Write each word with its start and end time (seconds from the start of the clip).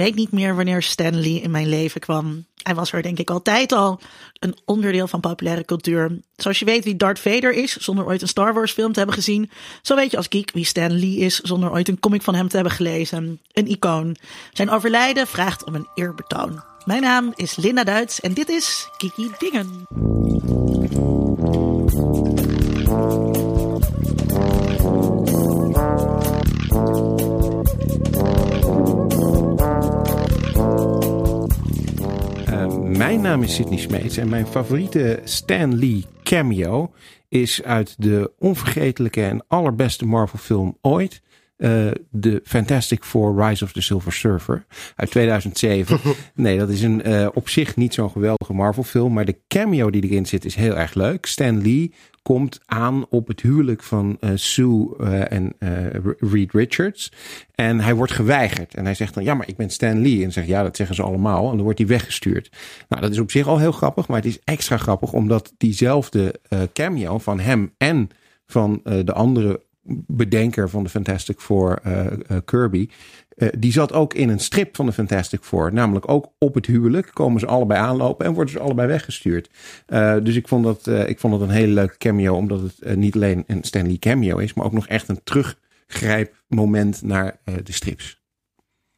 weet 0.00 0.14
niet 0.14 0.32
meer 0.32 0.56
wanneer 0.56 0.82
Stan 0.82 1.20
Lee 1.20 1.40
in 1.40 1.50
mijn 1.50 1.68
leven 1.68 2.00
kwam. 2.00 2.44
Hij 2.62 2.74
was 2.74 2.92
er 2.92 3.02
denk 3.02 3.18
ik 3.18 3.30
altijd 3.30 3.72
al 3.72 4.00
een 4.38 4.56
onderdeel 4.64 5.08
van 5.08 5.20
populaire 5.20 5.64
cultuur. 5.64 6.18
Zoals 6.36 6.58
je 6.58 6.64
weet 6.64 6.84
wie 6.84 6.96
Darth 6.96 7.18
Vader 7.18 7.52
is, 7.52 7.76
zonder 7.76 8.06
ooit 8.06 8.22
een 8.22 8.28
Star 8.28 8.54
Wars 8.54 8.72
film 8.72 8.92
te 8.92 8.98
hebben 8.98 9.16
gezien. 9.16 9.50
Zo 9.82 9.94
weet 9.94 10.10
je 10.10 10.16
als 10.16 10.26
geek 10.28 10.50
wie 10.52 10.64
Stan 10.64 10.98
Lee 10.98 11.16
is, 11.16 11.40
zonder 11.40 11.70
ooit 11.70 11.88
een 11.88 12.00
comic 12.00 12.22
van 12.22 12.34
hem 12.34 12.48
te 12.48 12.54
hebben 12.54 12.74
gelezen. 12.74 13.40
Een 13.52 13.70
icoon. 13.70 14.16
Zijn 14.52 14.70
overlijden 14.70 15.26
vraagt 15.26 15.64
om 15.64 15.74
een 15.74 15.88
eerbetoon. 15.94 16.62
Mijn 16.84 17.02
naam 17.02 17.32
is 17.34 17.56
Linda 17.56 17.84
Duits 17.84 18.20
en 18.20 18.34
dit 18.34 18.48
is 18.48 18.88
Kiki 18.96 19.30
Dingen. 19.38 19.86
Mijn 33.00 33.20
naam 33.20 33.42
is 33.42 33.54
Sidney 33.54 33.78
Smeets 33.78 34.16
en 34.16 34.28
mijn 34.28 34.46
favoriete 34.46 35.20
Stan 35.24 35.78
Lee 35.78 36.04
cameo 36.22 36.92
is 37.28 37.62
uit 37.62 37.94
de 37.98 38.32
onvergetelijke 38.38 39.22
en 39.22 39.44
allerbeste 39.48 40.06
Marvel 40.06 40.38
film 40.38 40.76
ooit. 40.80 41.22
Uh, 41.60 41.90
de 42.10 42.40
Fantastic 42.44 43.04
Four 43.04 43.44
Rise 43.44 43.64
of 43.64 43.72
the 43.72 43.80
Silver 43.80 44.12
Surfer 44.12 44.64
uit 44.96 45.10
2007. 45.10 46.00
nee, 46.34 46.58
dat 46.58 46.68
is 46.68 46.82
een 46.82 47.08
uh, 47.08 47.28
op 47.34 47.48
zich 47.48 47.76
niet 47.76 47.94
zo'n 47.94 48.10
geweldige 48.10 48.52
Marvel 48.52 48.82
film, 48.82 49.12
maar 49.12 49.24
de 49.24 49.36
cameo 49.48 49.90
die 49.90 50.02
erin 50.02 50.26
zit 50.26 50.44
is 50.44 50.54
heel 50.54 50.76
erg 50.76 50.94
leuk. 50.94 51.26
Stan 51.26 51.62
Lee 51.62 51.92
komt 52.22 52.60
aan 52.66 53.06
op 53.08 53.28
het 53.28 53.40
huwelijk 53.40 53.82
van 53.82 54.16
uh, 54.20 54.30
Sue 54.34 54.94
uh, 55.00 55.32
en 55.32 55.52
uh, 55.58 55.70
Reed 56.18 56.52
Richards. 56.52 57.12
En 57.54 57.80
hij 57.80 57.94
wordt 57.94 58.12
geweigerd. 58.12 58.74
En 58.74 58.84
hij 58.84 58.94
zegt 58.94 59.14
dan, 59.14 59.24
ja, 59.24 59.34
maar 59.34 59.48
ik 59.48 59.56
ben 59.56 59.70
Stan 59.70 60.02
Lee. 60.02 60.24
En 60.24 60.32
zegt, 60.32 60.46
ja, 60.46 60.62
dat 60.62 60.76
zeggen 60.76 60.96
ze 60.96 61.02
allemaal. 61.02 61.50
En 61.50 61.54
dan 61.54 61.64
wordt 61.64 61.78
hij 61.78 61.88
weggestuurd. 61.88 62.50
Nou, 62.88 63.02
dat 63.02 63.10
is 63.10 63.18
op 63.18 63.30
zich 63.30 63.46
al 63.46 63.58
heel 63.58 63.72
grappig. 63.72 64.08
Maar 64.08 64.16
het 64.16 64.26
is 64.26 64.38
extra 64.44 64.76
grappig 64.76 65.12
omdat 65.12 65.52
diezelfde 65.56 66.40
cameo 66.72 67.18
van 67.18 67.40
hem 67.40 67.74
en 67.76 68.10
van 68.46 68.80
de 68.82 69.12
andere 69.12 69.60
bedenker 70.06 70.70
van 70.70 70.82
de 70.82 70.88
Fantastic 70.88 71.40
Four, 71.40 71.80
Kirby, 72.44 72.88
uh, 73.36 73.48
die 73.58 73.72
zat 73.72 73.92
ook 73.92 74.14
in 74.14 74.28
een 74.28 74.38
strip 74.38 74.76
van 74.76 74.86
de 74.86 74.92
Fantastic 74.92 75.42
Four. 75.42 75.72
Namelijk 75.72 76.08
ook 76.08 76.32
op 76.38 76.54
het 76.54 76.66
huwelijk 76.66 77.10
komen 77.12 77.40
ze 77.40 77.46
allebei 77.46 77.80
aanlopen 77.80 78.26
en 78.26 78.32
worden 78.32 78.52
ze 78.52 78.60
allebei 78.60 78.88
weggestuurd. 78.88 79.50
Dus 80.22 80.36
ik 80.36 80.48
vond, 80.48 80.64
dat, 80.64 80.86
ik 81.08 81.18
vond 81.18 81.38
dat 81.38 81.48
een 81.48 81.54
hele 81.54 81.72
leuke 81.72 81.96
cameo. 81.98 82.34
Omdat 82.34 82.60
het 82.60 82.96
niet 82.96 83.14
alleen 83.14 83.44
een 83.46 83.64
Stanley 83.64 83.96
cameo 83.98 84.38
is. 84.38 84.54
Maar 84.54 84.64
ook 84.64 84.72
nog 84.72 84.86
echt 84.86 85.08
een 85.08 85.20
teruggrijpmoment 85.24 87.02
naar 87.02 87.36
de 87.44 87.72
strips. 87.72 88.20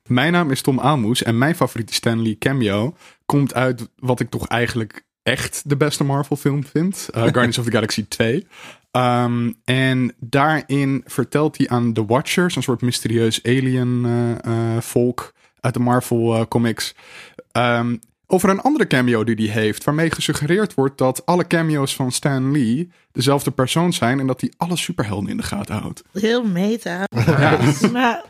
Mijn 0.08 0.32
naam 0.32 0.50
is 0.50 0.60
Tom 0.60 0.80
Aalmoes. 0.80 1.22
En 1.22 1.38
mijn 1.38 1.54
favoriete 1.54 1.94
Stanley 1.94 2.36
cameo 2.38 2.96
komt 3.26 3.54
uit 3.54 3.88
wat 3.96 4.20
ik 4.20 4.30
toch 4.30 4.48
eigenlijk 4.48 5.04
echt 5.22 5.62
de 5.66 5.76
beste 5.76 6.04
Marvel 6.04 6.36
film 6.36 6.64
vind. 6.64 7.08
Guardians 7.12 7.58
of 7.58 7.64
the 7.64 7.70
Galaxy 7.70 8.04
2. 8.08 8.46
Um, 8.96 9.54
en 9.64 10.14
daarin 10.20 11.02
vertelt 11.06 11.58
hij 11.58 11.68
aan 11.68 11.92
The 11.92 12.06
Watchers, 12.06 12.56
een 12.56 12.62
soort 12.62 12.80
mysterieus 12.80 13.42
alien 13.42 14.04
uh, 14.04 14.30
uh, 14.30 14.80
volk 14.80 15.34
uit 15.60 15.74
de 15.74 15.80
Marvel 15.80 16.36
uh, 16.36 16.44
comics, 16.48 16.94
um, 17.52 18.00
over 18.26 18.48
een 18.48 18.60
andere 18.60 18.86
cameo 18.86 19.24
die 19.24 19.50
hij 19.50 19.62
heeft, 19.62 19.84
waarmee 19.84 20.10
gesuggereerd 20.10 20.74
wordt 20.74 20.98
dat 20.98 21.26
alle 21.26 21.46
cameo's 21.46 21.94
van 21.94 22.12
Stan 22.12 22.52
Lee 22.52 22.90
dezelfde 23.12 23.50
persoon 23.50 23.92
zijn 23.92 24.20
en 24.20 24.26
dat 24.26 24.40
hij 24.40 24.52
alle 24.56 24.76
superhelden 24.76 25.30
in 25.30 25.36
de 25.36 25.42
gaten 25.42 25.74
houdt. 25.74 26.02
Heel 26.12 26.44
meta. 26.44 27.04
Ja. 27.26 28.24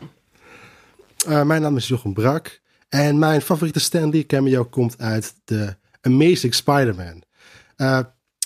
mijn 1.43 1.61
naam 1.61 1.77
is 1.77 1.87
Jochem 1.87 2.13
Brak 2.13 2.59
en 2.89 3.19
mijn 3.19 3.41
favoriete 3.41 3.79
Stan 3.79 4.09
Lee 4.09 4.25
cameo 4.25 4.63
komt 4.63 4.97
uit 4.97 5.33
de 5.45 5.75
Amazing 6.01 6.53
Spider-Man. 6.53 7.23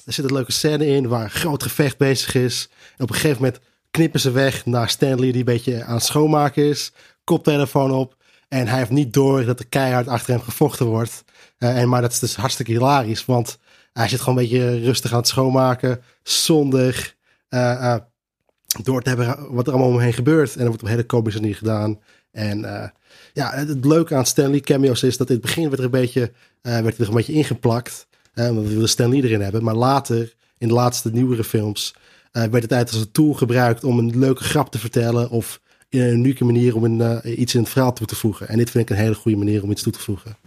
Er 0.08 0.14
zit 0.14 0.26
een 0.26 0.34
leuke 0.34 0.52
scène 0.52 0.86
in 0.86 1.08
waar 1.08 1.24
een 1.24 1.30
groot 1.30 1.64
gevecht 1.64 1.98
bezig 1.98 2.36
is. 2.36 2.70
Op 2.98 3.10
een 3.10 3.16
gegeven 3.16 3.42
moment 3.42 3.62
knippen 3.92 4.20
ze 4.20 4.32
weg 4.32 4.66
naar 4.66 4.90
Stanley 4.90 5.32
die 5.32 5.38
een 5.38 5.44
beetje 5.44 5.84
aan 5.84 5.96
het 5.96 6.04
schoonmaken 6.04 6.64
is. 6.64 6.92
Koptelefoon 7.24 7.92
op. 7.92 8.16
En 8.48 8.68
hij 8.68 8.78
heeft 8.78 8.90
niet 8.90 9.14
door 9.14 9.46
dat 9.46 9.60
er 9.60 9.68
keihard 9.68 10.08
achter 10.08 10.34
hem 10.34 10.42
gevochten 10.42 10.86
wordt. 10.86 11.24
Uh, 11.60 11.82
en, 11.82 11.90
maar 11.90 12.02
dat 12.02 12.12
is 12.12 12.20
dus 12.20 12.36
hartstikke 12.36 12.72
hilarisch. 12.72 13.26
Want 13.26 13.58
hij 13.94 14.08
zit 14.08 14.20
gewoon 14.20 14.38
een 14.38 14.44
beetje 14.44 14.80
rustig 14.80 15.12
aan 15.12 15.18
het 15.18 15.28
schoonmaken. 15.28 16.02
Zonder 16.24 17.16
uh, 17.50 17.60
uh, 17.60 17.96
door 18.84 19.02
te 19.02 19.10
hebben 19.10 19.54
wat 19.54 19.68
er 19.68 19.74
allemaal 19.74 19.92
omheen 19.92 20.14
gebeurt. 20.14 20.52
En 20.52 20.58
dat 20.58 20.68
wordt 20.68 20.82
op 20.82 20.88
een 20.88 20.94
hele 20.94 21.06
komische 21.06 21.40
manier 21.40 21.56
gedaan. 21.56 22.00
En 22.32 22.60
ja, 23.34 23.52
het, 23.52 23.86
leuke 23.86 24.16
aan 24.16 24.26
Stanley 24.26 24.60
cameo's 24.60 25.04
is 25.04 25.18
dat 25.18 25.30
in 25.30 25.36
het 25.36 25.46
begin 25.46 25.64
werd 25.64 25.78
er 25.78 25.86
een 25.86 25.92
beetje, 25.92 26.32
werd 26.62 26.98
er 26.98 27.08
een 27.08 27.14
beetje 27.14 27.34
ingeplakt. 27.34 28.07
Uh, 28.40 28.50
we 28.50 28.68
willen 28.68 28.90
Stan 28.90 29.10
Lee 29.10 29.24
erin 29.24 29.42
hebben. 29.42 29.64
Maar 29.64 29.76
later, 29.76 30.34
in 30.58 30.68
de 30.68 30.74
laatste 30.74 31.10
nieuwere 31.12 31.44
films, 31.44 31.94
uh, 32.34 32.44
werd 32.44 32.54
het 32.54 32.70
tijd 32.70 32.92
als 32.92 33.00
een 33.00 33.12
tool 33.12 33.34
gebruikt 33.34 33.84
om 33.84 34.00
een 34.00 34.20
leuke 34.20 34.44
grap 34.44 34.72
te 34.72 34.80
vertellen. 34.80 35.30
Of 35.30 35.60
in 35.90 36.02
een 36.02 36.14
unieke 36.14 36.46
manier 36.46 36.76
om 36.76 36.84
een, 36.84 37.22
uh, 37.26 37.40
iets 37.40 37.54
in 37.56 37.60
het 37.62 37.70
verhaal 37.70 37.94
toe 37.94 38.08
te 38.08 38.16
voegen. 38.16 38.48
En 38.48 38.58
dit 38.58 38.70
vind 38.70 38.90
ik 38.90 38.96
een 38.96 39.04
hele 39.04 39.16
goede 39.16 39.38
manier 39.38 39.64
om 39.64 39.72
iets 39.72 39.84
toe 39.84 39.92
te 39.92 40.00
voegen. 40.00 40.38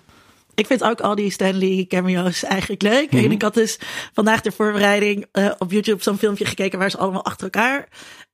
Ik 0.55 0.67
vind 0.67 0.83
ook 0.83 1.01
al 1.01 1.15
die 1.15 1.31
Stanley 1.31 1.85
cameo's 1.89 2.43
eigenlijk 2.45 2.83
leuk. 2.83 3.11
Mm 3.11 3.19
-hmm. 3.19 3.27
En 3.27 3.33
ik 3.33 3.43
had 3.43 3.55
dus 3.55 3.79
vandaag 4.13 4.41
de 4.41 4.53
voorbereiding 4.53 5.27
uh, 5.33 5.51
op 5.59 5.71
YouTube 5.71 6.03
zo'n 6.03 6.19
filmpje 6.19 6.45
gekeken 6.45 6.79
waar 6.79 6.91
ze 6.91 6.99
allemaal 6.99 7.25
achter 7.25 7.45
elkaar 7.45 7.89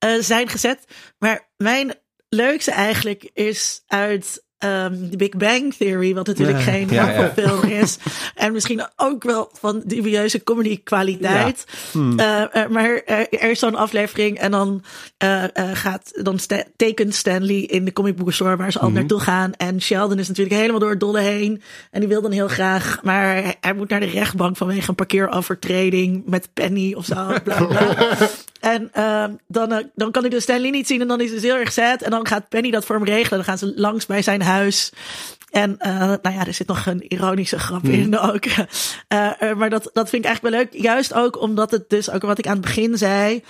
uh, 0.05 0.21
zijn 0.21 0.47
gezet. 0.47 0.79
Maar 1.19 1.49
mijn 1.57 1.93
leukste 2.29 2.71
eigenlijk 2.71 3.29
is 3.33 3.83
uit 3.87 4.45
Um, 4.65 5.09
de 5.09 5.17
Big 5.17 5.29
Bang 5.29 5.73
Theory, 5.73 6.13
wat 6.13 6.27
natuurlijk 6.27 6.57
ja, 6.57 6.63
geen 6.63 6.87
film 7.35 7.67
ja, 7.67 7.75
ja. 7.75 7.81
is. 7.81 7.97
En 8.35 8.53
misschien 8.53 8.87
ook 8.95 9.23
wel 9.23 9.49
van 9.53 9.81
dubieuze 9.85 10.43
comedy 10.43 10.81
kwaliteit. 10.83 11.65
Hmm. 11.91 12.19
Uh, 12.19 12.43
uh, 12.53 12.67
maar 12.67 13.01
er 13.29 13.49
is 13.49 13.59
zo'n 13.59 13.75
aflevering 13.75 14.37
en 14.37 14.51
dan, 14.51 14.83
uh, 15.23 15.43
gaat, 15.73 16.11
dan 16.23 16.39
sta 16.39 16.63
tekent 16.75 17.15
Stanley 17.15 17.59
in 17.59 17.85
de 17.85 17.93
comic 17.93 18.15
book 18.15 18.33
store 18.33 18.55
waar 18.55 18.71
ze 18.71 18.79
al 18.79 18.87
mm 18.87 18.89
-hmm. 18.89 18.99
naartoe 18.99 19.19
gaan. 19.19 19.53
En 19.53 19.81
Sheldon 19.81 20.19
is 20.19 20.27
natuurlijk 20.27 20.55
helemaal 20.55 20.79
door 20.79 20.89
het 20.89 20.99
dolle 20.99 21.21
heen. 21.21 21.61
En 21.91 21.99
die 21.99 22.09
wil 22.09 22.21
dan 22.21 22.31
heel 22.31 22.47
graag, 22.47 22.99
maar 23.03 23.23
hij, 23.23 23.55
hij 23.61 23.73
moet 23.73 23.89
naar 23.89 23.99
de 23.99 24.05
rechtbank 24.05 24.57
vanwege 24.57 24.89
een 24.89 24.95
parkeerovertreding 24.95 26.23
met 26.25 26.49
Penny 26.53 26.93
of 26.93 27.05
zo. 27.05 27.33
Bla, 27.43 27.65
bla. 27.65 27.95
En 28.73 28.91
uh, 28.97 29.25
dan, 29.47 29.73
uh, 29.73 29.77
dan 29.95 30.11
kan 30.11 30.25
ik 30.25 30.31
dus 30.31 30.43
Stanley 30.43 30.69
niet 30.69 30.87
zien 30.87 31.01
en 31.01 31.07
dan 31.07 31.21
is 31.21 31.31
het 31.31 31.41
heel 31.41 31.55
erg 31.55 31.71
sad. 31.71 32.01
En 32.01 32.11
dan 32.11 32.27
gaat 32.27 32.49
Penny 32.49 32.71
dat 32.71 32.85
voor 32.85 32.95
hem 32.95 33.05
regelen. 33.05 33.37
Dan 33.37 33.43
gaan 33.43 33.57
ze 33.57 33.73
langs 33.75 34.05
bij 34.05 34.21
zijn 34.21 34.41
huis. 34.41 34.91
En 35.51 35.75
uh, 35.79 35.97
nou 35.97 36.35
ja, 36.35 36.45
er 36.45 36.53
zit 36.53 36.67
nog 36.67 36.85
een 36.85 37.07
ironische 37.07 37.59
grap 37.59 37.83
mm. 37.83 37.91
in 37.91 38.17
ook. 38.19 38.45
Uh, 38.45 39.53
maar 39.59 39.69
dat, 39.69 39.89
dat 39.93 40.09
vind 40.09 40.23
ik 40.23 40.29
eigenlijk 40.29 40.41
wel 40.41 40.51
leuk. 40.51 40.83
Juist 40.83 41.13
ook 41.13 41.41
omdat 41.41 41.71
het 41.71 41.89
dus 41.89 42.09
ook 42.09 42.21
wat 42.21 42.37
ik 42.37 42.47
aan 42.47 42.57
het 42.57 42.61
begin 42.61 42.97
zei. 42.97 43.43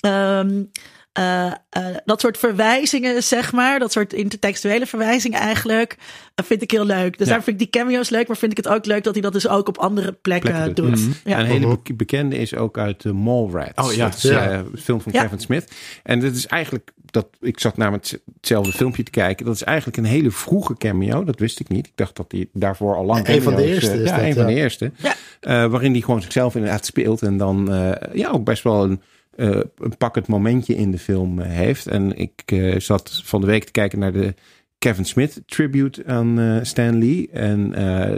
Um, 0.00 0.70
uh, 1.18 1.52
uh, 1.76 1.86
dat 2.04 2.20
soort 2.20 2.38
verwijzingen, 2.38 3.22
zeg 3.22 3.52
maar, 3.52 3.78
dat 3.78 3.92
soort 3.92 4.12
intertextuele 4.12 4.86
verwijzingen 4.86 5.40
eigenlijk, 5.40 5.96
uh, 6.40 6.46
vind 6.46 6.62
ik 6.62 6.70
heel 6.70 6.84
leuk. 6.84 7.18
Dus 7.18 7.26
ja. 7.26 7.32
daar 7.32 7.42
vind 7.42 7.60
ik 7.60 7.72
die 7.72 7.82
cameo's 7.82 8.08
leuk, 8.08 8.28
maar 8.28 8.36
vind 8.36 8.50
ik 8.50 8.64
het 8.64 8.68
ook 8.68 8.86
leuk 8.86 9.04
dat 9.04 9.12
hij 9.12 9.22
dat 9.22 9.32
dus 9.32 9.48
ook 9.48 9.68
op 9.68 9.78
andere 9.78 10.12
plekken, 10.12 10.50
plekken 10.50 10.74
doet. 10.74 10.88
Mm 10.88 10.94
-hmm. 10.94 11.14
ja. 11.24 11.38
Een 11.38 11.46
hele 11.46 11.78
bekende 11.94 12.36
is 12.36 12.54
ook 12.54 12.78
uit 12.78 13.02
de 13.02 13.12
Mallrats. 13.12 13.88
Oh 13.88 13.92
ja, 13.92 14.08
dat 14.08 14.16
is, 14.16 14.22
ja. 14.22 14.52
een 14.52 14.78
film 14.78 15.00
van 15.00 15.12
Kevin 15.12 15.38
Smith. 15.38 15.72
En 16.02 16.20
dat 16.20 16.34
is 16.34 16.46
eigenlijk, 16.46 16.92
dat, 17.04 17.26
ik 17.40 17.60
zat 17.60 17.76
namelijk 17.76 18.18
hetzelfde 18.36 18.72
filmpje 18.72 19.02
te 19.02 19.10
kijken, 19.10 19.46
dat 19.46 19.54
is 19.54 19.62
eigenlijk 19.62 19.96
een 19.96 20.04
hele 20.04 20.30
vroege 20.30 20.76
cameo, 20.76 21.24
dat 21.24 21.38
wist 21.38 21.60
ik 21.60 21.68
niet. 21.68 21.86
Ik 21.86 21.92
dacht 21.94 22.16
dat 22.16 22.32
hij 22.32 22.48
daarvoor 22.52 22.96
al 22.96 23.04
lang... 23.04 23.28
Een 23.28 23.42
van 23.42 23.54
de 23.54 23.64
eerste. 23.64 23.96
ja, 23.98 24.22
een 24.22 24.34
van 24.34 24.46
de 24.46 24.54
eerste. 24.54 24.92
waarin 25.40 25.92
hij 25.92 26.00
gewoon 26.00 26.22
zichzelf 26.22 26.54
inderdaad 26.54 26.86
speelt 26.86 27.22
en 27.22 27.36
dan 27.36 27.68
ja, 28.12 28.30
ook 28.30 28.44
best 28.44 28.62
wel 28.62 28.84
een 28.84 29.00
uh, 29.36 29.60
een 29.76 29.96
pakkend 29.98 30.26
momentje 30.26 30.74
in 30.74 30.90
de 30.90 30.98
film 30.98 31.38
uh, 31.38 31.46
heeft. 31.46 31.86
En 31.86 32.16
ik 32.16 32.42
uh, 32.52 32.80
zat 32.80 33.20
van 33.24 33.40
de 33.40 33.46
week 33.46 33.64
te 33.64 33.72
kijken 33.72 33.98
naar 33.98 34.12
de 34.12 34.34
Kevin 34.78 35.04
Smith 35.04 35.42
tribute 35.46 36.06
aan 36.06 36.60
Stan 36.62 36.98
Lee. 36.98 37.28
En 37.30 37.72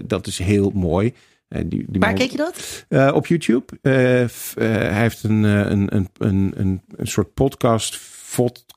dat 0.06 0.26
is 0.26 0.38
heel 0.38 0.70
mooi. 0.74 1.12
die, 1.48 1.66
die 1.68 1.86
Waar 1.88 2.08
man, 2.08 2.18
keek 2.18 2.30
je 2.30 2.36
dat? 2.36 3.14
op 3.14 3.26
YouTube. 3.26 3.64
hij 3.82 5.00
heeft 5.02 5.22
een, 5.22 5.42
een, 5.42 5.96
een, 5.96 6.08
een, 6.18 6.52
een, 6.56 6.82
een 6.96 7.06
soort 7.06 7.34
podcast 7.34 7.96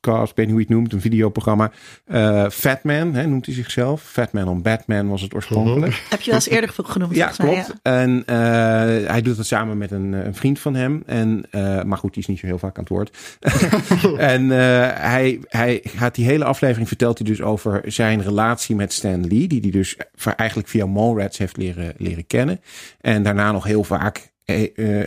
podcast, 0.02 0.32
ik 0.32 0.38
weet 0.38 0.46
niet 0.46 0.56
hoe 0.56 0.64
je 0.64 0.68
het 0.68 0.76
noemt, 0.76 0.94
een 0.94 1.02
videoprogramma. 1.02 1.72
Uh, 2.08 2.50
Fatman 2.50 3.14
hè, 3.14 3.28
noemt 3.28 3.46
hij 3.46 3.56
zichzelf. 3.56 4.02
Fatman 4.02 4.48
on 4.48 4.62
Batman 4.62 5.08
was 5.08 5.22
het 5.22 5.34
oorspronkelijk. 5.34 6.04
Heb 6.10 6.22
je 6.22 6.26
wel 6.26 6.36
eens 6.36 6.50
eerder 6.50 6.74
genoemd? 6.76 7.16
Ja, 7.16 7.28
klopt. 7.28 7.56
ja. 7.56 7.92
En 7.92 8.18
uh, 8.20 8.26
hij 9.10 9.22
doet 9.22 9.38
dat 9.38 9.46
samen 9.46 9.78
met 9.78 9.92
een, 9.92 10.14
een 10.14 10.36
vriend 10.36 10.60
van 10.60 10.76
hem. 10.76 11.04
En, 11.06 11.46
uh, 11.52 11.84
maar 11.84 11.98
goed, 11.98 12.14
die 12.14 12.22
is 12.22 12.28
niet 12.28 12.40
zo 12.40 12.46
heel 12.46 12.58
vaak 12.58 12.78
aan 12.78 12.84
het 12.84 12.92
woord. 12.92 13.18
en 14.18 14.50
hij, 14.50 15.40
hij 15.48 15.80
gaat 15.84 16.16
die 16.16 16.26
hele 16.26 16.46
aflevering 16.46 16.88
vertelt 16.88 17.18
hij 17.18 17.28
dus 17.28 17.42
over 17.42 17.82
zijn 17.86 18.22
relatie 18.22 18.76
met 18.76 18.94
Stan 18.94 19.28
Lee. 19.28 19.48
Die 19.48 19.62
hij 19.62 19.72
dus 19.72 19.98
eigenlijk 20.36 20.68
via 20.68 20.86
Mallrats 20.86 21.38
heeft 21.38 21.58
leren, 21.58 21.94
leren 21.98 22.28
kennen. 22.28 22.62
En 23.02 23.24
daarna 23.24 23.52
nog 23.52 23.64
heel 23.64 23.84
vaak 23.84 24.18
eh, 24.18 24.31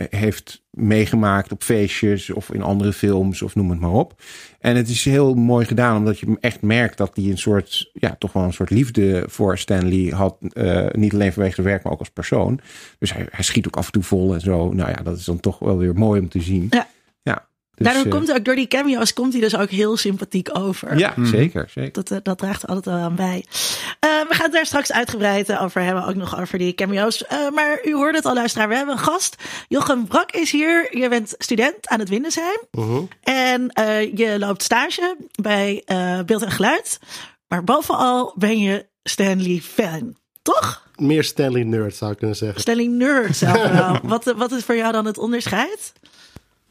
heeft 0.09 0.63
meegemaakt 0.69 1.51
op 1.51 1.63
feestjes 1.63 2.29
of 2.29 2.51
in 2.51 2.61
andere 2.61 2.93
films 2.93 3.41
of 3.41 3.55
noem 3.55 3.69
het 3.69 3.79
maar 3.79 3.91
op. 3.91 4.21
En 4.59 4.75
het 4.75 4.89
is 4.89 5.05
heel 5.05 5.33
mooi 5.33 5.65
gedaan 5.65 5.97
omdat 5.97 6.19
je 6.19 6.37
echt 6.39 6.61
merkt 6.61 6.97
dat 6.97 7.15
hij 7.15 7.25
een 7.25 7.37
soort, 7.37 7.89
ja, 7.93 8.15
toch 8.19 8.33
wel 8.33 8.43
een 8.43 8.53
soort 8.53 8.69
liefde 8.69 9.23
voor 9.27 9.57
Stanley 9.57 10.09
had. 10.09 10.37
eh, 10.53 10.85
niet 10.91 11.13
alleen 11.13 11.33
vanwege 11.33 11.55
zijn 11.55 11.67
werk, 11.67 11.83
maar 11.83 11.93
ook 11.93 11.99
als 11.99 12.09
persoon. 12.09 12.59
Dus 12.99 13.13
hij, 13.13 13.25
hij 13.29 13.43
schiet 13.43 13.67
ook 13.67 13.77
af 13.77 13.85
en 13.85 13.91
toe 13.91 14.03
vol 14.03 14.33
en 14.33 14.41
zo. 14.41 14.73
Nou 14.73 14.89
ja, 14.89 15.03
dat 15.03 15.17
is 15.17 15.25
dan 15.25 15.39
toch 15.39 15.59
wel 15.59 15.77
weer 15.77 15.93
mooi 15.93 16.19
om 16.19 16.29
te 16.29 16.41
zien. 16.41 16.67
Ja. 16.69 16.87
Dus, 17.75 17.85
Daardoor 17.87 18.05
eh, 18.05 18.11
komt 18.11 18.31
ook 18.33 18.45
door 18.45 18.55
die 18.55 18.67
cameo's 18.67 19.13
komt 19.13 19.31
hij 19.33 19.41
dus 19.41 19.55
ook 19.57 19.69
heel 19.69 19.97
sympathiek 19.97 20.57
over. 20.57 20.97
ja, 20.97 21.13
zeker, 21.23 21.69
zeker. 21.73 21.91
Dat, 21.91 22.11
eh, 22.11 22.17
dat 22.23 22.37
draagt 22.37 22.63
er 22.63 22.69
altijd 22.69 22.95
wel 22.95 23.03
aan 23.03 23.15
bij. 23.15 23.45
Eh, 23.99 24.09
we 24.09 24.33
gaan 24.33 24.43
het 24.43 24.51
daar 24.53 24.65
straks 24.65 24.91
uitgebreid 24.91 25.57
over 25.57 25.81
hebben. 25.81 26.05
Ook 26.05 26.15
nog 26.15 26.39
over 26.39 26.57
die 26.57 26.73
cameo's. 26.73 27.25
Eh, 27.25 27.49
maar 27.49 27.79
u 27.85 27.93
hoorde 27.93 28.17
het 28.17 28.25
al, 28.25 28.33
luisteraar. 28.33 28.67
We 28.67 28.75
hebben 28.75 28.95
een 28.95 29.01
gast. 29.03 29.35
Jochem 29.67 30.07
Brak 30.07 30.31
is 30.31 30.51
hier. 30.51 30.97
Je 30.97 31.09
bent 31.09 31.35
student 31.37 31.87
aan 31.87 31.99
het 31.99 32.09
Windesheim. 32.09 32.59
Mhm. 32.71 33.01
En 33.23 33.69
eh, 33.69 34.15
je 34.17 34.39
loopt 34.39 34.63
stage 34.63 35.17
bij 35.41 35.81
eh, 35.85 36.19
Beeld 36.25 36.41
en 36.43 36.51
Geluid. 36.51 36.99
Maar 37.47 37.63
bovenal 37.63 38.33
ben 38.37 38.59
je 38.59 38.85
Stanley 39.03 39.59
fan. 39.63 40.15
Toch? 40.41 40.83
Meer 40.95 41.23
Stanley 41.23 41.63
nerd 41.63 41.95
zou 41.95 42.11
ik 42.11 42.17
kunnen 42.17 42.35
zeggen. 42.35 42.61
Stanley 42.61 42.87
nerd 42.87 43.35
zelf 43.37 43.71
wel. 43.79 43.99
wat, 44.03 44.33
wat 44.37 44.51
is 44.51 44.63
voor 44.63 44.75
jou 44.75 44.91
dan 44.91 45.05
het 45.05 45.17
onderscheid? 45.17 45.93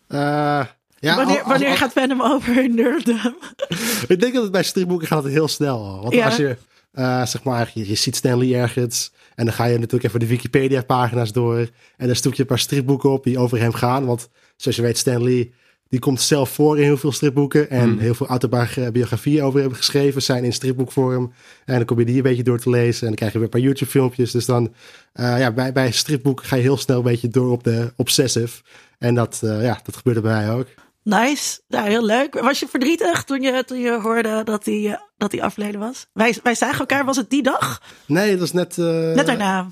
Eh, 0.08 0.64
ja, 1.04 1.16
wanneer 1.16 1.38
als- 1.38 1.48
wanneer 1.48 1.68
als- 1.68 1.78
gaat 1.78 1.92
Venom 1.92 2.22
over 2.22 2.68
nerddom? 2.70 3.36
Ik 4.14 4.20
denk 4.20 4.34
dat 4.34 4.42
het 4.42 4.52
bij 4.52 4.62
stripboeken 4.62 5.06
gaat 5.06 5.22
het 5.24 5.32
heel 5.32 5.48
snel. 5.48 6.00
Want 6.02 6.14
Ja. 6.14 6.24
als 6.24 6.36
je, 6.36 6.56
eh, 6.92 7.26
zeg 7.26 7.42
maar, 7.42 7.70
je, 7.74 7.88
je 7.88 7.94
ziet 7.94 8.16
Stanley 8.16 8.54
ergens. 8.60 9.12
En 9.34 9.44
dan 9.44 9.54
ga 9.54 9.64
je 9.64 9.78
natuurlijk 9.78 10.04
even 10.04 10.20
de 10.20 10.26
Wikipedia-pagina's 10.26 11.32
door. 11.32 11.68
En 11.96 12.06
dan 12.06 12.16
stoek 12.16 12.34
je 12.34 12.40
een 12.40 12.48
paar 12.48 12.58
stripboeken 12.58 13.10
op 13.10 13.24
die 13.24 13.38
over 13.38 13.58
hem 13.58 13.72
gaan. 13.72 14.06
Want 14.06 14.28
zoals 14.56 14.76
je 14.76 14.82
weet, 14.82 14.98
Stanley, 14.98 15.50
die 15.88 16.00
komt 16.00 16.20
zelf 16.20 16.50
voor 16.50 16.76
in 16.78 16.82
heel 16.84 16.96
veel 16.96 17.12
stripboeken. 17.12 17.70
En 17.70 17.98
heel 17.98 18.14
veel 18.14 18.26
autobiografieën 18.26 19.42
over 19.42 19.60
hem 19.60 19.72
geschreven 19.72 20.22
zijn 20.22 20.44
in 20.44 20.52
stripboekvorm. 20.52 21.32
En 21.64 21.76
dan 21.76 21.84
kom 21.84 21.98
je 21.98 22.04
die 22.04 22.16
een 22.16 22.22
beetje 22.22 22.42
door 22.42 22.58
te 22.58 22.70
lezen. 22.70 23.00
En 23.00 23.06
dan 23.06 23.14
krijg 23.16 23.32
je 23.32 23.38
weer 23.38 23.46
een 23.46 23.52
paar 23.52 23.62
YouTube-filmpjes. 23.68 24.30
Dus 24.30 24.46
dan, 24.46 24.74
eh, 25.12 25.38
ja, 25.38 25.52
bij, 25.52 25.72
bij 25.72 25.90
stripboeken 25.92 26.46
ga 26.46 26.56
je 26.56 26.62
heel 26.62 26.76
snel 26.76 26.96
een 26.96 27.02
beetje 27.02 27.28
door 27.28 27.50
op 27.52 27.64
de 27.64 27.92
obsessive. 27.96 28.62
En 28.98 29.14
dat, 29.14 29.40
eh, 29.44 29.62
ja, 29.62 29.80
dat 29.84 29.96
gebeurde 29.96 30.20
bij 30.20 30.32
mij 30.32 30.50
ook. 30.54 30.66
Nice. 31.04 31.60
Nou, 31.68 31.88
heel 31.88 32.04
leuk. 32.04 32.40
Was 32.40 32.60
je 32.60 32.66
verdrietig 32.68 33.24
toen 33.24 33.40
je, 33.42 33.64
toen 33.64 33.78
je 33.80 34.00
hoorde 34.00 34.42
dat 34.44 34.64
hij, 34.64 34.86
eh, 34.92 34.98
dat 35.16 35.32
hij 35.32 35.42
afgeleden 35.42 35.80
was? 35.80 36.06
Wij, 36.12 36.36
wij 36.42 36.54
zagen 36.54 36.78
elkaar, 36.78 37.04
was 37.04 37.16
het 37.16 37.30
die 37.30 37.42
dag? 37.42 37.82
Nee, 38.06 38.30
dat 38.30 38.38
was 38.40 38.52
net... 38.52 38.78
eh, 38.78 38.84
Net 39.14 39.26
daarna. 39.26 39.66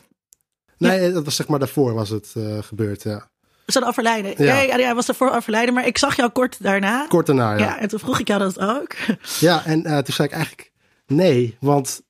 Nee, 0.79 1.13
dat 1.13 1.25
was 1.25 1.37
zeg 1.37 1.49
maar 1.49 1.59
daarvoor 1.59 1.95
was 1.95 2.09
het 2.09 2.33
eh, 2.37 2.59
gebeurd, 2.61 3.03
ja. 3.03 3.31
Zijn 3.67 3.85
overlijden. 3.85 4.35
Ja. 4.45 4.61
Ja. 4.61 4.77
hij 4.77 4.95
was 4.95 5.09
ervoor 5.09 5.31
overlijden, 5.31 5.75
maar 5.75 5.87
ik 5.87 5.99
zag 5.99 6.17
jou 6.17 6.31
kort 6.31 6.63
daarna. 6.63 7.07
Kort 7.09 7.27
daarna, 7.27 7.53
ja. 7.53 7.59
ja. 7.59 7.79
en 7.79 7.89
toen 7.89 7.99
vroeg 7.99 8.19
ik 8.21 8.29
jou 8.29 8.41
dat 8.41 8.59
ook. 8.61 8.95
Ja, 9.41 9.65
en 9.65 9.83
toen 9.83 10.15
zei 10.15 10.29
ik 10.29 10.35
eigenlijk 10.35 10.73
nee, 11.07 11.57
want 11.61 12.03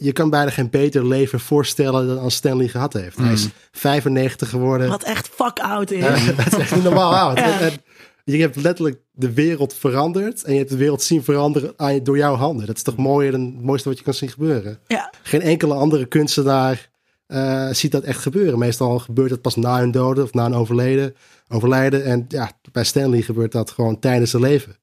je 0.00 0.10
kan 0.12 0.30
bijna 0.30 0.50
geen 0.50 0.70
beter 0.70 1.06
leven 1.06 1.40
voorstellen 1.40 2.06
dan 2.06 2.18
als 2.18 2.34
Stanley 2.34 2.68
gehad 2.68 2.92
heeft. 2.92 3.16
Hij 3.18 3.32
is 3.32 3.48
95 3.72 4.48
geworden. 4.48 4.88
Wat 4.88 5.02
echt 5.02 5.28
fuck 5.28 5.58
out 5.60 5.90
is. 5.90 6.04
Het 6.04 6.46
is 6.52 6.58
echt 6.58 6.74
niet 6.74 6.84
normaal 6.84 7.14
oud. 7.16 7.38
Ja. 7.42 7.44
En, 7.60 7.60
en 7.60 7.82
je 8.24 8.36
hebt 8.40 8.56
letterlijk 8.56 9.00
de 9.12 9.32
wereld 9.32 9.74
veranderd 9.74 10.42
en 10.44 10.52
je 10.52 10.58
hebt 10.58 10.70
de 10.70 10.76
wereld 10.76 11.02
zien 11.02 11.24
veranderen 11.24 11.72
aan, 11.76 11.94
je- 11.94 12.02
door 12.02 12.16
jouw 12.16 12.34
handen. 12.34 12.66
Dat 12.66 12.76
is 12.76 12.82
toch 12.82 12.96
mooier 12.96 13.32
dan 13.32 13.40
het 13.40 13.62
mooiste 13.62 13.88
wat 13.88 13.98
je 13.98 14.04
kan 14.04 14.14
zien 14.14 14.28
gebeuren. 14.28 14.78
Ja. 14.86 15.12
Geen 15.22 15.40
enkele 15.40 15.74
andere 15.74 16.06
kunstenaar 16.06 16.90
eh, 17.26 17.68
ziet 17.70 17.92
dat 17.92 18.02
echt 18.02 18.20
gebeuren. 18.20 18.58
Meestal 18.58 18.98
gebeurt 18.98 19.30
het 19.30 19.40
pas 19.42 19.56
na 19.56 19.78
hun 19.78 19.90
doden 19.90 20.24
of 20.24 20.32
na 20.32 20.44
een 20.46 20.54
overleden, 20.54 21.14
overlijden. 21.48 22.04
En 22.04 22.24
ja, 22.28 22.50
bij 22.72 22.84
Stanley 22.84 23.22
gebeurt 23.22 23.52
dat 23.52 23.70
gewoon 23.70 23.98
tijdens 23.98 24.30
zijn 24.30 24.42
leven. 24.42 24.76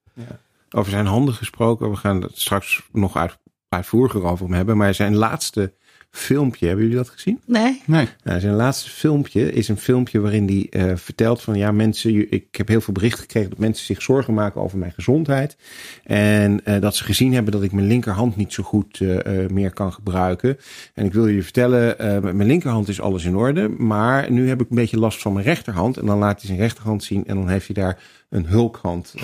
over 0.71 0.91
zijn 0.91 1.05
handen 1.05 1.33
gesproken. 1.33 1.89
We 1.89 1.95
gaan 1.95 2.21
het 2.21 2.39
straks 2.39 2.81
nog 2.91 3.15
uit, 3.17 3.37
uitvoeriger 3.69 4.23
over 4.23 4.45
hem 4.45 4.53
hebben. 4.53 4.77
Maar 4.77 4.93
zijn 4.93 5.15
laatste 5.15 5.73
filmpje, 6.11 6.65
hebben 6.67 6.83
jullie 6.85 6.99
dat 6.99 7.09
gezien? 7.09 7.39
Nee? 7.45 7.81
Nee. 7.85 8.07
Nou, 8.23 8.39
zijn 8.39 8.53
laatste 8.53 8.89
filmpje 8.89 9.51
is 9.53 9.67
een 9.67 9.77
filmpje 9.77 10.19
waarin 10.19 10.47
hij 10.47 10.67
eh, 10.89 10.95
vertelt 10.95 11.41
van 11.41 11.57
ja 11.57 11.71
mensen, 11.71 12.11
je- 12.13 12.29
ik 12.29 12.55
heb 12.55 12.67
heel 12.67 12.81
veel 12.81 12.93
berichten 12.93 13.19
gekregen 13.21 13.49
dat 13.49 13.59
mensen 13.59 13.85
zich 13.85 14.01
zorgen 14.01 14.33
maken 14.33 14.61
over 14.61 14.77
mijn 14.77 14.91
gezondheid. 14.91 15.57
En 16.03 16.65
eh, 16.65 16.81
dat 16.81 16.95
ze 16.95 17.03
gezien 17.03 17.33
hebben 17.33 17.51
dat 17.51 17.63
ik 17.63 17.71
mijn 17.71 17.87
linkerhand 17.87 18.35
niet 18.35 18.53
zo 18.53 18.63
goed 18.63 18.99
eh, 19.01 19.43
eh, 19.43 19.49
meer 19.49 19.73
kan 19.73 19.93
gebruiken. 19.93 20.57
En 20.93 21.05
ik 21.05 21.13
wil 21.13 21.25
jullie 21.25 21.43
vertellen, 21.43 21.99
eh, 21.99 22.11
met 22.21 22.33
mijn 22.35 22.47
linkerhand 22.49 22.87
is 22.87 23.01
alles 23.01 23.25
in 23.25 23.35
orde. 23.35 23.67
Maar 23.77 24.31
nu 24.31 24.47
heb 24.47 24.61
ik 24.61 24.69
een 24.69 24.75
beetje 24.75 24.99
last 24.99 25.21
van 25.21 25.33
mijn 25.33 25.45
rechterhand. 25.45 25.97
En 25.97 26.05
dan 26.05 26.17
laat 26.17 26.37
hij 26.37 26.47
zijn 26.47 26.59
rechterhand 26.59 27.03
zien 27.03 27.25
en 27.25 27.35
dan 27.35 27.49
heeft 27.49 27.65
hij 27.65 27.75
daar 27.83 27.97
een 28.29 28.45
hulkhand. 28.45 29.13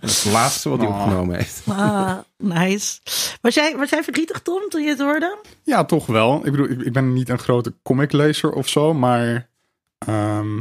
dat 0.00 0.10
is 0.10 0.24
het 0.24 0.32
laatste 0.32 0.68
wat 0.68 0.78
hij 0.78 0.88
Oh. 0.88 0.94
opgenomen 1.00 1.36
heeft. 1.36 1.62
Ah, 1.68 2.18
nice. 2.36 2.98
Was 3.40 3.54
jij, 3.54 3.76
was 3.76 3.90
jij 3.90 4.02
verdrietig, 4.02 4.40
Tom, 4.40 4.68
toen 4.68 4.82
je 4.82 4.88
het 4.88 4.98
hoorde? 4.98 5.38
Ja, 5.62 5.84
toch 5.84 6.06
wel. 6.06 6.36
Ik 6.46 6.50
bedoel, 6.50 6.68
ik, 6.68 6.80
ik 6.80 6.92
ben 6.92 7.12
niet 7.12 7.28
een 7.28 7.38
grote 7.38 7.74
comiclezer 7.82 8.52
of 8.52 8.68
zo, 8.68 8.94
maar 8.94 9.50
ehm, 9.98 10.60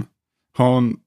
gewoon 0.51 1.01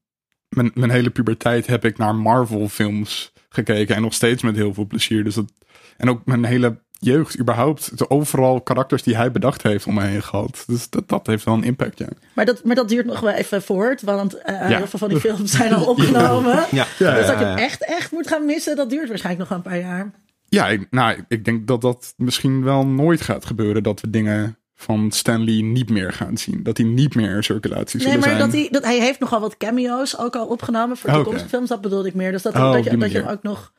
mijn, 0.49 0.71
mijn 0.75 0.91
hele 0.91 1.11
puberteit 1.11 1.67
heb 1.67 1.85
ik 1.85 1.99
naar 1.99 2.15
Marvel 2.15 2.69
films 2.69 3.33
gekeken 3.49 3.97
en 3.97 4.03
nog 4.03 4.15
steeds 4.15 4.43
met 4.43 4.57
heel 4.57 4.75
veel 4.75 4.87
plezier. 4.87 5.25
Dus 5.25 5.35
dat, 5.35 5.53
en 5.97 6.11
ook 6.11 6.25
mijn 6.25 6.45
hele 6.45 6.83
jeugd 7.03 7.39
überhaupt, 7.39 7.99
de 7.99 8.11
overal 8.11 8.61
karakters 8.61 9.03
die 9.03 9.17
hij 9.17 9.31
bedacht 9.33 9.63
heeft 9.63 9.87
om 9.87 9.95
me 9.95 10.03
heen 10.03 10.23
gehad. 10.23 10.65
Dus 10.67 10.91
dat, 10.91 11.09
dat 11.09 11.27
heeft 11.27 11.45
wel 11.45 11.55
een 11.55 11.65
impact, 11.65 11.99
ja. 11.99 12.07
Maar 12.35 12.45
dat, 12.45 12.65
maar 12.65 12.75
dat 12.75 12.89
duurt 12.89 13.07
nog 13.07 13.21
wel 13.21 13.33
even 13.33 13.63
voort, 13.63 14.03
want 14.03 14.35
eh, 14.35 14.55
Ja. 14.71 14.77
heel 14.77 14.87
veel 14.87 14.99
van 14.99 15.09
die 15.09 15.21
films 15.21 15.51
zijn 15.51 15.73
al 15.73 15.85
opgenomen. 15.85 16.65
Ja, 16.71 16.87
Dus 16.99 17.27
dat 17.27 17.39
je 17.39 17.45
hem 17.45 17.57
echt, 17.57 17.85
echt 17.85 18.13
moet 18.13 18.29
gaan 18.29 18.45
missen, 18.45 18.77
dat 18.77 18.91
duurt 18.91 19.09
waarschijnlijk 19.09 19.49
nog 19.51 19.65
wel 19.65 19.73
een 19.73 19.81
paar 19.81 19.91
jaar. 19.91 20.11
Ja, 20.49 20.69
ik, 20.69 20.87
nou, 20.91 21.25
ik 21.29 21.45
denk 21.45 21.67
dat 21.67 21.81
dat 21.81 22.15
misschien 22.17 22.65
wel 22.65 22.87
nooit 22.87 23.21
gaat 23.21 23.45
gebeuren, 23.47 23.83
dat 23.83 24.01
we 24.01 24.11
dingen 24.11 24.59
van 24.75 25.11
Stanley 25.11 25.61
niet 25.63 25.91
meer 25.91 26.13
gaan 26.13 26.37
zien. 26.39 26.63
Dat 26.63 26.77
hij 26.77 26.87
niet 26.87 27.15
meer 27.15 27.37
in 27.37 27.43
circulatie 27.45 28.03
Nee, 28.03 28.15
maar 28.19 28.23
zijn. 28.29 28.39
dat 28.39 28.53
hij, 28.53 28.69
dat, 28.71 28.85
hij 28.85 28.99
heeft 28.99 29.21
nogal 29.21 29.41
wat 29.41 29.57
cameo's 29.57 30.19
ook 30.19 30.37
al 30.37 30.47
opgenomen 30.47 30.97
voor 30.97 31.09
Oké. 31.11 31.19
toekomstige 31.19 31.49
films. 31.51 31.69
Dat 31.69 31.81
bedoelde 31.81 32.09
ik 32.09 32.15
meer. 32.15 32.33
Dus 32.33 32.43
dat, 32.43 32.55
Oh, 32.55 32.73
dat, 32.73 32.85
je, 32.85 32.97
dat 32.97 33.11
je 33.13 33.19
hem 33.19 33.29
ook 33.29 33.43
nog 33.43 33.73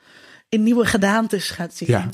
in 0.49 0.63
nieuwe 0.63 0.85
gedaantes 0.85 1.49
gaat 1.49 1.73
zien. 1.75 1.87
Ja, 1.89 2.07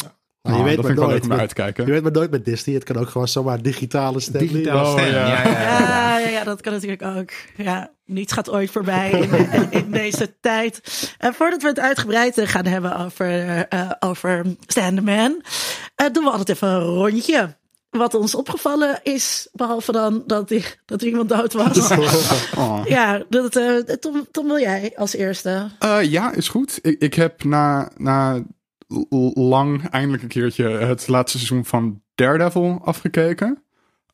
Oh, 0.52 0.58
je 0.58 0.64
weet 0.64 0.76
dat 0.76 0.86
maar 0.86 0.86
vind 0.86 0.90
ik 0.90 0.96
wel 1.06 1.08
leuk 1.08 1.10
nooit. 1.10 1.22
om 1.24 1.28
naar 1.30 1.38
met- 1.38 1.40
uit 1.40 1.50
te 1.50 1.56
kijken. 1.56 1.86
Je 1.86 1.92
weet 1.92 2.04
maar 2.04 2.12
nooit 2.12 2.32
met 2.32 2.46
Disney. 2.46 2.76
Het 2.76 2.84
kan 2.84 2.98
ook 2.98 3.10
gewoon 3.10 3.28
zomaar 3.28 3.62
digitale 3.62 4.20
Stanley. 4.20 4.48
Digitale 4.48 4.82
Oh, 4.88 4.92
stem. 4.92 5.06
ja. 5.06 5.28
Ja, 5.28 5.44
ja, 5.44 5.50
ja. 5.52 5.60
Ja, 5.62 6.18
ja, 6.20 6.28
ja, 6.30 6.44
dat 6.44 6.62
kan 6.62 6.74
natuurlijk 6.74 7.02
ook. 7.02 7.30
Ja, 7.58 7.92
niets 8.06 8.34
gaat 8.34 8.50
ooit 8.50 8.72
voorbij 8.72 9.12
in, 9.12 9.52
in, 9.52 9.68
in 9.72 9.92
deze 9.92 10.36
tijd. 10.42 10.82
En 11.18 11.34
voordat 11.34 11.62
we 11.62 11.68
het 11.68 11.80
uitgebreid 11.80 12.42
gaan 12.44 12.66
hebben 12.66 12.98
over, 12.98 13.48
eh 13.70 13.90
over 14.00 14.46
Stan 14.68 14.96
the 14.96 15.02
Man, 15.02 15.42
eh, 15.96 16.08
doen 16.12 16.24
we 16.24 16.30
altijd 16.30 16.50
even 16.50 16.68
een 16.68 16.82
rondje. 16.84 17.56
Wat 17.90 18.14
ons 18.14 18.36
opgevallen 18.36 19.00
is, 19.04 19.48
behalve 19.54 19.92
dan 19.92 20.24
dat, 20.26 20.48
die, 20.48 20.66
dat 20.86 21.02
er 21.02 21.08
iemand 21.08 21.30
dood 21.30 21.54
was. 21.54 21.90
Oh. 22.58 22.82
Ja, 22.86 23.24
dat, 23.30 23.56
eh, 23.56 23.76
Tom, 23.78 24.28
Tom, 24.32 24.48
wil 24.48 24.60
jij 24.60 24.92
als 24.96 25.14
eerste? 25.16 25.70
Eh, 25.80 25.98
ja, 26.04 26.34
is 26.34 26.48
goed. 26.48 26.80
Ik, 26.82 27.00
ik 27.02 27.14
heb 27.14 27.44
na, 27.44 27.90
na 27.98 28.44
lang 29.34 29.90
eindelijk 29.90 30.24
een 30.24 30.30
keertje 30.30 30.70
het 30.70 31.08
laatste 31.08 31.38
seizoen 31.38 31.66
van 31.66 32.02
Daredevil 32.16 32.82
afgekeken. 32.84 33.64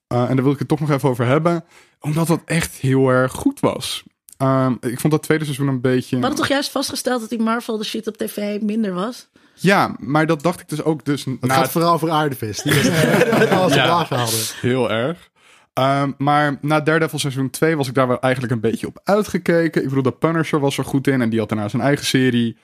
Eh, 0.07 0.29
en 0.29 0.35
daar 0.35 0.43
wil 0.43 0.53
ik 0.53 0.59
het 0.59 0.67
toch 0.67 0.79
nog 0.79 0.91
even 0.91 1.09
over 1.09 1.25
hebben. 1.25 1.63
Omdat 1.99 2.27
dat 2.27 2.41
echt 2.45 2.75
heel 2.75 3.09
erg 3.09 3.31
goed 3.31 3.59
was. 3.59 4.03
Ehm, 4.37 4.71
ik 4.79 4.99
vond 4.99 5.13
dat 5.13 5.23
tweede 5.23 5.43
seizoen 5.43 5.67
een 5.67 5.81
beetje... 5.81 6.15
We 6.15 6.21
hadden 6.21 6.39
toch 6.39 6.49
juist 6.49 6.71
vastgesteld 6.71 7.19
dat 7.21 7.29
die 7.29 7.39
Marvel 7.41 7.77
de 7.77 7.83
shit 7.83 8.07
op 8.07 8.17
tv 8.17 8.61
minder 8.61 8.93
was? 8.93 9.29
Ja, 9.55 9.95
maar 9.99 10.25
dat 10.25 10.41
dacht 10.43 10.59
ik 10.59 10.69
dus 10.69 10.83
ook 10.83 11.05
dus 11.05 11.25
Het 11.25 11.51
gaat 11.51 11.71
vooral 11.71 11.99
voor 11.99 12.09
Aardevist. 12.11 12.63
Die 12.69 12.73
is 12.73 12.89
alles 13.49 13.73
Ja. 13.73 13.83
omlaag 13.83 14.07
gehouden. 14.07 14.39
Heel 14.61 14.91
erg. 14.91 15.29
Ehm, 15.73 16.11
maar 16.17 16.57
na 16.61 16.79
Daredevil 16.81 17.19
seizoen 17.19 17.49
2 17.49 17.77
was 17.77 17.87
ik 17.87 17.93
daar 17.93 18.07
wel 18.07 18.19
eigenlijk 18.19 18.53
een 18.53 18.59
beetje 18.59 18.87
op 18.87 18.99
uitgekeken. 19.03 19.81
Ik 19.81 19.87
bedoel, 19.87 20.03
de 20.03 20.11
Punisher 20.11 20.59
was 20.59 20.77
er 20.77 20.85
goed 20.85 21.07
in 21.07 21.21
en 21.21 21.29
die 21.29 21.39
had 21.39 21.49
daarna 21.49 21.67
zijn 21.67 21.81
eigen 21.81 22.05
serie. 22.05 22.57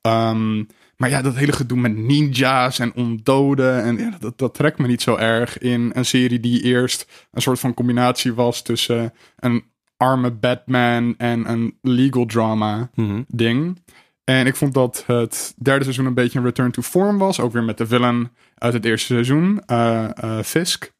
Ehm, 0.00 0.64
maar 0.96 1.10
ja, 1.10 1.22
dat 1.22 1.36
hele 1.36 1.52
gedoe 1.52 1.78
met 1.78 1.96
ninja's 1.96 2.78
en 2.78 2.94
ondoden. 2.94 3.82
En 3.82 3.96
ja, 3.98 4.16
dat, 4.20 4.38
dat 4.38 4.54
trekt 4.54 4.78
me 4.78 4.86
niet 4.86 5.02
zo 5.02 5.16
erg 5.16 5.58
in 5.58 5.90
een 5.94 6.04
serie 6.04 6.40
die 6.40 6.62
eerst 6.62 7.26
een 7.30 7.42
soort 7.42 7.60
van 7.60 7.74
combinatie 7.74 8.34
was 8.34 8.62
tussen 8.62 9.12
een 9.36 9.64
arme 9.96 10.30
Batman 10.30 11.14
en 11.18 11.50
een 11.50 11.78
legal 11.82 12.26
drama 12.26 12.90
Mhm. 12.94 13.22
ding. 13.28 13.82
En 14.24 14.46
ik 14.46 14.56
vond 14.56 14.74
dat 14.74 15.04
het 15.06 15.54
derde 15.58 15.82
seizoen 15.84 16.06
een 16.06 16.14
beetje 16.14 16.38
een 16.38 16.44
return 16.44 16.70
to 16.70 16.82
form 16.82 17.18
was. 17.18 17.40
Ook 17.40 17.52
weer 17.52 17.64
met 17.64 17.78
de 17.78 17.86
villain 17.86 18.30
uit 18.54 18.72
het 18.72 18.84
eerste 18.84 19.06
seizoen, 19.12 19.62
eh, 19.66 20.08
eh, 20.18 20.44
Fisk. 20.44 20.92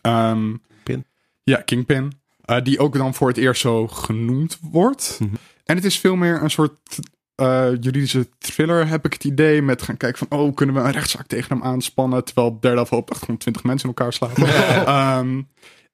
Ehm, 0.00 0.54
Pin. 0.82 1.04
Ja, 1.42 1.56
Kingpin. 1.56 2.12
Eh, 2.44 2.62
die 2.62 2.78
ook 2.78 2.96
dan 2.96 3.14
voor 3.14 3.28
het 3.28 3.36
eerst 3.36 3.60
zo 3.60 3.88
genoemd 3.88 4.58
wordt. 4.60 5.16
Mhm. 5.20 5.34
En 5.64 5.76
het 5.76 5.84
is 5.84 5.98
veel 5.98 6.16
meer 6.16 6.42
een 6.42 6.50
soort 6.50 6.98
eh, 7.34 7.68
juridische 7.80 8.28
thriller, 8.38 8.88
heb 8.88 9.04
ik 9.04 9.12
het 9.12 9.24
idee. 9.24 9.62
Met 9.62 9.82
gaan 9.82 9.96
kijken 9.96 10.26
van, 10.28 10.38
oh, 10.38 10.54
kunnen 10.54 10.74
we 10.74 10.80
een 10.80 10.92
rechtszaak 10.92 11.26
tegen 11.26 11.56
hem 11.56 11.66
aanspannen? 11.66 12.24
Terwijl 12.24 12.58
Daredevil 12.60 12.98
op 12.98 13.10
echt 13.10 13.20
gewoon 13.20 13.36
twintig 13.36 13.64
mensen 13.64 13.88
in 13.88 13.94
elkaar 13.94 14.12
slaat. 14.12 14.38
Ehm, 14.86 15.40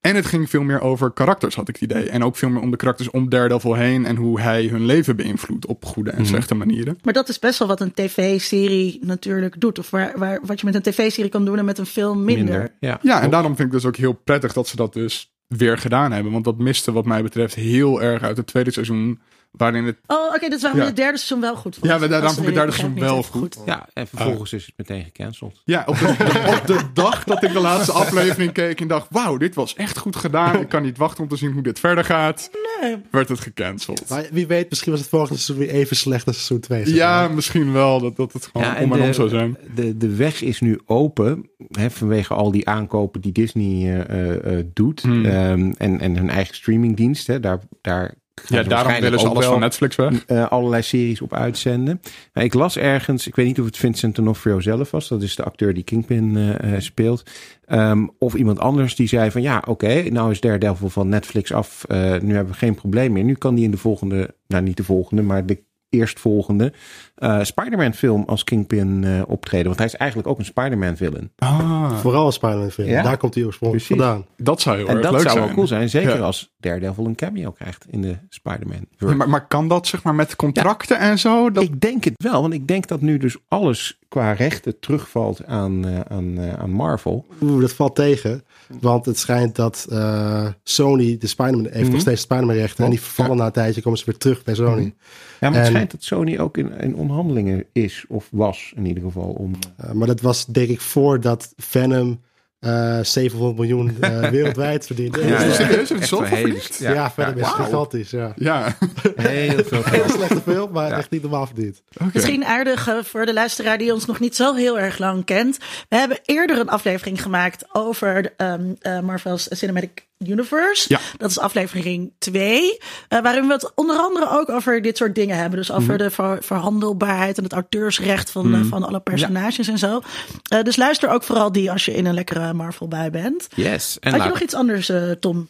En 0.01 0.17
het 0.17 0.27
ging 0.27 0.51
veel 0.51 0.63
meer 0.63 0.81
over 0.81 1.11
karakters, 1.11 1.55
had 1.55 1.69
ik 1.69 1.75
het 1.75 1.91
idee. 1.91 2.11
En 2.11 2.25
ook 2.25 2.37
veel 2.37 2.49
meer 2.49 2.63
om 2.63 2.71
de 2.71 2.77
karakters 2.77 3.11
om 3.11 3.29
Daredevil 3.29 3.75
heen 3.75 4.07
en 4.07 4.17
hoe 4.17 4.41
hij 4.41 4.67
hun 4.67 4.85
leven 4.85 5.17
beïnvloedt 5.17 5.67
op 5.67 5.85
goede 5.85 6.11
en 6.11 6.27
slechte 6.27 6.55
manieren. 6.55 6.99
Maar 7.03 7.13
dat 7.13 7.29
is 7.29 7.39
best 7.39 7.59
wel 7.59 7.69
wat 7.69 7.81
een 7.81 7.93
tv-serie 7.95 8.99
natuurlijk 9.03 9.61
doet. 9.61 9.79
Of 9.79 9.91
waar, 9.91 10.13
waar, 10.19 10.41
wat 10.43 10.61
je 10.61 10.67
met 10.67 10.75
een 10.75 10.83
tv-serie 10.83 11.31
kan 11.31 11.45
doen 11.45 11.59
en 11.59 11.65
met 11.65 11.79
een 11.79 11.87
film 11.87 12.25
minder. 12.25 12.45
Minder. 12.45 12.77
Ja, 12.81 12.99
Ja, 13.03 13.23
en 13.23 13.31
daarom 13.31 13.57
vind 13.57 13.69
ik 13.69 13.75
dus 13.75 13.85
ook 13.85 13.97
heel 13.97 14.13
prettig 14.13 14.53
dat 14.53 14.69
ze 14.69 14.77
dat 14.77 14.93
dus 14.93 15.33
weer 15.47 15.79
gedaan 15.79 16.13
hebben. 16.13 16.33
Want 16.33 16.45
dat 16.45 16.59
miste 16.59 16.93
wat 16.93 17.07
mij 17.07 17.23
betreft 17.23 17.55
heel 17.55 18.03
erg 18.03 18.23
uit 18.23 18.37
het 18.37 18.47
tweede 18.47 18.71
seizoen. 18.73 19.21
Waarin 19.51 19.85
het... 19.85 19.97
Oh, 20.07 20.27
oké, 20.35 20.41
dat 20.49 20.53
is 20.53 20.63
waarom 20.63 20.81
Ja. 20.81 20.85
je 20.87 20.93
het 20.93 21.01
derde 21.01 21.17
seizoen 21.19 21.41
wel 21.41 21.57
goed 21.57 21.75
vond. 21.75 21.87
Ja, 21.87 21.99
maar 21.99 22.09
daarom 22.09 22.29
vond 22.29 22.41
ik 22.41 22.47
het 22.47 22.55
derde 22.55 22.73
seizoen 22.73 22.99
wel 22.99 23.23
goed. 23.23 23.59
Ja, 23.67 23.89
en 23.95 24.07
vervolgens 24.07 24.53
is 24.53 24.67
het 24.67 24.75
meteen 24.77 25.05
gecanceld. 25.05 25.63
Ja, 25.65 25.83
op 25.87 25.99
de, 25.99 26.09
op 26.61 26.67
de 26.67 26.81
dag 26.95 27.25
dat 27.25 27.43
ik 27.43 27.53
de 27.53 27.61
laatste 27.61 27.93
aflevering 28.03 28.53
keek 28.53 28.81
en 28.81 28.89
dacht... 28.89 29.07
Wauw, 29.11 29.37
dit 29.37 29.55
was 29.55 29.75
echt 29.75 29.99
goed 29.99 30.17
gedaan. 30.17 30.61
Ik 30.61 30.69
kan 30.69 30.83
niet 30.83 30.99
wachten 30.99 31.23
om 31.23 31.29
te 31.29 31.37
zien 31.37 31.53
hoe 31.53 31.63
dit 31.63 31.79
verder 31.79 32.05
gaat. 32.05 32.51
Nee. 32.81 32.97
Werd 33.11 33.29
het 33.29 33.41
gecanceld. 33.41 34.09
Maar 34.09 34.27
wie 34.31 34.47
weet, 34.47 34.69
misschien 34.71 34.91
was 34.93 35.01
het 35.01 35.09
volgende 35.11 35.39
seizoen 35.41 35.67
weer 35.67 35.75
even 35.75 35.97
slecht 35.97 36.27
als 36.27 36.37
seizoen 36.37 36.61
2. 36.61 36.95
Ja, 36.95 37.29
misschien 37.29 37.73
wel. 37.73 38.01
Dat, 38.01 38.17
dat 38.17 38.33
het 38.33 38.47
gewoon 38.47 38.67
Ja, 38.67 38.83
om 38.83 38.93
en 38.93 39.03
om 39.03 39.13
zou 39.13 39.29
zijn. 39.29 39.57
De, 39.75 39.97
de 39.97 40.15
weg 40.15 40.43
is 40.43 40.61
nu 40.61 40.81
open 40.87 41.51
hè, 41.71 41.91
vanwege 41.91 42.35
al 42.35 42.51
die 42.51 42.69
aankopen 42.69 43.21
die 43.21 43.33
Disney 43.33 43.67
eh, 43.67 44.01
eh, 44.01 44.59
eh, 44.59 44.67
doet. 44.73 45.03
Hmm. 45.03 45.25
Ehm, 45.25 45.73
en, 45.77 46.01
en 46.01 46.17
hun 46.17 46.31
eigen 46.31 46.55
streamingdienst. 46.55 47.27
Hè, 47.27 47.41
daar, 47.41 47.61
daar 47.81 48.15
Ja, 48.47 48.63
daarom 48.63 49.01
willen 49.01 49.21
ze 49.21 49.29
alles 49.29 49.47
van 49.47 49.61
Netflix 49.61 49.97
weg. 49.97 50.25
eh, 50.25 50.49
allerlei 50.49 50.83
series 50.83 51.21
op 51.21 51.35
uitzenden. 51.35 52.01
Ik 52.35 52.55
las 52.55 52.77
ergens, 52.77 53.27
ik 53.27 53.37
weet 53.37 53.47
niet 53.47 53.59
of 53.61 53.65
het 53.67 53.77
Vincent 53.77 54.15
D'Onofrio 54.15 54.61
zelf 54.61 54.91
was. 54.91 55.09
Dat 55.09 55.23
is 55.23 55.37
de 55.37 55.45
acteur 55.45 55.75
die 55.75 55.83
Kingpin 55.85 56.37
eh, 56.37 56.75
eh, 56.75 56.81
speelt. 56.81 57.23
Ehm, 57.65 58.07
of 58.19 58.35
iemand 58.35 58.59
anders 58.59 58.97
die 58.97 59.09
zei 59.09 59.31
van 59.31 59.43
ja, 59.43 59.63
oké, 59.67 60.03
nou 60.11 60.31
is 60.31 60.41
Daredevil 60.41 60.89
van 60.89 61.09
Netflix 61.09 61.53
af. 61.53 61.85
Eh, 61.85 61.99
nu 61.99 62.35
hebben 62.35 62.53
we 62.53 62.59
geen 62.59 62.75
probleem 62.75 63.13
meer. 63.13 63.25
Nu 63.25 63.35
kan 63.35 63.55
die 63.55 63.65
in 63.65 63.71
de 63.71 63.77
volgende, 63.77 64.35
nou 64.47 64.63
niet 64.63 64.77
de 64.77 64.85
volgende, 64.85 65.23
maar 65.23 65.47
de 65.47 65.63
eerstvolgende 65.91 66.73
eh 67.15 67.43
Spider-Man 67.43 67.95
film 67.95 68.25
als 68.27 68.45
Kingpin 68.45 69.05
eh, 69.05 69.23
optreden. 69.27 69.67
Want 69.67 69.77
hij 69.79 69.87
is 69.87 69.95
eigenlijk 69.97 70.31
ook 70.31 70.39
een 70.39 70.45
Spider-Man 70.45 70.97
villain. 70.97 71.31
Ah, 71.39 71.99
Vooral 71.99 72.27
een 72.27 72.33
Spider-Man 72.33 72.71
film. 72.71 72.89
Ja? 72.89 73.03
Daar 73.03 73.17
komt 73.17 73.35
hij 73.35 73.45
oorspronkelijk 73.45 73.87
Precies. 73.89 74.05
vandaan. 74.07 74.27
dat 74.37 74.61
zou 74.61 74.77
heel 74.77 74.87
En 74.89 74.93
erg 74.95 75.03
dat 75.03 75.13
leuk 75.13 75.21
zou 75.21 75.33
zijn. 75.35 75.45
wel 75.47 75.55
cool 75.55 75.67
zijn. 75.67 75.89
Zeker 75.89 76.17
Ja. 76.17 76.23
als 76.25 76.55
Daredevil 76.61 77.07
een 77.07 77.15
cameo 77.15 77.51
krijgt 77.51 77.87
in 77.91 78.03
de 78.03 78.17
Spider-Man. 78.29 78.87
Ja, 78.99 79.15
maar, 79.15 79.29
maar 79.29 79.47
kan 79.47 79.69
dat 79.69 79.87
zeg 79.87 80.03
maar 80.03 80.15
met 80.15 80.37
contracten 80.37 80.99
en 80.99 81.19
zo? 81.19 81.51
Dat... 81.51 81.63
Ik 81.63 81.81
denk 81.81 82.05
het 82.05 82.15
wel, 82.23 82.41
want 82.41 82.53
ik 82.55 82.67
denk 82.67 82.87
dat 82.87 83.01
nu 83.01 83.19
dus 83.19 83.37
alles 83.49 83.99
qua 84.09 84.33
rechten 84.33 84.79
terugvalt 84.81 85.47
aan, 85.47 85.87
eh, 85.87 86.01
aan, 86.09 86.39
eh, 86.39 86.53
aan 86.53 86.71
Marvel. 86.71 87.27
Oeh, 87.43 87.61
dat 87.61 87.73
valt 87.73 87.95
tegen. 87.95 88.43
Want 88.81 89.05
het 89.07 89.19
schijnt 89.19 89.57
dat 89.57 89.87
eh, 89.91 90.47
Sony, 90.63 91.19
de 91.19 91.27
Spider-Man, 91.27 91.65
heeft 91.65 91.83
Mhm. 91.83 91.91
nog 91.93 92.01
steeds 92.01 92.21
Spider-Man 92.23 92.57
rechten. 92.57 92.85
En 92.85 92.91
die 92.91 93.01
vervallen 93.01 93.37
na 93.37 93.47
een 93.47 93.53
tijdje, 93.53 93.83
komen 93.83 93.99
ze 93.99 94.05
weer 94.05 94.17
terug 94.17 94.45
bij 94.45 94.55
Sony. 94.55 94.95
Ja, 95.41 95.51
maar 95.51 95.59
het 95.59 95.67
schijnt 95.67 95.91
dat 95.91 96.03
Sony 96.03 96.39
ook 96.39 96.57
in, 96.59 96.73
in 96.81 96.95
onderhandelingen 96.95 97.65
is, 97.73 98.05
of 98.09 98.29
was 98.31 98.73
in 98.77 98.87
ieder 98.87 99.03
geval. 99.03 99.31
Om, 99.31 99.53
Uh, 99.85 99.93
maar 99.93 100.07
dat 100.07 100.21
was 100.21 100.47
denk 100.47 100.69
ik 100.69 100.81
voordat 100.81 101.53
Venom 101.57 102.21
eh 102.59 102.99
700 103.03 103.57
miljoen 103.59 103.97
eh, 104.01 104.19
wereldwijd 104.31 104.87
verdiende. 104.87 105.21
Ja, 105.21 105.27
Ja, 105.27 105.43
ja. 105.43 105.53
serieus? 105.53 105.89
Heeft 105.89 106.11
een 106.11 106.27
verdiend? 106.27 106.77
ja, 106.79 107.11
Venom 107.11 107.35
is 107.35 107.41
wauw. 107.41 107.53
gigantisch. 107.65 108.11
Ja. 108.11 108.33
Ja, 108.37 108.77
Heel 109.17 109.65
veel 109.65 109.83
Heel 109.85 110.09
slechte 110.09 110.41
film, 110.41 110.73
maar 110.73 110.89
Ja. 110.89 110.97
echt 110.97 111.11
niet 111.11 111.23
normaal 111.23 111.47
verdiend. 111.47 111.83
oké. 112.01 112.11
Misschien 112.15 112.45
aardig 112.45 112.89
eh, 112.89 112.95
voor 113.03 113.27
de 113.27 113.33
luisteraar 113.33 113.79
die 113.79 113.93
ons 113.93 114.07
nog 114.07 114.21
niet 114.21 114.37
zo 114.37 114.55
heel 114.55 114.79
erg 114.79 114.99
lang 114.99 115.25
kent. 115.25 115.57
We 115.89 115.97
hebben 115.97 116.19
eerder 116.25 116.59
een 116.59 116.69
aflevering 116.69 117.23
gemaakt 117.23 117.65
over 117.73 118.33
ehm, 118.37 118.73
eh, 118.81 119.01
Marvel's 119.01 119.49
Cinematic 119.51 120.07
Universe. 120.27 120.85
Ja. 120.89 121.01
Dat 121.17 121.31
is 121.31 121.39
aflevering 121.39 122.13
2. 122.19 122.79
eh, 123.09 123.21
waarin 123.23 123.47
we 123.47 123.53
het 123.53 123.73
onder 123.75 123.97
andere 123.97 124.29
ook 124.31 124.49
over 124.49 124.83
dit 124.83 124.97
soort 124.97 125.15
dingen 125.15 125.37
hebben. 125.37 125.59
Dus 125.59 125.73
over 125.73 125.99
de 125.99 126.11
ver- 126.11 126.43
verhandelbaarheid 126.43 127.37
en 127.39 127.43
het 127.45 127.53
auteursrecht 127.53 128.31
van, 128.31 128.55
eh, 128.55 128.61
van 128.65 128.83
alle 128.85 129.01
personages 129.01 129.69
en 129.69 129.79
zo. 129.79 130.01
Eh, 130.49 130.63
dus 130.63 130.77
luister 130.77 131.09
ook 131.11 131.23
vooral 131.23 131.53
die 131.53 131.71
als 131.71 131.85
je 131.85 131.95
in 131.95 132.07
een 132.07 132.15
lekkere 132.15 132.53
Marvel 132.53 132.89
bij 132.89 133.11
bent. 133.11 133.47
Yes. 133.55 133.97
En 134.01 134.13
Had 134.13 134.23
je 134.23 134.29
nog 134.29 134.41
iets 134.41 134.55
anders, 134.55 134.93
Tom? 135.21 135.49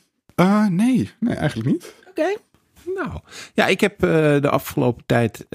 Nee, 0.71 1.11
nee, 1.21 1.35
eigenlijk 1.35 1.69
niet. 1.69 1.95
Oké. 2.09 2.35
nou, 2.95 3.11
ja, 3.55 3.67
ik 3.67 3.81
heb 3.81 3.99
de 4.01 4.49
afgelopen 4.51 5.03
tijd 5.07 5.47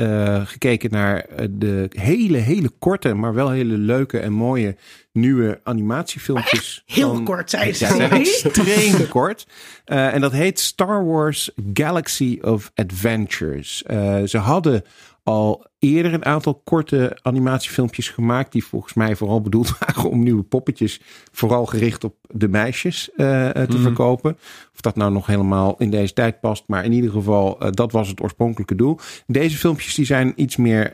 gekeken 0.43 0.91
naar 0.91 1.25
de 1.51 1.86
hele, 1.89 2.38
hele 2.38 2.70
korte, 2.79 3.13
maar 3.13 3.34
wel 3.34 3.50
hele 3.50 3.77
leuke 3.77 4.20
en 4.20 4.32
mooie 4.34 4.75
nieuwe 5.13 5.60
animatiefilmpjes. 5.63 6.84
Heel 6.86 7.13
van- 7.15 7.24
kort, 7.24 7.50
zei 7.50 7.67
Ja, 7.67 7.74
ze. 7.74 7.86
zijn 7.86 8.12
extreem 8.12 9.08
kort. 9.08 9.48
Eh, 9.86 10.13
en 10.13 10.22
dat 10.22 10.32
heet 10.32 10.60
Star 10.60 11.05
Wars 11.05 11.50
Galaxy 11.74 12.39
of 12.41 12.72
Adventures. 12.75 13.84
Eh, 13.84 14.24
ze 14.24 14.38
hadden 14.38 14.84
al 15.24 15.65
eerder 15.80 16.13
een 16.13 16.25
aantal 16.25 16.62
korte 16.63 17.18
animatiefilmpjes 17.22 18.10
gemaakt. 18.10 18.51
Die 18.51 18.63
volgens 18.65 18.94
mij 18.94 19.15
vooral 19.15 19.42
bedoeld 19.42 19.77
waren 19.80 20.10
om 20.10 20.24
nieuwe 20.24 20.44
poppetjes. 20.44 21.01
Vooral 21.32 21.65
gericht 21.65 22.03
op 22.03 22.15
de 22.27 22.48
meisjes 22.48 23.12
eh, 23.12 23.56
eh, 23.56 23.70
te 23.70 23.77
verkopen. 23.77 24.38
Of 24.74 24.82
dat 24.82 24.96
nou 24.96 25.12
nog 25.12 25.27
helemaal 25.27 25.75
in 25.77 25.89
deze 25.89 26.13
tijd 26.13 26.39
past. 26.39 26.63
Maar 26.68 26.86
in 26.86 26.92
ieder 26.92 27.12
geval, 27.12 27.60
eh, 27.60 27.72
dat 27.72 27.92
was 27.92 28.08
het 28.08 28.22
oorspronkelijke 28.22 28.75
doel. 28.75 29.00
Deze 29.27 29.58
filmpjes 29.58 29.96
die 29.96 30.06
zijn 30.06 30.34
iets 30.36 30.58
meer 30.58 30.92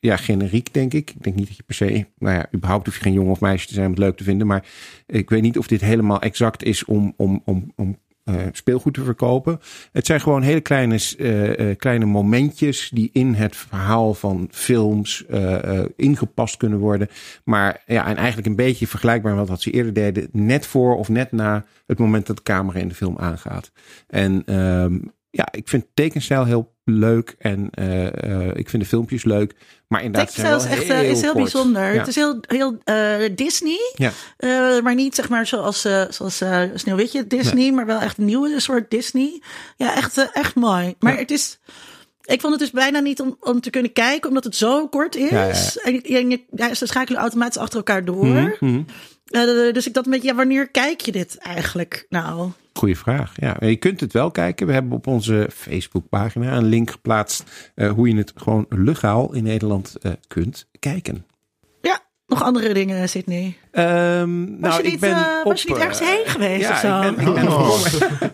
ja, 0.00 0.16
generiek, 0.16 0.74
denk 0.74 0.94
ik. 0.94 1.10
Ik 1.10 1.22
denk 1.22 1.36
niet 1.36 1.46
dat 1.46 1.56
je 1.56 1.62
per 1.62 1.74
se, 1.74 2.06
nou 2.18 2.36
ja, 2.36 2.46
überhaupt 2.54 2.86
hoef 2.86 2.96
je 2.96 3.02
geen 3.02 3.12
jongen 3.12 3.32
of 3.32 3.40
meisje 3.40 3.66
te 3.66 3.74
zijn 3.74 3.86
om 3.86 3.92
het 3.92 4.00
leuk 4.00 4.16
te 4.16 4.24
vinden. 4.24 4.46
Maar 4.46 4.66
ik 5.06 5.30
weet 5.30 5.42
niet 5.42 5.58
of 5.58 5.66
dit 5.66 5.80
helemaal 5.80 6.20
exact 6.20 6.62
is 6.62 6.84
om, 6.84 7.14
om, 7.16 7.42
om, 7.44 7.72
om 7.76 7.98
speelgoed 8.52 8.94
te 8.94 9.04
verkopen. 9.04 9.60
Het 9.92 10.06
zijn 10.06 10.20
gewoon 10.20 10.42
hele 10.42 10.60
kleine, 10.60 11.00
eh, 11.18 11.70
eh, 11.70 11.78
kleine 11.78 12.04
momentjes 12.04 12.90
die 12.94 13.10
in 13.12 13.34
het 13.34 13.56
verhaal 13.56 14.14
van 14.14 14.48
films 14.50 15.26
eh, 15.26 15.78
eh, 15.78 15.86
ingepast 15.96 16.56
kunnen 16.56 16.78
worden. 16.78 17.08
Maar 17.44 17.82
ja, 17.86 18.06
en 18.06 18.16
eigenlijk 18.16 18.46
een 18.46 18.56
beetje 18.56 18.86
vergelijkbaar 18.86 19.34
met 19.34 19.48
wat 19.48 19.62
ze 19.62 19.70
eerder 19.70 19.92
deden. 19.92 20.28
Net 20.32 20.66
voor 20.66 20.96
of 20.96 21.08
net 21.08 21.32
na 21.32 21.64
het 21.86 21.98
moment 21.98 22.26
dat 22.26 22.36
de 22.36 22.42
camera 22.42 22.78
in 22.78 22.88
de 22.88 22.94
film 22.94 23.18
aangaat. 23.18 23.72
En 24.06 24.42
ehm, 24.46 24.98
ja, 25.34 25.48
ik 25.50 25.68
vind 25.68 25.84
tekenstijl 25.94 26.44
heel 26.44 26.72
leuk 26.84 27.34
en 27.38 27.68
eh, 27.70 28.06
eh, 28.06 28.50
ik 28.54 28.68
vind 28.68 28.82
de 28.82 28.88
filmpjes 28.88 29.24
leuk. 29.24 29.54
Maar 29.88 30.02
inderdaad, 30.02 30.34
Textile 30.34 30.56
is 30.56 30.64
echt 30.64 30.88
eh, 30.88 31.10
is 31.10 31.20
heel 31.20 31.32
kort. 31.32 31.42
bijzonder. 31.42 31.92
Ja. 31.92 31.98
Het 31.98 32.08
is 32.08 32.14
heel, 32.14 32.38
heel 32.46 32.78
Disney. 33.34 33.78
Ja. 33.94 34.12
Maar 34.82 34.94
niet 34.94 35.14
zeg 35.14 35.28
maar 35.28 35.46
zoals, 35.46 35.80
zoals 36.08 36.42
Sneeuwwitje 36.74 37.26
Disney, 37.26 37.72
maar 37.72 37.86
wel 37.86 38.00
echt 38.00 38.18
een 38.18 38.24
nieuwe 38.24 38.60
soort 38.60 38.90
Disney. 38.90 39.42
Ja, 39.76 39.94
echt, 39.96 40.30
echt 40.32 40.54
mooi. 40.54 40.94
Maar 40.98 41.12
Ja. 41.12 41.18
het 41.18 41.30
is. 41.30 41.58
Ik 42.22 42.40
vond 42.40 42.52
het 42.52 42.60
dus 42.62 42.70
bijna 42.70 42.98
niet 43.00 43.20
om, 43.20 43.36
om 43.40 43.60
te 43.60 43.70
kunnen 43.70 43.92
kijken, 43.92 44.28
omdat 44.28 44.44
het 44.44 44.56
zo 44.56 44.88
kort 44.88 45.14
is. 45.16 45.78
En 45.78 45.92
je- 46.02 46.44
ja, 46.54 46.74
ze 46.74 46.86
schakelen 46.86 47.20
automatisch 47.20 47.56
achter 47.60 47.76
elkaar 47.76 48.04
door. 48.04 48.26
Mhm, 48.26 48.50
mhm. 48.60 48.82
Eh, 49.32 49.72
dus 49.72 49.86
ik 49.86 49.94
dacht 49.94 50.06
een 50.06 50.12
beetje, 50.12 50.28
ja, 50.28 50.34
wanneer 50.34 50.68
kijk 50.68 51.00
je 51.00 51.12
dit 51.12 51.38
eigenlijk 51.38 52.06
nou? 52.08 52.50
Goeie 52.72 52.98
vraag. 52.98 53.32
Ja, 53.36 53.56
je 53.60 53.76
kunt 53.76 54.00
het 54.00 54.12
wel 54.12 54.30
kijken. 54.30 54.66
We 54.66 54.72
hebben 54.72 54.92
op 54.92 55.06
onze 55.06 55.48
Facebookpagina 55.52 56.56
een 56.56 56.64
link 56.64 56.90
geplaatst 56.90 57.70
eh, 57.74 57.90
hoe 57.90 58.08
je 58.08 58.16
het 58.16 58.32
gewoon 58.36 58.66
legaal 58.68 59.34
in 59.34 59.42
Nederland 59.42 59.96
eh, 59.96 60.12
kunt 60.28 60.66
kijken. 60.78 61.24
Nog 62.32 62.42
andere 62.42 62.74
dingen, 62.74 63.08
Sydney. 63.08 63.56
Ehm, 63.70 63.88
Was, 64.60 64.70
nou, 64.70 64.76
je, 64.76 64.82
niet, 64.82 64.92
ik 64.92 65.00
ben 65.00 65.10
eh, 65.10 65.38
op, 65.44 65.50
was 65.50 65.62
je 65.62 65.68
niet 65.68 65.78
ergens 65.78 66.00
eh, 66.00 66.06
heen 66.06 66.26
geweest 66.26 66.68
ja, 66.68 66.72
of 66.72 66.78
zo? 66.78 67.00
Ik 67.00 67.16
ben, 67.16 67.26
ik 67.26 67.34
ben, 67.34 67.58
op, 67.58 67.86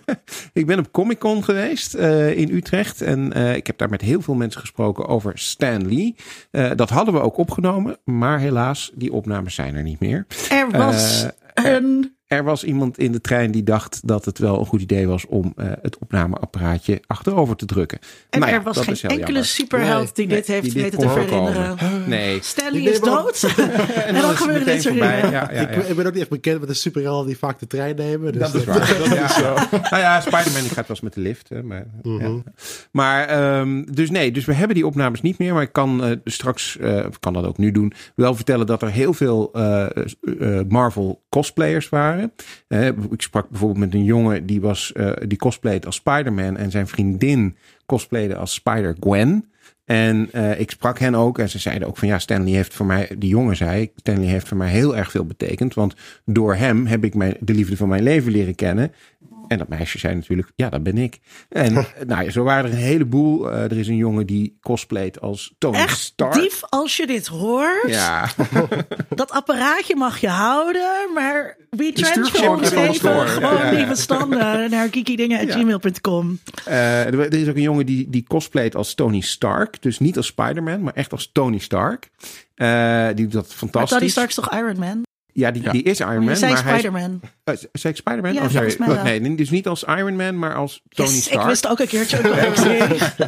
ik 0.53 0.67
ben 0.67 0.79
op 0.79 0.91
Comic 0.93 1.19
Con 1.19 1.45
geweest 1.45 1.95
eh, 1.95 2.37
in 2.39 2.51
Utrecht. 2.55 3.01
En 3.03 3.33
eh, 3.33 3.55
ik 3.57 3.67
heb 3.67 3.79
daar 3.79 3.89
met 3.89 4.01
heel 4.01 4.21
veel 4.21 4.35
mensen 4.35 4.61
gesproken 4.61 5.07
over 5.07 5.33
Stan 5.39 5.89
Lee. 5.89 6.15
Eh, 6.51 6.71
dat 6.77 6.91
hadden 6.91 7.15
we 7.15 7.21
ook 7.21 7.37
opgenomen. 7.37 7.97
Maar 8.05 8.39
helaas, 8.39 8.91
die 8.95 9.13
opnames 9.13 9.55
zijn 9.55 9.75
er 9.77 9.83
niet 9.83 10.01
meer. 10.01 10.27
er 10.51 10.71
was 10.71 11.27
Eh, 11.55 11.73
een 11.73 12.17
Er 12.29 12.45
was 12.45 12.65
iemand 12.65 12.99
in 12.99 13.13
de 13.13 13.21
trein 13.21 13.51
die 13.51 13.63
dacht 13.63 14.01
dat 14.05 14.25
het 14.25 14.39
wel 14.39 14.59
een 14.59 14.67
goed 14.67 14.81
idee 14.81 15.07
was 15.07 15.27
om 15.27 15.53
eh, 15.57 15.67
het 15.83 15.99
opnameapparaatje 15.99 17.01
achterover 17.07 17.57
te 17.57 17.67
drukken. 17.67 17.99
En 18.31 18.41
Nou 18.41 18.53
ja, 18.53 18.59
er 18.59 18.65
was 18.65 18.77
dat 18.77 18.85
geen 18.85 18.97
enkele 19.11 19.21
jammer. 19.25 19.45
superheld 19.45 20.17
Nee, 20.17 20.27
die 20.27 20.27
dit 20.27 20.49
Nee, 20.49 20.57
heeft 20.61 20.73
die 20.73 20.83
weten 20.83 20.99
dit 20.99 21.09
te 21.09 21.15
verhinderen. 21.15 21.77
Nee. 22.07 22.39
Stanley 22.43 22.81
is 22.81 23.01
dood. 23.01 23.43
en 24.07 24.15
dan 24.15 24.37
gebeurt 24.37 24.59
meteen 24.59 24.75
dit 24.75 24.83
soort 24.83 24.95
dingen. 24.95 25.31
Ja, 25.31 25.31
ja, 25.31 25.49
Ik, 25.49 25.75
ja. 25.75 25.83
ik 25.83 25.97
ben 25.97 26.07
ook 26.07 26.13
niet 26.13 26.21
echt 26.21 26.31
bekend 26.31 26.59
met 26.61 26.69
de 26.69 26.75
superhelden 26.75 27.27
die 27.27 27.39
vaak 27.39 27.59
de 27.59 27.67
trein 27.67 27.97
nemen. 27.97 28.33
Dus 28.33 28.43
Dat 28.43 28.55
is 28.55 28.65
waar. 28.65 28.79
Dat 28.99 29.31
is 29.31 29.35
zo. 29.35 29.55
Nou 29.71 29.97
ja, 29.97 30.21
Spider-Man 30.21 30.61
die 30.61 30.71
gaat 30.71 30.77
wel 30.77 30.85
eens 30.89 31.01
met 31.01 31.15
de 31.15 31.21
lift. 31.21 31.49
Hè, 31.49 31.63
maar 31.63 31.87
ja. 32.03 32.43
maar 32.93 33.27
ehm, 33.27 33.85
dus 33.91 34.11
nee, 34.11 34.33
dus 34.33 34.45
we 34.45 34.55
hebben 34.55 34.75
die 34.75 34.87
opnames 34.87 35.21
niet 35.21 35.39
meer. 35.39 35.55
Maar 35.55 35.63
ik 35.63 35.73
kan 35.73 36.05
eh, 36.05 36.17
straks, 36.25 36.79
eh, 36.79 37.07
kan 37.21 37.33
dat 37.33 37.45
ook 37.45 37.59
nu 37.59 37.71
doen, 37.73 37.93
wel 38.15 38.35
vertellen 38.35 38.67
dat 38.67 38.83
er 38.83 38.91
heel 38.91 39.13
veel 39.13 39.53
eh, 39.53 39.87
eh, 39.87 40.61
Marvel 40.69 41.23
cosplayers 41.29 41.89
waren. 41.89 42.33
Eh, 42.69 42.87
ik 42.87 43.23
sprak 43.23 43.49
bijvoorbeeld 43.49 43.81
met 43.81 43.95
een 43.95 44.05
jongen 44.05 44.47
die 44.47 44.61
was, 44.61 44.93
eh, 44.93 45.13
die 45.27 45.39
cosplayed 45.39 45.87
als 45.87 45.97
Spider-Man 45.97 46.57
en 46.57 46.71
zijn 46.71 46.87
vriendin 46.87 47.57
cosplayde 47.87 48.37
als 48.37 48.55
Spider-Gwen. 48.55 49.51
En 49.85 50.29
uh, 50.35 50.61
ik 50.61 50.71
sprak 50.71 50.99
hen 50.99 51.15
ook 51.15 51.39
en 51.39 51.49
ze 51.49 51.59
zeiden 51.59 51.89
ook 51.89 51.97
van 51.97 52.09
ja, 52.09 52.19
Stanley 52.19 52.53
heeft 52.53 52.75
voor 52.75 52.87
mij, 52.87 53.11
die 53.19 53.29
jongen 53.29 53.57
zei, 53.57 53.91
Stanley 53.97 54.27
heeft 54.27 54.49
voor 54.49 54.57
mij 54.57 54.71
heel 54.71 54.97
erg 54.97 55.11
veel 55.11 55.25
betekend. 55.25 55.75
Want 55.75 55.95
door 56.25 56.55
hem 56.55 56.87
heb 56.87 57.05
ik 57.05 57.15
mijn, 57.15 57.37
de 57.41 57.55
liefde 57.55 57.77
van 57.77 57.89
mijn 57.89 58.03
leven 58.03 58.33
leren 58.33 58.55
kennen. 58.55 58.93
En 59.49 59.59
dat 59.59 59.69
meisje 59.69 59.99
zei 59.99 60.15
natuurlijk, 60.15 60.53
ja, 60.57 60.69
dat 60.69 60.83
ben 60.83 60.99
ik. 60.99 61.19
En 61.49 61.73
nou 62.07 62.25
ja, 62.25 62.31
zo 62.31 62.43
waren 62.43 62.71
er 62.71 62.77
een 62.77 62.83
heleboel. 62.83 63.53
Uh, 63.53 63.63
er 63.63 63.79
is 63.79 63.89
een 63.89 63.97
jongen 63.97 64.27
die 64.27 64.59
cosplayt 64.63 65.21
als 65.21 65.55
Tony 65.59 65.77
Echt 65.77 65.99
Stark. 65.99 66.33
dief 66.33 66.61
als 66.69 66.97
je 66.97 67.07
dit 67.07 67.27
hoort. 67.27 67.89
Ja. 67.91 68.29
dat 69.15 69.31
apparaatje 69.31 69.97
mag 69.97 70.21
je 70.21 70.29
houden, 70.29 71.13
maar 71.15 71.57
we 71.71 71.85
ons 72.51 72.71
even 72.71 73.03
door. 73.03 73.27
gewoon 73.27 73.57
Ja, 73.57 73.71
die 73.71 73.87
bestanden 73.87 74.71
naar 74.71 74.89
kikidingen.gmail.com. 74.89 76.39
Uh, 76.69 77.07
er 77.07 77.35
is 77.35 77.49
ook 77.49 77.57
een 77.57 77.63
jongen 77.63 77.87
die, 77.87 78.11
die 78.11 78.25
cosplayt 78.29 78.77
als 78.77 78.95
Tony 78.95 79.21
Stark. 79.21 79.83
Dus 79.83 79.99
niet 79.99 80.17
als 80.17 80.27
Spider-Man, 80.27 80.83
maar 80.83 80.95
echt 80.95 81.13
als 81.13 81.31
Tony 81.33 81.59
Stark. 81.59 82.11
Uh, 82.57 83.07
die 83.07 83.15
doet 83.15 83.33
dat 83.33 83.47
Maar 83.47 83.57
fantastisch. 83.57 83.99
Tony 83.99 84.11
Stark 84.11 84.29
is 84.29 84.35
toch 84.35 84.53
Iron 84.53 84.79
Man? 84.79 85.07
Ja, 85.39 85.51
die, 85.51 85.71
die 85.71 85.83
is 85.83 86.01
Iron 86.01 86.15
Maar 86.15 86.25
Man. 86.25 86.37
zei 86.37 86.53
maar 86.53 86.65
hij 86.65 86.75
is- 86.75 86.81
Spider-Man. 86.81 87.21
Uh, 87.45 87.55
zei 87.73 87.93
ik 87.95 87.99
Spider-Man? 88.01 88.33
Ja, 88.35 88.43
oh, 88.45 88.51
sorry. 88.51 88.75
mij. 88.79 89.19
Nee, 89.19 89.35
dus 89.35 89.51
niet 89.51 89.67
als 89.67 89.85
Iron 89.85 90.17
Man, 90.17 90.39
maar 90.39 90.55
als 90.55 90.83
Tony 90.89 91.09
Yes, 91.09 91.25
Stark. 91.25 91.41
ik 91.41 91.47
wist 91.47 91.67
ook 91.69 91.79
een 91.81 91.87
keertje. 91.87 92.17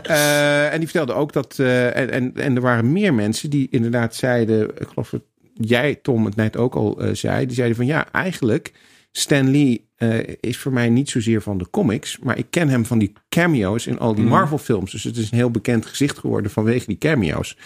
Eh, 0.03 0.73
en 0.73 0.79
die 0.79 0.89
vertelde 0.89 1.13
ook 1.13 1.33
dat. 1.33 1.59
eh, 1.59 1.97
en, 1.97 2.11
en, 2.11 2.33
en 2.35 2.55
er 2.57 2.61
waren 2.63 2.93
meer 2.93 3.15
mensen 3.15 3.51
die 3.51 3.69
inderdaad 3.71 4.15
zeiden. 4.15 4.69
Ik 4.79 4.87
geloof 4.89 5.11
dat 5.11 5.23
jij, 5.55 5.95
Tom, 5.95 6.25
het 6.25 6.37
net 6.37 6.57
ook 6.57 6.75
al 6.75 7.03
zei. 7.13 7.47
Die 7.47 7.55
zeiden 7.55 7.77
van 7.77 7.87
ja, 7.87 8.07
eigenlijk. 8.13 8.73
Stan 9.13 9.51
Lee 9.51 9.89
eh, 9.97 10.19
is 10.41 10.59
voor 10.59 10.73
mij 10.73 10.89
niet 10.89 11.11
zozeer 11.11 11.43
van 11.43 11.59
de 11.59 11.71
comics. 11.71 12.19
Maar 12.19 12.39
ik 12.39 12.47
ken 12.51 12.69
hem 12.69 12.87
van 12.87 12.99
die 12.99 13.13
cameo's 13.29 13.87
in 13.87 13.99
al 13.99 14.15
die 14.15 14.25
Marvel-films. 14.25 14.91
Dus 14.93 15.05
het 15.05 15.17
is 15.17 15.31
een 15.31 15.37
heel 15.39 15.51
bekend 15.51 15.87
gezicht 15.87 16.19
geworden 16.19 16.51
vanwege 16.51 16.87
die 16.87 16.99
cameo's. 16.99 17.57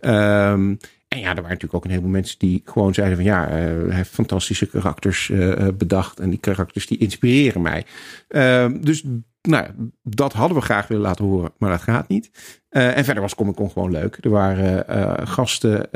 Ehm, 0.00 0.74
en 1.12 1.18
ja, 1.18 1.28
er 1.28 1.34
waren 1.34 1.42
natuurlijk 1.42 1.74
ook 1.74 1.84
een 1.84 1.90
heleboel 1.90 2.10
mensen 2.10 2.38
die 2.38 2.62
gewoon 2.64 2.94
zeiden 2.94 3.16
van 3.16 3.26
ja, 3.26 3.48
eh, 3.48 3.54
hij 3.54 3.96
heeft 3.96 4.10
fantastische 4.10 4.66
karakters 4.66 5.30
eh, 5.30 5.66
eh, 5.66 5.74
bedacht. 5.74 6.20
En 6.20 6.30
die 6.30 6.38
karakters 6.38 6.86
die 6.86 6.98
inspireren 6.98 7.62
mij. 7.62 7.84
Ehm, 8.28 8.80
dus 8.80 9.04
nou, 9.42 9.66
dat 10.02 10.32
hadden 10.32 10.56
we 10.56 10.62
graag 10.64 10.88
willen 10.88 11.02
laten 11.02 11.24
horen, 11.24 11.52
maar 11.58 11.70
dat 11.70 11.82
gaat 11.82 12.08
niet. 12.08 12.30
En 12.68 13.04
verder 13.04 13.22
was 13.22 13.34
Comic 13.34 13.54
Con 13.54 13.70
gewoon 13.70 13.90
leuk. 13.90 14.18
Er 14.20 14.30
waren 14.30 15.28
gasten 15.28 15.88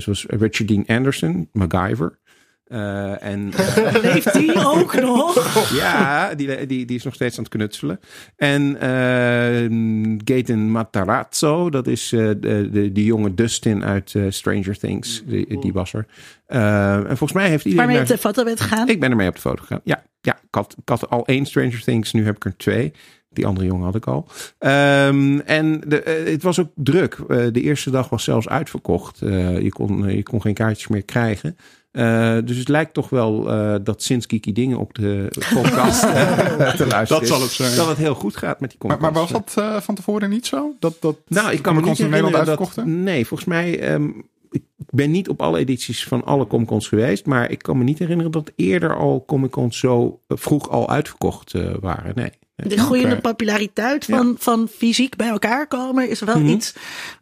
zoals 0.00 0.24
Richard 0.28 0.68
Dean 0.68 0.86
Anderson, 0.86 1.48
MacGyver. 1.52 2.18
Eh, 2.66 3.22
en 3.22 3.52
eh, 3.56 4.02
Leeft 4.02 4.32
die 4.32 4.66
ook 4.66 5.00
nog? 5.00 5.70
ja, 5.76 6.34
die, 6.34 6.66
die, 6.66 6.84
die 6.84 6.96
is 6.96 7.04
nog 7.04 7.14
steeds 7.14 7.38
aan 7.38 7.44
het 7.44 7.52
knutselen. 7.52 8.00
En 8.36 8.80
eh 8.80 10.16
Gaten 10.24 10.70
Matarazzo, 10.70 11.70
dat 11.70 11.86
is 11.86 12.12
eh, 12.12 12.20
de, 12.20 12.68
de, 12.72 12.92
die 12.92 13.04
jonge 13.04 13.34
Dustin 13.34 13.84
uit 13.84 14.14
eh, 14.14 14.22
Stranger 14.28 14.78
Things. 14.78 15.22
Die, 15.26 15.60
die 15.60 15.72
was 15.72 15.92
er. 15.92 16.06
En 16.46 17.06
volgens 17.06 17.32
mij 17.32 17.48
heeft 17.48 17.64
iedereen... 17.64 17.86
Waarmee 17.86 18.06
je 18.06 18.12
op 18.12 18.16
de 18.16 18.28
foto 18.28 18.44
bent 18.44 18.60
gegaan? 18.60 18.88
ik 18.88 19.00
ben 19.00 19.10
ermee 19.10 19.28
op 19.28 19.34
de 19.34 19.40
foto 19.40 19.60
gegaan. 19.60 19.80
Ja, 19.84 20.02
ja 20.20 20.34
ik, 20.34 20.54
had, 20.54 20.74
ik 20.78 20.88
had 20.88 21.10
al 21.10 21.26
één 21.26 21.46
Stranger 21.46 21.82
Things, 21.82 22.12
nu 22.12 22.24
heb 22.24 22.36
ik 22.36 22.44
er 22.44 22.56
twee. 22.56 22.92
Die 23.30 23.46
andere 23.46 23.66
jongen 23.66 23.84
had 23.84 23.94
ik 23.94 24.06
al. 24.06 24.28
Ehm, 24.58 25.38
en 25.38 25.80
de, 25.86 26.24
het 26.30 26.42
was 26.42 26.60
ook 26.60 26.70
druk. 26.74 27.16
De 27.28 27.60
eerste 27.60 27.90
dag 27.90 28.08
was 28.08 28.24
zelfs 28.24 28.48
uitverkocht. 28.48 29.18
Je, 29.18 29.68
kon, 29.68 30.08
je 30.16 30.22
kon 30.22 30.40
geen 30.40 30.54
kaartjes 30.54 30.88
meer 30.88 31.04
krijgen. 31.04 31.56
Eh, 31.96 32.36
dus 32.44 32.56
het 32.56 32.68
lijkt 32.68 32.94
toch 32.94 33.08
wel 33.08 33.50
eh, 33.50 33.74
dat 33.82 34.02
sinds 34.02 34.26
Kiki 34.26 34.52
Dingen 34.52 34.78
op 34.78 34.94
de 34.94 35.28
podcast 35.54 36.02
eh, 36.04 36.74
te 36.74 36.86
luisteren 36.86 37.06
Dat 37.08 37.22
is, 37.22 37.28
zal 37.28 37.40
het 37.40 37.50
zijn. 37.50 37.76
Dat 37.76 37.88
het 37.88 37.96
heel 37.96 38.14
goed 38.14 38.36
gaat 38.36 38.60
met 38.60 38.70
die 38.70 38.78
Maar, 38.88 39.00
maar 39.00 39.12
was 39.12 39.30
dat 39.30 39.54
eh, 39.56 39.80
van 39.80 39.94
tevoren 39.94 40.30
niet 40.30 40.46
zo? 40.46 40.74
Dat, 40.78 40.96
dat 41.00 41.16
Nou, 41.26 41.52
ik 41.52 41.62
kan 41.62 41.74
me 41.74 41.80
niet 41.80 41.98
in 41.98 42.10
Nederland 42.10 42.34
herinneren 42.34 42.46
dat... 42.46 42.48
uitverkochten? 42.48 43.02
Nee, 43.02 43.26
volgens 43.26 43.48
mij... 43.48 43.80
ehm, 43.80 44.08
ik 44.50 44.62
ben 44.90 45.10
niet 45.10 45.28
op 45.28 45.42
alle 45.42 45.58
edities 45.58 46.04
van 46.04 46.24
alle 46.24 46.46
Comic-Cons 46.46 46.88
geweest. 46.88 47.26
Maar 47.26 47.50
ik 47.50 47.62
kan 47.62 47.78
me 47.78 47.84
niet 47.84 47.98
herinneren 47.98 48.32
dat 48.32 48.52
eerder 48.56 48.96
al 48.96 49.24
Comic-Cons 49.26 49.78
zo 49.78 50.20
eh, 50.26 50.36
vroeg 50.36 50.70
al 50.70 50.88
uitverkocht 50.90 51.54
eh, 51.54 51.74
waren. 51.80 52.12
Nee. 52.14 52.30
De 52.56 52.78
groeiende 52.78 53.16
populariteit 53.20 54.04
van, 54.04 54.36
van 54.38 54.68
fysiek 54.76 55.16
bij 55.16 55.28
elkaar 55.28 55.66
komen 55.66 56.08
is 56.08 56.20
wel 56.20 56.38
Mhm. 56.38 56.48
iets 56.48 56.72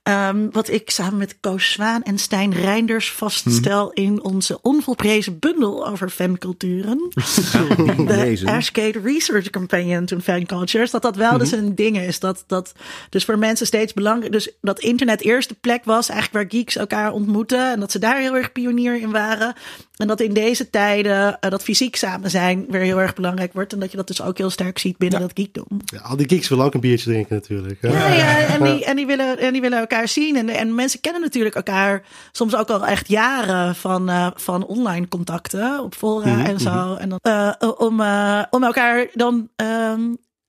ehm, 0.02 0.48
wat 0.50 0.68
ik 0.70 0.90
samen 0.90 1.16
met 1.16 1.36
Koos 1.40 1.72
Zwaan 1.72 2.02
en 2.02 2.18
Stijn 2.18 2.52
Reinders 2.54 3.12
vaststel 3.12 3.84
Mhm. 3.94 4.00
in 4.06 4.22
onze 4.24 4.58
onvolprezen 4.62 5.38
bundel 5.38 5.86
over 5.88 6.08
fanculturen. 6.10 7.08
de. 8.06 8.42
Ashgate 8.44 9.00
Research 9.04 9.50
Companion 9.50 10.04
to 10.04 10.18
Fan 10.18 10.46
Cultures. 10.46 10.90
Dat 10.90 11.02
dat 11.02 11.16
wel 11.16 11.38
dus 11.38 11.50
Mhm. 11.50 11.64
een 11.64 11.74
ding 11.74 11.98
is. 11.98 12.18
Dat, 12.18 12.44
dat 12.46 12.72
dus 13.10 13.24
voor 13.24 13.38
mensen 13.38 13.66
steeds 13.66 13.92
belangrijk. 13.92 14.32
Dus 14.32 14.50
dat 14.60 14.80
internet 14.80 15.20
eerst 15.20 15.48
de 15.48 15.56
plek 15.60 15.84
was 15.84 16.08
eigenlijk 16.08 16.50
waar 16.50 16.60
geeks 16.60 16.76
elkaar 16.76 17.12
ontmoeten. 17.12 17.72
En 17.72 17.80
dat 17.80 17.90
ze 17.92 17.98
daar 17.98 18.18
heel 18.18 18.36
erg 18.36 18.52
pionier 18.52 19.00
in 19.00 19.10
waren. 19.10 19.54
En 19.96 20.06
dat 20.06 20.20
in 20.20 20.32
deze 20.32 20.70
tijden 20.70 21.40
eh, 21.40 21.50
dat 21.50 21.62
fysiek 21.62 21.96
samen 21.96 22.30
zijn 22.30 22.64
weer 22.68 22.80
heel 22.80 23.00
erg 23.00 23.14
belangrijk 23.14 23.52
wordt. 23.52 23.72
En 23.72 23.78
dat 23.80 23.90
je 23.90 23.96
dat 23.96 24.06
dus 24.06 24.22
ook 24.22 24.38
heel 24.38 24.50
sterk 24.50 24.78
ziet 24.78 24.96
binnen 24.96 25.20
dat 25.26 25.36
geekdom. 25.38 25.80
Ja, 25.84 25.98
al 26.00 26.16
die 26.16 26.28
geeks 26.28 26.48
willen 26.48 26.64
ook 26.64 26.74
een 26.74 26.80
biertje 26.80 27.10
drinken 27.10 27.34
natuurlijk. 27.34 27.82
Ja, 27.82 28.14
ja 28.14 28.46
en, 28.46 28.62
die, 28.62 28.84
en, 28.84 28.96
die 28.96 29.06
willen, 29.06 29.38
en 29.38 29.52
die 29.52 29.60
willen 29.60 29.78
elkaar 29.78 30.08
zien. 30.08 30.36
En, 30.36 30.48
en 30.48 30.74
mensen 30.74 31.00
kennen 31.00 31.20
natuurlijk 31.22 31.54
elkaar 31.54 32.02
soms 32.32 32.56
ook 32.56 32.70
al 32.70 32.86
echt 32.86 33.08
jaren 33.08 33.74
van, 33.74 34.08
eh, 34.08 34.30
van 34.34 34.66
online 34.66 35.08
contacten 35.08 35.82
op 35.82 35.94
fora 35.94 36.46
en 36.46 36.60
zo. 36.60 36.94
En 36.94 37.08
dan, 37.08 37.18
eh, 37.22 37.70
om, 37.76 38.00
eh, 38.00 38.42
om 38.50 38.64
elkaar 38.64 39.06
dan 39.12 39.48
ehm, 39.56 40.00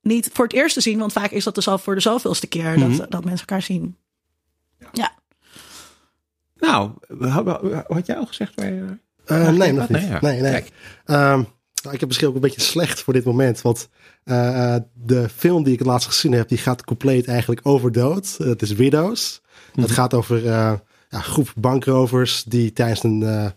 niet 0.02 0.30
voor 0.34 0.46
het 0.46 0.54
eerst 0.54 0.74
te 0.74 0.82
zien, 0.82 1.00
want 1.00 1.14
vaak 1.14 1.32
is 1.32 1.44
dat 1.44 1.56
dus 1.56 1.68
al 1.68 1.78
voor 1.78 1.96
de 1.96 2.02
zoveelste 2.02 2.48
keer 2.48 2.80
dat, 2.80 3.12
dat 3.12 3.26
mensen 3.26 3.48
elkaar 3.48 3.62
zien. 3.62 3.98
Ja. 4.92 5.12
Nou, 6.56 6.92
had, 7.20 7.46
had 7.88 8.06
jij 8.06 8.18
al 8.18 8.26
gezegd 8.26 8.56
waar 8.56 8.74
je... 8.74 8.98
Eh, 9.26 9.50
nee, 9.50 9.72
nog 9.72 9.90
niet. 9.90 10.00
Nee, 10.00 10.10
ja. 10.10 10.20
Nee, 10.22 10.42
nee. 10.42 11.46
Nou, 11.86 11.94
ik 11.94 12.00
heb 12.00 12.10
misschien 12.10 12.30
ook 12.30 12.36
een 12.36 12.50
beetje 12.50 12.62
slecht 12.62 13.02
voor 13.02 13.14
dit 13.14 13.24
moment. 13.24 13.62
Want 13.62 13.90
eh, 14.24 14.76
eh, 14.76 14.82
de 14.94 15.30
film 15.30 15.64
die 15.64 15.74
ik 15.74 15.80
het 15.80 15.88
laatst 15.88 16.08
gezien 16.08 16.32
heb, 16.32 16.48
die 16.48 16.58
gaat 16.58 16.84
compleet 16.84 17.28
eigenlijk 17.28 17.62
over 17.64 17.92
dood. 17.92 18.36
Het 18.38 18.62
is 18.62 18.72
Widows. 18.72 19.42
Het 19.76 19.92
gaat 19.92 20.14
over 20.14 20.38
eh, 20.38 20.44
ja, 20.44 20.82
een 21.10 21.24
groep 21.24 21.54
bankrovers 21.56 22.44
die 22.44 22.74
tijdens 22.74 23.04
een, 23.04 23.24
eh, 23.24 23.50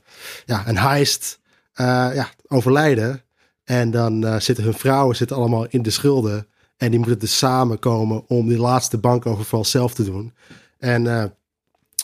ja, 0.45 0.69
een 0.69 0.79
heist 0.79 1.41
eh, 1.73 2.11
ja, 2.15 2.29
overlijden. 2.49 3.23
En 3.65 3.91
dan 3.91 4.27
eh, 4.27 4.41
zitten 4.41 4.65
hun 4.65 4.75
vrouwen 4.75 5.17
zitten 5.17 5.37
allemaal 5.37 5.67
in 5.69 5.83
de 5.83 5.91
schulden. 5.91 6.47
En 6.77 6.91
die 6.91 6.99
moeten 6.99 7.19
dus 7.19 7.39
samenkomen 7.39 8.25
om 8.29 8.49
die 8.49 8.59
laatste 8.59 8.99
bankoverval 8.99 9.65
zelf 9.65 9.95
te 9.95 10.05
doen. 10.05 10.33
En 10.79 11.07
eh, 11.07 11.25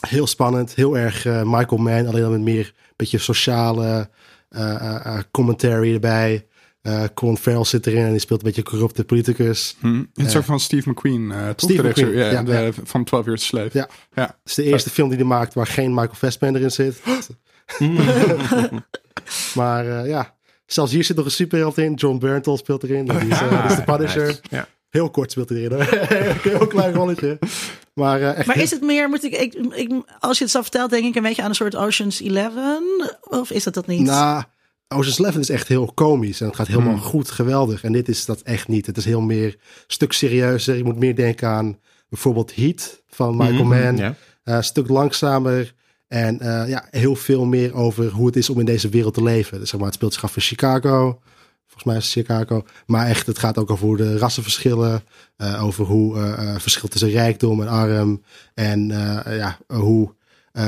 heel 0.07 0.27
spannend, 0.27 0.75
heel 0.75 0.97
erg 0.97 1.25
eh, 1.25 1.41
Michael 1.43 1.81
Mann, 1.81 2.07
alleen 2.07 2.21
dan 2.21 2.31
met 2.31 2.41
meer 2.41 2.73
beetje 2.95 3.17
sociale 3.17 3.85
eh, 3.85 3.97
eh, 3.97 3.99
eh, 3.99 4.05
commentary 5.31 5.93
erbij. 5.93 6.45
Eh 6.81 7.03
Colin 7.13 7.37
Farrell 7.37 7.63
zit 7.63 7.87
erin 7.87 8.03
en 8.05 8.11
die 8.11 8.19
speelt 8.19 8.39
een 8.39 8.45
beetje 8.45 8.63
corrupte 8.63 9.03
politicus. 9.03 9.75
Hm. 9.79 10.03
Het 10.13 10.25
is 10.27 10.35
ook 10.35 10.43
van 10.43 10.59
Steve 10.59 10.89
McQueen, 10.89 11.31
eh 11.31 11.49
toch? 11.49 11.69
Steve 11.69 11.87
McQueen, 11.87 12.17
ja, 12.17 12.31
ja, 12.31 12.43
de- 12.43 12.51
ja. 12.51 12.71
van 12.83 13.03
12 13.03 13.25
Years 13.25 13.45
Slave. 13.45 13.69
Ja. 13.71 13.89
ja. 14.15 14.23
Het 14.23 14.35
is 14.45 14.53
de 14.55 14.63
eerste 14.63 14.89
film 14.89 15.09
die 15.09 15.17
hij 15.17 15.27
maakt 15.27 15.53
waar 15.53 15.67
geen 15.67 15.89
Michael 15.93 16.13
Fassbender 16.15 16.61
in 16.61 16.71
zit. 16.71 17.01
maar 19.55 19.87
eh, 19.87 20.07
ja, 20.09 20.35
zelfs 20.65 20.91
hier 20.91 21.03
zit 21.03 21.15
nog 21.15 21.25
een 21.25 21.31
superheld 21.31 21.77
in. 21.77 21.93
John 21.93 22.17
Bernthal 22.17 22.57
speelt 22.57 22.83
erin. 22.83 23.05
Die 23.05 23.17
is, 23.27 23.39
eh, 23.41 23.49
die 23.63 23.71
is 23.71 23.75
de 23.75 23.83
Punisher. 23.83 24.25
Nice. 24.25 24.39
Ja. 24.49 24.67
Heel 24.95 25.09
kort 25.09 25.31
speelt 25.31 25.49
hij 25.49 25.57
erin. 25.57 25.87
Heel 26.57 26.67
klein 26.67 26.93
rolletje. 26.93 27.39
Maar, 27.93 28.21
eh, 28.21 28.37
echt 28.37 28.47
Maar 28.47 28.59
is 28.59 28.71
het 28.71 28.81
meer, 28.81 29.09
moet 29.09 29.23
ik, 29.23 29.33
ik, 29.33 29.53
ik, 29.53 29.91
als 30.19 30.37
je 30.37 30.43
het 30.43 30.53
zo 30.53 30.61
vertelt, 30.61 30.89
denk 30.89 31.05
ik 31.05 31.15
een 31.15 31.23
beetje 31.23 31.41
aan 31.41 31.49
een 31.49 31.55
soort 31.55 31.75
Ocean's 31.75 32.19
Eleven? 32.19 32.83
Of 33.21 33.51
is 33.51 33.63
dat 33.63 33.73
dat 33.73 33.87
niet? 33.87 34.01
Nou, 34.01 34.43
Ocean's 34.87 35.19
Eleven 35.19 35.39
is 35.39 35.49
echt 35.49 35.67
heel 35.67 35.91
komisch 35.93 36.41
en 36.41 36.47
het 36.47 36.55
gaat 36.55 36.67
helemaal 36.67 36.93
Hmm. 36.93 37.01
goed, 37.01 37.31
geweldig. 37.31 37.83
En 37.83 37.91
dit 37.91 38.07
is 38.07 38.25
dat 38.25 38.41
echt 38.41 38.67
niet. 38.67 38.85
Het 38.85 38.97
is 38.97 39.05
heel 39.05 39.21
meer 39.21 39.45
een 39.45 39.59
stuk 39.87 40.13
serieuzer. 40.13 40.75
Je 40.75 40.83
moet 40.83 40.99
meer 40.99 41.15
denken 41.15 41.47
aan 41.47 41.79
bijvoorbeeld 42.09 42.55
Heat 42.55 43.01
van 43.07 43.37
Michael 43.37 43.57
Hmm, 43.57 43.67
Mann. 43.67 43.97
Ja. 43.97 44.15
Eh, 44.43 44.55
een 44.55 44.63
stuk 44.63 44.87
langzamer 44.87 45.73
en 46.07 46.39
eh, 46.39 46.69
ja, 46.69 46.87
heel 46.91 47.15
veel 47.15 47.45
meer 47.45 47.73
over 47.73 48.09
hoe 48.09 48.25
het 48.25 48.35
is 48.35 48.49
om 48.49 48.59
in 48.59 48.65
deze 48.65 48.89
wereld 48.89 49.13
te 49.13 49.23
leven. 49.23 49.59
Dus 49.59 49.69
zeg 49.69 49.79
maar, 49.79 49.87
het 49.87 49.97
speelt 49.97 50.13
zich 50.13 50.23
af 50.23 50.35
in 50.35 50.41
Chicago. 50.41 51.19
Volgens 51.75 51.83
mij 51.83 51.95
is 51.95 52.11
Chicago. 52.11 52.65
Maar 52.85 53.07
echt, 53.07 53.27
het 53.27 53.39
gaat 53.39 53.57
ook 53.57 53.69
over 53.69 53.97
de 53.97 54.17
rassenverschillen. 54.17 55.03
eh, 55.37 55.63
over 55.63 55.85
hoe 55.85 56.17
eh 56.17 56.53
eh, 56.53 56.59
verschil 56.59 56.89
tussen 56.89 57.09
rijkdom 57.09 57.61
en 57.61 57.67
arm. 57.67 58.21
En 58.53 58.87
ja, 59.29 59.57
hoe 59.67 60.13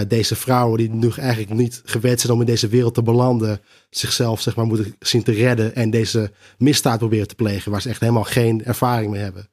deze 0.07 0.35
vrouwen 0.35 0.77
die 0.77 0.89
nu 0.89 1.11
eigenlijk 1.17 1.53
niet 1.53 1.81
gewend 1.85 2.19
zijn 2.19 2.33
om 2.33 2.39
in 2.39 2.45
deze 2.45 2.67
wereld 2.67 2.93
te 2.93 3.01
belanden. 3.03 3.61
Zichzelf 3.89 4.41
zeg 4.41 4.55
maar 4.55 4.65
moeten 4.65 4.95
zien 4.99 5.23
te 5.23 5.31
redden. 5.31 5.75
En 5.75 5.89
deze 5.89 6.31
misdaad 6.57 6.97
proberen 6.97 7.27
te 7.27 7.35
plegen. 7.35 7.71
Waar 7.71 7.81
ze 7.81 7.89
echt 7.89 7.99
helemaal 7.99 8.23
geen 8.23 8.65
ervaring 8.65 9.11
mee 9.11 9.21
hebben. 9.21 9.49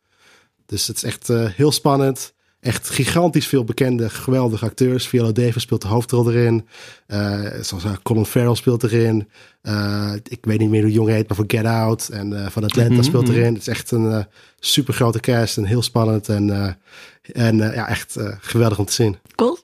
Dus 0.66 0.86
het 0.86 0.96
is 0.96 1.02
echt 1.02 1.28
heel 1.28 1.72
spannend. 1.72 2.34
Echt 2.64 2.90
gigantisch 2.90 3.46
veel 3.46 3.64
bekende, 3.64 4.10
geweldige 4.10 4.64
acteurs. 4.64 5.08
Viola 5.08 5.32
Davis 5.32 5.62
speelt 5.62 5.82
de 5.82 5.88
hoofdrol 5.88 6.30
erin. 6.30 6.68
Uh, 7.08 7.44
zoals 7.60 7.84
Colin 8.02 8.26
Farrell 8.26 8.54
speelt 8.54 8.82
erin. 8.82 9.28
ik 10.22 10.44
weet 10.44 10.58
niet 10.58 10.70
meer 10.70 10.82
hoe 10.82 10.92
jong 10.92 11.08
hij 11.08 11.16
heet, 11.16 11.28
maar 11.28 11.36
van 11.36 11.50
Get 11.50 11.64
Out 11.64 12.08
en 12.08 12.52
van 12.52 12.64
Atlanta 12.64 12.92
Mhm, 12.92 13.02
speelt 13.02 13.26
mhm. 13.26 13.36
erin. 13.36 13.52
Het 13.52 13.62
is 13.62 13.68
echt 13.68 13.90
een 13.90 14.26
super 14.58 14.94
grote 14.94 15.20
cast 15.20 15.56
en 15.56 15.64
heel 15.64 15.82
spannend. 15.82 16.28
En, 16.28 16.76
en 17.22 17.56
ja, 17.56 17.88
echt 17.88 18.16
geweldig 18.40 18.78
om 18.78 18.84
te 18.84 18.92
zien. 18.92 19.18
Cool. 19.34 19.58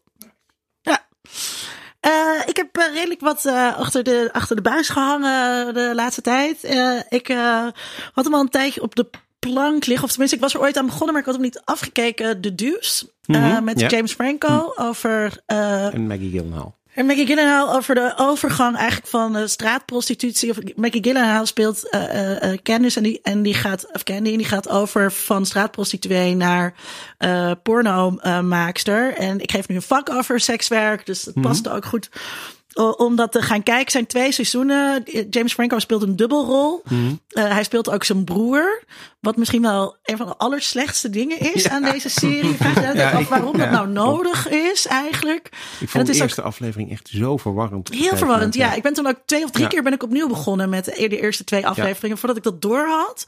Ja. 0.80 1.06
Uh, 2.06 2.42
ik 2.46 2.56
heb 2.56 2.78
uh, 2.78 2.94
redelijk 2.94 3.20
wat 3.20 3.44
uh, 3.44 3.76
achter, 3.76 4.02
de, 4.02 4.28
achter 4.32 4.56
de 4.56 4.62
buis 4.62 4.88
gehangen 4.88 5.74
de 5.74 5.92
laatste 5.94 6.22
tijd. 6.22 6.64
ik 7.08 7.26
had 8.12 8.24
hem 8.24 8.34
al 8.34 8.40
een 8.40 8.48
tijdje 8.48 8.82
op 8.82 8.94
de 8.94 9.10
plank 9.40 9.87
liggen. 9.87 10.05
Of 10.05 10.11
tenminste, 10.11 10.37
ik 10.37 10.42
was 10.42 10.55
er 10.55 10.61
ooit 10.61 10.76
aan 10.76 10.87
begonnen, 10.87 11.12
maar 11.12 11.20
ik 11.20 11.26
had 11.26 11.35
hem 11.35 11.44
niet 11.44 11.62
afgekeken. 11.64 12.40
De 12.40 12.55
Deuce. 12.55 13.11
Mm 13.26 13.37
-hmm, 13.37 13.64
met 13.64 13.81
ja. 13.81 13.88
James 13.88 14.12
Franco 14.12 14.72
Mhm. 14.76 14.88
over... 14.88 15.42
en 15.46 16.07
Maggie 16.07 16.31
Gyllenhaal. 16.31 16.79
En 16.94 17.07
Maggie 17.07 17.26
Gyllenhaal 17.26 17.74
over 17.74 17.94
de 17.94 18.12
overgang 18.16 18.76
eigenlijk 18.76 19.09
van 19.09 19.37
uh, 19.37 19.46
straatprostitutie. 19.46 20.50
Of 20.50 20.57
Maggie 20.76 21.03
Gyllenhaal 21.03 21.46
speelt 21.46 21.88
uh, 21.94 22.53
Candice 22.62 22.96
en 22.96 23.03
die, 23.03 23.20
en 23.22 23.42
die 23.42 23.55
gaat, 23.55 23.92
of 23.92 24.03
Candy, 24.03 24.31
en 24.31 24.37
die 24.37 24.46
gaat 24.46 24.68
over 24.68 25.12
van 25.12 25.46
straatprostituee 25.46 26.37
naar 26.37 26.74
uh, 27.18 27.50
porno-maakster. 27.62 29.14
en 29.14 29.40
ik 29.40 29.50
geef 29.50 29.68
nu 29.68 29.74
een 29.74 29.83
vak 29.83 30.11
over 30.11 30.40
sekswerk, 30.40 31.07
dus 31.07 31.24
het 31.24 31.35
mm 31.35 31.42
-hmm. 31.42 31.50
past 31.50 31.68
ook 31.68 31.85
goed 31.85 32.09
om 32.74 33.16
dat 33.16 33.33
te 33.33 33.42
gaan 33.42 33.62
kijken. 33.62 33.90
zijn 33.90 34.06
twee 34.06 34.33
seizoenen. 34.33 35.02
James 35.30 35.52
Franco 35.52 35.78
speelt 35.78 36.02
een 36.02 36.16
dubbelrol. 36.16 36.83
Mm. 36.88 37.20
Uh, 37.33 37.52
hij 37.52 37.64
speelt 37.64 37.90
ook 37.90 38.04
zijn 38.04 38.24
broer. 38.24 38.83
Wat 39.20 39.37
misschien 39.37 39.62
wel 39.62 39.96
een 40.04 40.16
van 40.16 40.26
de 40.26 40.37
allerslechtste 40.37 41.11
dingen 41.11 41.54
is 41.54 41.62
ja. 41.62 41.70
aan 41.70 41.83
deze 41.83 42.09
serie. 42.09 42.54
Vraag 42.54 42.74
je 42.74 42.98
ja, 42.98 43.11
af 43.11 43.28
waarom 43.28 43.59
dat 43.59 43.70
nou 43.70 43.88
nodig 43.88 44.48
is 44.48 44.87
eigenlijk. 44.87 45.48
Ik 45.80 45.88
vond 45.88 46.06
de 46.06 46.14
eerste 46.14 46.40
ook 46.40 46.46
aflevering 46.46 46.90
echt 46.90 47.09
zo 47.09 47.37
verwarrend. 47.37 47.88
Heel 47.88 48.16
verwarrend, 48.16 48.54
ja. 48.54 48.74
Ik 48.74 48.83
ben 48.83 48.92
toen 48.92 49.06
ook 49.06 49.18
twee 49.24 49.44
of 49.44 49.50
drie 49.50 49.66
keer 49.66 49.83
ben 49.83 49.92
ik 49.92 50.02
opnieuw 50.02 50.28
begonnen 50.28 50.68
met 50.68 50.85
de 50.85 51.20
eerste 51.20 51.44
twee 51.44 51.66
afleveringen. 51.66 52.18
Voordat 52.18 52.37
ik 52.37 52.42
dat 52.42 52.62
door 52.62 52.87
had. 52.87 53.26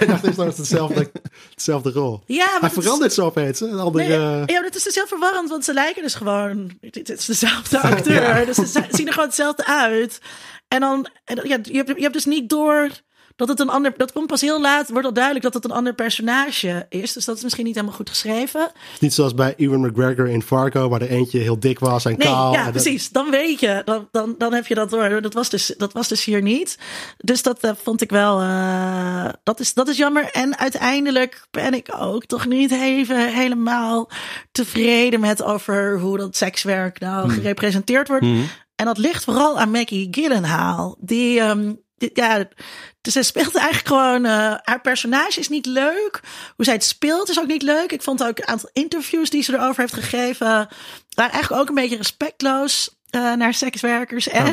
ik 0.00 0.08
dacht 0.08 0.24
eerst 0.24 0.36
dat 0.36 0.46
het 0.46 0.56
hetzelfde, 0.56 1.10
hetzelfde 1.50 1.90
rol. 1.90 2.22
Ja, 2.26 2.46
hij 2.60 2.70
verandert 2.70 3.10
is... 3.10 3.16
zo 3.16 3.24
opeens. 3.24 3.60
Een 3.60 3.78
andere... 3.78 4.04
Nee, 4.08 4.56
ja, 4.56 4.62
dat 4.62 4.74
is 4.74 4.82
dus 4.82 4.94
heel 4.94 5.06
verwarrend. 5.06 5.48
Want 5.48 5.64
ze 5.64 5.72
lijken 5.72 6.02
dus 6.02 6.14
gewoon... 6.14 6.70
Het 6.80 7.10
is 7.10 7.24
dezelfde 7.24 7.80
acteur. 7.90 8.46
dus 8.46 8.57
ze 8.66 8.84
zien 8.90 9.06
er 9.06 9.12
gewoon 9.12 9.28
hetzelfde 9.28 9.66
uit. 9.66 10.20
En 10.68 10.80
dan... 10.80 11.08
Ja, 11.24 11.42
je, 11.42 11.76
hebt, 11.76 11.96
je 11.96 12.02
hebt 12.02 12.12
dus 12.12 12.24
niet 12.24 12.48
door 12.48 12.90
dat 13.38 13.48
het 13.48 13.60
een 13.60 13.68
ander. 13.68 13.94
Dat 13.96 14.12
komt 14.12 14.26
pas 14.26 14.40
heel 14.40 14.60
laat, 14.60 14.88
wordt 14.88 15.06
al 15.06 15.12
duidelijk 15.12 15.44
dat 15.44 15.54
het 15.54 15.64
een 15.64 15.70
ander 15.70 15.94
personage 15.94 16.86
is. 16.88 17.12
Dus 17.12 17.24
dat 17.24 17.36
is 17.36 17.42
misschien 17.42 17.64
niet 17.64 17.74
helemaal 17.74 17.96
goed 17.96 18.10
geschreven. 18.10 18.72
Niet 19.00 19.14
zoals 19.14 19.34
bij 19.34 19.54
Ewan 19.56 19.80
McGregor 19.80 20.28
in 20.28 20.42
Fargo, 20.42 20.88
waar 20.88 21.00
er 21.00 21.08
eentje 21.08 21.38
heel 21.38 21.60
dik 21.60 21.78
was 21.78 22.04
en 22.04 22.10
nee, 22.16 22.26
kaal. 22.26 22.52
Ja, 22.52 22.64
en 22.66 22.70
precies. 22.70 23.08
Dan 23.08 23.30
weet 23.30 23.60
je, 23.60 23.82
dan, 23.84 24.08
dan, 24.10 24.34
dan 24.38 24.52
heb 24.52 24.66
je 24.66 24.74
dat 24.74 24.90
door. 24.90 25.22
Dat 25.22 25.34
was 25.34 25.50
dus, 25.50 25.74
dat 25.76 25.92
was 25.92 26.08
dus 26.08 26.24
hier 26.24 26.42
niet. 26.42 26.78
Dus 27.16 27.42
dat 27.42 27.64
uh, 27.64 27.70
vond 27.82 28.00
ik 28.00 28.10
wel. 28.10 28.42
Uh, 28.42 29.28
dat, 29.42 29.60
is, 29.60 29.74
dat 29.74 29.88
is 29.88 29.96
jammer. 29.96 30.30
En 30.32 30.58
uiteindelijk 30.58 31.46
ben 31.50 31.74
ik 31.74 31.94
ook 31.98 32.24
toch 32.24 32.46
niet 32.46 32.70
even 32.70 33.34
helemaal 33.34 34.10
tevreden 34.52 35.20
met 35.20 35.42
over 35.42 35.98
hoe 35.98 36.18
dat 36.18 36.36
sekswerk 36.36 37.00
nou 37.00 37.26
Hmm. 37.28 37.30
gerepresenteerd 37.30 38.08
wordt. 38.08 38.24
Mhm. 38.24 38.42
En 38.74 38.84
dat 38.84 38.98
ligt 38.98 39.24
vooral 39.24 39.58
aan 39.58 39.70
Maggie 39.70 40.08
Gyllenhaal. 40.10 40.96
Die, 41.00 41.40
um, 41.40 41.80
die 41.96 42.10
ja, 42.12 42.48
dus 43.14 43.16
zij 43.16 43.42
speelt 43.42 43.54
eigenlijk 43.56 43.86
gewoon. 43.88 44.24
Uh, 44.24 44.54
haar 44.62 44.80
personage 44.82 45.40
is 45.40 45.48
niet 45.48 45.66
leuk. 45.66 46.20
Hoe 46.56 46.64
zij 46.64 46.74
het 46.74 46.84
speelt 46.84 47.28
is 47.28 47.38
ook 47.40 47.46
niet 47.46 47.62
leuk. 47.62 47.92
Ik 47.92 48.02
vond 48.02 48.22
ook 48.24 48.38
een 48.38 48.46
aantal 48.46 48.70
interviews 48.72 49.30
die 49.30 49.42
ze 49.42 49.52
erover 49.54 49.80
heeft 49.80 49.94
gegeven. 49.94 50.46
waren 50.46 51.32
eigenlijk 51.32 51.62
ook 51.62 51.68
een 51.68 51.74
beetje 51.74 51.96
respectloos. 51.96 52.96
Uh, 53.10 53.32
naar 53.34 53.54
sekswerkers. 53.54 54.28
En, 54.28 54.46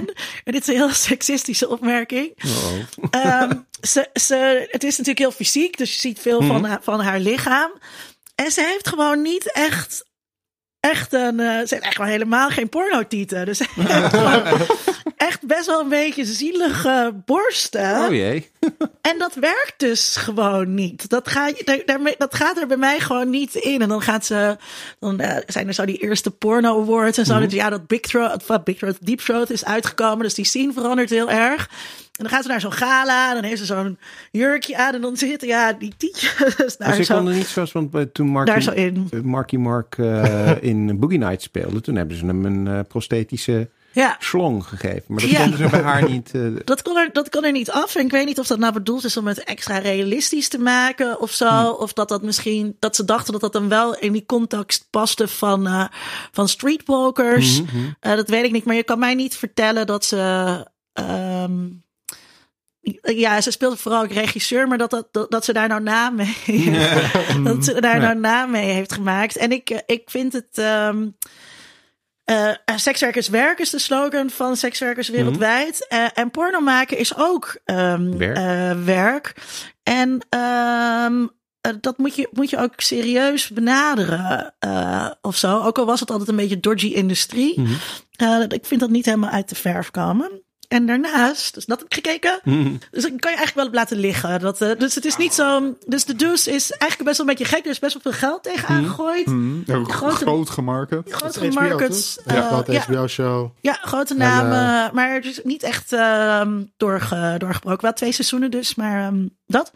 en 0.44 0.52
dit 0.54 0.62
is 0.62 0.68
een 0.68 0.76
heel 0.76 0.90
seksistische 1.10 1.70
opmerking. 1.70 2.34
Oh. 3.12 3.42
Um, 3.42 3.68
ze, 3.82 4.10
ze, 4.14 4.68
het 4.72 4.84
is 4.84 4.92
natuurlijk 4.92 5.20
heel 5.20 5.32
fysiek, 5.32 5.78
dus 5.78 5.94
je 5.94 6.00
ziet 6.00 6.20
veel 6.20 6.40
Mhm. 6.42 6.52
van, 6.52 6.66
haar- 6.66 6.84
van 6.84 7.00
haar 7.02 7.20
lichaam. 7.20 7.72
En 8.36 8.52
ze 8.52 8.62
heeft 8.62 8.88
gewoon 8.88 9.22
niet 9.22 9.52
echt. 9.52 10.06
Echt 10.90 11.14
een. 11.14 11.40
eh, 11.40 11.46
ze 11.46 11.68
heeft 11.70 11.84
echt 11.84 11.96
gewoon 11.96 12.12
helemaal 12.12 12.50
geen 12.50 12.70
pornotieten. 12.70 13.46
Dus 13.46 13.60
echt 15.18 15.42
best 15.48 15.66
wel 15.66 15.80
een 15.80 15.90
beetje 15.90 16.26
zielige 16.26 17.14
borsten. 17.26 18.06
Oh 18.06 18.14
jee. 18.14 18.50
En 19.02 19.18
dat 19.18 19.34
werkt 19.36 19.74
dus 19.78 20.16
gewoon 20.16 20.74
niet. 20.74 21.10
Dat, 21.10 21.28
ga, 21.30 21.52
daarmee, 21.86 22.16
dat 22.18 22.36
gaat 22.36 22.58
er 22.58 22.68
bij 22.68 22.78
mij 22.78 23.00
gewoon 23.00 23.30
niet 23.30 23.56
in. 23.56 23.82
En 23.82 23.90
dan 23.90 24.02
gaat 24.02 24.26
ze. 24.26 24.58
Dan 25.00 25.20
eh, 25.20 25.38
zijn 25.48 25.68
er 25.68 25.74
zo 25.74 25.86
die 25.86 25.98
eerste 26.02 26.32
porno 26.32 26.82
awards 26.82 27.18
en 27.18 27.26
zo. 27.26 27.40
Dus 27.40 27.54
ja, 27.54 27.70
dat 27.70 27.88
Big 27.88 28.00
Throat, 28.00 28.64
Big 28.64 28.78
Throat, 28.78 28.98
Deep 29.00 29.20
Throat 29.20 29.50
is 29.50 29.66
uitgekomen. 29.66 30.24
Dus 30.24 30.34
die 30.34 30.46
scene 30.46 30.74
verandert 30.74 31.10
heel 31.10 31.30
erg. 31.30 31.70
En 32.18 32.24
dan 32.24 32.30
gaat 32.34 32.44
ze 32.44 32.50
naar 32.50 32.62
zo'n 32.62 32.72
gala. 32.72 33.30
En 33.30 33.36
dan 33.36 33.44
heeft 33.44 33.60
ze 33.60 33.66
zo'n 33.66 33.98
jurkje 34.32 34.78
aan. 34.78 34.94
En 34.94 35.02
dan 35.02 35.18
zitten 35.18 35.48
ja, 35.48 35.74
die 35.74 35.94
tietjes 35.98 36.78
daar 36.78 36.96
ze 36.96 37.04
zo, 37.04 37.18
kon 37.18 37.28
er 37.28 37.34
niet 37.34 37.46
zoals, 37.48 37.72
want 37.72 37.90
bij- 37.92 38.06
toen 38.06 38.26
daar 38.34 38.46
Marky, 38.46 38.62
zo 38.62 38.72
in. 38.72 39.08
eh, 39.12 39.20
Marky 39.22 39.56
Mark 39.58 39.98
eh, 39.98 40.52
in 40.64 41.00
Boogie 41.00 41.18
Nights 41.20 41.44
speelde, 41.44 41.82
toen 41.82 41.96
hebben 41.96 42.18
ze 42.18 42.26
hem 42.26 42.46
een 42.46 42.68
eh, 42.68 42.80
prosthetische 42.88 43.70
Ja. 43.92 44.16
slong 44.20 44.64
gegeven. 44.66 45.04
Maar 45.08 45.20
dat 45.22 45.30
Ja. 45.30 45.40
konden 45.42 45.58
ze 45.60 45.68
bij 45.70 45.82
haar 45.82 46.10
niet. 46.10 46.32
eh, 46.34 46.42
Dat 46.66 46.82
kon, 46.82 46.98
er, 46.98 47.10
dat 47.14 47.30
kon 47.30 47.44
er 47.46 47.52
niet 47.52 47.72
af. 47.72 47.96
En 47.96 48.06
ik 48.06 48.12
weet 48.12 48.26
niet 48.26 48.40
of 48.40 48.48
dat 48.48 48.60
nou 48.60 48.74
bedoeld 48.74 49.04
is 49.04 49.18
om 49.18 49.28
het 49.28 49.44
extra 49.44 49.78
realistisch 49.78 50.48
te 50.48 50.60
maken 50.60 51.20
of 51.20 51.32
zo. 51.32 51.48
Hm. 51.50 51.82
Of 51.82 51.94
dat 51.94 52.10
dat 52.10 52.22
misschien, 52.24 52.76
dat 52.80 52.96
ze 52.96 53.06
dachten 53.06 53.32
dat 53.32 53.42
dat 53.42 53.54
dan 53.54 53.70
wel 53.70 53.96
in 53.98 54.12
die 54.12 54.26
context 54.26 54.88
paste 54.90 55.28
van, 55.28 55.68
eh, 55.68 55.86
van 56.32 56.48
streetwalkers. 56.48 57.62
mhm. 57.62 57.76
Eh, 58.00 58.16
dat 58.16 58.30
weet 58.30 58.46
ik 58.46 58.52
niet. 58.52 58.66
Maar 58.66 58.76
je 58.76 58.84
kan 58.84 59.00
mij 59.00 59.14
niet 59.16 59.36
vertellen 59.36 59.86
dat 59.88 60.06
ze. 60.06 60.66
ehm, 60.94 61.54
ja, 63.02 63.42
ze 63.42 63.52
speelt 63.52 63.80
vooral 63.80 64.04
ook 64.04 64.12
regisseur, 64.12 64.68
maar 64.68 64.78
dat, 64.78 64.90
dat, 64.90 65.08
dat, 65.12 65.32
dat 65.32 65.46
ze 65.46 65.54
daar 65.54 65.68
nou 65.68 65.82
naam 65.82 66.16
mee, 66.16 66.72
dat 67.44 67.66
ze 67.66 67.82
daar 67.82 68.00
nou 68.00 68.16
naam 68.20 68.52
mee 68.52 68.72
heeft 68.72 68.94
gemaakt. 68.94 69.38
En 69.38 69.52
ik, 69.52 69.70
eh, 69.70 69.80
ik 69.86 70.10
vind 70.10 70.34
het. 70.34 70.58
eh, 72.66 72.76
sekswerkers 72.76 73.28
werk 73.30 73.60
is 73.60 73.70
de 73.70 73.80
slogan 73.80 74.30
van 74.30 74.56
sekswerkers 74.56 75.10
wereldwijd. 75.10 75.88
Eh, 75.88 76.06
en 76.14 76.32
porno 76.32 76.60
maken 76.60 76.98
is 76.98 77.18
ook 77.18 77.58
ehm, 77.66 78.18
Werk. 78.18 78.84
werk. 78.86 79.34
En 79.84 80.26
ehm, 80.30 81.28
eh, 81.62 81.72
dat 81.82 81.98
moet 81.98 82.16
je, 82.16 82.30
moet 82.32 82.50
je 82.50 82.58
ook 82.58 82.74
serieus 82.76 83.50
benaderen 83.50 84.56
of 85.22 85.36
zo. 85.36 85.62
Ook 85.62 85.78
al 85.78 85.86
was 85.86 86.00
het 86.00 86.12
altijd 86.12 86.30
een 86.30 86.36
beetje 86.36 86.60
dodgy 86.60 86.88
industrie. 86.88 87.62
Mhm. 87.62 87.74
Ik 88.48 88.66
vind 88.66 88.80
dat 88.80 88.90
niet 88.90 89.06
helemaal 89.06 89.30
uit 89.30 89.50
de 89.50 89.56
verf 89.56 89.92
komen. 89.92 90.45
En 90.68 90.86
daarnaast, 90.86 91.54
dus 91.54 91.66
dat 91.66 91.80
heb 91.80 91.88
ik 91.88 91.94
gekeken. 91.94 92.40
Dus 92.92 93.06
ik 93.06 93.20
kan 93.20 93.32
je 93.32 93.38
eigenlijk 93.38 93.54
wel 93.56 93.66
op 93.66 93.74
laten 93.74 93.98
liggen. 93.98 94.40
Dat, 94.40 94.62
eh, 94.62 94.72
dus 94.78 94.96
het 94.96 95.06
is 95.06 95.18
niet 95.18 95.34
zo. 95.34 95.76
Dus 95.86 96.06
de 96.06 96.16
Deuce 96.16 96.52
is 96.52 96.72
eigenlijk 96.72 97.04
best 97.04 97.18
wel 97.18 97.28
een 97.30 97.36
beetje 97.36 97.56
gek. 97.56 97.66
Er 97.66 97.72
is 97.72 97.80
best 97.80 97.94
wel 97.94 98.02
veel 98.02 98.20
geld 98.30 98.44
tegenaan 98.44 98.86
gegooid. 98.86 99.26
Hmm, 99.26 99.64
ja, 99.66 99.84
Grote- 99.84 100.16
groot 100.16 100.50
gemarket. 100.50 101.12
Grote 101.14 101.40
HBO, 101.48 101.54
markets. 101.62 102.16
toch? 102.16 102.34
Ja, 102.36 102.42
eh, 102.42 102.48
grote 102.48 102.72
ja, 102.72 102.80
HBO-show. 102.82 103.50
ja, 103.62 103.74
grote 103.74 104.14
En, 104.14 104.20
namen. 104.20 104.96
maar 104.96 105.14
het 105.14 105.26
is 105.26 105.40
niet 105.44 105.64
echt 105.64 105.94
ehm, 105.94 106.62
doorge, 106.78 107.36
doorgebroken. 107.38 107.82
Wel 107.82 107.94
twee 107.94 108.12
seizoenen 108.12 108.52
dus, 108.52 108.76
maar 108.76 109.06
ehm, 109.08 109.28
dat. 109.46 109.72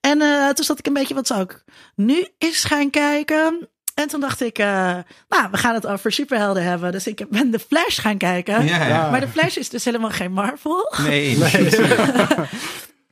En 0.00 0.22
eh, 0.22 0.48
toen 0.48 0.64
zat 0.64 0.78
ik 0.78 0.86
een 0.86 0.92
beetje, 0.92 1.14
wat 1.14 1.26
zou 1.26 1.40
ik 1.42 1.64
nu 1.94 2.26
eens 2.38 2.64
gaan 2.64 2.90
kijken? 2.90 3.68
En 3.98 4.08
toen 4.08 4.20
dacht 4.20 4.40
ik, 4.40 4.58
eh, 4.58 4.96
nou, 5.28 5.50
we 5.50 5.56
gaan 5.56 5.74
het 5.74 5.86
over 5.86 6.12
superhelden 6.12 6.62
hebben. 6.62 6.92
Dus 6.92 7.06
ik 7.06 7.28
ben 7.28 7.50
The 7.50 7.58
Flash 7.58 8.00
gaan 8.00 8.18
kijken. 8.18 8.66
Ja, 8.66 8.86
ja. 8.86 9.10
Maar 9.10 9.20
The 9.20 9.28
Flash 9.28 9.56
is 9.56 9.68
dus 9.68 9.84
helemaal 9.84 10.10
geen 10.10 10.32
Marvel. 10.32 10.92
Nee. 11.02 11.38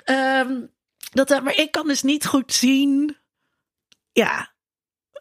Ehm, 0.05 0.53
dat, 1.13 1.31
eh, 1.31 1.41
maar 1.41 1.57
ik 1.57 1.71
kan 1.71 1.87
dus 1.87 2.03
niet 2.03 2.27
goed 2.27 2.53
zien. 2.53 3.17
Ja. 4.13 4.53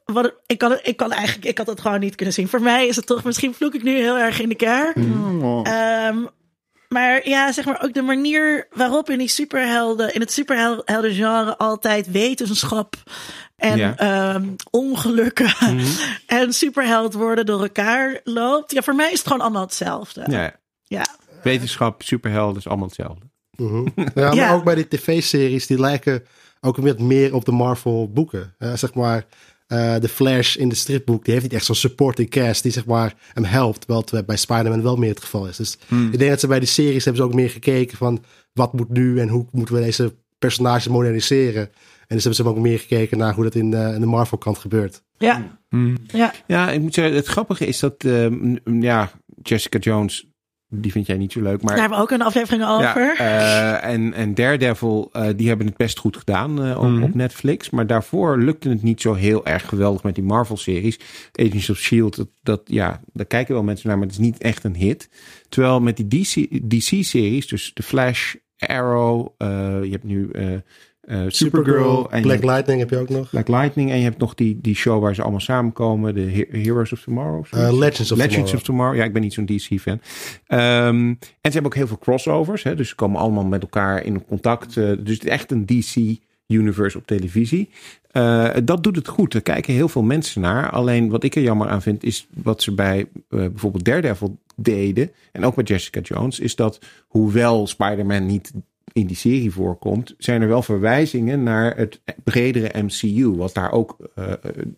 Wat, 0.03 0.33
ik, 0.45 0.57
kan, 0.57 0.79
ik 0.83 0.97
kan 0.97 1.11
eigenlijk, 1.11 1.47
ik 1.47 1.57
had 1.57 1.67
het 1.67 1.81
gewoon 1.81 1.99
niet 1.99 2.15
kunnen 2.15 2.33
zien. 2.33 2.47
Voor 2.47 2.61
mij 2.61 2.87
is 2.87 2.95
het 2.95 3.05
toch, 3.05 3.23
misschien 3.23 3.53
vloek 3.53 3.73
ik 3.73 3.83
nu 3.83 3.97
heel 3.97 4.17
erg 4.17 4.39
in 4.39 4.49
de 4.49 4.55
kerk. 4.55 4.95
Oh. 4.95 5.67
Ehm, 5.67 6.25
maar 6.87 7.27
ja, 7.29 7.51
zeg 7.51 7.65
maar 7.65 7.81
ook 7.83 7.93
de 7.93 8.01
manier 8.01 8.67
waarop 8.73 9.09
in 9.09 9.17
die 9.17 9.27
superhelden, 9.27 10.13
in 10.13 10.19
het 10.19 10.31
superheldengenre 10.31 11.57
altijd 11.57 12.11
wetenschap 12.11 12.95
en 13.55 13.77
Ja. 13.77 13.95
ehm, 13.97 14.45
ongelukken 14.71 15.53
Mhm. 15.59 15.85
en 16.39 16.53
superheld 16.53 17.13
worden 17.13 17.45
door 17.45 17.61
elkaar 17.61 18.19
loopt. 18.23 18.71
Ja, 18.71 18.81
voor 18.81 18.95
mij 18.95 19.11
is 19.11 19.17
het 19.17 19.27
gewoon 19.27 19.41
allemaal 19.41 19.61
hetzelfde. 19.61 20.23
Ja. 20.27 20.55
Ja. 20.83 21.05
Wetenschap, 21.43 22.01
superhelden 22.03 22.57
is 22.57 22.67
allemaal 22.67 22.87
hetzelfde. 22.87 23.25
Mhm. 23.55 23.87
Ja, 23.95 24.11
maar 24.13 24.35
Ja. 24.35 24.53
ook 24.53 24.63
bij 24.63 24.75
die 24.75 24.87
tv-series, 24.87 25.67
die 25.67 25.79
lijken 25.79 26.25
ook 26.61 26.77
weer 26.77 26.95
meer 27.03 27.33
op 27.33 27.45
de 27.45 27.51
Marvel-boeken. 27.51 28.55
Eh, 28.57 28.73
zeg 28.73 28.93
maar, 28.93 29.25
eh, 29.67 29.95
de 29.99 30.07
Flash 30.07 30.55
in 30.55 30.69
de 30.69 30.75
stripboek, 30.75 31.23
die 31.23 31.33
heeft 31.33 31.45
niet 31.45 31.53
echt 31.55 31.65
zo'n 31.65 31.75
supporting 31.75 32.29
cast 32.29 32.63
die 32.63 32.71
zeg 32.71 32.85
maar 32.85 33.15
hem 33.33 33.43
helpt. 33.43 33.87
Het 33.87 34.25
bij 34.25 34.35
Spider-Man 34.37 34.81
wel 34.81 34.95
meer 34.95 35.09
het 35.09 35.19
geval 35.21 35.47
is. 35.47 35.57
Dus 35.57 35.77
ik 36.11 36.17
denk 36.19 36.29
dat 36.31 36.39
ze 36.39 36.47
bij 36.47 36.59
die 36.59 36.67
series 36.67 37.03
hebben 37.05 37.21
ze 37.23 37.27
ook 37.29 37.35
meer 37.35 37.49
gekeken 37.49 37.97
van 37.97 38.23
wat 38.53 38.73
moet 38.73 38.89
nu 38.89 39.19
en 39.19 39.27
hoe 39.29 39.45
moeten 39.51 39.75
we 39.75 39.81
deze 39.81 40.15
personages 40.39 40.87
moderniseren. 40.87 41.63
En 42.07 42.15
dus 42.15 42.23
hebben 42.23 42.43
ze 42.45 42.49
ook 42.49 42.57
meer 42.57 42.79
gekeken 42.79 43.17
naar 43.17 43.33
hoe 43.33 43.43
dat 43.43 43.55
in, 43.55 43.73
eh, 43.73 43.93
in 43.93 43.99
de 43.99 44.05
Marvel-kant 44.05 44.57
gebeurt. 44.57 45.03
Ja, 45.17 45.59
Mm. 45.69 45.97
ja. 46.07 46.33
Ja, 46.47 46.71
ik 46.71 46.81
moet 46.81 46.93
zeggen, 46.93 47.15
het 47.15 47.27
grappige 47.27 47.65
is 47.65 47.79
dat, 47.79 48.03
ehm, 48.03 48.55
ja, 48.81 49.11
Jessica 49.41 49.79
Jones, 49.79 50.27
die 50.69 50.91
vind 50.91 51.07
jij 51.07 51.17
niet 51.17 51.31
zo 51.31 51.41
leuk, 51.41 51.61
maar... 51.61 51.71
daar 51.71 51.79
hebben 51.79 51.97
we 51.97 52.03
ook 52.03 52.11
een 52.11 52.21
aflevering 52.21 52.63
over. 52.65 53.15
Ja, 53.17 53.81
eh, 53.81 53.93
en, 53.93 54.13
en 54.13 54.33
Daredevil, 54.33 55.09
eh, 55.11 55.27
die 55.35 55.47
hebben 55.47 55.65
het 55.67 55.77
best 55.77 55.99
goed 55.99 56.17
gedaan 56.17 56.63
eh, 56.65 56.77
op, 56.77 56.89
Mhm. 56.89 57.03
op 57.03 57.13
Netflix. 57.13 57.69
Maar 57.69 57.87
daarvoor 57.87 58.37
lukte 58.37 58.69
het 58.69 58.83
niet 58.83 59.01
zo 59.01 59.13
heel 59.13 59.45
erg 59.45 59.69
geweldig 59.69 60.03
met 60.03 60.15
die 60.15 60.23
Marvel-series. 60.23 60.99
Agents 61.31 61.69
of 61.69 61.77
S.H.I.E.L.D., 61.77 62.15
dat, 62.15 62.27
dat, 62.43 62.61
ja, 62.65 63.01
daar 63.13 63.25
kijken 63.25 63.53
wel 63.53 63.63
mensen 63.63 63.87
naar, 63.87 63.97
maar 63.97 64.07
het 64.07 64.15
is 64.15 64.21
niet 64.25 64.37
echt 64.37 64.63
een 64.63 64.75
hit. 64.75 65.09
Terwijl 65.49 65.81
met 65.81 65.97
die 65.97 66.07
DC 66.07 66.33
DC-series, 66.69 67.47
dus 67.47 67.71
The 67.73 67.83
Flash, 67.83 68.35
Arrow, 68.57 69.27
eh, 69.37 69.47
je 69.83 69.91
hebt 69.91 70.03
nu 70.03 70.29
eh 71.07 71.21
Supergirl, 71.27 72.11
en 72.11 72.21
Black 72.21 72.43
Lightning 72.43 72.79
heb 72.79 72.89
je 72.89 72.97
ook 72.97 73.09
nog. 73.09 73.29
Black 73.29 73.47
Lightning. 73.47 73.91
En 73.91 73.97
je 73.97 74.03
hebt 74.03 74.17
nog 74.17 74.33
die, 74.33 74.59
die 74.61 74.75
show 74.75 75.01
waar 75.01 75.15
ze 75.15 75.21
allemaal 75.21 75.39
samenkomen, 75.39 76.13
de 76.15 76.21
He- 76.21 76.59
Heroes 76.61 76.91
of 76.91 77.01
Tomorrow. 77.01 77.39
of. 77.39 77.51
Eh, 77.51 77.59
Legends 77.77 78.11
of 78.11 78.17
Legends 78.17 78.35
Tomorrow. 78.35 78.55
of 78.55 78.63
Tomorrow. 78.63 78.95
Ja, 78.95 79.03
ik 79.03 79.13
ben 79.13 79.21
niet 79.21 79.33
zo'n 79.33 79.45
DC-fan. 79.45 79.99
Ehm, 80.47 80.97
en 81.07 81.17
ze 81.41 81.49
hebben 81.51 81.65
ook 81.65 81.75
heel 81.75 81.87
veel 81.87 81.97
crossovers. 81.99 82.63
Hè, 82.63 82.75
dus 82.75 82.89
ze 82.89 82.95
komen 82.95 83.19
allemaal 83.21 83.45
met 83.45 83.61
elkaar 83.61 84.03
in 84.05 84.25
contact. 84.25 84.77
eh, 84.77 84.83
dus 84.83 85.13
het 85.13 85.23
is 85.23 85.29
echt 85.29 85.51
een 85.51 85.65
DC-universe 85.65 86.97
op 86.97 87.07
televisie. 87.07 87.69
Dat 88.63 88.83
doet 88.83 88.95
het 88.95 89.07
goed. 89.07 89.33
Er 89.33 89.41
kijken 89.41 89.73
heel 89.73 89.87
veel 89.89 90.03
mensen 90.03 90.41
naar. 90.41 90.69
Alleen 90.69 91.09
wat 91.09 91.23
ik 91.23 91.35
er 91.35 91.41
jammer 91.41 91.67
aan 91.67 91.81
vind, 91.81 92.03
is 92.03 92.27
wat 92.43 92.61
ze 92.61 92.73
bij 92.73 93.05
bijvoorbeeld 93.29 93.85
Daredevil 93.85 94.37
deden. 94.55 95.11
En 95.31 95.45
ook 95.45 95.55
bij 95.55 95.63
Jessica 95.63 95.99
Jones. 95.99 96.39
Is 96.39 96.55
dat 96.55 96.79
hoewel 97.07 97.67
Spider-Man 97.67 98.25
niet 98.25 98.51
in 98.95 99.05
die 99.07 99.15
serie 99.15 99.51
voorkomt, 99.51 100.15
zijn 100.17 100.41
er 100.41 100.47
wel 100.47 100.61
verwijzingen 100.61 101.43
naar 101.43 101.77
het 101.77 102.01
bredere 102.23 102.81
MCU. 102.83 103.27
Wat 103.35 103.53
daar 103.53 103.71
ook. 103.71 103.97
eh, 104.15 104.31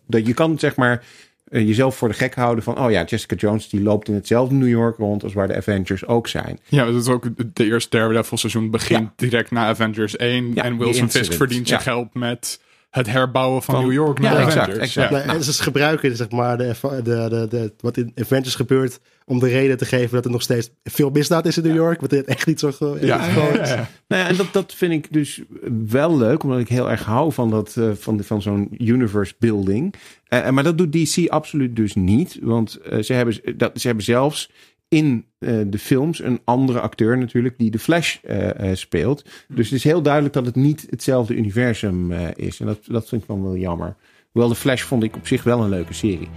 dat 0.06 0.26
je 0.26 0.34
kan 0.34 0.58
zeg 0.58 0.76
maar 0.76 1.04
eh, 1.48 1.66
jezelf 1.66 1.96
voor 1.96 2.08
de 2.08 2.14
gek 2.14 2.34
houden 2.34 2.64
van. 2.64 2.78
Oh 2.84 2.90
ja, 2.90 3.04
Jessica 3.04 3.36
Jones 3.36 3.68
die 3.68 3.82
loopt 3.82 4.08
in 4.08 4.14
hetzelfde 4.14 4.54
New 4.54 4.68
York 4.68 4.96
rond 4.96 5.22
als 5.22 5.32
waar 5.32 5.48
de 5.48 5.56
Avengers 5.56 6.06
ook 6.06 6.28
zijn. 6.28 6.58
Ja, 6.68 6.84
dat 6.84 6.94
is 7.02 7.08
ook 7.08 7.26
de 7.54 7.64
eerste 7.64 7.96
Daredevil 7.98 8.36
seizoen 8.36 8.70
begint 8.70 9.00
Ja. 9.00 9.12
direct 9.16 9.50
na 9.50 9.66
Avengers 9.66 10.16
1. 10.16 10.54
Ja, 10.54 10.62
en 10.64 10.78
Wilson. 10.78 11.10
Fisk 11.10 11.32
verdient 11.32 11.68
zijn 11.68 11.80
Ja. 11.84 11.90
geld 11.92 12.14
met 12.14 12.60
het 12.90 13.06
herbouwen 13.06 13.62
van, 13.62 13.74
Van- 13.74 13.84
New 13.84 13.92
York 13.92 14.18
Ja, 14.22 14.32
naar 14.32 14.38
exact, 14.40 14.56
Avengers. 14.58 14.78
exact. 14.78 15.10
Ja. 15.10 15.16
Nee, 15.26 15.36
en 15.36 15.44
ze 15.44 15.62
gebruiken 15.62 16.16
zeg 16.16 16.30
maar, 16.30 16.58
de, 16.58 16.74
de, 16.82 17.00
de, 17.28 17.46
de, 17.50 17.72
wat 17.80 17.96
in 17.96 18.12
Avengers 18.14 18.54
gebeurt 18.54 19.00
om 19.24 19.38
de 19.38 19.48
reden 19.48 19.76
te 19.76 19.84
geven 19.84 20.14
dat 20.14 20.24
er 20.24 20.30
nog 20.30 20.42
steeds 20.42 20.70
veel 20.84 21.10
misdaad 21.10 21.46
is 21.46 21.56
in 21.56 21.62
New 21.62 21.74
York. 21.74 22.00
Wat 22.00 22.10
dit 22.10 22.26
echt 22.26 22.46
niet 22.46 22.60
zo 22.60 22.72
groot 22.72 23.00
Ja, 23.02 23.26
is. 23.26 23.34
ja. 23.68 23.88
Nou 24.08 24.22
ja, 24.22 24.28
en 24.28 24.36
dat, 24.36 24.46
dat 24.52 24.74
vind 24.74 24.92
ik 24.92 25.12
dus 25.12 25.42
wel 25.88 26.16
leuk, 26.16 26.42
omdat 26.42 26.58
ik 26.58 26.68
heel 26.68 26.90
erg 26.90 27.04
hou 27.04 27.32
van, 27.32 27.50
dat, 27.50 27.76
eh, 27.76 27.90
van, 27.94 28.22
van 28.24 28.42
zo'n 28.42 28.68
universe 28.78 29.34
building. 29.38 29.94
Eh, 30.28 30.50
maar 30.50 30.64
dat 30.64 30.78
doet 30.78 30.92
DC 30.92 31.28
absoluut 31.28 31.76
dus 31.76 31.94
niet, 31.94 32.38
want 32.42 32.76
eh, 32.76 32.98
ze, 33.02 33.12
hebben, 33.12 33.40
dat, 33.56 33.80
ze 33.80 33.86
hebben 33.86 34.04
zelfs 34.04 34.50
in 34.88 35.26
eh, 35.38 35.58
de 35.66 35.78
films 35.78 36.22
een 36.22 36.40
andere 36.44 36.80
acteur 36.80 37.18
natuurlijk 37.18 37.58
die 37.58 37.70
de 37.70 37.78
Flash 37.78 38.16
eh, 38.22 38.70
eh, 38.70 38.76
speelt. 38.76 39.24
Dus 39.48 39.66
het 39.66 39.78
is 39.78 39.84
heel 39.84 40.02
duidelijk 40.02 40.34
dat 40.34 40.46
het 40.46 40.54
niet 40.54 40.86
hetzelfde 40.90 41.34
universum 41.34 42.12
eh, 42.12 42.26
is. 42.34 42.60
En 42.60 42.66
dat, 42.66 42.78
dat 42.86 43.08
vind 43.08 43.22
ik 43.22 43.28
dan 43.28 43.42
wel 43.42 43.56
jammer. 43.56 43.96
Hoewel 44.32 44.50
de 44.50 44.58
Flash 44.58 44.82
vond 44.82 45.02
ik 45.02 45.16
op 45.16 45.26
zich 45.26 45.42
wel 45.42 45.62
een 45.62 45.68
leuke 45.68 45.94
serie. 45.94 46.28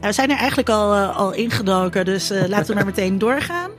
Ja, 0.00 0.06
we 0.06 0.12
zijn 0.12 0.30
er 0.30 0.36
eigenlijk 0.36 0.68
al, 0.68 0.94
al 0.94 1.34
ingedoken, 1.34 2.04
dus 2.04 2.30
eh, 2.30 2.48
laten 2.48 2.66
we 2.66 2.74
maar 2.74 2.84
meteen 2.84 3.18
doorgaan. 3.18 3.70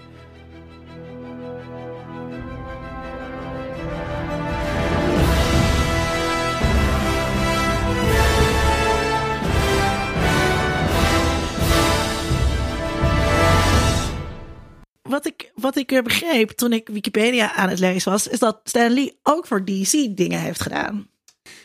Wat 15.17 15.25
ik, 15.25 15.51
wat 15.55 15.75
ik 15.75 16.01
begreep 16.03 16.49
toen 16.49 16.73
ik 16.73 16.87
Wikipedia 16.87 17.53
aan 17.53 17.69
het 17.69 17.79
lezen 17.79 18.11
was, 18.11 18.27
is 18.27 18.39
dat 18.39 18.59
Stan 18.63 18.91
Lee 18.91 19.17
ook 19.23 19.47
voor 19.47 19.65
DC 19.65 19.91
dingen 20.17 20.39
heeft 20.39 20.61
gedaan. 20.61 21.07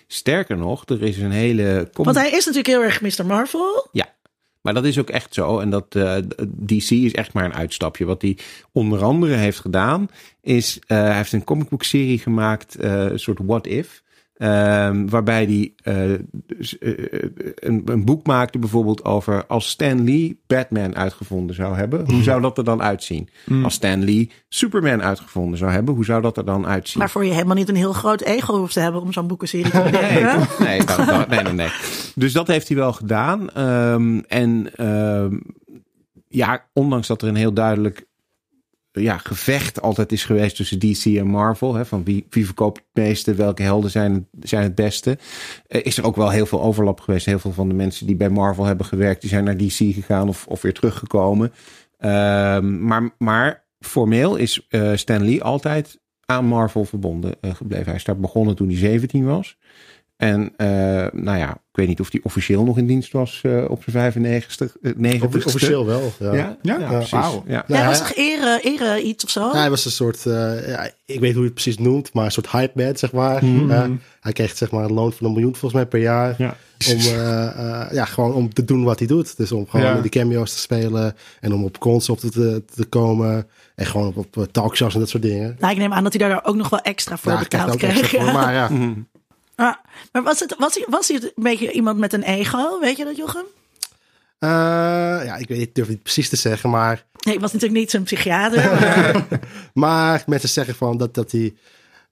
Sterker 0.06 0.56
nog, 0.56 0.84
er 0.86 1.02
is 1.02 1.18
een 1.18 1.30
hele... 1.30 1.88
Want 1.92 2.16
hij 2.16 2.30
is 2.30 2.46
natuurlijk 2.46 2.66
heel 2.66 2.82
erg 2.82 3.00
Mr. 3.00 3.26
Marvel. 3.26 3.88
Ja, 3.92 4.14
maar 4.60 4.74
dat 4.74 4.84
is 4.84 4.98
ook 4.98 5.10
echt 5.10 5.34
zo. 5.34 5.58
En 5.58 5.70
dat 5.70 5.94
eh, 5.94 6.16
DC 6.46 6.90
is 6.90 7.12
echt 7.12 7.32
maar 7.32 7.44
een 7.44 7.54
uitstapje. 7.54 8.04
Wat 8.04 8.22
hij 8.22 8.38
onder 8.72 9.02
andere 9.02 9.34
heeft 9.34 9.60
gedaan, 9.60 10.08
is 10.40 10.78
eh, 10.86 10.98
hij 10.98 11.16
heeft 11.16 11.32
een 11.32 11.44
comicbook 11.44 11.82
serie 11.82 12.18
gemaakt, 12.18 12.74
eh, 12.76 13.04
een 13.04 13.20
soort 13.20 13.38
What 13.42 13.66
If. 13.66 14.02
Ehm, 14.36 15.06
waarbij 15.08 15.44
hij 15.44 15.72
eh, 15.94 16.18
dus, 16.46 16.78
eh, 16.78 16.92
een, 17.54 17.82
een 17.84 18.04
boek 18.04 18.26
maakte 18.26 18.58
bijvoorbeeld 18.58 19.04
over 19.04 19.46
als 19.46 19.68
Stan 19.68 20.04
Lee 20.04 20.40
Batman 20.46 20.96
uitgevonden 20.96 21.54
zou 21.56 21.76
hebben. 21.76 22.10
Hoe 22.10 22.22
zou 22.22 22.40
dat 22.40 22.58
er 22.58 22.64
dan 22.64 22.82
uitzien? 22.82 23.28
Als 23.64 23.74
Stan 23.74 24.04
Lee 24.04 24.30
Superman 24.48 25.02
uitgevonden 25.02 25.58
zou 25.58 25.70
hebben, 25.72 25.94
hoe 25.94 26.04
zou 26.04 26.22
dat 26.22 26.36
er 26.36 26.44
dan 26.44 26.66
uitzien? 26.66 26.98
Waarvoor 27.00 27.24
je 27.24 27.32
helemaal 27.32 27.56
niet 27.56 27.68
een 27.68 27.76
heel 27.76 27.92
groot 27.92 28.20
ego 28.20 28.56
hoeft 28.58 28.72
te 28.72 28.80
hebben 28.80 29.00
om 29.00 29.12
zo'n 29.12 29.26
boekenserie 29.26 29.70
te 29.70 29.82
bedenken. 29.82 30.46
Nee, 30.64 30.84
dat- 30.84 30.96
dat- 31.06 31.28
nee, 31.28 31.42
nee, 31.42 31.52
nee. 31.52 31.70
Dus 32.14 32.32
dat 32.32 32.46
heeft 32.46 32.68
hij 32.68 32.76
wel 32.76 32.92
gedaan. 32.92 33.50
Ehm, 33.50 34.18
en 34.28 34.76
ehm, 34.76 35.36
ja, 36.28 36.64
ondanks 36.72 37.06
dat 37.06 37.22
er 37.22 37.28
een 37.28 37.34
heel 37.34 37.52
duidelijk 37.52 38.06
ja, 38.92 39.18
gevecht 39.18 39.82
altijd 39.82 40.12
is 40.12 40.24
geweest 40.24 40.56
tussen 40.56 40.78
DC 40.78 41.04
en 41.04 41.26
Marvel. 41.26 41.74
Hè, 41.74 41.84
van 41.86 42.04
wie, 42.04 42.26
wie 42.30 42.44
verkoopt 42.44 42.78
het 42.78 43.04
meeste, 43.04 43.34
welke 43.34 43.62
helden 43.62 43.90
zijn, 43.90 44.28
zijn 44.40 44.62
het 44.62 44.74
beste. 44.74 45.18
eh, 45.66 45.84
is 45.84 45.98
er 45.98 46.04
ook 46.04 46.16
wel 46.16 46.30
heel 46.30 46.46
veel 46.46 46.62
overlap 46.62 47.00
geweest. 47.00 47.26
Heel 47.26 47.38
veel 47.38 47.52
van 47.52 47.68
de 47.68 47.74
mensen 47.74 48.06
die 48.06 48.16
bij 48.16 48.30
Marvel 48.30 48.64
hebben 48.64 48.86
gewerkt, 48.86 49.20
die 49.20 49.30
zijn 49.30 49.44
naar 49.44 49.56
DC 49.56 49.76
gegaan 49.76 50.28
of, 50.28 50.46
of 50.46 50.62
weer 50.62 50.74
teruggekomen. 50.74 51.52
Ehm, 51.98 52.84
maar, 52.86 53.10
maar 53.18 53.64
formeel 53.80 54.36
is 54.36 54.66
eh 54.68 54.92
Stan 54.94 55.24
Lee 55.24 55.42
altijd 55.42 56.00
aan 56.24 56.44
Marvel 56.44 56.84
verbonden 56.84 57.34
eh, 57.40 57.54
gebleven. 57.54 57.86
Hij 57.86 57.94
is 57.94 58.04
daar 58.04 58.18
begonnen 58.18 58.56
toen 58.56 58.68
hij 58.68 58.76
17 58.76 59.24
was. 59.24 59.56
En 60.22 60.52
eh, 60.56 60.66
nou 61.12 61.38
ja, 61.38 61.50
ik 61.50 61.78
weet 61.78 61.88
niet 61.88 62.00
of 62.00 62.12
hij 62.12 62.20
officieel 62.22 62.64
nog 62.64 62.78
in 62.78 62.86
dienst 62.86 63.12
was 63.12 63.40
eh, 63.42 63.64
op 63.68 63.82
zijn 63.82 63.96
95, 63.96 64.76
eh, 64.82 64.92
90ste. 64.92 65.44
Officieel 65.44 65.86
wel. 65.86 66.12
Ja. 66.18 66.32
Ja, 66.32 66.56
ja, 66.62 66.78
Ja, 66.78 66.86
precies. 66.86 67.40
Ja. 67.46 67.64
Hij 67.66 67.84
was 67.86 67.98
toch 67.98 68.14
ere, 68.14 68.60
ere 68.62 69.02
iets 69.02 69.24
of 69.24 69.30
zo? 69.30 69.40
Ja, 69.40 69.58
hij 69.58 69.70
was 69.70 69.84
een 69.84 69.90
soort, 69.90 70.26
eh, 70.26 70.68
ja, 70.68 70.90
ik 71.04 71.20
weet 71.20 71.32
hoe 71.32 71.40
je 71.40 71.44
het 71.44 71.54
precies 71.54 71.78
noemt, 71.78 72.12
maar 72.12 72.24
een 72.24 72.30
soort 72.30 72.50
hype 72.50 72.82
man, 72.82 72.96
zeg 72.96 73.12
maar. 73.12 73.42
Eh, 73.42 73.84
hij 74.20 74.32
kreeg 74.32 74.56
zeg 74.56 74.70
maar 74.70 74.84
een 74.84 74.92
loon 74.92 75.12
van 75.12 75.26
een 75.26 75.32
miljoen 75.32 75.56
volgens 75.56 75.72
mij 75.72 75.86
per 75.86 76.00
jaar. 76.00 76.34
Ja. 76.38 76.56
Om, 76.90 76.98
eh, 76.98 77.46
eh, 77.46 77.92
ja, 77.92 78.04
gewoon 78.04 78.32
om 78.32 78.52
te 78.54 78.64
doen 78.64 78.84
wat 78.84 78.98
hij 78.98 79.08
doet. 79.08 79.36
Dus 79.36 79.52
om 79.52 79.68
gewoon 79.68 79.86
Ja. 79.86 80.00
die 80.00 80.10
cameo's 80.10 80.52
te 80.52 80.58
spelen 80.58 81.14
en 81.40 81.52
om 81.52 81.64
op 81.64 81.78
cons 81.78 82.08
op 82.08 82.18
te, 82.18 82.62
te, 82.74 82.84
komen. 82.84 83.46
En 83.74 83.86
gewoon 83.86 84.14
op, 84.14 84.36
op 84.36 84.52
talkshows 84.52 84.94
en 84.94 85.00
dat 85.00 85.08
soort 85.08 85.22
dingen. 85.22 85.56
Nou, 85.58 85.72
ik 85.72 85.78
neem 85.78 85.92
aan 85.92 86.02
dat 86.02 86.12
hij 86.12 86.28
daar 86.28 86.44
ook 86.44 86.56
nog 86.56 86.68
wel 86.68 86.80
extra 86.80 87.16
voor 87.16 87.38
betaald 87.38 87.76
kreeg. 87.76 88.08
voor, 88.08 88.24
maar 88.24 88.52
ja. 88.52 88.70
Ah, 89.54 89.74
maar 90.12 90.22
was, 90.22 90.40
het, 90.40 90.54
was, 90.58 90.74
hij, 90.74 90.84
was 90.88 91.08
hij 91.08 91.16
een 91.22 91.30
beetje 91.42 91.72
iemand 91.72 91.98
met 91.98 92.12
een 92.12 92.22
ego? 92.22 92.78
Weet 92.80 92.96
je 92.96 93.04
dat, 93.04 93.16
Jochem? 93.16 93.44
Eh, 94.38 94.48
ja, 95.24 95.36
ik 95.36 95.48
weet 95.48 95.58
niet, 95.58 95.68
ik 95.68 95.74
durf 95.74 95.88
niet 95.88 96.02
precies 96.02 96.28
te 96.28 96.36
zeggen, 96.36 96.70
maar, 96.70 97.04
Nee, 97.24 97.34
ik 97.34 97.40
was 97.40 97.52
natuurlijk 97.52 97.80
niet 97.80 97.90
zijn 97.90 98.02
psychiater. 98.02 98.70
maar- 98.80 99.26
maar 99.74 100.22
mensen 100.26 100.48
zeggen 100.48 100.74
van 100.74 100.96
dat, 100.96 101.14
dat 101.14 101.30
hij... 101.30 101.54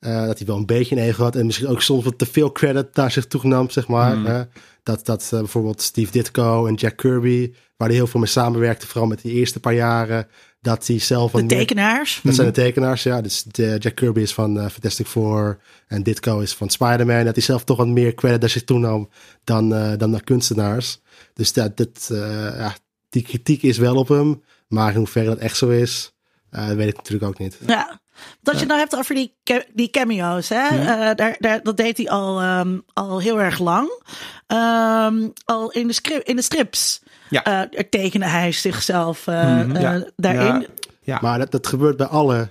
eh, 0.00 0.26
dat 0.26 0.38
hij 0.38 0.46
wel 0.46 0.56
een 0.56 0.66
beetje 0.66 0.96
een 0.96 1.02
ego 1.02 1.22
had. 1.22 1.36
En 1.36 1.46
misschien 1.46 1.68
ook 1.68 1.82
soms 1.82 2.04
wat 2.04 2.18
te 2.18 2.26
veel 2.26 2.52
credit 2.52 2.94
naar 2.94 3.10
zich 3.10 3.26
toe 3.26 3.40
nam, 3.44 3.70
zeg 3.70 3.88
maar. 3.88 4.16
hè. 4.16 4.42
dat 4.82 5.06
dat 5.06 5.22
eh, 5.32 5.38
bijvoorbeeld 5.38 5.82
Steve 5.82 6.12
Ditko 6.12 6.66
en 6.66 6.74
Jack 6.74 6.96
Kirby, 6.96 7.52
waar 7.76 7.88
hij 7.88 7.96
heel 7.96 8.06
veel 8.06 8.20
mee 8.20 8.28
samenwerkte, 8.28 8.86
vooral 8.86 9.06
met 9.08 9.22
die 9.22 9.32
eerste 9.32 9.60
paar 9.60 9.74
jaren, 9.74 10.28
dat 10.60 10.86
hij 10.86 10.98
zelf 10.98 11.30
de 11.30 11.38
wat 11.38 11.46
meer- 11.50 11.58
tekenaars. 11.58 12.20
Dat 12.22 12.34
zijn 12.34 12.46
de 12.46 12.52
tekenaars, 12.52 13.02
ja. 13.02 13.20
Dus 13.20 13.42
de, 13.42 13.76
Jack 13.78 13.94
Kirby 13.94 14.20
is 14.20 14.34
van 14.34 14.58
eh, 14.60 14.68
Fantastic 14.68 15.06
Four 15.06 15.58
en 15.86 16.02
Ditko 16.02 16.40
is 16.40 16.54
van 16.54 16.68
Spider-Man. 16.70 17.24
Dat 17.24 17.34
hij 17.34 17.44
zelf 17.44 17.64
toch 17.64 17.76
wat 17.76 17.86
meer 17.86 18.14
credit 18.14 18.40
naar 18.40 18.50
zich 18.50 18.64
toenam 18.64 19.08
dan, 19.44 19.74
eh, 19.74 19.92
dan 19.96 20.10
naar 20.10 20.24
kunstenaars. 20.24 21.00
Dus 21.34 21.52
dat, 21.52 21.76
dat, 21.76 22.08
eh, 22.12 22.58
ja, 22.58 22.74
die 23.08 23.22
kritiek 23.22 23.62
is 23.62 23.78
wel 23.78 23.96
op 23.96 24.08
hem. 24.08 24.42
Maar 24.68 24.90
in 24.90 24.96
hoeverre 24.96 25.26
dat 25.28 25.38
echt 25.38 25.56
zo 25.56 25.68
is, 25.68 26.12
eh, 26.50 26.68
weet 26.68 26.88
ik 26.88 26.96
natuurlijk 26.96 27.32
ook 27.32 27.38
niet. 27.38 27.58
Ja. 27.66 28.00
Dat 28.42 28.54
je 28.54 28.60
het 28.60 28.68
nou 28.68 28.80
hebt 28.80 28.96
over 28.96 29.14
die, 29.14 29.34
die 29.74 29.90
cameo's. 29.90 30.48
Hè? 30.48 30.66
Eh, 30.66 31.14
daar, 31.16 31.36
daar, 31.38 31.62
dat 31.62 31.76
deed 31.76 31.96
hij 31.96 32.08
al, 32.08 32.40
ehm, 32.40 32.78
al 32.92 33.20
heel 33.20 33.40
erg 33.40 33.58
lang. 33.58 34.02
Ehm, 34.46 35.28
al 35.44 35.70
in 35.70 35.86
de, 35.86 36.20
in 36.24 36.36
de 36.36 36.42
strips 36.42 37.00
Ja. 37.30 37.68
eh, 37.70 37.82
tekende 37.90 38.26
hij 38.26 38.52
zichzelf 38.52 39.26
eh, 39.26 39.60
eh, 39.60 39.80
Ja. 39.80 40.04
daarin. 40.16 40.60
Ja. 40.60 40.66
Ja. 41.02 41.18
Maar 41.22 41.38
dat, 41.38 41.50
dat 41.50 41.66
gebeurt 41.66 41.96
bij 41.96 42.06
alle. 42.06 42.48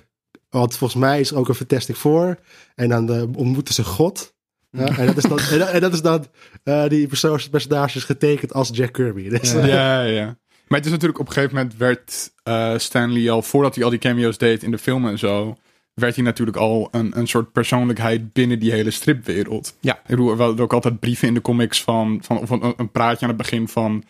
Want 0.50 0.76
volgens 0.78 1.00
mij 1.00 1.20
is 1.20 1.32
er 1.32 1.38
ook 1.38 1.48
een 1.48 1.56
Fantastic 1.56 1.96
Four. 1.96 2.38
En 2.76 2.90
dan 2.90 3.14
eh, 3.14 3.22
ontmoeten 3.22 3.74
ze 3.74 3.84
God. 3.84 4.34
Ja, 4.72 4.98
en, 4.98 5.06
dat 5.06 5.18
is 5.18 5.24
dan, 5.24 5.40
en, 5.40 5.60
dat, 5.60 5.70
en 5.70 5.82
dat 5.82 5.94
is 5.94 6.02
dan 6.02 6.26
eh, 6.64 6.88
die 6.88 7.08
persoon- 7.08 7.40
personages 7.52 8.04
getekend 8.04 8.54
als 8.54 8.70
Jack 8.74 8.94
Kirby. 8.94 9.30
Dus, 9.40 9.52
Ja, 9.52 9.64
ja, 9.66 10.02
ja. 10.02 10.38
Maar 10.68 10.78
het 10.78 10.86
is 10.86 10.92
natuurlijk 10.92 11.20
op 11.20 11.28
een 11.28 11.34
gegeven 11.34 11.56
moment 11.56 11.78
werd 11.78 12.32
eh 12.44 12.74
Stanley 12.78 13.32
al, 13.32 13.42
voordat 13.42 13.76
hij 13.76 13.84
al 13.84 13.90
die 13.90 14.00
cameo's 14.00 14.38
deed 14.38 14.64
in 14.64 14.72
de 14.72 14.78
filmen 14.78 15.12
en 15.12 15.18
zo, 15.20 15.58
werd 15.94 16.16
hij 16.16 16.24
natuurlijk 16.24 16.58
al 16.58 16.88
een, 16.92 17.18
een 17.18 17.28
soort 17.28 17.52
persoonlijkheid 17.52 18.34
binnen 18.34 18.60
die 18.60 18.72
hele 18.72 18.92
stripwereld. 18.92 19.76
Ja. 19.82 19.94
Ik 19.94 20.08
bedoel, 20.08 20.36
we 20.38 20.42
hadden 20.44 20.64
ook 20.64 20.74
altijd 20.74 21.00
brieven 21.00 21.28
in 21.28 21.34
de 21.34 21.42
comics 21.42 21.84
van, 21.84 22.20
van 22.24 22.38
of 22.40 22.50
een, 22.50 22.74
een 22.78 22.92
praatje 22.92 23.22
aan 23.22 23.28
het 23.34 23.38
begin 23.42 23.68
van... 23.68 24.04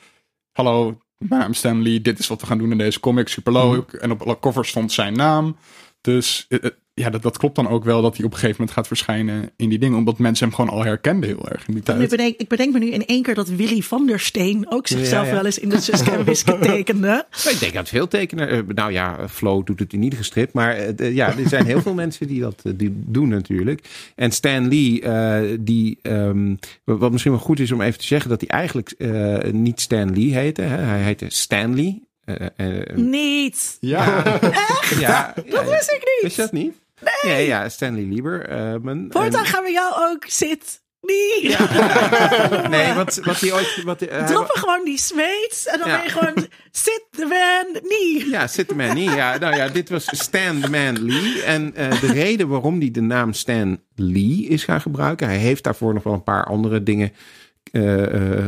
Hallo, 0.59 0.97
mijn 1.17 1.41
naam 1.41 1.51
is 1.51 1.57
Stan 1.57 1.81
Lee, 1.81 2.01
dit 2.01 2.19
is 2.19 2.27
wat 2.27 2.41
we 2.41 2.47
gaan 2.47 2.57
doen 2.57 2.71
in 2.71 2.77
deze 2.77 2.99
comic, 2.99 3.27
superleuk. 3.27 3.93
En 3.93 4.11
op 4.11 4.21
alle 4.21 4.39
covers 4.39 4.69
stond 4.69 4.91
zijn 4.91 5.13
naam. 5.13 5.57
Dus 6.01 6.45
eh, 6.49 6.63
eh, 6.63 6.71
ja, 6.99 7.09
dat, 7.09 7.21
dat 7.21 7.37
klopt 7.37 7.55
dan 7.55 7.67
ook 7.67 7.83
wel 7.83 8.01
dat 8.01 8.15
hij 8.17 8.25
op 8.25 8.31
een 8.31 8.37
gegeven 8.37 8.55
moment 8.59 8.77
gaat 8.77 8.87
verschijnen 8.87 9.49
in 9.55 9.69
die 9.69 9.79
dingen. 9.79 9.97
Omdat 9.97 10.17
mensen 10.17 10.47
hem 10.47 10.55
gewoon 10.55 10.71
al 10.71 10.83
herkenden 10.83 11.29
heel 11.29 11.49
erg 11.49 11.67
in 11.67 11.73
die 11.73 11.83
tijd. 11.83 12.09
bedenk, 12.09 12.35
ik 12.37 12.47
bedenk 12.47 12.73
me 12.73 12.79
nu 12.79 12.89
in 12.91 13.05
één 13.05 13.21
keer 13.23 13.35
dat 13.35 13.47
Willy 13.49 13.81
van 13.81 14.07
der 14.07 14.19
Steen 14.19 14.65
ook 14.71 14.87
zichzelf 14.87 15.23
Ja, 15.23 15.29
ja. 15.29 15.35
wel 15.35 15.45
eens 15.45 15.59
in 15.59 15.69
de 15.69 15.79
Suske 15.79 16.11
en 16.11 16.23
Wiske 16.25 16.57
tekende. 16.59 17.25
Ik 17.49 17.59
denk 17.59 17.73
dat 17.73 17.89
veel 17.89 18.07
tekenaars... 18.07 18.51
eh, 18.51 18.59
Nou 18.67 18.91
ja, 18.91 19.27
Flo 19.29 19.63
doet 19.63 19.79
het 19.79 19.93
in 19.93 20.03
ieder 20.03 20.17
gestript. 20.19 20.53
Maar 20.53 20.75
eh, 20.75 21.15
ja, 21.15 21.37
er 21.37 21.49
zijn 21.49 21.65
heel 21.65 21.81
veel 21.81 21.93
mensen 22.03 22.27
die 22.27 22.41
dat 22.41 22.61
eh, 22.63 22.71
die 22.75 22.93
doen 23.05 23.27
natuurlijk. 23.29 23.83
En 24.15 24.31
Stan 24.31 24.67
Lee, 24.67 25.01
eh, 25.01 25.57
die... 25.59 25.99
ehm, 26.01 26.55
wat 26.83 27.11
misschien 27.11 27.31
wel 27.31 27.41
goed 27.41 27.59
is 27.59 27.71
om 27.71 27.81
even 27.81 27.99
te 27.99 28.05
zeggen... 28.05 28.29
dat 28.29 28.41
hij 28.41 28.49
eigenlijk 28.49 28.91
eh, 28.97 29.51
niet 29.51 29.81
Stan 29.81 30.13
Lee 30.13 30.33
heette. 30.33 30.61
Hè? 30.61 30.77
Hij 30.77 31.01
heette 31.01 31.25
Stanley. 31.29 32.01
Eh, 32.25 32.35
eh, 32.55 32.95
Niet. 32.95 33.77
Ja, 33.79 34.23
ja, 34.99 35.33
Dat 35.49 35.69
wist 35.69 35.89
ik 35.91 36.01
niet. 36.03 36.19
Wist 36.21 36.35
je 36.35 36.41
dat 36.41 36.51
niet? 36.51 36.73
Nee. 37.01 37.31
Ja, 37.31 37.37
ja 37.61 37.69
Stanley 37.69 38.03
Lieber. 38.03 38.45
eh, 38.45 38.71
Voortaan 39.09 39.39
en- 39.39 39.45
gaan 39.45 39.63
we 39.63 39.71
jou 39.71 39.93
ook 40.11 40.25
zit. 40.27 40.81
Nee. 41.01 41.55
Nee, 42.69 42.93
wat, 42.93 43.19
wat 43.23 43.39
hij 43.39 43.53
ooit... 43.53 43.83
Wat, 43.83 43.99
hij- 43.99 44.25
Droppen 44.25 44.59
gewoon 44.59 44.85
die 44.85 44.97
smeets 44.97 45.65
en 45.67 45.79
dan 45.79 45.87
Ja. 45.87 45.95
ben 45.95 46.03
je 46.05 46.09
gewoon 46.11 46.47
sit 46.71 47.03
the 47.11 47.25
man 47.25 47.81
nie. 47.89 48.29
Ja, 48.29 48.47
Sit 48.47 48.67
the 48.67 48.75
Man 48.75 48.93
Lee. 48.93 49.09
Ja, 49.15 49.37
nou 49.37 49.55
ja, 49.55 49.67
dit 49.67 49.89
was 49.89 50.05
Stan 50.11 50.59
the 50.61 50.69
Man 50.69 51.05
Lee. 51.05 51.41
En 51.43 51.75
eh, 51.75 51.99
de 52.01 52.11
reden 52.11 52.47
waarom 52.47 52.79
hij 52.79 52.91
de 52.91 53.01
naam 53.01 53.33
Stan 53.33 53.79
Lee 53.95 54.45
is 54.47 54.63
gaan 54.63 54.81
gebruiken... 54.81 55.27
hij 55.27 55.37
heeft 55.37 55.63
daarvoor 55.63 55.93
nog 55.93 56.03
wel 56.03 56.13
een 56.13 56.23
paar 56.23 56.43
andere 56.45 56.83
dingen 56.83 57.11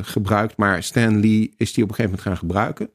gebruikt... 0.01 0.57
maar 0.57 0.83
Stan 0.83 1.19
Lee 1.19 1.53
is 1.57 1.73
die 1.73 1.83
op 1.83 1.89
een 1.89 1.95
gegeven 1.95 2.17
moment 2.17 2.21
gaan 2.21 2.37
gebruiken. 2.37 2.89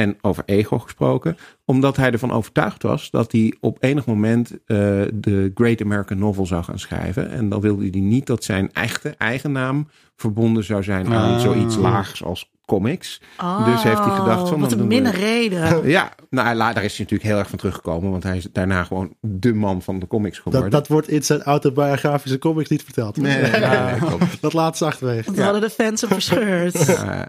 En 0.00 0.16
over 0.20 0.42
ego 0.46 0.78
gesproken. 0.78 1.36
Omdat 1.64 1.96
hij 1.96 2.10
ervan 2.10 2.32
overtuigd 2.32 2.82
was 2.82 3.10
dat 3.10 3.32
hij 3.32 3.54
op 3.60 3.76
enig 3.80 4.06
moment... 4.06 4.50
eh, 4.50 4.76
de 5.14 5.50
Great 5.54 5.82
American 5.82 6.18
Novel 6.18 6.46
zou 6.46 6.64
gaan 6.64 6.78
schrijven. 6.78 7.30
En 7.30 7.48
dan 7.48 7.60
wilde 7.60 7.88
hij 7.90 8.00
niet 8.00 8.26
dat 8.26 8.44
zijn 8.44 8.72
echte 8.72 9.14
eigen 9.18 9.52
naam... 9.52 9.88
verbonden 10.16 10.64
zou 10.64 10.82
zijn 10.82 11.06
aan 11.14 11.34
Ah. 11.34 11.40
zoiets 11.40 11.76
laags 11.76 12.24
als 12.24 12.50
comics. 12.66 13.20
Dus 13.64 13.82
heeft 13.82 14.04
hij 14.04 14.14
gedacht 14.16 14.48
van, 14.48 14.54
Oh, 14.54 14.60
Wat 14.60 14.70
dan 14.70 14.78
een 14.78 14.86
minne 14.86 15.10
reden. 15.10 15.88
ja, 15.88 16.12
nou, 16.30 16.56
daar 16.56 16.84
is 16.84 16.96
hij 16.96 17.04
natuurlijk 17.04 17.22
heel 17.30 17.38
erg 17.38 17.48
van 17.48 17.58
teruggekomen. 17.58 18.10
Want 18.10 18.22
hij 18.22 18.36
is 18.36 18.46
daarna 18.52 18.84
gewoon 18.84 19.14
de 19.20 19.54
man 19.54 19.82
van 19.82 19.98
de 19.98 20.06
comics 20.06 20.38
geworden. 20.38 20.70
Dat, 20.70 20.80
dat 20.80 20.88
wordt 20.88 21.08
in 21.08 21.22
zijn 21.24 21.42
autobiografische 21.42 22.38
comics 22.38 22.68
niet 22.68 22.82
verteld. 22.82 23.16
Nee, 23.16 23.42
nee, 23.42 23.50
nee, 23.50 23.60
nee, 23.60 23.98
klopt. 24.08 24.40
Dat 24.40 24.52
laat 24.52 24.76
ze 24.76 24.84
achterwege. 24.84 25.32
Dat 25.32 25.44
hadden 25.44 25.60
de 25.60 25.70
fans 25.70 26.00
hem 26.00 26.10
verscheurd. 26.10 26.88
Uh, 26.88 27.20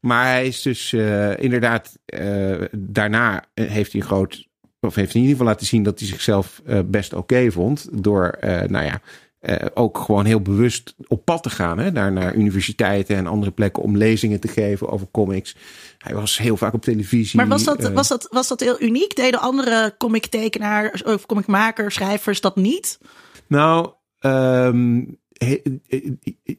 maar 0.00 0.26
hij 0.26 0.46
is 0.46 0.62
dus 0.62 0.92
eh, 0.92 1.38
inderdaad... 1.38 1.98
eh, 2.04 2.62
daarna 2.78 3.44
heeft 3.54 3.92
hij 3.92 4.00
een 4.00 4.06
groot... 4.06 4.46
Of 4.80 4.94
heeft 4.94 5.12
hij 5.12 5.22
in 5.22 5.28
ieder 5.28 5.36
geval 5.38 5.52
laten 5.52 5.66
zien 5.66 5.82
dat 5.82 5.98
hij 5.98 6.08
zichzelf 6.08 6.62
eh, 6.66 6.80
best 6.86 7.12
oké 7.12 7.50
vond. 7.50 7.88
Door, 8.02 8.28
eh, 8.28 8.68
nou 8.68 8.84
ja... 8.84 9.00
eh, 9.40 9.66
ook 9.74 9.98
gewoon 9.98 10.24
heel 10.24 10.40
bewust 10.40 10.94
op 11.06 11.24
pad 11.24 11.42
te 11.42 11.50
gaan. 11.50 11.78
Hè? 11.78 11.92
Daar 11.92 12.12
naar 12.12 12.34
universiteiten 12.34 13.16
en 13.16 13.26
andere 13.26 13.52
plekken 13.52 13.82
om 13.82 13.96
lezingen 13.96 14.40
te 14.40 14.48
geven 14.48 14.88
over 14.88 15.06
comics. 15.10 15.56
Hij 15.98 16.14
was 16.14 16.38
heel 16.38 16.56
vaak 16.56 16.72
op 16.72 16.82
televisie. 16.82 17.36
Maar 17.36 17.48
was 17.48 17.64
dat, 17.64 17.84
eh, 17.84 17.92
was, 17.92 18.08
dat, 18.08 18.26
was 18.30 18.48
dat 18.48 18.60
heel 18.60 18.82
uniek? 18.82 19.16
Deden 19.16 19.40
andere 19.40 19.94
comic-tekenaars 19.98 21.02
of 21.02 21.26
comicmakers, 21.26 21.94
schrijvers 21.94 22.40
dat 22.40 22.56
niet? 22.56 22.98
Nou, 23.46 23.92
ehm, 24.18 25.02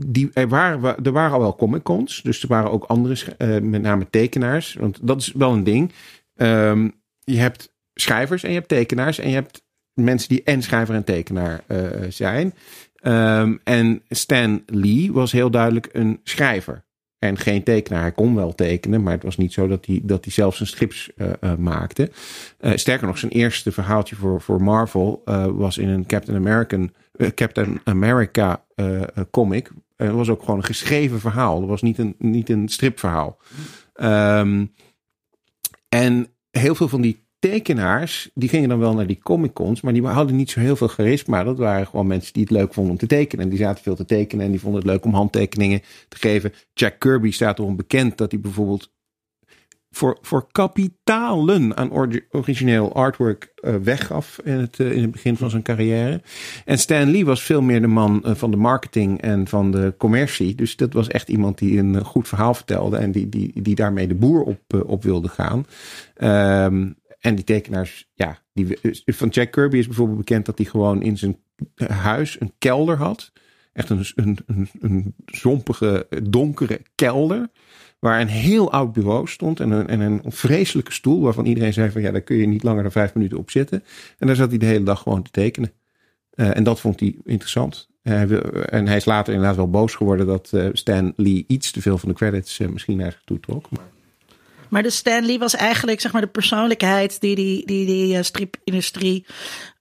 die, 0.07 0.29
er, 0.33 0.47
waren, 0.47 1.03
er 1.03 1.11
waren 1.11 1.31
al 1.31 1.39
wel 1.39 1.55
comic 1.55 1.83
cons. 1.83 2.21
Dus 2.21 2.41
er 2.41 2.47
waren 2.47 2.71
ook 2.71 2.83
andere, 2.83 3.35
eh, 3.37 3.59
met 3.59 3.81
name 3.81 4.09
tekenaars. 4.09 4.73
Want 4.73 4.99
dat 5.01 5.21
is 5.21 5.31
wel 5.31 5.53
een 5.53 5.63
ding. 5.63 5.91
Ehm, 6.35 6.89
je 7.23 7.37
hebt 7.37 7.75
schrijvers 7.93 8.43
en 8.43 8.49
je 8.49 8.55
hebt 8.55 8.67
tekenaars. 8.67 9.19
En 9.19 9.29
je 9.29 9.35
hebt 9.35 9.65
mensen 9.93 10.29
die 10.29 10.43
en 10.43 10.61
schrijver 10.61 10.95
en 10.95 11.03
tekenaar 11.03 11.63
eh, 11.67 11.79
zijn. 12.09 12.53
Ehm, 12.95 13.55
en 13.63 14.01
Stan 14.09 14.63
Lee 14.65 15.11
was 15.13 15.31
heel 15.31 15.51
duidelijk 15.51 15.89
een 15.91 16.19
schrijver. 16.23 16.85
En 17.19 17.37
geen 17.37 17.63
tekenaar. 17.63 18.01
Hij 18.01 18.11
kon 18.11 18.35
wel 18.35 18.55
tekenen, 18.55 19.03
maar 19.03 19.13
het 19.13 19.23
was 19.23 19.37
niet 19.37 19.53
zo 19.53 19.67
dat 19.67 19.85
hij, 19.85 19.99
dat 20.03 20.23
hij 20.23 20.33
zelf 20.33 20.55
zijn 20.55 20.69
strips 20.69 21.09
eh, 21.15 21.29
eh, 21.39 21.55
maakte. 21.55 22.11
Eh, 22.59 22.71
sterker 22.75 23.07
nog, 23.07 23.17
zijn 23.17 23.31
eerste 23.31 23.71
verhaaltje 23.71 24.15
voor, 24.15 24.41
voor 24.41 24.63
Marvel 24.63 25.21
eh, 25.25 25.45
was 25.45 25.77
in 25.77 25.89
een 25.89 26.05
Captain, 26.05 26.37
American, 26.37 26.83
eh, 26.83 26.89
Captain 27.33 27.81
America 27.83 28.65
eh, 28.75 29.01
eh, 29.01 29.07
comic. 29.31 29.71
Het 29.95 30.11
was 30.11 30.29
ook 30.29 30.39
gewoon 30.39 30.57
een 30.57 30.63
geschreven 30.63 31.19
verhaal. 31.19 31.59
Het 31.59 31.69
was 31.69 31.81
niet 31.81 31.97
een, 31.97 32.15
niet 32.17 32.49
een 32.49 32.67
stripverhaal. 32.67 33.37
Ehm, 33.93 34.65
en 35.89 36.27
heel 36.51 36.75
veel 36.75 36.87
van 36.87 37.01
die 37.01 37.25
tekenaars, 37.39 38.29
die 38.33 38.49
gingen 38.49 38.69
dan 38.69 38.79
wel 38.79 38.93
naar 38.93 39.07
die 39.07 39.19
comic 39.19 39.53
cons, 39.53 39.81
maar 39.81 39.93
die 39.93 40.05
hadden 40.05 40.35
niet 40.35 40.49
zo 40.51 40.59
heel 40.59 40.75
veel 40.75 40.87
charisma. 40.87 41.43
Dat 41.43 41.57
waren 41.57 41.87
gewoon 41.87 42.07
mensen 42.07 42.33
die 42.33 42.43
het 42.43 42.51
leuk 42.51 42.73
vonden 42.73 42.91
om 42.91 42.99
te 42.99 43.07
tekenen. 43.07 43.43
En 43.43 43.49
die 43.49 43.59
zaten 43.59 43.83
veel 43.83 43.95
te 43.95 44.05
tekenen 44.05 44.45
en 44.45 44.51
die 44.51 44.59
vonden 44.59 44.81
het 44.81 44.89
leuk 44.89 45.05
om 45.05 45.13
handtekeningen 45.13 45.81
te 46.07 46.17
geven. 46.17 46.53
Jack 46.73 46.99
Kirby 46.99 47.31
staat 47.31 47.59
erom 47.59 47.75
bekend 47.75 48.17
dat 48.17 48.31
hij 48.31 48.39
bijvoorbeeld 48.39 48.95
voor, 49.97 50.17
voor 50.21 50.47
kapitalen 50.51 51.77
aan 51.77 51.91
origineel 52.31 52.93
artwork 52.93 53.51
eh, 53.55 53.75
weggaf 53.75 54.39
in 54.43 54.53
het, 54.53 54.79
eh, 54.79 54.91
in 54.91 55.01
het 55.01 55.11
begin 55.11 55.37
van 55.37 55.49
zijn 55.49 55.61
carrière. 55.61 56.21
En 56.65 56.79
Stan 56.79 57.11
Lee 57.11 57.25
was 57.25 57.43
veel 57.43 57.61
meer 57.61 57.81
de 57.81 57.87
man 57.87 58.23
eh, 58.23 58.35
van 58.35 58.51
de 58.51 58.57
marketing 58.57 59.21
en 59.21 59.47
van 59.47 59.71
de 59.71 59.93
commercie. 59.97 60.55
Dus 60.55 60.75
dat 60.75 60.93
was 60.93 61.07
echt 61.07 61.29
iemand 61.29 61.57
die 61.57 61.79
een 61.79 62.03
goed 62.03 62.27
verhaal 62.27 62.53
vertelde 62.53 62.97
en 62.97 63.11
die, 63.11 63.29
die, 63.29 63.61
die 63.61 63.75
daarmee 63.75 64.07
de 64.07 64.15
boer 64.15 64.41
op, 64.41 64.83
op 64.85 65.03
wilde 65.03 65.27
gaan. 65.27 65.65
Ehm, 66.15 66.89
en 67.19 67.35
die 67.35 67.43
tekenaars, 67.43 68.09
ja, 68.13 68.39
die, 68.53 68.77
van 69.05 69.29
Jack 69.29 69.51
Kirby 69.51 69.77
is 69.77 69.87
bijvoorbeeld 69.87 70.17
bekend 70.17 70.45
dat 70.45 70.57
hij 70.57 70.67
gewoon 70.67 71.01
in 71.01 71.17
zijn 71.17 71.37
huis 71.87 72.39
een 72.39 72.53
kelder 72.57 72.97
had. 72.97 73.31
Echt 73.73 73.89
een, 73.89 74.05
een, 74.15 74.37
een, 74.45 74.69
een 74.79 75.13
zompige, 75.25 76.07
donkere 76.23 76.81
kelder. 76.95 77.49
Waar 77.99 78.21
een 78.21 78.27
heel 78.27 78.71
oud 78.71 78.93
bureau 78.93 79.27
stond 79.27 79.59
en 79.59 79.71
een, 79.71 79.87
en 79.87 79.99
een 79.99 80.21
vreselijke 80.25 80.91
stoel. 80.91 81.21
Waarvan 81.21 81.45
iedereen 81.45 81.73
zei 81.73 81.91
van 81.91 82.01
ja, 82.01 82.11
daar 82.11 82.21
kun 82.21 82.37
je 82.37 82.47
niet 82.47 82.63
langer 82.63 82.83
dan 82.83 82.91
vijf 82.91 83.13
minuten 83.13 83.37
op 83.37 83.51
zitten. 83.51 83.83
En 84.17 84.27
daar 84.27 84.35
zat 84.35 84.49
hij 84.49 84.57
de 84.57 84.65
hele 84.65 84.83
dag 84.83 85.01
gewoon 85.01 85.21
te 85.21 85.31
tekenen. 85.31 85.71
Uh, 86.35 86.57
en 86.57 86.63
dat 86.63 86.79
vond 86.79 86.99
hij 86.99 87.15
interessant. 87.23 87.89
Uh, 88.03 88.23
wil, 88.23 88.41
en 88.41 88.87
hij 88.87 88.95
is 88.95 89.05
later 89.05 89.33
inderdaad 89.33 89.57
wel 89.57 89.69
boos 89.69 89.95
geworden 89.95 90.25
dat 90.25 90.51
uh, 90.53 90.69
Stan 90.73 91.13
Lee 91.15 91.45
iets 91.47 91.71
te 91.71 91.81
veel 91.81 91.97
van 91.97 92.09
de 92.09 92.15
credits 92.15 92.59
uh, 92.59 92.67
misschien 92.67 92.97
naar 92.97 93.11
zich 93.11 93.21
toe 93.25 93.39
trok. 93.39 93.69
Maar... 93.69 93.85
Maar 94.69 94.83
de 94.83 94.89
Stan 94.89 95.25
Lee 95.25 95.39
was 95.39 95.55
eigenlijk 95.55 96.01
zeg 96.01 96.11
maar 96.11 96.21
de 96.21 96.27
persoonlijkheid 96.27 97.21
die 97.21 97.35
die, 97.35 97.65
die, 97.65 97.85
die 97.85 98.17
uh, 98.17 98.21
stripindustrie, 98.21 99.25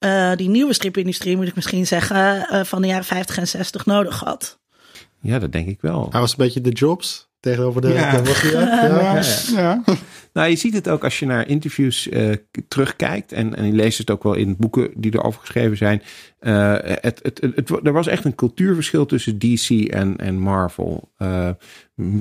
uh, 0.00 0.34
die 0.34 0.48
nieuwe 0.48 0.72
stripindustrie 0.72 1.36
moet 1.36 1.48
ik 1.48 1.54
misschien 1.54 1.86
zeggen, 1.86 2.48
uh, 2.52 2.64
van 2.64 2.82
de 2.82 2.88
jaren 2.88 3.04
50 3.04 3.38
en 3.38 3.48
60 3.48 3.86
nodig 3.86 4.20
had. 4.20 4.58
Ja, 5.20 5.38
dat 5.38 5.52
denk 5.52 5.68
ik 5.68 5.80
wel. 5.80 6.08
Hij 6.10 6.20
was 6.20 6.30
een 6.30 6.44
beetje 6.44 6.60
de 6.60 6.70
Jobs 6.70 7.28
tegenover 7.46 7.80
de... 7.80 7.88
Ja. 7.88 8.20
de 8.20 8.50
ja. 8.52 8.60
Ja, 8.60 9.14
ja. 9.14 9.82
ja. 9.86 9.96
Nou, 10.36 10.48
je 10.48 10.56
ziet 10.56 10.74
het 10.74 10.88
ook 10.88 11.04
als 11.04 11.18
je 11.18 11.26
naar 11.26 11.48
interviews 11.48 12.06
uh, 12.06 12.32
terugkijkt. 12.68 13.32
En, 13.32 13.56
en 13.56 13.66
je 13.66 13.72
leest 13.72 13.98
het 13.98 14.10
ook 14.10 14.22
wel 14.22 14.34
in 14.34 14.56
boeken 14.58 14.90
die 14.94 15.14
erover 15.14 15.40
geschreven 15.40 15.76
zijn. 15.76 16.02
Uh, 16.40 16.76
het, 16.80 17.20
het, 17.22 17.40
het, 17.40 17.54
het, 17.54 17.70
er 17.70 17.92
was 17.92 18.06
echt 18.06 18.24
een 18.24 18.34
cultuurverschil 18.34 19.06
tussen 19.06 19.38
DC 19.38 19.70
en, 19.70 20.16
en 20.16 20.38
Marvel. 20.38 21.08
Uh, 21.18 21.48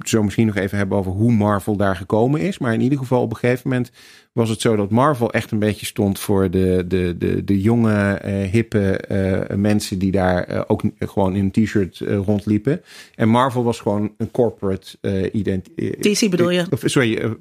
zo 0.02 0.24
misschien 0.24 0.46
nog 0.46 0.56
even 0.56 0.78
hebben 0.78 0.98
over 0.98 1.12
hoe 1.12 1.32
Marvel 1.32 1.76
daar 1.76 1.96
gekomen 1.96 2.42
is. 2.42 2.58
Maar 2.58 2.74
in 2.74 2.82
ieder 2.82 2.98
geval 2.98 3.22
op 3.22 3.30
een 3.30 3.38
gegeven 3.38 3.70
moment 3.70 3.92
was 4.32 4.50
het 4.50 4.62
zo 4.62 4.76
dat 4.76 4.90
Marvel 4.90 5.32
echt 5.32 5.52
een 5.52 5.60
beetje 5.60 5.86
stond 5.86 6.20
voor 6.20 6.52
de, 6.52 6.84
de, 6.88 7.16
de, 7.18 7.44
de 7.44 7.62
jonge, 7.62 8.22
uh, 8.26 8.52
hippe 8.52 9.04
uh, 9.12 9.58
mensen 9.58 10.00
die 10.00 10.12
daar 10.12 10.52
uh, 10.52 10.62
ook 10.68 10.82
gewoon 11.00 11.36
in 11.36 11.52
een 11.54 11.66
t-shirt 11.66 11.98
rondliepen. 11.98 12.82
En 13.16 13.30
Marvel 13.30 13.64
was 13.64 13.80
gewoon 13.80 14.14
een 14.18 14.32
corporate 14.32 14.98
identiteit. 15.32 16.04
DC 16.04 16.30
bedoel 16.30 16.50
je? 16.50 16.66
Sorry, 16.84 17.36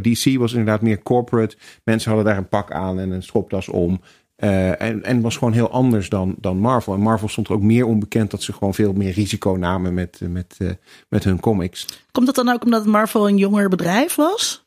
DC 0.00 0.38
was 0.38 0.52
inderdaad 0.52 0.82
meer 0.82 1.02
corporate. 1.02 1.56
Mensen 1.84 2.10
hadden 2.10 2.28
daar 2.28 2.38
een 2.38 2.48
pak 2.48 2.72
aan 2.72 2.98
en 2.98 3.10
een 3.10 3.22
stropdas 3.22 3.68
om. 3.68 4.00
Uh, 4.36 4.80
en, 4.80 5.04
en 5.04 5.20
was 5.20 5.36
gewoon 5.36 5.52
heel 5.52 5.70
anders 5.70 6.08
dan, 6.08 6.34
dan 6.38 6.58
Marvel. 6.58 6.94
En 6.94 7.00
Marvel 7.00 7.28
stond 7.28 7.48
er 7.48 7.54
ook 7.54 7.62
meer 7.62 7.86
onbekend 7.86 8.30
dat 8.30 8.42
ze 8.42 8.52
gewoon 8.52 8.74
veel 8.74 8.92
meer 8.92 9.12
risico 9.12 9.52
namen 9.52 9.94
met, 9.94 10.20
met, 10.28 10.56
uh, 10.58 10.70
met 11.08 11.24
hun 11.24 11.40
comics. 11.40 11.86
Komt 12.12 12.26
dat 12.26 12.34
dan 12.34 12.48
ook 12.48 12.64
omdat 12.64 12.86
Marvel 12.86 13.28
een 13.28 13.36
jonger 13.36 13.68
bedrijf 13.68 14.14
was? 14.14 14.64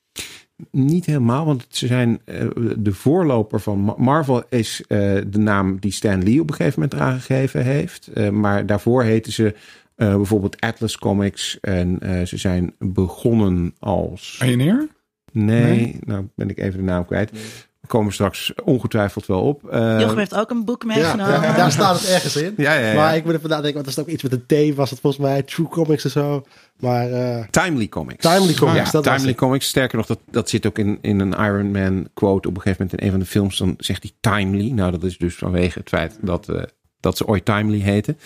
Niet 0.72 1.06
helemaal, 1.06 1.46
want 1.46 1.66
ze 1.70 1.88
zijn 1.88 2.22
uh, 2.26 2.48
de 2.78 2.94
voorloper 2.94 3.60
van 3.60 3.94
Marvel 3.98 4.44
is 4.50 4.84
de 4.88 5.38
naam 5.38 5.80
die 5.80 5.92
Stan 5.92 6.24
Lee 6.24 6.42
op 6.42 6.50
een 6.50 6.56
gegeven 6.56 6.82
moment 6.82 7.00
eraan 7.00 7.20
gegeven 7.20 7.64
heeft. 7.64 8.10
maar 8.32 8.66
daarvoor 8.66 9.04
heten 9.04 9.32
ze 9.32 9.56
bijvoorbeeld 9.98 10.62
Atlas 10.62 10.98
Comics 10.98 11.60
en 11.60 12.00
ze 12.28 12.38
zijn 12.38 12.76
begonnen 12.80 13.76
als. 13.80 14.36
Pioneer? 14.40 14.88
Nee, 15.32 15.64
nee, 15.64 16.00
nou 16.06 16.28
ben 16.36 16.50
ik 16.50 16.58
even 16.58 16.80
de 16.80 16.86
naam 16.86 17.06
kwijt. 17.06 17.32
Nee. 17.32 17.42
komen 17.88 18.08
we 18.08 18.14
straks 18.14 18.54
ongetwijfeld 18.64 19.26
wel 19.26 19.42
op. 19.42 19.64
Uh, 19.74 20.00
Jochem 20.00 20.18
heeft 20.18 20.36
ook 20.36 20.50
een 20.50 20.66
boek 20.66 20.86
meegenomen. 20.86 21.42
Ja, 21.42 21.56
daar 21.56 21.72
staat 21.72 22.00
het 22.00 22.10
ergens 22.10 22.36
in. 22.36 22.54
Ja, 22.58 22.74
ja, 22.74 22.88
ja. 22.88 22.96
Maar 22.96 23.16
ik 23.16 23.26
moet 23.26 23.34
even 23.34 23.50
nadenken, 23.50 23.74
want 23.74 23.86
er 23.86 23.92
staat 23.92 24.06
ook 24.06 24.12
iets 24.12 24.24
met 24.24 24.32
een 24.32 24.72
T, 24.72 24.76
was 24.76 24.90
het 24.90 25.00
volgens 25.00 25.24
mij, 25.24 25.44
True 25.44 25.68
Comics 25.68 26.04
en 26.04 26.10
zo. 26.10 26.46
Maar, 26.80 27.10
uh, 27.10 27.44
Timely 27.50 27.88
Comics. 27.88 28.22
Timely 28.22 28.54
Comics, 28.54 28.92
ja, 28.92 29.02
dat 29.02 29.04
Timely 29.04 29.36
Comics. 29.36 29.68
Sterker 29.68 29.98
nog, 29.98 30.06
dat, 30.06 30.20
dat 30.32 30.50
zit 30.50 30.66
ook 30.66 30.78
in, 30.78 30.98
in 31.02 31.20
een 31.20 31.34
Iron 31.34 31.72
Man 31.72 32.08
quote 32.14 32.48
op 32.48 32.56
een 32.56 32.62
gegeven 32.62 32.84
moment 32.84 33.02
in 33.02 33.06
een 33.06 33.12
van 33.12 33.20
de 33.20 33.26
films. 33.30 33.58
Dan 33.58 33.74
zegt 33.78 34.04
hij 34.04 34.12
Timely. 34.20 34.72
Nou, 34.72 34.92
dat 34.92 35.04
is 35.04 35.18
dus 35.18 35.36
vanwege 35.36 35.80
het 35.80 35.90
feit 35.90 36.18
dat, 36.22 36.50
uh, 36.50 36.62
dat 37.00 37.18
ze 37.18 37.28
ooit 37.28 37.46
Timely 37.46 37.80
heten. 37.80 38.18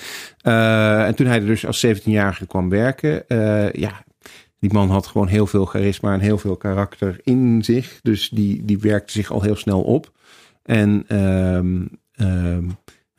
Uh, 0.43 1.05
en 1.05 1.15
toen 1.15 1.25
hij 1.25 1.39
er 1.39 1.45
dus 1.45 1.65
als 1.65 1.85
17-jarige 1.85 2.47
kwam 2.47 2.69
werken, 2.69 3.23
ja, 3.71 4.03
die 4.59 4.73
man 4.73 4.89
had 4.89 5.07
gewoon 5.07 5.27
heel 5.27 5.47
veel 5.47 5.65
charisma 5.65 6.13
en 6.13 6.19
heel 6.19 6.37
veel 6.37 6.55
karakter 6.55 7.19
in 7.23 7.63
zich. 7.63 7.99
Dus 8.01 8.29
die, 8.29 8.65
die 8.65 8.79
werkte 8.79 9.11
zich 9.11 9.31
al 9.31 9.41
heel 9.41 9.55
snel 9.55 9.81
op. 9.81 10.11
En 10.63 11.17
um, 11.17 11.89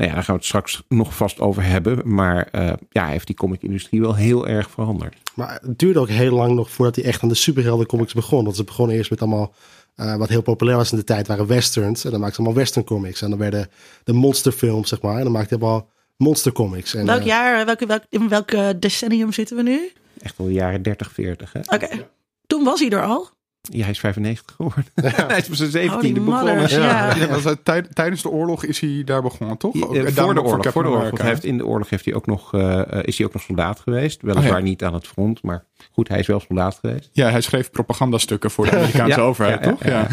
nou 0.03 0.11
ja, 0.11 0.15
daar 0.15 0.25
gaan 0.25 0.35
we 0.35 0.41
het 0.41 0.45
straks 0.45 0.83
nog 0.89 1.17
vast 1.17 1.41
over 1.41 1.65
hebben. 1.65 2.15
Maar 2.15 2.49
uh, 2.53 2.73
ja, 2.91 3.03
hij 3.03 3.13
heeft 3.13 3.27
die 3.27 3.37
comic-industrie 3.37 4.01
wel 4.01 4.15
heel 4.15 4.49
erg 4.49 4.71
veranderd. 4.71 5.17
Maar 5.35 5.59
het 5.63 5.79
duurde 5.79 6.01
ook 6.01 6.09
heel 6.09 6.35
lang 6.35 6.55
nog 6.55 6.71
voordat 6.71 6.97
hij 6.97 7.05
echt 7.05 7.23
aan 7.23 7.29
de 7.29 7.35
superhelden 7.35 7.87
comics 7.87 8.15
begon. 8.15 8.45
Want 8.45 8.57
ze 8.57 8.65
begonnen 8.65 8.97
eerst 8.97 9.11
met 9.11 9.21
allemaal, 9.21 9.55
uh, 9.97 10.17
wat 10.17 10.29
heel 10.29 10.43
populair 10.43 10.77
was 10.77 10.93
in 10.93 10.99
de 10.99 11.05
tijd, 11.05 11.27
waren 11.27 11.47
westerns. 11.47 12.05
En 12.05 12.11
dan 12.11 12.21
maakten 12.21 12.37
ze 12.37 12.43
allemaal 12.43 12.63
western 12.63 12.85
comics. 12.85 13.23
En 13.23 13.31
dan 13.31 13.39
werden 13.39 13.71
de 14.05 14.13
monsterfilms, 14.13 14.89
zeg 14.89 15.03
maar. 15.03 15.17
En 15.17 15.23
dan 15.23 15.33
maakte 15.33 15.55
hij 15.55 15.63
allemaal 15.63 15.89
monster 16.17 16.53
comics. 16.53 16.95
En, 16.95 17.07
welk 17.07 17.21
uh, 17.21 17.27
jaar, 17.27 17.67
welke, 17.67 17.87
welk, 17.87 18.03
in 18.09 18.29
welk 18.29 18.81
decennium 18.81 19.33
zitten 19.33 19.57
we 19.57 19.63
nu? 19.63 19.93
Echt 20.21 20.37
wel 20.37 20.47
de 20.47 20.53
jaren 20.53 20.83
30, 20.83 21.13
40. 21.13 21.55
Oké. 21.55 21.75
Okay. 21.75 22.09
Toen 22.47 22.65
was 22.65 22.81
hij 22.81 22.91
er 22.91 23.05
al? 23.05 23.29
Ja, 23.71 23.81
hij 23.81 23.91
is 23.91 24.01
95 24.01 24.55
geworden. 24.57 24.85
Ja. 24.95 25.27
hij 25.29 25.39
is 25.39 25.49
op 25.49 25.55
zijn 25.55 25.91
17e 25.91 26.25
begonnen. 26.25 26.69
Ja. 26.69 27.15
Ja. 27.17 27.37
ja 27.45 27.55
tij, 27.63 27.83
tijdens 27.83 28.23
de 28.23 28.29
oorlog 28.29 28.65
is 28.65 28.81
hij 28.81 29.03
daar 29.05 29.23
begonnen, 29.23 29.57
toch? 29.57 29.75
Ja, 29.75 29.81
voor, 29.81 30.35
de 30.35 30.43
oorlog, 30.43 30.73
voor 30.73 30.83
de 30.83 30.89
oorlog. 30.89 31.19
Hij 31.19 31.29
heeft, 31.29 31.45
in 31.45 31.57
de 31.57 31.67
oorlog 31.67 31.91
heeft 31.91 32.05
hij 32.05 32.15
ook 32.15 32.27
nog, 32.27 32.55
uh, 32.55 32.83
is 33.03 33.19
hij 33.19 33.27
ook 33.27 33.33
nog 33.33 33.43
soldaat 33.43 33.81
geweest. 33.81 34.23
Weliswaar 34.23 34.59
oh, 34.59 34.65
niet 34.65 34.85
aan 34.85 34.95
het 34.95 35.07
front, 35.07 35.43
maar 35.43 35.65
goed, 35.93 36.09
hij 36.09 36.19
is 36.19 36.27
wel 36.27 36.41
soldaat 36.41 36.79
geweest. 36.81 37.11
Ja, 37.13 37.31
hij 37.31 37.41
schreef 37.41 37.71
propagandastukken 37.71 38.51
voor 38.51 38.65
de 38.65 38.77
Amerikaanse 38.77 39.21
overheid, 39.21 39.63
toch? 39.63 39.85
Ja. 39.85 40.07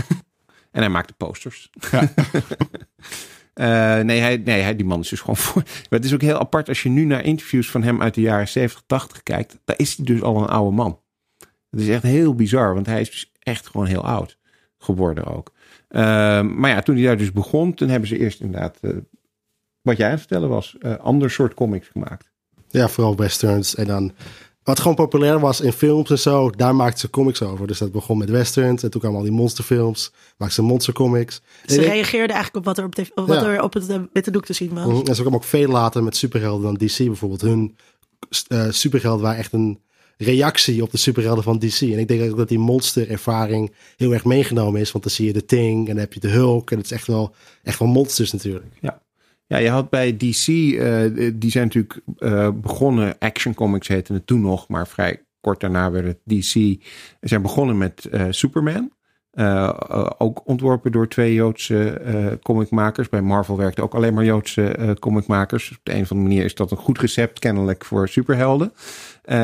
En 0.72 0.82
hij 0.82 0.90
maakte 0.90 1.14
posters. 1.14 1.70
Ja. 1.92 2.02
Uh, 3.56 4.04
nee, 4.10 4.20
hij, 4.20 4.38
nee 4.38 4.62
hij, 4.62 4.76
die 4.76 4.86
man 4.86 5.00
is 5.00 5.10
dus 5.10 5.20
gewoon 5.20 5.38
voor. 5.38 5.62
Maar 5.64 6.00
het 6.00 6.06
is 6.06 6.14
ook 6.14 6.22
heel 6.22 6.40
apart 6.40 6.68
als 6.68 6.84
je 6.84 6.90
nu 6.90 7.06
naar 7.06 7.24
interviews 7.24 7.72
van 7.72 7.84
hem 7.84 8.02
uit 8.02 8.14
de 8.14 8.22
jaren 8.22 8.48
70, 8.48 8.84
80 8.86 9.24
kijkt. 9.24 9.60
Daar 9.66 9.78
is 9.80 9.96
hij 9.96 10.06
dus 10.06 10.22
al 10.22 10.38
een 10.38 10.48
oude 10.48 10.76
man. 10.76 11.00
Het 11.70 11.80
is 11.80 11.90
echt 11.90 12.04
heel 12.04 12.36
bizar, 12.36 12.74
want 12.74 12.86
hij 12.86 13.02
is 13.02 13.10
dus 13.12 13.32
echt 13.40 13.68
gewoon 13.68 13.86
heel 13.86 14.06
oud 14.06 14.38
geworden 14.78 15.26
ook. 15.26 15.52
Uh, 15.90 16.02
maar 16.42 16.70
ja, 16.70 16.82
toen 16.82 16.96
hij 16.96 17.04
daar 17.04 17.18
dus 17.18 17.32
begon, 17.32 17.74
toen 17.74 17.90
hebben 17.90 18.10
ze 18.10 18.18
eerst 18.18 18.40
inderdaad, 18.40 18.78
uh, 18.82 18.98
wat 19.82 19.98
jij 19.98 20.06
aan 20.06 20.12
het 20.12 20.20
vertellen 20.20 20.50
was, 20.50 20.76
uh, 20.80 20.98
ander 20.98 21.32
soort 21.32 21.54
comics 21.54 21.88
gemaakt. 21.88 22.32
Ja, 22.70 22.88
vooral 22.88 23.16
westerns. 23.16 23.76
En 23.76 23.86
dan 23.86 24.12
wat 24.64 24.80
gewoon 24.80 24.96
populair 24.96 25.40
was 25.40 25.62
in 25.62 25.72
films 25.72 26.10
en 26.10 26.20
zo, 26.20 26.50
daar 26.50 26.76
maakten 26.76 27.00
ze 27.00 27.10
comics 27.10 27.42
over. 27.42 27.68
Dus 27.68 27.78
dat 27.78 27.92
begon 27.92 28.18
met 28.18 28.30
westerns 28.30 28.84
en 28.84 28.90
toen 28.90 29.02
kwamen 29.02 29.20
al 29.20 29.26
die 29.26 29.34
monsterfilms, 29.34 30.12
maakten 30.38 30.64
ze 30.64 30.70
monstercomics. 30.70 31.42
Ze 31.66 31.82
reageerden 31.82 32.36
eigenlijk 32.36 32.56
op 32.56 32.66
wat 32.66 32.78
er 32.78 32.84
op, 32.84 32.96
de, 32.96 33.12
wat 33.16 33.42
ja. 33.42 33.46
er 33.46 33.62
op 33.62 33.74
het 33.74 33.86
witte 34.14 34.32
doek 34.32 34.46
te 34.46 34.54
zien 34.54 34.74
was. 34.74 34.86
Mm, 34.86 35.06
en 35.06 35.16
ze 35.16 35.22
kwam 35.22 35.36
ook 35.36 35.44
veel 35.44 35.70
later 35.70 36.04
met 36.04 36.16
superhelden 36.16 36.64
dan 36.64 36.88
DC 36.88 36.98
bijvoorbeeld. 36.98 37.42
Hun 37.42 37.76
uh, 38.50 38.66
superhelden 38.70 39.24
waren 39.24 39.40
echt 39.40 39.54
een 39.54 39.80
reactie 40.24 40.84
op 40.84 40.92
de 40.92 40.98
superhelden 40.98 41.44
van 41.44 41.60
DC. 41.60 41.82
En 41.82 42.00
ik 42.00 42.08
denk 42.08 42.32
ook 42.32 42.38
dat 42.38 42.50
die 42.50 42.60
monsterervaring 42.60 43.72
heel 43.98 44.14
erg 44.14 44.26
meegenomen 44.26 44.82
is. 44.82 44.92
Want 44.92 45.04
dan 45.04 45.14
zie 45.14 45.26
je 45.26 45.34
de 45.34 45.46
Thing 45.46 45.80
en 45.80 45.94
dan 45.94 46.04
heb 46.04 46.14
je 46.14 46.20
de 46.20 46.30
Hulk. 46.30 46.72
En 46.72 46.78
het 46.78 46.86
is 46.86 46.92
echt 46.92 47.08
wel, 47.08 47.36
echt 47.64 47.80
wel 47.80 47.88
monsters 47.88 48.32
natuurlijk. 48.32 48.66
Ja. 48.82 49.02
Ja, 49.50 49.58
je 49.58 49.70
had 49.70 49.90
bij 49.90 50.18
DC, 50.18 50.48
uh, 50.48 51.32
die 51.34 51.52
zijn 51.52 51.64
natuurlijk 51.64 52.00
uh, 52.20 52.50
begonnen, 52.54 53.16
Action 53.20 53.54
Comics 53.54 53.88
heette 53.88 54.14
het 54.14 54.28
toen 54.28 54.42
nog, 54.42 54.68
maar 54.68 54.88
vrij 54.88 55.24
kort 55.42 55.60
daarna 55.60 55.92
werd 55.92 56.06
het 56.06 56.20
DC. 56.24 56.52
Ze 56.52 56.78
zijn 57.22 57.42
begonnen 57.42 57.78
met 57.78 58.08
uh, 58.12 58.26
Superman. 58.30 58.92
ook 60.18 60.48
ontworpen 60.48 60.92
door 60.92 61.08
twee 61.08 61.34
Joodse 61.34 62.40
comicmakers. 62.44 63.10
Bij 63.10 63.22
Marvel 63.22 63.58
werkten 63.58 63.84
ook 63.84 63.94
alleen 63.94 64.14
maar 64.14 64.26
Joodse 64.26 64.98
comicmakers. 65.00 65.72
Op 65.72 65.80
de 65.84 65.94
een 65.94 66.02
of 66.02 66.12
andere 66.12 66.30
manier 66.30 66.46
is 66.46 66.56
dat 66.56 66.72
een 66.72 66.78
goed 66.78 67.00
recept 67.00 67.40
kennelijk 67.40 67.86
voor 67.86 68.08
superhelden. 68.08 68.74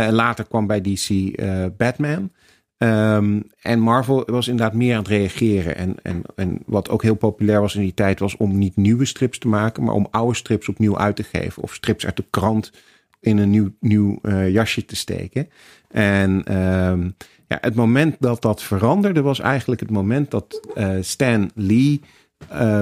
Later 0.09 0.47
kwam 0.47 0.67
bij 0.67 0.81
DC 0.81 1.36
Batman. 1.77 2.31
Um, 2.77 3.43
en 3.61 3.79
Marvel 3.79 4.23
was 4.25 4.47
inderdaad 4.47 4.73
meer 4.73 4.93
aan 4.93 4.99
het 4.99 5.07
reageren. 5.07 5.75
En, 5.75 5.95
en, 6.01 6.21
en 6.36 6.59
wat 6.65 6.89
ook 6.89 7.03
heel 7.03 7.15
populair 7.15 7.61
was 7.61 7.75
in 7.75 7.81
die 7.81 7.93
tijd, 7.93 8.19
was 8.19 8.38
om 8.38 8.57
niet 8.57 8.75
nieuwe 8.75 9.05
strips 9.05 9.38
te 9.38 9.47
maken, 9.47 9.83
maar 9.83 9.93
om 9.93 10.07
oude 10.11 10.36
strips 10.36 10.69
opnieuw 10.69 10.97
uit 10.97 11.15
te 11.15 11.23
geven. 11.23 11.63
Of 11.63 11.73
strips 11.73 12.05
uit 12.05 12.15
de 12.15 12.25
krant 12.29 12.71
in 13.19 13.38
een 13.38 13.49
nieuw, 13.49 13.69
nieuw 13.79 14.19
uh, 14.21 14.49
jasje 14.49 14.86
te 14.86 14.95
steken. 14.95 15.49
En 15.88 16.57
um, 16.57 17.15
ja, 17.47 17.57
het 17.61 17.75
moment 17.75 18.15
dat 18.19 18.41
dat 18.41 18.63
veranderde, 18.63 19.21
was 19.21 19.39
eigenlijk 19.39 19.81
het 19.81 19.91
moment 19.91 20.31
dat 20.31 20.61
Stan 21.01 21.51
Lee 21.55 22.01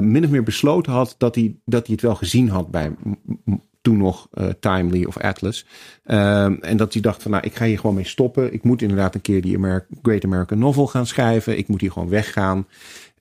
min 0.01 0.23
of 0.23 0.29
meer 0.29 0.43
besloten 0.43 0.91
had 0.91 1.15
dat 1.17 1.35
hij, 1.35 1.55
dat 1.65 1.85
hij 1.85 1.95
het 1.95 2.03
wel 2.03 2.15
gezien 2.15 2.49
had 2.49 2.71
bij 2.71 2.91
toen 3.84 3.97
nog 3.97 4.27
uh, 4.34 4.47
Timely 4.59 5.03
of 5.03 5.17
Atlas. 5.17 5.65
Um, 6.05 6.61
en 6.61 6.77
dat 6.77 6.93
hij 6.93 7.01
dacht 7.01 7.21
van 7.21 7.31
nou, 7.31 7.43
ik 7.43 7.55
ga 7.55 7.65
hier 7.65 7.79
gewoon 7.79 7.95
mee 7.95 8.07
stoppen. 8.07 8.53
Ik 8.53 8.63
moet 8.63 8.81
inderdaad 8.81 9.15
een 9.15 9.21
keer 9.21 9.41
die 9.41 9.57
Great 10.01 10.23
American 10.23 10.59
Novel 10.59 10.88
gaan 10.88 11.05
schrijven. 11.05 11.57
Ik 11.57 11.67
moet 11.67 11.81
hier 11.81 11.91
gewoon 11.91 12.09
weggaan. 12.09 12.67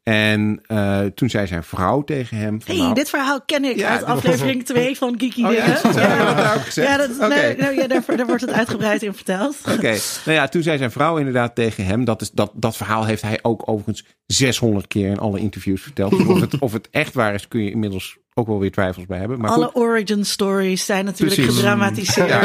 En 0.03 0.62
uh, 0.68 1.00
toen 1.00 1.30
zei 1.30 1.46
zijn 1.46 1.62
vrouw 1.62 2.03
tegen 2.03 2.36
hem. 2.36 2.62
Van, 2.62 2.74
hey, 2.74 2.84
nou, 2.84 2.94
dit 2.94 3.09
verhaal 3.09 3.42
ken 3.42 3.64
ik 3.64 3.76
ja, 3.76 3.88
uit 3.88 4.05
aflevering 4.05 4.64
2 4.64 4.96
van 4.96 5.14
Geeky 5.18 5.44
oh. 5.44 5.53
Ja, 5.53 5.64
ja, 5.66 6.34
dat 6.34 6.55
ook 6.55 6.62
gezegd? 6.62 6.88
Ja, 6.88 6.96
dat, 6.96 7.11
okay. 7.16 7.57
ja 7.57 7.86
daar, 7.86 8.16
daar, 8.16 8.26
wordt 8.26 8.40
het 8.40 8.53
uitgebreid 8.53 9.03
in 9.03 9.14
verteld. 9.14 9.57
Oké, 9.66 9.72
okay. 9.72 9.98
nou 10.24 10.36
ja, 10.38 10.48
toen 10.48 10.62
zei 10.62 10.78
zijn 10.78 10.90
vrouw 10.90 11.16
inderdaad 11.16 11.55
tegen 11.55 11.84
hem. 11.84 12.05
Dat, 12.05 12.20
is, 12.20 12.30
dat, 12.30 12.53
dat 12.55 12.76
verhaal 12.76 13.05
heeft 13.05 13.22
hij 13.22 13.38
ook 13.42 13.68
overigens 13.68 14.05
600 14.26 14.86
keer 14.86 15.09
in 15.09 15.18
alle 15.18 15.38
interviews 15.38 15.82
verteld. 15.82 16.11
Dus 16.11 16.26
of, 16.26 16.40
het, 16.40 16.59
of 16.59 16.72
het 16.72 16.88
echt 16.90 17.14
waar 17.14 17.34
is, 17.34 17.48
kun 17.48 17.64
je 17.64 17.70
inmiddels 17.70 18.18
ook 18.34 18.46
wel 18.46 18.59
weer 18.59 18.72
twijfels 18.72 19.07
bij 19.07 19.18
hebben. 19.18 19.40
Maar 19.40 19.50
Alle 19.50 19.64
goed. 19.64 19.82
origin 19.82 20.24
stories 20.24 20.84
zijn 20.84 21.05
natuurlijk 21.05 21.40
Precies. 21.40 21.57
gedramatiseerd. 21.57 22.28
Ja. 22.28 22.40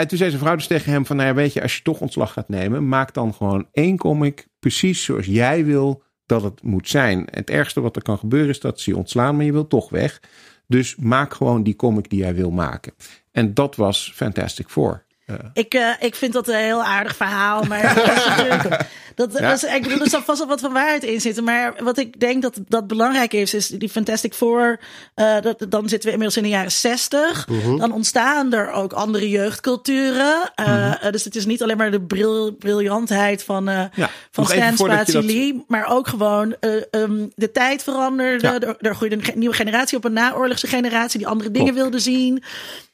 en 0.00 0.08
toen 0.08 0.18
zei 0.18 0.30
zijn 0.30 0.42
vrouw 0.42 0.56
dus 0.56 0.66
tegen 0.66 0.92
hem 0.92 1.06
van, 1.06 1.16
nou 1.16 1.28
ja, 1.28 1.34
weet 1.34 1.52
je, 1.52 1.62
als 1.62 1.76
je 1.76 1.82
toch 1.82 2.00
ontslag 2.00 2.32
gaat 2.32 2.48
nemen, 2.48 2.88
maak 2.88 3.14
dan 3.14 3.34
gewoon 3.34 3.68
één 3.72 3.96
comic 3.96 4.46
precies 4.58 5.04
zoals 5.04 5.26
jij 5.26 5.64
wil 5.64 6.02
dat 6.26 6.42
het 6.42 6.62
moet 6.62 6.88
zijn. 6.88 7.26
Het 7.30 7.50
ergste 7.50 7.80
wat 7.80 7.96
er 7.96 8.02
kan 8.02 8.18
gebeuren 8.18 8.48
is 8.48 8.60
dat 8.60 8.80
ze 8.80 8.90
je 8.90 8.96
ontslaan, 8.96 9.36
maar 9.36 9.44
je 9.44 9.52
wil 9.52 9.66
toch 9.66 9.90
weg. 9.90 10.20
Dus 10.66 10.96
maak 10.96 11.34
gewoon 11.34 11.62
die 11.62 11.76
comic 11.76 12.10
die 12.10 12.18
jij 12.18 12.34
wil 12.34 12.50
maken. 12.50 12.92
En 13.30 13.54
dat 13.54 13.76
was 13.76 14.12
Fantastic 14.14 14.68
Four. 14.68 15.04
Uh. 15.26 15.36
Ik, 15.52 15.74
uh, 15.74 15.90
ik 16.00 16.14
vind 16.14 16.32
dat 16.32 16.48
een 16.48 16.54
heel 16.54 16.82
aardig 16.82 17.16
verhaal. 17.16 17.62
Maar 17.62 17.94
dat, 19.14 19.32
dat 19.32 19.38
ja. 19.38 19.52
is, 19.52 19.64
ik 19.64 19.82
bedoel, 19.82 20.00
er 20.00 20.08
zal 20.08 20.22
vast 20.22 20.38
wel 20.38 20.48
wat 20.48 20.60
van 20.60 20.72
waarheid 20.72 21.04
in 21.04 21.20
zitten. 21.20 21.44
Maar 21.44 21.74
wat 21.82 21.98
ik 21.98 22.20
denk 22.20 22.42
dat, 22.42 22.60
dat 22.68 22.86
belangrijk 22.86 23.32
is, 23.32 23.54
is 23.54 23.68
die 23.68 23.88
Fantastic 23.88 24.34
Four. 24.34 24.80
Uh, 25.16 25.40
dat, 25.40 25.66
dan 25.68 25.88
zitten 25.88 26.08
we 26.08 26.14
inmiddels 26.14 26.36
in 26.36 26.42
de 26.42 26.48
jaren 26.48 26.72
zestig. 26.72 27.48
Uh 27.48 27.64
-huh. 27.64 27.78
Dan 27.78 27.92
ontstaan 27.92 28.52
er 28.52 28.70
ook 28.70 28.92
andere 28.92 29.28
jeugdculturen. 29.28 30.50
-huh. 30.54 30.66
Mhm. 30.66 31.12
dus 31.12 31.24
het 31.24 31.36
is 31.36 31.46
niet 31.46 31.62
alleen 31.62 31.76
maar 31.76 31.90
de 31.90 32.02
bril, 32.02 32.52
briljantheid 32.52 33.44
van, 33.44 33.64
ja, 33.64 34.10
van 34.30 34.46
Stan 34.46 34.76
Spatie. 34.76 35.54
Dat... 35.54 35.64
Maar 35.68 35.86
ook 35.86 36.08
gewoon 36.08 36.56
um, 36.90 37.32
de 37.34 37.50
tijd 37.50 37.82
veranderde. 37.82 38.48
Er, 38.48 38.76
er 38.78 38.94
groeide 38.94 39.16
een 39.16 39.38
nieuwe 39.38 39.54
generatie 39.54 39.96
op, 39.96 40.04
een 40.04 40.12
naoorlogse 40.12 40.66
generatie 40.66 41.18
die 41.18 41.28
andere 41.28 41.50
dingen 41.50 41.74
Klopt. 41.74 41.82
wilde 41.82 41.98
zien. 41.98 42.42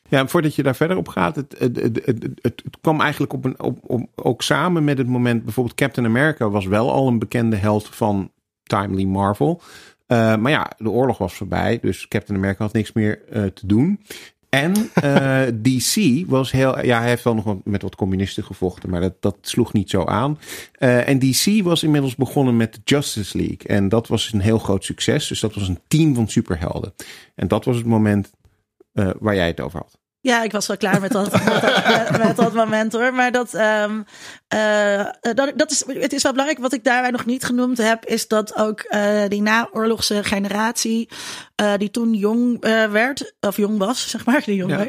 Ja, 0.09 0.27
voordat 0.27 0.55
je 0.55 0.63
daar 0.63 0.77
verder 0.77 0.97
op 0.97 1.09
gaat, 1.09 1.37
het, 1.37 1.55
het, 1.59 1.77
het, 2.05 2.29
het, 2.43 2.63
kwam 2.81 3.01
eigenlijk 3.01 3.33
op 3.33 3.45
een, 3.45 3.61
op, 3.63 3.79
op, 3.83 4.09
ook 4.15 4.43
samen 4.43 4.85
met 4.85 4.99
het 4.99 5.07
moment, 5.07 5.45
bijvoorbeeld 5.45 5.77
Captain 5.77 6.07
America 6.07 6.49
was 6.49 6.67
wel 6.67 6.93
al 6.93 7.09
een 7.09 7.19
bekende 7.19 7.57
held 7.57 7.89
van 7.89 8.31
Timely 8.63 9.05
Marvel. 9.05 9.61
Uh, 10.09 10.37
maar 10.37 10.51
ja, 10.51 10.71
de 10.79 10.91
oorlog 10.91 11.19
was 11.19 11.35
voorbij, 11.35 11.79
dus 11.81 12.09
Captain 12.09 12.39
America 12.39 12.65
had 12.65 12.73
niks 12.73 12.93
meer 12.93 13.23
uh, 13.33 13.45
te 13.45 13.67
doen. 13.67 14.01
En 14.49 14.75
uh, 15.05 15.43
DC 15.63 16.25
was 16.27 16.53
heel, 16.53 16.85
ja, 16.85 16.99
hij 16.99 17.09
heeft 17.09 17.25
wel 17.25 17.35
nog 17.35 17.45
wat, 17.45 17.59
met 17.65 17.83
wat 17.83 17.97
communisten 17.97 18.45
gevochten, 18.45 18.91
maar 18.91 19.01
dat, 19.01 19.15
dat 19.21 19.37
sloeg 19.41 19.73
niet 19.73 19.91
zo 19.91 20.05
aan. 20.05 20.39
en 20.79 21.19
DC 21.19 21.63
was 21.63 21.83
inmiddels 21.83 22.17
begonnen 22.17 22.57
met 22.57 22.75
de 22.75 22.81
Justice 22.85 23.37
League. 23.37 23.67
En 23.67 23.89
dat 23.89 24.09
was 24.09 24.33
een 24.33 24.41
heel 24.41 24.59
groot 24.59 24.85
succes. 24.85 25.29
Dus 25.29 25.41
dat 25.41 25.55
was 25.55 25.69
een 25.69 25.81
team 25.89 26.15
van 26.15 26.29
superhelden. 26.29 26.95
En 27.35 27.49
dat 27.49 27.65
was 27.65 27.77
het 27.77 27.87
moment 27.87 28.31
waar 29.19 29.35
jij 29.35 29.47
het 29.47 29.61
over 29.61 29.81
had. 29.81 29.99
Ja, 30.21 30.43
ik 30.43 30.53
was 30.53 30.67
wel 30.67 30.77
klaar 30.77 31.01
met 31.01 31.13
dat, 31.13 31.33
met, 31.33 32.19
met 32.19 32.37
dat 32.37 32.55
moment 32.55 32.93
hoor. 32.93 33.15
Maar 33.15 33.33
dat, 33.33 33.55
um, 33.55 34.05
uh, 34.55 35.07
dat, 35.35 35.53
dat 35.55 35.71
is, 35.71 35.85
het 35.87 36.13
is 36.13 36.23
wel 36.23 36.33
belangrijk. 36.33 36.63
Wat 36.63 36.73
ik 36.73 36.85
daarbij 36.85 37.11
nog 37.11 37.27
niet 37.27 37.45
genoemd 37.45 37.79
heb, 37.79 38.05
is 38.05 38.29
dat 38.29 38.57
ook 38.57 38.85
uh, 38.89 39.23
die 39.29 39.43
naoorlogse 39.43 40.25
generatie, 40.25 41.09
uh, 41.63 41.73
die 41.77 41.91
toen 41.91 42.15
jong 42.15 42.61
werd, 42.91 43.35
of 43.41 43.57
jong 43.57 43.79
was, 43.79 44.11
zeg 44.11 44.27
maar, 44.27 44.43
die 44.45 44.55
jong 44.55 44.71
ja. 44.71 44.87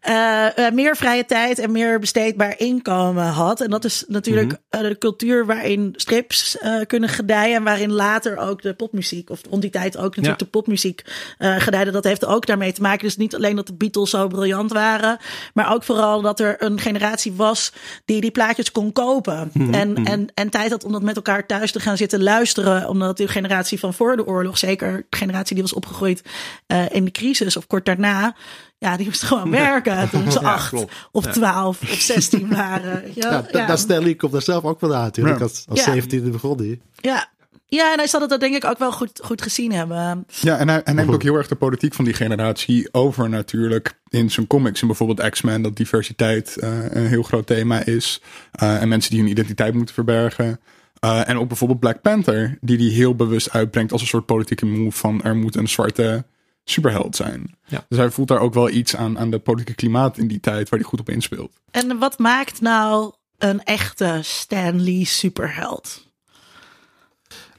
werd, 0.00 0.74
meer 0.74 0.96
vrije 0.96 1.24
tijd 1.24 1.58
en 1.58 1.72
meer 1.72 1.98
besteedbaar 1.98 2.58
inkomen 2.58 3.24
had. 3.24 3.60
En 3.60 3.70
dat 3.70 3.84
is 3.84 4.04
natuurlijk 4.08 4.56
-hmm. 4.70 4.82
de 4.82 4.98
cultuur 4.98 5.46
waarin 5.46 5.94
strips 5.96 6.58
kunnen 6.86 7.08
gedijen. 7.08 7.56
En 7.56 7.62
waarin 7.62 7.92
later 7.92 8.36
ook 8.36 8.62
de 8.62 8.74
popmuziek, 8.74 9.30
of 9.30 9.40
rond 9.50 9.62
die 9.62 9.70
tijd 9.70 9.96
ook 9.96 10.16
natuurlijk 10.16 10.40
ja. 10.40 10.44
de 10.44 10.50
popmuziek 10.50 11.04
gedijde. 11.38 11.90
Dat 11.90 12.04
heeft 12.04 12.24
ook 12.24 12.46
daarmee 12.46 12.72
te 12.72 12.82
maken. 12.82 13.04
Dus 13.04 13.16
niet 13.16 13.34
alleen 13.34 13.56
dat 13.56 13.66
de 13.66 13.74
Beatles 13.74 14.10
zo 14.10 14.28
briljant 14.28 14.50
waren, 14.68 15.18
maar 15.54 15.72
ook 15.72 15.84
vooral 15.84 16.20
dat 16.22 16.40
er 16.40 16.62
een 16.62 16.80
generatie 16.80 17.32
was 17.32 17.72
die 18.04 18.20
die 18.20 18.30
plaatjes 18.30 18.72
kon 18.72 18.92
kopen. 18.92 19.50
Mhm, 19.52 19.74
en, 19.74 19.92
mhm. 19.92 20.06
en, 20.06 20.28
en 20.34 20.50
tijd 20.50 20.70
had 20.70 20.84
om 20.84 20.92
dat 20.92 21.02
met 21.02 21.16
elkaar 21.16 21.46
thuis 21.46 21.72
te 21.72 21.80
gaan 21.80 21.96
zitten 21.96 22.22
luisteren. 22.22 22.88
Omdat 22.88 23.16
de 23.16 23.28
generatie 23.28 23.78
van 23.78 23.94
voor 23.94 24.16
de 24.16 24.26
oorlog, 24.26 24.58
zeker 24.58 25.06
de 25.10 25.16
generatie 25.16 25.54
die 25.54 25.62
was 25.64 25.72
opgegroeid 25.72 26.22
uh, 26.66 26.84
in 26.90 27.04
de 27.04 27.10
crisis 27.10 27.56
of 27.56 27.66
kort 27.66 27.84
daarna. 27.84 28.34
Ja, 28.78 28.96
die 28.96 29.06
moest 29.06 29.22
gewoon 29.22 29.50
werken 29.50 30.08
toen 30.10 30.32
ze 30.32 30.40
Ja, 30.40 30.52
acht 30.52 30.68
klopt. 30.68 30.92
of 31.12 31.24
Ja. 31.24 31.30
twaalf 31.32 31.80
of 31.82 31.88
zestien 32.00 32.48
waren. 32.56 33.02
Ja, 33.14 33.30
Ja, 33.30 33.44
ja, 33.50 33.66
dat 33.66 33.78
Stanley 33.78 34.14
komt 34.14 34.32
daar 34.32 34.42
zelf 34.42 34.64
ook 34.64 34.78
vandaan 34.78 35.02
natuurlijk. 35.02 35.38
Ja. 35.38 35.42
Als, 35.44 35.64
als 35.68 35.84
Ja. 35.84 35.94
17e 36.02 36.30
begon 36.30 36.56
die. 36.56 36.80
ja. 37.00 37.30
Ja, 37.76 37.92
en 37.92 37.98
hij 37.98 38.06
zal 38.06 38.20
het 38.20 38.30
dat 38.30 38.40
denk 38.40 38.54
ik 38.54 38.64
ook 38.64 38.78
wel 38.78 38.92
goed, 38.92 39.20
goed 39.24 39.42
gezien 39.42 39.72
hebben. 39.72 40.26
Ja, 40.40 40.58
en 40.58 40.68
hij, 40.68 40.80
hij 40.84 40.94
neemt 40.94 41.12
ook 41.12 41.22
heel 41.22 41.34
erg 41.34 41.48
de 41.48 41.54
politiek 41.54 41.94
van 41.94 42.04
die 42.04 42.14
generatie 42.14 42.88
over 42.94 43.28
natuurlijk 43.28 43.98
in 44.08 44.30
zijn 44.30 44.46
comics. 44.46 44.80
En 44.80 44.86
bijvoorbeeld 44.86 45.30
X-Men, 45.30 45.62
dat 45.62 45.76
diversiteit 45.76 46.56
eh, 46.56 46.70
een 46.90 47.06
heel 47.06 47.22
groot 47.22 47.46
thema 47.46 47.84
is. 47.84 48.20
Eh, 48.52 48.82
en 48.82 48.88
mensen 48.88 49.10
die 49.10 49.20
hun 49.20 49.30
identiteit 49.30 49.74
moeten 49.74 49.94
verbergen. 49.94 50.60
Eh, 50.98 51.28
en 51.28 51.38
ook 51.38 51.48
bijvoorbeeld 51.48 51.80
Black 51.80 52.00
Panther, 52.02 52.58
die 52.60 52.76
die 52.76 52.90
heel 52.90 53.14
bewust 53.14 53.50
uitbrengt 53.50 53.92
als 53.92 54.00
een 54.00 54.06
soort 54.06 54.26
politieke 54.26 54.66
move 54.66 54.98
van 54.98 55.22
er 55.22 55.36
moet 55.36 55.56
een 55.56 55.68
zwarte 55.68 56.24
superheld 56.64 57.16
zijn. 57.16 57.56
Ja. 57.66 57.84
Dus 57.88 57.98
hij 57.98 58.10
voelt 58.10 58.28
daar 58.28 58.40
ook 58.40 58.54
wel 58.54 58.70
iets 58.70 58.96
aan, 58.96 59.18
aan 59.18 59.30
de 59.30 59.38
politieke 59.38 59.74
klimaat 59.74 60.18
in 60.18 60.28
die 60.28 60.40
tijd 60.40 60.68
waar 60.68 60.78
hij 60.78 60.88
goed 60.88 61.00
op 61.00 61.08
inspeelt. 61.08 61.52
En 61.70 61.98
wat 61.98 62.18
maakt 62.18 62.60
nou 62.60 63.12
een 63.38 63.62
echte 63.62 64.18
Stan 64.22 64.82
Lee 64.82 65.04
superheld? 65.04 66.11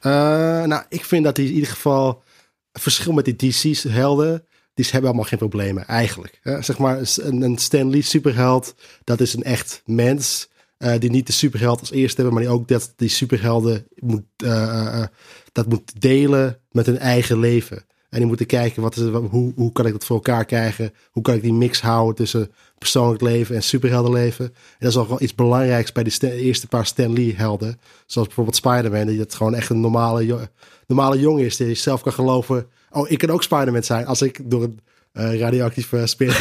Eh, 0.04 0.64
nou, 0.64 0.84
ik 0.90 1.06
vind 1.06 1.24
dat 1.24 1.38
hij 1.38 1.46
in 1.46 1.54
ieder 1.54 1.70
geval 1.70 2.24
verschil 2.72 3.14
met 3.14 3.26
die 3.26 3.36
DC's 3.36 3.84
helden. 3.84 4.46
Die 4.74 4.86
hebben 4.86 5.10
allemaal 5.10 5.28
geen 5.28 5.40
problemen, 5.40 5.88
eigenlijk. 5.88 6.40
Zeg 6.60 6.78
maar, 6.78 7.00
een, 7.16 7.58
Stan 7.58 7.90
Lee 7.90 8.02
superheld, 8.02 8.76
dat 9.04 9.20
is 9.22 9.34
een 9.34 9.44
echt 9.44 9.82
mens. 9.86 10.50
eh, 10.78 11.00
die 11.00 11.10
niet 11.10 11.28
de 11.28 11.34
superheld 11.34 11.80
als 11.80 11.92
eerste 11.92 12.16
hebben, 12.22 12.34
maar 12.34 12.44
die 12.44 12.54
ook 12.54 12.68
dat 12.68 12.94
die 12.96 13.10
superhelden 13.10 13.88
moet, 13.96 14.26
eh, 14.38 15.04
dat 15.52 15.68
moet 15.68 16.02
delen 16.02 16.60
met 16.72 16.86
hun 16.86 16.98
eigen 16.98 17.40
leven. 17.40 17.86
En 18.14 18.20
die 18.20 18.28
moeten 18.28 18.46
kijken, 18.46 18.82
wat 18.82 18.96
is, 18.96 19.02
het- 19.02 19.14
hoe, 19.30 19.54
hoe 19.56 19.72
kan 19.72 19.86
ik 19.86 19.92
dat 19.92 20.06
voor 20.06 20.16
elkaar 20.16 20.46
krijgen? 20.46 20.94
Hoe 21.12 21.24
kan 21.24 21.34
ik 21.36 21.42
die 21.42 21.54
mix 21.54 21.82
houden 21.82 22.16
tussen 22.16 22.52
persoonlijk 22.78 23.22
leven 23.22 23.56
en 23.56 23.64
superheldenleven? 23.64 24.46
En 24.46 24.54
dat 24.80 24.90
is 24.90 24.98
ook 24.98 25.08
wel 25.08 25.22
iets 25.22 25.36
belangrijks 25.36 25.92
bij 25.92 26.04
de 26.04 26.32
eerste 26.42 26.68
paar 26.68 26.86
Stan 26.86 27.14
Lee 27.14 27.36
helden. 27.36 27.80
Zoals 28.06 28.28
bijvoorbeeld 28.28 28.56
Spider-Man, 28.58 29.06
die 29.08 29.18
dat 29.18 29.36
gewoon 29.36 29.56
echt 29.56 29.70
een 29.70 29.80
normale, 29.80 30.50
normale 30.88 31.20
jongen 31.20 31.46
is. 31.46 31.58
Die 31.58 31.76
zelf 31.76 32.02
kan 32.02 32.14
geloven, 32.14 32.68
oh, 32.92 33.10
ik 33.12 33.18
kan 33.18 33.30
ook 33.30 33.44
Spider-Man 33.44 33.84
zijn 33.84 34.06
als 34.06 34.22
ik 34.22 34.40
door 34.44 34.64
een 34.64 34.80
eh, 35.12 35.40
radioactieve 35.40 36.06
speel. 36.08 36.32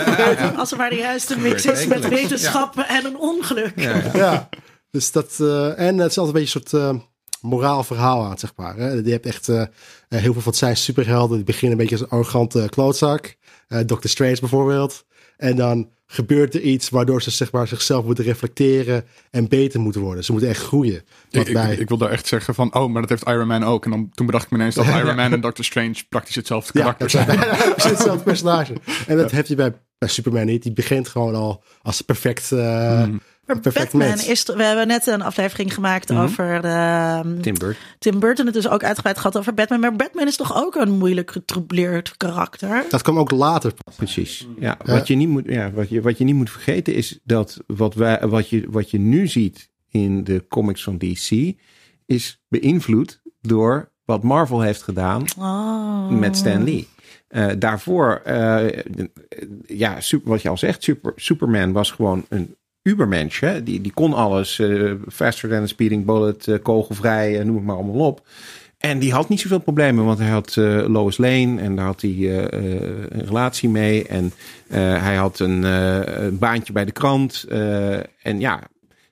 Als 0.56 0.70
er 0.72 0.76
maar 0.76 0.90
de 0.90 0.96
juiste 0.96 1.38
mix 1.38 1.66
is 1.66 1.86
met 1.86 2.08
wetenschappen 2.08 2.88
en 2.88 3.04
een 3.04 3.18
ongeluk. 3.18 3.72
ja, 4.14 4.48
dus 4.90 5.12
dat. 5.12 5.36
eh, 5.40 5.78
en 5.78 5.98
het 5.98 6.10
is 6.10 6.18
altijd 6.18 6.36
een 6.36 6.42
beetje 6.42 6.60
een 6.60 6.66
soort 6.68 6.82
eh, 6.96 7.02
moraal 7.42 7.84
verhaal 7.84 8.24
aan, 8.24 8.38
zeg 8.38 8.52
maar. 8.56 8.76
Hè? 8.76 8.90
Je 8.90 9.10
hebt 9.10 9.26
echt 9.26 9.48
eh, 9.48 9.60
eh, 9.60 9.68
heel 10.08 10.32
veel 10.32 10.42
van 10.42 10.54
zijn 10.54 10.76
superhelden. 10.76 11.36
Die 11.36 11.46
beginnen 11.46 11.70
een 11.70 11.84
beetje 11.84 11.94
als 11.94 12.04
een 12.04 12.18
arrogante 12.18 12.66
klootzak. 12.70 13.36
Eh 13.68 13.80
Doctor 13.86 14.10
Strange 14.10 14.40
bijvoorbeeld. 14.40 15.04
En 15.36 15.56
dan 15.56 15.88
gebeurt 16.06 16.54
er 16.54 16.60
iets 16.60 16.88
waardoor 16.88 17.22
ze 17.22 17.30
zeg 17.30 17.52
maar, 17.52 17.68
zichzelf 17.68 18.04
moeten 18.04 18.24
reflecteren 18.24 19.04
en 19.30 19.48
beter 19.48 19.80
moeten 19.80 20.00
worden. 20.00 20.24
Ze 20.24 20.32
moeten 20.32 20.50
echt 20.50 20.62
groeien. 20.62 21.04
Wat 21.30 21.46
Ik, 21.46 21.52
bij, 21.52 21.72
ik, 21.72 21.78
ik 21.78 21.88
wil 21.88 21.98
daar 21.98 22.10
echt 22.10 22.26
zeggen 22.26 22.54
van, 22.54 22.74
oh, 22.74 22.92
maar 22.92 23.00
dat 23.00 23.10
heeft 23.10 23.26
Iron 23.28 23.46
Man 23.46 23.64
ook. 23.64 23.84
En 23.84 23.90
dan, 23.90 24.10
toen 24.14 24.26
bedacht 24.26 24.44
ik 24.44 24.50
me 24.50 24.56
ineens 24.58 24.74
dat 24.74 24.86
Iron 25.00 25.16
Man 25.16 25.32
en 25.32 25.40
Doctor 25.40 25.64
Strange 25.64 25.94
praktisch 26.08 26.34
hetzelfde 26.34 26.72
karakter 26.72 27.10
zijn. 27.10 27.38
precies 27.74 27.90
hetzelfde 27.90 28.24
personage. 28.32 28.74
En 29.06 29.16
dat 29.16 29.30
heb 29.30 29.46
je 29.46 29.54
bij, 29.54 29.72
bij 29.98 30.08
Superman 30.08 30.46
niet. 30.46 30.62
Die 30.62 30.72
begint 30.72 31.08
gewoon 31.08 31.34
al 31.34 31.62
als 31.82 32.00
perfect, 32.00 32.52
eh 32.52 33.04
Mm. 33.04 33.20
Perfect 33.46 33.74
Batman 33.74 34.08
match. 34.08 34.26
is. 34.28 34.42
We 34.44 34.62
hebben 34.62 34.86
net 34.86 35.06
een 35.06 35.22
aflevering 35.22 35.74
gemaakt 35.74 36.08
Mhm. 36.08 36.20
over 36.22 36.62
de, 36.62 36.68
ehm, 36.68 37.40
Tim 37.40 37.54
Burton. 37.58 37.82
Tim 37.98 38.20
Burton. 38.20 38.46
Het 38.46 38.56
is 38.56 38.68
ook 38.68 38.84
uitgebreid 38.84 39.16
gehad 39.18 39.38
over 39.38 39.54
Batman. 39.54 39.80
Maar 39.80 39.96
Batman 39.96 40.26
is 40.26 40.36
toch 40.36 40.56
ook 40.56 40.74
een 40.74 40.90
moeilijk 40.98 41.30
getroubleerd 41.30 42.16
karakter? 42.16 42.84
Dat 42.88 43.02
kwam 43.02 43.18
ook 43.18 43.30
later. 43.30 43.72
Precies. 43.96 44.46
Ja, 44.58 44.76
wat, 44.84 45.06
je 45.06 45.14
niet 45.14 45.28
moet, 45.28 45.44
ja, 45.46 45.70
wat, 45.72 45.88
je, 45.88 46.00
wat 46.00 46.18
je 46.18 46.24
niet 46.24 46.34
moet 46.34 46.50
vergeten 46.50 46.94
is 46.94 47.18
dat 47.24 47.58
wat, 47.66 47.94
wij, 47.94 48.20
wat, 48.28 48.48
je, 48.48 48.66
wat 48.70 48.90
je 48.90 48.98
nu 48.98 49.26
ziet 49.26 49.70
in 49.90 50.24
de 50.24 50.44
comics 50.48 50.82
van 50.82 50.98
DC 50.98 51.52
is 52.06 52.42
beïnvloed 52.48 53.20
door 53.40 53.90
wat 54.04 54.22
Marvel 54.22 54.60
heeft 54.60 54.82
gedaan 54.82 55.24
Oh. 55.38 56.08
met 56.08 56.36
Stan 56.36 56.64
Lee. 56.64 56.88
Eh, 57.28 57.46
daarvoor, 57.58 58.20
eh, 58.24 58.78
ja, 59.66 60.00
super, 60.00 60.28
wat 60.30 60.42
je 60.42 60.48
al 60.48 60.56
zegt, 60.58 60.82
super, 60.82 61.12
Superman 61.16 61.72
was 61.72 61.90
gewoon 61.90 62.24
een 62.28 62.56
ubermensch. 62.82 63.40
Hè? 63.40 63.62
Die, 63.62 63.80
die 63.80 63.92
kon 63.92 64.14
alles. 64.14 64.58
eh, 64.58 64.92
faster 65.08 65.48
than 65.48 65.62
a 65.62 65.66
speeding 65.66 66.04
bullet, 66.04 66.48
eh, 66.48 66.62
kogelvrij, 66.62 67.38
eh, 67.38 67.44
noem 67.44 67.56
het 67.56 67.64
maar 67.64 67.76
allemaal 67.76 68.06
op. 68.06 68.26
En 68.78 68.98
die 68.98 69.12
had 69.12 69.28
niet 69.28 69.40
zoveel 69.40 69.58
problemen, 69.60 70.04
want 70.04 70.18
hij 70.18 70.28
had 70.28 70.56
Lois 70.86 71.16
Lane 71.16 71.60
en 71.60 71.76
daar 71.76 71.84
had 71.84 72.00
hij 72.00 72.10
een 72.50 73.24
relatie 73.24 73.68
mee. 73.68 74.06
En 74.06 74.32
hij 74.98 75.14
had 75.14 75.38
een, 75.38 75.62
een 75.62 76.38
baantje 76.38 76.72
bij 76.72 76.84
de 76.84 76.92
krant. 76.92 77.44
en 78.22 78.40
ja, 78.40 78.62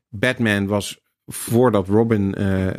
Batman 0.08 0.66
was 0.66 1.00
voordat 1.26 1.88
Robin 1.88 2.34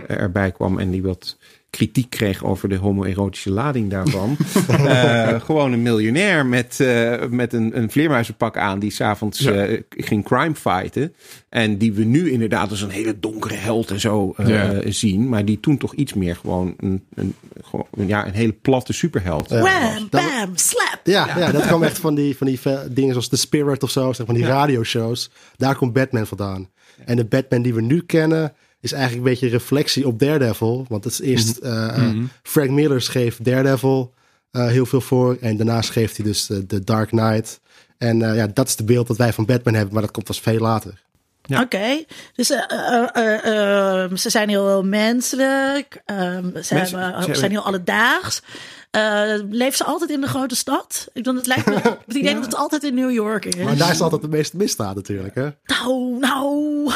erbij 0.08 0.52
kwam 0.52 0.80
en 0.80 0.90
die 0.90 1.02
wat 1.02 1.38
kritiek 1.72 2.10
kreeg 2.10 2.44
over 2.44 2.70
de 2.70 2.76
homoerotische 2.76 3.52
lading 3.52 3.90
daarvan. 3.90 4.38
Eh, 4.68 5.42
gewoon 5.42 5.72
een 5.72 5.82
miljonair 5.82 6.46
met, 6.46 6.80
eh, 6.80 7.28
met 7.30 7.54
een, 7.54 7.78
een 7.78 7.92
vleermuizenpak 7.92 8.58
aan 8.58 8.80
die 8.80 8.92
s'avonds 8.92 9.40
Ja. 9.40 9.52
eh, 9.52 9.82
ging 9.90 10.24
crime 10.24 10.56
fighten. 10.56 11.14
En 11.50 11.78
die 11.78 11.94
we 11.94 12.04
nu 12.04 12.32
inderdaad 12.32 12.70
als 12.70 12.82
een 12.82 12.90
hele 12.90 13.20
donkere 13.20 13.56
held 13.56 13.92
en 13.92 14.00
zo 14.00 14.34
eh, 14.38 14.48
Ja. 14.48 14.92
zien. 14.92 15.30
Maar 15.30 15.46
die 15.46 15.60
toen 15.60 15.78
toch 15.78 15.94
iets 15.94 16.14
meer 16.14 16.36
gewoon 16.36 16.74
een, 16.78 17.04
een, 17.14 17.36
gewoon, 17.62 17.88
ja, 18.08 18.28
een 18.28 18.34
hele 18.34 18.54
platte 18.62 18.94
superheld. 18.94 19.50
Ja. 19.50 19.62
Wham, 19.62 20.08
Dat- 20.10 20.22
bam, 20.22 20.52
slap. 20.56 21.00
Ja, 21.04 21.38
ja. 21.38 21.52
dat 21.52 21.66
kwam 21.66 21.84
echt 21.84 22.00
van 22.00 22.16
die, 22.16 22.38
van 22.38 22.48
die 22.48 22.60
dingen 22.92 23.12
zoals 23.12 23.28
The 23.30 23.38
Spirit 23.38 23.84
of 23.84 23.90
zo, 23.92 24.14
zeg 24.14 24.26
maar 24.28 24.36
die 24.36 24.46
radioshows. 24.46 25.32
Daar 25.58 25.76
komt 25.76 25.94
Batman 25.94 26.28
vandaan. 26.28 26.70
En 27.06 27.16
de 27.16 27.26
Batman 27.26 27.62
die 27.62 27.74
we 27.74 27.82
nu 27.82 28.02
kennen 28.02 28.54
is 28.82 28.92
eigenlijk 28.92 29.24
een 29.26 29.32
beetje 29.32 29.46
een 29.46 29.52
reflectie 29.52 30.08
op 30.08 30.20
Daredevil. 30.20 30.86
Want 30.90 31.04
het 31.04 31.14
is 31.14 31.20
eerst 31.22 31.58
eh, 31.58 31.88
eh, 31.98 32.18
Frank 32.44 32.70
Miller 32.70 33.02
schreef 33.02 33.38
Daredevil 33.42 34.14
eh, 34.52 34.68
heel 34.68 34.86
veel 34.86 35.02
voor. 35.02 35.38
En 35.42 35.58
daarna 35.58 35.82
schreef 35.82 36.16
hij 36.16 36.26
dus 36.26 36.46
de, 36.46 36.66
de 36.66 36.84
Dark 36.84 37.08
Knight. 37.10 37.60
En 37.98 38.22
eh, 38.22 38.36
ja, 38.36 38.48
dat 38.54 38.68
is 38.68 38.76
de 38.76 38.84
beeld 38.84 39.08
dat 39.08 39.18
wij 39.18 39.34
van 39.34 39.46
Batman 39.46 39.74
hebben, 39.74 39.94
maar 39.94 40.02
dat 40.04 40.12
komt 40.12 40.26
pas 40.26 40.40
veel 40.42 40.60
later. 40.60 41.02
Ja. 41.42 41.62
Oké, 41.62 42.04
dus 42.36 42.50
eh, 42.50 42.64
eh, 42.68 43.08
eh, 43.46 44.04
eh, 44.04 44.12
ze 44.16 44.30
zijn 44.30 44.50
heel 44.50 44.84
menselijk. 44.84 46.02
ehm, 46.06 46.20
ze, 46.44 46.50
Mensen- 46.54 46.76
hebben, 46.78 46.86
ze 47.00 47.02
ze 47.12 47.18
hebben- 47.18 47.36
zijn 47.36 47.52
heel 47.52 47.66
alledaags. 47.66 48.42
Eh 48.92 49.34
leven 49.50 49.78
ze 49.78 49.84
altijd 49.84 50.10
in 50.10 50.22
de 50.22 50.28
grote 50.28 50.56
stad? 50.56 51.08
Ik 51.14 51.24
dan, 51.24 51.36
het 51.36 51.46
lijkt 51.48 51.66
me 51.66 51.74
het 52.08 52.16
idee 52.16 52.34
dat 52.34 52.46
het 52.46 52.56
altijd 52.56 52.84
in 52.84 52.94
New 52.94 53.12
York 53.12 53.46
is. 53.46 53.56
Maar 53.56 53.78
daar 53.78 53.92
is 53.92 54.02
altijd 54.02 54.22
de 54.22 54.28
meeste 54.28 54.58
misdaad 54.58 54.96
natuurlijk. 54.96 55.36
Hè? 55.36 55.50
Nou, 55.66 56.18
nou. 56.20 56.92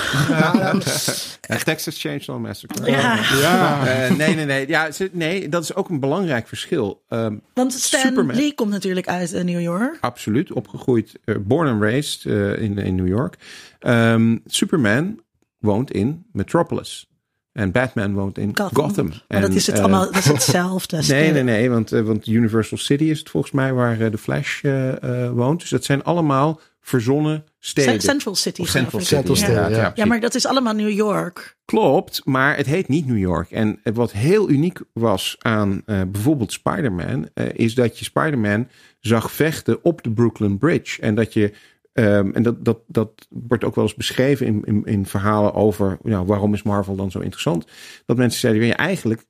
Eh, 1.42 1.58
Texas 1.64 2.00
Chainsaw 2.02 2.40
Massacre. 2.40 2.92
Ja, 2.92 3.20
Ja, 3.40 3.88
Eh, 3.88 4.16
nee, 4.16 4.36
nee, 4.36 4.46
nee. 4.46 4.68
Ja, 4.68 4.92
ze- 4.92 5.10
nee, 5.12 5.50
dat 5.50 5.64
is 5.64 5.76
ook 5.76 5.90
een 5.90 6.00
belangrijk 6.00 6.48
verschil. 6.48 7.04
Ehm, 7.10 7.36
want 7.54 7.74
Stan 7.74 8.00
Superman. 8.00 8.36
Lee 8.36 8.54
komt 8.54 8.70
natuurlijk 8.72 9.08
uit 9.08 9.34
eh, 9.34 9.44
New 9.44 9.62
York. 9.62 9.98
absoluut. 10.02 10.52
Opgegroeid, 10.52 11.12
born 11.40 11.68
and 11.70 11.82
raised 11.82 12.26
eh, 12.26 12.62
in, 12.62 12.78
in 12.78 12.96
New 12.96 13.08
York. 13.08 13.36
Ehm, 13.80 14.38
Superman 14.46 15.20
woont 15.60 15.92
in 15.92 16.26
Metropolis. 16.32 17.10
En 17.56 17.72
Batman 17.72 18.14
woont 18.14 18.38
in 18.38 18.52
Gotham. 18.54 18.84
Gotham. 18.84 19.08
Maar 19.08 19.24
En, 19.28 19.42
dat 19.42 19.54
is 19.54 19.68
het 19.68 19.76
eh, 19.76 19.82
allemaal 19.82 20.06
dat 20.06 20.16
is 20.16 20.26
hetzelfde. 20.38 21.02
Nee, 21.08 21.32
nee, 21.32 21.44
nee. 21.44 21.70
Want, 21.70 21.92
eh, 21.92 22.02
want 22.02 22.28
Universal 22.28 22.78
City 22.78 23.04
is 23.04 23.20
het 23.20 23.30
volgens 23.30 23.54
mij 23.54 23.74
waar 23.74 24.02
eh, 24.02 24.12
de 24.12 24.18
Flash 24.18 24.62
woont. 25.34 25.60
Dus 25.60 25.70
dat 25.70 25.84
zijn 25.84 26.04
allemaal 26.04 26.60
verzonnen 26.86 27.44
steden. 27.60 28.02
Central 28.02 28.36
City. 28.36 28.62
Of 28.62 28.68
Central. 28.68 29.02
City. 29.02 29.14
Central 29.14 29.36
City, 29.36 29.52
inderdaad, 29.52 29.98
ja. 29.98 30.06
Maar 30.06 30.20
dat 30.20 30.36
is 30.36 30.46
allemaal 30.46 30.74
New 30.74 30.90
York. 30.90 31.58
Klopt, 31.66 32.22
maar 32.26 32.58
het 32.58 32.66
heet 32.66 32.88
niet 32.88 33.08
New 33.08 33.18
York. 33.18 33.52
En 33.52 33.80
wat 33.84 34.12
heel 34.12 34.50
uniek 34.50 34.80
was 34.94 35.36
aan 35.40 35.82
eh, 35.86 36.02
bijvoorbeeld 36.08 36.52
Spider-Man, 36.52 37.30
eh, 37.34 37.46
is 37.54 37.76
dat 37.76 38.00
je 38.00 38.06
Spider-Man 38.06 38.68
zag 39.00 39.32
vechten 39.32 39.84
op 39.84 40.04
de 40.04 40.12
Brooklyn 40.12 40.58
Bridge. 40.58 41.02
En 41.02 41.16
dat 41.16 41.34
je, 41.34 41.54
ehm, 41.96 42.32
en 42.32 42.44
dat, 42.44 42.66
dat, 42.66 42.80
dat 42.88 43.28
wordt 43.30 43.64
ook 43.64 43.76
wel 43.76 43.84
eens 43.84 43.96
beschreven 43.96 44.46
in, 44.46 44.64
in, 44.64 44.86
in 44.86 45.06
verhalen 45.06 45.54
over 45.54 45.98
nou, 46.04 46.26
waarom 46.26 46.54
is 46.54 46.64
Marvel 46.64 46.96
dan 46.96 47.12
zo 47.12 47.20
interessant. 47.20 47.68
Dat 48.06 48.18
mensen 48.18 48.40
zeiden, 48.40 48.66
ja, 48.66 48.78
eigenlijk 48.78 49.26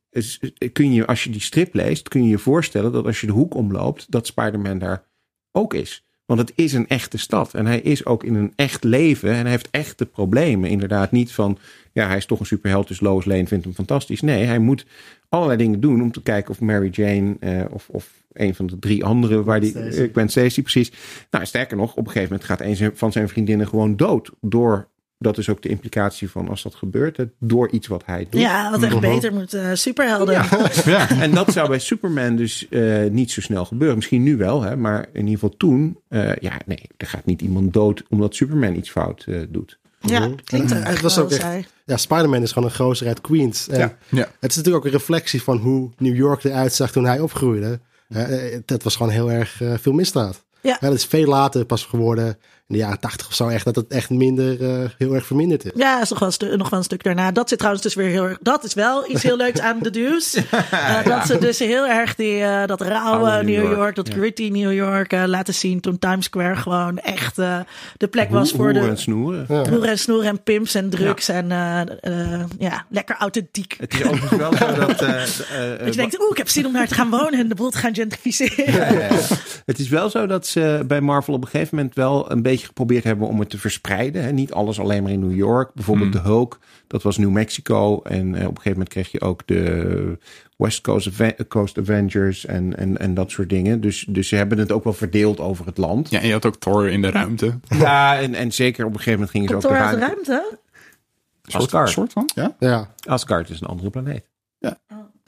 kun 0.71 0.93
je, 0.93 1.05
als 1.05 1.23
je 1.23 1.29
die 1.29 1.41
strip 1.41 1.73
leest, 1.73 2.07
kun 2.07 2.23
je 2.23 2.29
je 2.29 2.37
voorstellen 2.37 2.91
dat 2.91 3.05
als 3.05 3.21
je 3.21 3.27
de 3.27 3.33
hoek 3.33 3.53
omloopt, 3.53 4.11
dat 4.11 4.27
Spider-Man 4.27 4.79
daar 4.79 5.07
ook 5.51 5.73
is. 5.73 6.04
Want 6.25 6.39
het 6.39 6.51
is 6.55 6.73
een 6.73 6.87
echte 6.87 7.17
stad. 7.17 7.53
En 7.53 7.65
hij 7.65 7.79
is 7.79 8.05
ook 8.05 8.23
in 8.23 8.35
een 8.35 8.53
echt 8.55 8.83
leven. 8.83 9.31
En 9.31 9.41
hij 9.41 9.51
heeft 9.51 9.69
echte 9.71 10.05
problemen. 10.05 10.69
Inderdaad, 10.69 11.11
niet 11.11 11.31
van. 11.31 11.57
Ja, 11.91 12.07
hij 12.07 12.17
is 12.17 12.25
toch 12.25 12.39
een 12.39 12.45
superheld. 12.45 12.87
Dus 12.87 12.99
Lois 12.99 13.25
Lane 13.25 13.47
vindt 13.47 13.63
hem 13.65 13.73
fantastisch. 13.73 14.21
Nee, 14.21 14.43
hij 14.43 14.59
moet 14.59 14.85
allerlei 15.29 15.57
dingen 15.57 15.79
doen. 15.79 16.01
om 16.01 16.11
te 16.11 16.21
kijken 16.21 16.51
of 16.51 16.59
Mary 16.59 16.89
Jane. 16.91 17.35
eh, 17.39 17.61
of, 17.69 17.89
of 17.89 18.23
een 18.33 18.55
van 18.55 18.67
de 18.67 18.79
drie 18.79 19.03
anderen. 19.03 19.43
waar 19.43 19.59
die. 19.59 19.69
Stacy. 19.69 20.01
Ik 20.01 20.13
ben 20.13 20.29
Stacy, 20.29 20.61
precies. 20.61 20.91
Nou, 21.31 21.45
sterker 21.45 21.77
nog, 21.77 21.91
op 21.91 22.05
een 22.05 22.11
gegeven 22.11 22.29
moment 22.29 22.47
gaat 22.49 22.61
een 22.61 22.91
van 22.97 23.11
zijn 23.11 23.29
vriendinnen 23.29 23.67
gewoon 23.67 23.95
dood. 23.95 24.31
Door. 24.41 24.87
Dat 25.17 25.37
is 25.37 25.49
ook 25.49 25.61
de 25.61 25.69
implicatie 25.69 26.29
van 26.29 26.49
als 26.49 26.63
dat 26.63 26.75
gebeurt. 26.75 27.19
Door 27.39 27.69
iets 27.69 27.87
wat 27.87 28.03
hij 28.05 28.27
doet. 28.29 28.41
Ja, 28.41 28.71
wat 28.71 28.83
echt 28.83 28.91
Mhm. 28.93 29.01
beter 29.01 29.33
moet. 29.33 29.53
eh, 29.53 29.69
superhelden. 29.73 30.33
Ja. 30.33 30.47
Ja. 30.85 31.09
En 31.09 31.31
dat 31.31 31.51
zou 31.53 31.67
bij 31.69 31.79
Superman 31.79 32.35
dus 32.35 32.67
eh, 32.69 33.03
niet 33.09 33.31
zo 33.31 33.41
snel 33.41 33.65
gebeuren. 33.65 33.95
Misschien 33.95 34.23
nu 34.23 34.37
wel, 34.37 34.61
hè, 34.61 34.75
maar 34.75 35.05
in 35.13 35.19
ieder 35.19 35.33
geval 35.33 35.57
toen. 35.57 35.99
eh, 36.09 36.35
ja, 36.35 36.51
nee, 36.65 36.89
er 36.97 37.07
gaat 37.07 37.25
niet 37.25 37.41
iemand 37.41 37.73
dood 37.73 38.03
omdat 38.09 38.35
Superman 38.35 38.75
iets 38.75 38.89
fout 38.91 39.23
eh, 39.27 39.39
doet. 39.49 39.77
Ja, 39.99 40.19
Mhm. 40.19 40.35
klinkt 40.43 40.71
er 40.71 40.81
echt 40.83 41.01
was 41.01 41.15
wel 41.15 41.23
ook 41.25 41.31
echt-. 41.31 41.73
Ja, 41.85 41.97
Spider-Man 41.97 42.41
is 42.41 42.51
gewoon 42.51 42.69
een 42.69 42.75
gozer 42.75 43.07
uit 43.07 43.21
Queens. 43.21 43.67
En 43.67 43.79
Ja. 43.79 43.97
Ja. 44.09 44.27
Het 44.39 44.49
is 44.51 44.55
natuurlijk 44.55 44.85
ook 44.85 44.91
een 44.91 44.97
reflectie 44.97 45.41
van 45.43 45.57
hoe 45.57 45.89
New 45.97 46.15
York 46.15 46.43
eruit 46.43 46.73
zag 46.73 46.91
toen 46.91 47.05
hij 47.05 47.19
opgroeide. 47.19 47.79
Dat 48.65 48.83
was 48.83 48.95
gewoon 48.95 49.11
heel 49.11 49.31
erg 49.31 49.61
eh, 49.61 49.73
veel 49.81 49.93
misdaad. 49.93 50.43
Ja. 50.61 50.77
dat 50.79 50.93
is 50.93 51.05
veel 51.05 51.27
later 51.27 51.65
pas 51.65 51.83
geworden. 51.83 52.37
In 52.67 52.75
de 52.75 52.81
jaren 52.81 52.99
tachtig 52.99 53.27
of 53.27 53.33
zo 53.33 53.47
echt. 53.47 53.65
Dat 53.65 53.75
het 53.75 53.87
echt 53.87 54.09
minder, 54.09 54.61
eh, 54.81 54.89
heel 54.97 55.13
erg 55.13 55.25
verminderd 55.25 55.65
is. 55.65 55.71
Ja, 55.75 56.01
is 56.01 56.09
nog 56.09 56.19
wel, 56.19 56.31
een 56.37 56.57
nog 56.57 56.69
wel 56.69 56.79
een 56.79 56.85
stuk 56.85 57.03
daarna. 57.03 57.31
Dat 57.31 57.49
zit 57.49 57.57
trouwens 57.57 57.83
dus 57.83 57.93
weer 57.95 58.07
heel 58.09 58.23
erg. 58.23 58.37
Dat 58.41 58.63
is 58.63 58.73
wel 58.73 59.09
iets 59.11 59.23
heel 59.23 59.37
leuks 59.37 59.59
aan 59.59 59.79
de 59.81 59.89
Deuce. 59.89 60.43
Eh, 60.71 61.05
Dat 61.05 61.25
ze 61.25 61.37
dus 61.37 61.59
heel 61.59 61.87
erg 61.87 62.15
die, 62.15 62.41
eh, 62.41 62.65
dat 62.67 62.81
rauwe 62.81 63.29
Oude 63.29 63.43
New 63.45 63.55
New 63.55 63.63
York, 63.65 63.75
York, 63.77 63.95
dat 63.95 64.07
ja. 64.07 64.13
gritty 64.13 64.49
New 64.49 64.73
York 64.73 65.11
laten 65.11 65.53
zien. 65.53 65.79
Toen 65.81 65.99
Times 65.99 66.25
Square 66.25 66.55
gewoon 66.55 66.97
echt 66.97 67.37
eh, 67.37 67.59
de 67.97 68.07
plek 68.07 68.29
was 68.29 68.51
voor 68.51 68.59
Hoeren 68.65 68.81
de 68.83 68.89
en 68.89 68.97
snoeren. 68.97 69.45
Ja. 69.49 69.69
hoeren 69.69 69.89
en 69.89 69.99
snoeren 69.99 70.29
en 70.29 70.43
pimps 70.43 70.75
en 70.75 70.89
drugs. 70.89 71.27
En 71.29 71.51
eh, 71.51 71.81
eh, 71.81 72.43
ja, 72.59 72.85
lekker 72.89 73.15
authentiek. 73.19 73.75
Het 73.79 73.93
is 73.93 74.03
overigens 74.03 74.39
wel 74.39 74.53
zo 74.57 74.73
dat. 74.85 74.99
eh, 75.01 75.23
eh, 75.23 75.73
eh, 75.73 75.79
Dat 75.79 75.87
je 75.93 75.99
denkt, 76.01 76.19
oeh, 76.19 76.29
ik 76.31 76.37
heb 76.37 76.49
zin 76.49 76.65
om 76.65 76.73
daar 76.73 76.87
te 76.87 76.93
gaan 76.93 77.09
wonen 77.09 77.39
en 77.39 77.47
de 77.47 77.55
boel 77.55 77.69
te 77.69 77.77
gaan 77.77 77.95
gentrificeren. 77.95 78.71
Ja, 78.73 78.91
ja, 78.91 78.99
ja. 78.99 79.19
Het 79.65 79.79
is 79.79 79.89
wel 79.89 80.09
zo 80.09 80.25
dat 80.25 80.47
ze 80.47 80.83
bij 80.87 81.01
Marvel 81.01 81.33
op 81.33 81.41
een 81.43 81.47
gegeven 81.49 81.75
moment 81.77 81.95
wel 81.95 82.31
een 82.31 82.41
beetje 82.41 82.53
geprobeerd 82.63 83.03
hebben 83.03 83.27
om 83.27 83.39
het 83.39 83.49
te 83.49 83.57
verspreiden. 83.57 84.23
Hè. 84.23 84.31
Niet 84.31 84.53
alles 84.53 84.79
alleen 84.79 85.03
maar 85.03 85.11
in 85.11 85.19
New 85.19 85.35
York. 85.35 85.73
Bijvoorbeeld 85.73 86.13
de 86.13 86.19
Hulk, 86.19 86.59
dat 86.87 87.03
was 87.03 87.17
New 87.17 87.29
Mexico. 87.31 88.01
En 88.01 88.21
eh, 88.21 88.27
op 88.27 88.35
een 88.35 88.41
gegeven 88.47 88.71
moment 88.71 88.89
kreeg 88.89 89.11
je 89.11 89.21
ook 89.21 89.41
de 89.47 90.17
West 90.57 90.81
Coast, 90.81 91.09
Coast 91.47 91.77
Avengers 91.77 92.45
en, 92.45 92.77
en, 92.77 92.97
en 92.97 93.13
dat 93.13 93.31
soort 93.31 93.49
dingen. 93.49 93.81
Dus, 93.81 94.05
dus 94.09 94.27
ze 94.27 94.35
hebben 94.35 94.57
het 94.57 94.71
ook 94.71 94.83
wel 94.83 94.93
verdeeld 94.93 95.39
over 95.39 95.65
het 95.65 95.77
land. 95.77 96.09
ja, 96.09 96.19
en 96.19 96.27
je 96.27 96.33
had 96.33 96.45
ook 96.45 96.55
Thor 96.55 96.89
in 96.89 97.01
de 97.01 97.11
ruimte. 97.11 97.59
Ja, 97.77 98.19
en, 98.19 98.33
en 98.33 98.51
zeker 98.51 98.85
op 98.85 98.91
een 98.91 98.97
gegeven 98.99 99.19
moment 99.19 99.31
gingen 99.31 99.49
ze 99.49 99.55
ook 99.55 99.61
Kantoor 99.61 99.81
uit 99.81 99.93
de 99.93 99.99
ruim- 99.99 100.11
ruimte? 100.25 100.57
Asgard. 101.51 101.89
soort 101.89 102.13
van, 102.13 102.29
ja. 102.35 102.55
Ja, 102.59 102.93
Asgard 103.07 103.49
is 103.49 103.61
een 103.61 103.67
andere 103.67 103.89
planeet. 103.89 104.25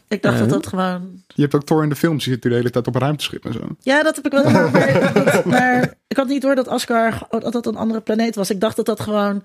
Ik 0.07 0.21
dacht 0.21 0.39
dat 0.39 0.49
dat 0.49 0.67
gewoon... 0.67 1.23
Je 1.27 1.41
hebt 1.41 1.55
ook 1.55 1.63
Thor 1.63 1.83
in 1.83 1.89
de 1.89 1.95
films. 1.95 2.25
Je 2.25 2.31
zit 2.31 2.41
de 2.41 2.53
hele 2.53 2.69
tijd 2.69 2.87
op 2.87 2.95
een 2.95 3.01
ruimteschip 3.01 3.45
en 3.45 3.53
zo. 3.53 3.59
Ja, 3.79 4.03
dat 4.03 4.15
heb 4.15 4.25
ik 4.25 4.31
wel. 4.31 4.49
Maar, 4.51 4.71
maar, 4.71 5.41
maar 5.45 5.93
ik 6.07 6.17
had 6.17 6.27
niet 6.27 6.41
door 6.41 6.55
dat 6.55 6.67
Asgard 6.67 7.23
dat 7.29 7.53
dat 7.53 7.65
een 7.65 7.75
andere 7.75 8.01
planeet 8.01 8.35
was. 8.35 8.49
Ik 8.49 8.59
dacht 8.59 8.75
dat 8.75 8.85
dat 8.85 8.99
gewoon... 8.99 9.43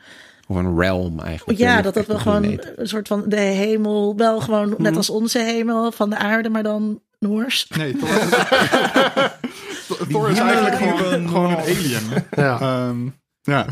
Of 0.49 0.57
een 0.57 0.79
realm 0.79 1.21
eigenlijk. 1.21 1.59
Ja, 1.59 1.83
dat 1.83 1.95
dat 1.95 2.07
wel 2.07 2.19
gewoon 2.19 2.41
planeet. 2.41 2.73
een 2.77 2.89
soort 2.89 3.09
van 3.09 3.23
de 3.27 3.37
hemel... 3.41 4.17
Wel 4.17 4.41
gewoon 4.41 4.69
Mhm. 4.69 4.83
net 4.83 4.97
als 4.97 5.11
onze 5.11 5.39
hemel 5.39 5.93
van 5.93 6.11
de 6.11 6.17
aarde, 6.17 6.49
maar 6.49 6.63
dan 6.63 7.01
Noors. 7.19 7.69
Nee, 7.77 7.97
Thor, 7.97 8.09
Thor 10.11 10.31
is 10.31 10.39
eigenlijk 10.39 10.77
gewoon, 10.77 11.29
gewoon 11.29 11.51
een 11.51 11.57
alien. 11.57 12.25
ja. 12.31 12.61
Ehm, 12.61 12.99
ja. 13.43 13.67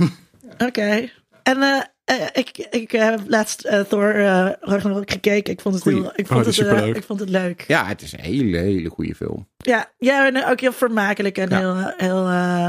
Oké. 0.66 1.09
En 1.43 1.62
eh, 1.62 1.80
eh, 2.19 2.27
ik, 2.33 2.67
ik 2.71 2.91
heb 2.91 3.21
laatst 3.27 3.61
eh, 3.65 3.81
Thor 3.81 4.15
eh, 4.15 4.49
Ragnarok 4.61 5.11
gekeken. 5.11 5.53
Ik 5.53 5.61
vond 5.61 5.75
het, 5.75 5.85
heel, 5.85 5.99
ik 5.99 6.05
Oh, 6.07 6.27
vond 6.27 6.29
dat 6.29 6.47
is 6.47 6.57
het, 6.57 6.67
eh, 6.67 6.73
superleuk. 6.73 6.97
ik 6.97 7.05
vond 7.05 7.21
het 7.21 7.29
leuk. 7.29 7.65
Ja, 7.69 7.87
het 7.87 8.03
is 8.03 8.13
een 8.13 8.21
hele, 8.21 8.57
hele 8.57 8.89
goede 8.89 9.15
film. 9.15 9.49
Ja, 9.57 9.91
ja 9.99 10.27
en 10.27 10.45
ook 10.47 10.61
heel 10.61 10.73
vermakelijk 10.73 11.39
en 11.39 11.49
Ja. 11.49 11.59
heel, 11.59 11.93
heel 11.97 12.27
eh, 12.27 12.65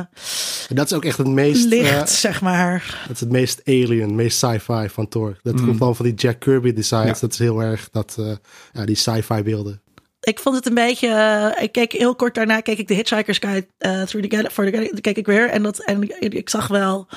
En 0.69 0.75
dat 0.75 0.85
is 0.85 0.93
ook 0.93 1.05
echt 1.05 1.17
het 1.17 1.27
meest, 1.27 1.65
licht, 1.65 1.91
eh, 1.91 2.05
zeg 2.05 2.41
maar. 2.41 2.99
dat 3.07 3.15
is 3.15 3.19
het 3.19 3.31
meest 3.31 3.61
alien, 3.65 4.15
meest 4.15 4.37
sci-fi 4.37 4.89
van 4.89 5.07
Thor. 5.07 5.37
Dat 5.43 5.55
Mm. 5.55 5.65
komt 5.65 5.79
dan 5.79 5.95
van 5.95 6.05
die 6.05 6.15
Jack 6.15 6.39
Kirby 6.39 6.73
designs. 6.73 7.05
Ja. 7.19 7.19
Dat 7.19 7.31
is 7.33 7.39
heel 7.39 7.59
erg 7.61 7.89
dat, 7.89 8.15
eh, 8.19 8.31
ja, 8.71 8.85
die 8.85 8.95
sci-fi 8.95 9.43
beelden. 9.43 9.81
Ik 10.21 10.39
vond 10.39 10.55
het 10.55 10.65
een 10.65 10.73
beetje. 10.73 11.07
eh, 11.07 11.63
ik 11.63 11.71
keek 11.71 11.91
heel 11.91 12.15
kort 12.15 12.35
daarna 12.35 12.59
keek 12.59 12.77
ik 12.77 12.87
de 12.87 12.93
Hitchhiker's 12.93 13.37
Guide 13.37 13.67
eh, 13.77 14.01
through 14.01 14.27
the 14.27 14.35
Gal- 14.37 14.49
for 14.51 14.65
the 14.65 14.71
Gal- 14.77 14.99
keek 15.01 15.17
ik 15.17 15.25
weer 15.25 15.49
en 15.49 15.63
dat 15.63 15.79
en 15.83 16.03
ik, 16.19 16.33
ik 16.33 16.49
zag 16.49 16.67
wel 16.67 17.07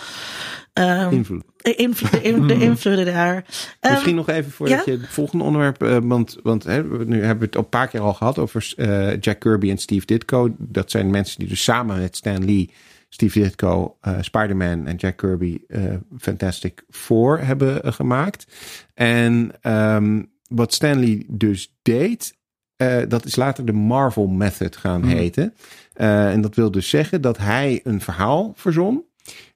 ehm, 0.75 1.13
Invloed. 1.13 1.43
de, 1.57 1.75
invloed, 1.75 2.11
de, 2.11 2.23
in- 2.23 2.47
de 2.47 2.55
invloeden 2.69 3.05
daar. 3.05 3.45
Ehm, 3.81 3.93
Misschien 3.93 4.15
nog 4.15 4.29
even 4.29 4.51
voordat 4.51 4.85
ja? 4.85 4.93
je 4.93 4.99
het 4.99 5.09
volgende 5.09 5.45
onderwerp. 5.45 5.83
eh, 5.83 5.99
want 6.03 6.39
want 6.43 6.65
hè, 6.65 6.89
we- 6.89 7.05
nu 7.05 7.19
hebben 7.21 7.39
we 7.39 7.45
het 7.45 7.57
al 7.57 7.63
een 7.63 7.69
paar 7.69 7.89
keer 7.89 8.01
al 8.01 8.15
gehad 8.15 8.39
over 8.39 8.73
eh, 8.77 9.21
Jack 9.21 9.39
Kirby 9.41 9.71
en 9.71 9.79
Steve 9.79 10.07
Ditko. 10.07 10.55
Dat 10.59 10.91
zijn 10.91 11.11
mensen 11.11 11.39
die 11.39 11.49
dus 11.49 11.63
samen 11.65 11.99
met 11.99 12.17
Stan 12.17 12.45
Lee, 12.45 12.71
Steve 13.09 13.41
Ditko, 13.41 13.97
eh, 14.01 14.17
Spider-Man 14.21 14.87
en 14.87 14.97
Jack 14.97 15.17
Kirby 15.17 15.59
eh, 15.69 15.83
Fantastic 16.19 16.85
Four 16.91 17.41
hebben 17.45 17.93
gemaakt. 17.95 18.47
En 18.95 19.51
ehm, 19.61 20.23
wat 20.49 20.75
Stan 20.75 20.99
Lee 20.99 21.27
dus 21.29 21.75
deed. 21.83 22.37
eh, 22.77 22.97
dat 23.09 23.25
is 23.25 23.37
later 23.37 23.65
de 23.67 23.73
Marvel 23.73 24.27
Method 24.27 24.77
gaan 24.77 25.01
Hmm. 25.03 25.11
heten. 25.11 25.55
Eh, 25.93 26.31
en 26.33 26.41
dat 26.41 26.55
wil 26.55 26.71
dus 26.71 26.89
zeggen 26.89 27.21
dat 27.21 27.39
hij 27.39 27.81
een 27.85 28.01
verhaal 28.01 28.53
verzon. 28.57 29.05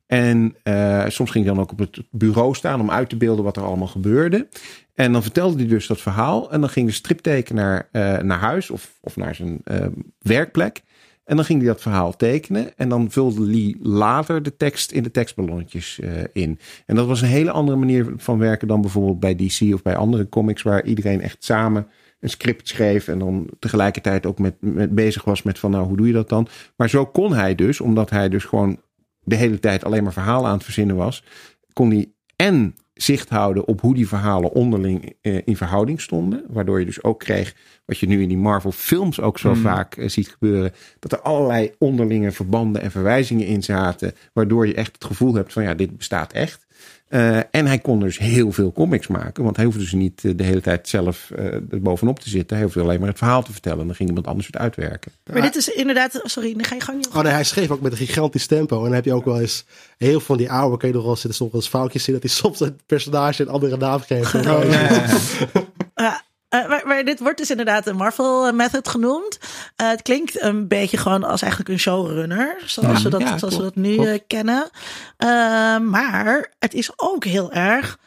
En 0.08 0.56
eh, 0.62 1.04
soms 1.08 1.30
ging 1.30 1.44
hij 1.44 1.54
dan 1.54 1.62
ook 1.62 1.72
op 1.72 1.78
het 1.78 2.02
bureau 2.10 2.54
staan 2.54 2.80
om 2.80 2.90
uit 2.90 3.08
te 3.08 3.16
beelden 3.16 3.44
wat 3.44 3.56
er 3.56 3.62
allemaal 3.62 3.86
gebeurde. 3.86 4.48
En 4.94 5.12
dan 5.12 5.22
vertelde 5.22 5.56
hij 5.56 5.66
dus 5.66 5.86
dat 5.86 6.00
verhaal. 6.00 6.52
En 6.52 6.60
dan 6.60 6.70
ging 6.70 6.86
de 6.86 6.92
striptekenaar 6.92 7.88
eh, 7.92 8.18
naar 8.18 8.38
huis 8.38 8.70
of, 8.70 8.94
of 9.00 9.16
naar 9.16 9.34
zijn 9.34 9.60
eh, 9.64 9.86
werkplek. 10.18 10.82
En 11.24 11.36
dan 11.36 11.44
ging 11.44 11.58
hij 11.58 11.68
dat 11.68 11.80
verhaal 11.80 12.16
tekenen. 12.16 12.76
En 12.76 12.88
dan 12.88 13.10
vulde 13.10 13.40
Lee 13.40 13.76
later 13.82 14.42
de 14.42 14.56
tekst 14.56 14.92
in 14.92 15.02
de 15.02 15.10
tekstballonnetjes 15.10 16.00
in. 16.32 16.58
En 16.86 16.96
dat 16.96 17.06
was 17.06 17.20
een 17.20 17.28
hele 17.28 17.50
andere 17.50 17.78
manier 17.78 18.12
van 18.16 18.38
werken 18.38 18.68
dan 18.68 18.80
bijvoorbeeld 18.80 19.20
bij 19.20 19.34
DC 19.34 19.74
of 19.74 19.82
bij 19.82 19.96
andere 19.96 20.28
comics. 20.28 20.62
Waar 20.62 20.84
iedereen 20.84 21.20
echt 21.20 21.44
samen 21.44 21.86
een 22.20 22.30
script 22.30 22.68
schreef. 22.68 23.08
En 23.08 23.18
dan 23.18 23.48
tegelijkertijd 23.58 24.26
ook 24.26 24.38
met 24.38 24.54
bezig 24.94 25.24
was 25.24 25.42
met 25.42 25.58
van 25.58 25.70
nou 25.70 25.86
hoe 25.86 25.96
doe 25.96 26.06
je 26.06 26.12
dat 26.12 26.28
dan. 26.28 26.48
Maar 26.76 26.88
zo 26.88 27.06
kon 27.06 27.32
hij 27.32 27.54
dus, 27.54 27.80
omdat 27.80 28.10
hij 28.10 28.28
dus 28.28 28.44
gewoon 28.44 28.78
de 29.24 29.36
hele 29.36 29.58
tijd 29.58 29.84
alleen 29.84 30.02
maar 30.02 30.12
verhalen 30.12 30.46
aan 30.46 30.54
het 30.54 30.64
verzinnen 30.64 30.96
was, 30.96 31.24
kon 31.72 31.90
hij 31.90 32.12
en 32.36 32.74
zicht 32.94 33.28
houden 33.28 33.66
op 33.66 33.80
hoe 33.80 33.94
die 33.94 34.08
verhalen 34.08 34.52
onderling 34.52 35.14
eh, 35.20 35.38
in 35.44 35.56
verhouding 35.56 36.00
stonden. 36.00 36.44
Waardoor 36.48 36.78
je 36.78 36.84
dus 36.84 37.02
ook 37.02 37.18
kreeg, 37.18 37.54
wat 37.84 37.98
je 37.98 38.06
nu 38.06 38.22
in 38.22 38.28
die 38.28 38.38
Marvel 38.38 38.72
films 38.72 39.20
ook 39.20 39.38
zo 39.38 39.54
vaak 39.54 39.96
eh, 39.96 40.08
ziet 40.08 40.28
gebeuren, 40.28 40.72
dat 40.98 41.12
er 41.12 41.20
allerlei 41.20 41.74
onderlinge 41.78 42.32
verbanden 42.32 42.82
en 42.82 42.90
verwijzingen 42.90 43.46
in 43.46 43.62
zaten. 43.62 44.12
Waardoor 44.32 44.66
je 44.66 44.74
echt 44.74 44.92
het 44.92 45.04
gevoel 45.04 45.34
hebt 45.34 45.52
van 45.52 45.62
ja, 45.62 45.74
dit 45.74 45.96
bestaat 45.96 46.32
echt. 46.32 46.66
Eh, 47.08 47.36
en 47.36 47.66
hij 47.66 47.78
kon 47.78 48.00
dus 48.00 48.18
heel 48.18 48.52
veel 48.52 48.72
comics 48.72 49.06
maken. 49.06 49.44
Want 49.44 49.56
hij 49.56 49.64
hoefde 49.64 49.80
dus 49.80 49.92
niet 49.92 50.24
eh, 50.24 50.32
de 50.36 50.42
hele 50.42 50.60
tijd 50.60 50.88
zelf 50.88 51.30
eh, 51.30 51.44
er 51.44 51.80
bovenop 51.80 52.20
te 52.20 52.28
zitten. 52.28 52.56
Hij 52.56 52.64
hoefde 52.64 52.80
alleen 52.80 52.98
maar 52.98 53.08
het 53.08 53.18
verhaal 53.18 53.42
te 53.42 53.52
vertellen. 53.52 53.80
En 53.80 53.86
dan 53.86 53.94
ging 53.94 54.08
iemand 54.08 54.26
anders 54.26 54.46
het 54.46 54.56
uitwerken. 54.56 55.12
maar 55.32 55.42
dit 55.42 55.56
is 55.56 55.68
inderdaad. 55.68 56.20
Sorry, 56.22 56.52
dan 56.52 56.64
ga 56.64 56.74
je 56.74 56.80
gang. 56.80 57.06
Oh 57.06 57.22
nee, 57.22 57.32
hij 57.32 57.44
schreef 57.44 57.70
ook 57.70 57.80
met 57.80 57.92
een 57.92 57.98
gigantisch 57.98 58.46
tempo. 58.46 58.76
En 58.76 58.84
dan 58.84 58.92
heb 58.92 59.04
je 59.04 59.12
ook 59.12 59.24
wel 59.24 59.40
eens 59.40 59.64
heel 59.98 60.10
veel 60.10 60.20
van 60.20 60.36
die 60.36 60.50
oude, 60.50 60.76
kun 60.76 60.88
je 60.88 60.94
nog 60.94 61.04
wel 61.04 61.16
zitten 61.16 61.34
soms 61.34 61.52
wel 61.52 61.60
eens 61.60 61.70
foutjes 61.70 62.04
zien 62.04 62.14
dat 62.14 62.22
hij 62.22 62.32
soms 62.32 62.60
een 62.60 62.78
personage 62.86 63.42
een 63.42 63.48
andere 63.48 63.76
naam 63.76 64.00
geeft. 64.00 64.32
Ja, 64.32 66.22
eh, 66.48 66.68
maar, 66.68 66.82
maar 66.86 67.04
dit 67.04 67.18
wordt 67.20 67.38
dus 67.38 67.50
inderdaad 67.50 67.86
een 67.86 67.96
Marvel 67.96 68.52
Method 68.52 68.88
genoemd. 68.88 69.38
Eh, 69.76 69.88
het 69.88 70.02
klinkt 70.02 70.42
een 70.42 70.68
beetje 70.68 70.96
gewoon 70.96 71.24
als 71.24 71.42
eigenlijk 71.42 71.70
een 71.72 71.78
showrunner, 71.78 72.56
zoals, 72.64 73.02
we, 73.02 73.08
dat, 73.08 73.20
ja, 73.20 73.38
zoals 73.38 73.54
we 73.54 73.60
klopt, 73.60 73.74
dat 73.74 73.84
nu 73.84 74.06
eh, 74.06 74.18
kennen. 74.26 74.70
Eh, 75.16 75.78
maar 75.78 76.52
het 76.58 76.74
is 76.74 76.90
ook 76.96 77.24
heel 77.24 77.52
erg 77.52 77.98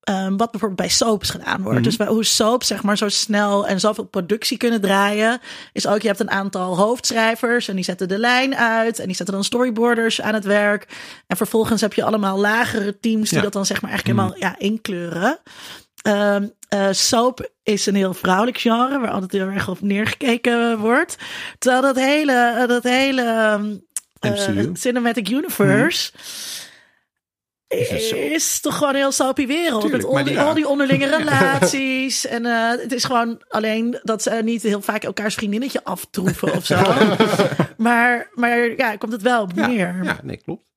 ehm, 0.00 0.36
wat 0.36 0.50
bijvoorbeeld 0.50 0.80
bij 0.80 0.88
soaps 0.88 1.30
gedaan 1.30 1.62
wordt. 1.62 1.78
Mhm. 1.78 1.86
Dus 1.86 1.96
bij, 1.96 2.06
hoe 2.06 2.24
soaps 2.24 2.66
zeg 2.66 2.82
maar 2.82 2.96
zo 2.96 3.08
snel 3.08 3.66
en 3.66 3.80
zoveel 3.80 4.04
productie 4.04 4.56
kunnen 4.56 4.80
draaien, 4.80 5.40
is 5.72 5.86
ook 5.86 6.00
je 6.00 6.06
hebt 6.08 6.20
een 6.20 6.30
aantal 6.30 6.76
hoofdschrijvers 6.76 7.68
en 7.68 7.74
die 7.74 7.84
zetten 7.84 8.08
de 8.08 8.18
lijn 8.18 8.56
uit 8.56 8.98
en 8.98 9.06
die 9.06 9.16
zetten 9.16 9.34
dan 9.34 9.44
storyboarders 9.44 10.20
aan 10.20 10.34
het 10.34 10.44
werk. 10.44 10.86
En 11.26 11.36
vervolgens 11.36 11.80
heb 11.80 11.92
je 11.94 12.04
allemaal 12.04 12.38
lagere 12.38 13.00
teams 13.00 13.28
die 13.28 13.38
Ja. 13.38 13.44
dat 13.44 13.52
dan 13.52 13.66
zeg 13.66 13.82
maar 13.82 13.90
eigenlijk 13.90 14.18
helemaal 14.18 14.38
ja, 14.38 14.58
inkleuren. 14.58 15.40
Eh, 16.70 16.88
soap 16.90 17.50
is 17.70 17.86
een 17.86 17.94
heel 17.94 18.14
vrouwelijk 18.14 18.58
genre 18.58 18.98
waar 18.98 19.10
altijd 19.10 19.32
heel 19.32 19.46
erg 19.48 19.68
op 19.68 19.80
neergekeken 19.80 20.78
wordt. 20.78 21.16
Terwijl 21.58 21.82
dat 21.82 21.96
hele, 21.96 22.32
eh, 22.32 22.68
dat 22.68 22.82
hele 22.82 23.22
ehm, 23.22 23.76
eh. 24.34 24.66
Cinematic 24.72 25.28
Universe 25.28 26.12
zo? 28.00 28.16
is 28.16 28.60
toch 28.60 28.76
gewoon 28.76 28.88
een 28.92 28.96
heel 29.00 29.12
soapy 29.12 29.46
wereld. 29.46 29.80
Tuurlijk, 29.80 30.02
met 30.02 30.12
al 30.12 30.24
die, 30.24 30.34
die- 30.34 30.42
al 30.42 30.54
die 30.54 30.68
onderlinge 30.72 31.16
relaties. 31.16 32.26
En 32.26 32.46
eh, 32.46 32.70
het 32.70 32.92
is 32.92 33.04
gewoon 33.04 33.42
alleen 33.48 33.98
dat 34.02 34.22
ze 34.22 34.30
niet 34.30 34.62
heel 34.62 34.80
vaak 34.82 35.04
elkaars 35.04 35.34
vriendinnetje 35.34 35.84
aftroeven 35.84 36.52
of 36.52 36.66
zo. 36.66 36.76
maar, 37.76 38.30
maar 38.34 38.76
ja, 38.76 38.96
komt 38.96 39.12
het 39.12 39.22
wel 39.22 39.42
op 39.42 39.52
Ja, 39.54 39.66
neer. 39.66 40.00
Ja, 40.02 40.20
nee, 40.22 40.36
klopt. 40.36 40.68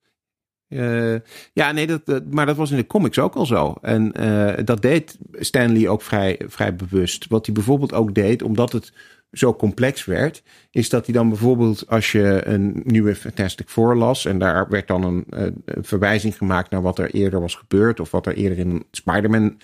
Eh, 0.74 1.14
ja, 1.52 1.72
nee, 1.72 1.86
dat, 1.86 2.22
maar 2.30 2.46
dat 2.46 2.56
was 2.56 2.70
in 2.70 2.76
de 2.76 2.86
comics 2.86 3.18
ook 3.18 3.34
al 3.34 3.46
zo. 3.46 3.74
En 3.82 4.12
eh, 4.12 4.64
dat 4.64 4.82
deed 4.82 5.18
Stanley 5.32 5.88
ook 5.88 6.02
vrij, 6.02 6.40
vrij 6.46 6.76
bewust. 6.76 7.26
Wat 7.28 7.46
hij 7.46 7.54
bijvoorbeeld 7.54 7.92
ook 7.92 8.14
deed, 8.14 8.42
omdat 8.42 8.72
het 8.72 8.92
zo 9.32 9.54
complex 9.54 10.04
werd, 10.04 10.42
is 10.70 10.88
dat 10.88 11.06
hij 11.06 11.14
dan 11.14 11.28
bijvoorbeeld 11.28 11.88
als 11.88 12.12
je 12.12 12.40
een 12.46 12.82
nieuwe 12.84 13.14
Fantastic 13.14 13.68
Four 13.68 13.96
las 13.96 14.24
en 14.24 14.38
daar 14.38 14.68
werd 14.68 14.88
dan 14.88 15.04
een, 15.04 15.24
eh, 15.30 15.46
verwijzing 15.80 16.36
gemaakt 16.36 16.70
naar 16.70 16.82
wat 16.82 16.98
er 16.98 17.10
eerder 17.10 17.40
was 17.40 17.54
gebeurd 17.54 18.00
of 18.00 18.10
wat 18.10 18.26
er 18.26 18.34
eerder 18.34 18.58
in 18.58 18.84
Spider-Man 18.90 19.58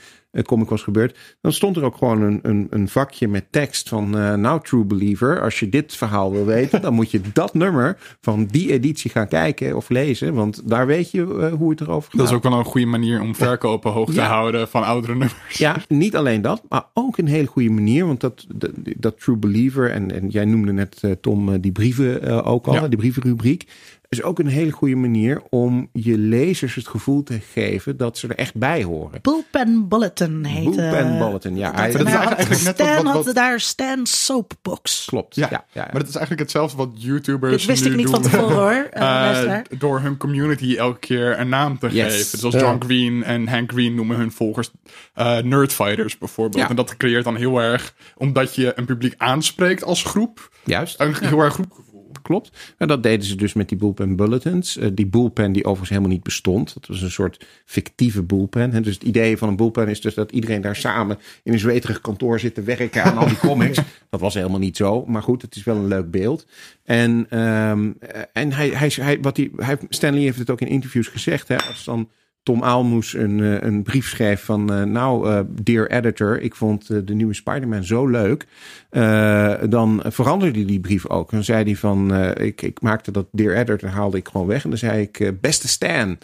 comic 0.44 0.68
was 0.68 0.82
gebeurd, 0.82 1.18
dan 1.40 1.52
stond 1.52 1.76
er 1.76 1.84
ook 1.84 1.96
gewoon 1.96 2.22
een, 2.22 2.38
een, 2.42 2.66
een 2.70 2.88
vakje 2.88 3.28
met 3.28 3.44
tekst 3.52 3.88
van 3.88 4.18
eh 4.18 4.34
nou 4.34 4.60
True 4.62 4.84
Believer, 4.84 5.40
als 5.42 5.58
je 5.60 5.68
dit 5.68 5.96
verhaal 5.96 6.32
wil 6.32 6.44
weten, 6.44 6.82
dan 6.86 6.94
moet 6.94 7.10
je 7.10 7.20
dat 7.32 7.54
nummer 7.54 7.98
van 8.20 8.44
die 8.46 8.72
editie 8.72 9.10
gaan 9.10 9.28
kijken 9.28 9.76
of 9.76 9.88
lezen, 9.88 10.34
want 10.34 10.68
daar 10.68 10.86
weet 10.86 11.10
je 11.10 11.36
eh, 11.40 11.52
hoe 11.52 11.70
het 11.70 11.80
erover 11.80 12.10
gaat. 12.10 12.18
Dat 12.20 12.28
is 12.28 12.34
ook 12.34 12.42
wel 12.42 12.52
een 12.58 12.64
goede 12.64 12.86
manier 12.86 13.20
om 13.20 13.34
verkopen 13.34 13.90
hoog 13.92 14.08
te 14.08 14.14
Ja. 14.14 14.26
houden 14.26 14.68
van 14.68 14.82
oudere 14.84 15.12
nummers. 15.12 15.58
Ja, 15.58 15.76
niet 15.88 16.16
alleen 16.16 16.42
dat, 16.42 16.62
maar 16.68 16.84
ook 16.94 17.18
een 17.18 17.26
hele 17.26 17.46
goede 17.46 17.70
manier. 17.70 18.06
Want 18.06 18.20
dat, 18.20 18.46
dat, 18.54 18.70
dat 18.96 19.20
True 19.20 19.36
Believer, 19.36 19.90
en, 19.90 20.10
en 20.10 20.28
jij 20.28 20.44
noemde 20.44 20.72
net 20.72 20.98
eh, 21.00 21.10
Tom 21.20 21.52
eh, 21.52 21.54
die 21.60 21.72
brieven 21.72 22.22
eh, 22.22 22.46
ook 22.46 22.66
al, 22.66 22.74
Ja. 22.74 22.88
die 22.88 22.98
brievenrubriek. 22.98 23.66
Is 24.10 24.22
ook 24.22 24.38
een 24.38 24.46
hele 24.46 24.70
goede 24.70 24.94
manier 24.96 25.42
om 25.50 25.88
je 25.92 26.18
lezers 26.18 26.74
het 26.74 26.88
gevoel 26.88 27.22
te 27.22 27.40
geven 27.52 27.96
dat 27.96 28.18
ze 28.18 28.28
er 28.28 28.36
echt 28.36 28.54
bij 28.54 28.82
horen. 28.82 29.18
Bullpen 29.22 29.88
Bulletin 29.88 30.44
heet 30.44 30.64
Boop 30.64 30.78
eh, 30.78 30.98
en 30.98 31.18
Bulletin, 31.18 31.56
ja. 31.56 31.72
hij- 31.74 31.92
dat 31.92 32.06
is 32.06 32.12
eigenlijk 32.14 32.48
net 32.48 32.64
wat- 32.64 32.74
Stan 32.74 33.04
wat- 33.04 33.12
had 33.14 33.24
wat- 33.24 33.34
daar 33.34 33.60
Stan 33.60 34.06
Soapbox. 34.06 35.04
Klopt. 35.04 35.34
Ja, 35.34 35.48
Ja, 35.50 35.64
ja, 35.72 35.82
maar 35.82 36.00
dat 36.00 36.08
is 36.08 36.14
eigenlijk 36.14 36.40
hetzelfde 36.40 36.76
wat 36.76 36.90
YouTubers 36.94 37.56
Dit 37.56 37.64
wist 37.66 37.84
nu 37.84 37.90
ik 37.90 37.96
niet 37.96 38.08
van 38.10 38.22
doen. 38.22 38.30
tevoren 38.30 38.56
hoor. 38.56 38.72
eh, 38.92 39.54
Eh, 39.54 39.60
door 39.78 40.00
hun 40.00 40.16
community 40.16 40.76
elke 40.76 40.98
keer 40.98 41.38
een 41.40 41.48
naam 41.48 41.78
te 41.78 41.88
Yes. 41.92 42.14
geven. 42.16 42.38
Zoals. 42.38 42.54
John 42.54 42.84
Green 42.84 43.24
en 43.24 43.48
Hank 43.48 43.70
Green 43.72 43.94
noemen 43.94 44.16
hun 44.16 44.32
volgers 44.32 44.70
eh 45.14 45.38
nerdfighters 45.38 46.18
bijvoorbeeld. 46.18 46.62
Ja. 46.62 46.68
En 46.68 46.76
dat 46.76 46.96
creëert 46.96 47.24
dan 47.24 47.36
heel 47.36 47.58
erg, 47.60 47.94
omdat 48.16 48.54
je 48.54 48.72
een 48.76 48.84
publiek 48.84 49.14
aanspreekt 49.16 49.84
als 49.84 50.02
groep, 50.02 50.50
Juist. 50.64 51.00
een 51.00 51.14
heel 51.20 51.40
erg 51.40 51.54
groepgevoel. 51.54 51.88
Klopt. 52.30 52.74
En 52.76 52.88
dat 52.88 53.02
deden 53.02 53.26
ze 53.26 53.36
dus 53.36 53.52
met 53.52 53.68
die 53.68 53.78
bullpen 53.78 54.16
bulletins. 54.16 54.76
Eh, 54.76 54.88
die 54.92 55.06
bullpen 55.06 55.52
die 55.52 55.62
overigens 55.62 55.88
helemaal 55.88 56.10
niet 56.10 56.22
bestond. 56.22 56.74
Dat 56.74 56.86
was 56.86 57.02
een 57.02 57.10
soort 57.10 57.46
fictieve 57.64 58.22
bullpen. 58.22 58.72
hè. 58.72 58.80
Dus 58.80 58.94
het 58.94 59.02
idee 59.02 59.36
van 59.36 59.48
een 59.48 59.56
bullpen 59.56 59.88
is 59.88 60.00
dus 60.00 60.14
dat 60.14 60.32
iedereen 60.32 60.60
daar 60.60 60.76
samen 60.76 61.18
in 61.42 61.52
een 61.52 61.58
zweterig 61.58 62.00
kantoor 62.00 62.40
zit 62.40 62.54
te 62.54 62.62
werken 62.62 63.04
aan 63.04 63.16
al 63.16 63.26
die 63.26 63.38
comics. 63.38 63.80
dat 64.10 64.20
was 64.20 64.34
helemaal 64.34 64.58
niet 64.58 64.76
zo. 64.76 65.04
Maar 65.06 65.22
goed, 65.22 65.42
het 65.42 65.56
is 65.56 65.64
wel 65.64 65.76
een 65.76 65.88
leuk 65.88 66.10
beeld. 66.10 66.46
En, 66.84 67.26
ehm, 67.30 67.90
eh, 68.00 68.20
en 68.32 68.52
hij, 68.52 68.68
hij, 68.68 68.92
hij, 68.94 69.20
wat 69.20 69.36
hij, 69.36 69.50
hij, 69.56 69.78
Stanley 69.88 70.22
heeft 70.22 70.38
het 70.38 70.50
ook 70.50 70.60
in 70.60 70.68
interviews 70.68 71.08
gezegd. 71.08 71.48
Hè, 71.48 71.56
als 71.56 71.84
dan 71.84 72.08
Tom 72.42 72.62
Aalmoes 72.62 73.14
een, 73.14 73.40
eh, 73.40 73.60
een 73.68 73.82
brief 73.82 74.08
schreef 74.08 74.44
van... 74.44 74.72
eh, 74.72 74.82
nou, 74.82 75.30
eh, 75.30 75.40
dear 75.48 75.86
editor, 75.86 76.40
ik 76.40 76.54
vond 76.54 77.06
de 77.06 77.14
nieuwe 77.14 77.34
Spider-Man 77.34 77.84
zo 77.84 78.06
leuk. 78.06 78.46
Eh, 78.90 79.54
dan 79.68 80.02
veranderde 80.06 80.58
hij 80.58 80.66
die 80.66 80.80
brief 80.80 81.08
ook. 81.08 81.30
Dan 81.30 81.44
zei 81.44 81.64
hij 81.64 81.76
van, 81.76 82.14
eh, 82.14 82.46
ik, 82.46 82.62
ik 82.62 82.80
maakte 82.80 83.10
dat 83.10 83.26
dear 83.32 83.56
editor, 83.56 83.88
haalde 83.88 84.16
ik 84.16 84.28
gewoon 84.28 84.46
weg. 84.46 84.62
En 84.64 84.68
dan 84.70 84.78
zei 84.78 85.00
ik, 85.00 85.32
beste 85.40 85.68
Stan. 85.68 86.18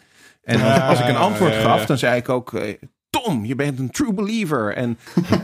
En 0.44 0.62
als, 0.62 0.80
als 0.80 1.00
ik 1.00 1.08
een 1.08 1.16
antwoord 1.16 1.52
ja, 1.52 1.58
ja. 1.58 1.64
gaf, 1.64 1.86
dan 1.86 1.98
zei 1.98 2.16
ik 2.16 2.28
ook... 2.28 2.60
Tom, 3.10 3.44
je 3.44 3.54
bent 3.54 3.78
een 3.78 3.90
true 3.90 4.12
believer. 4.12 4.74
En, 4.74 4.98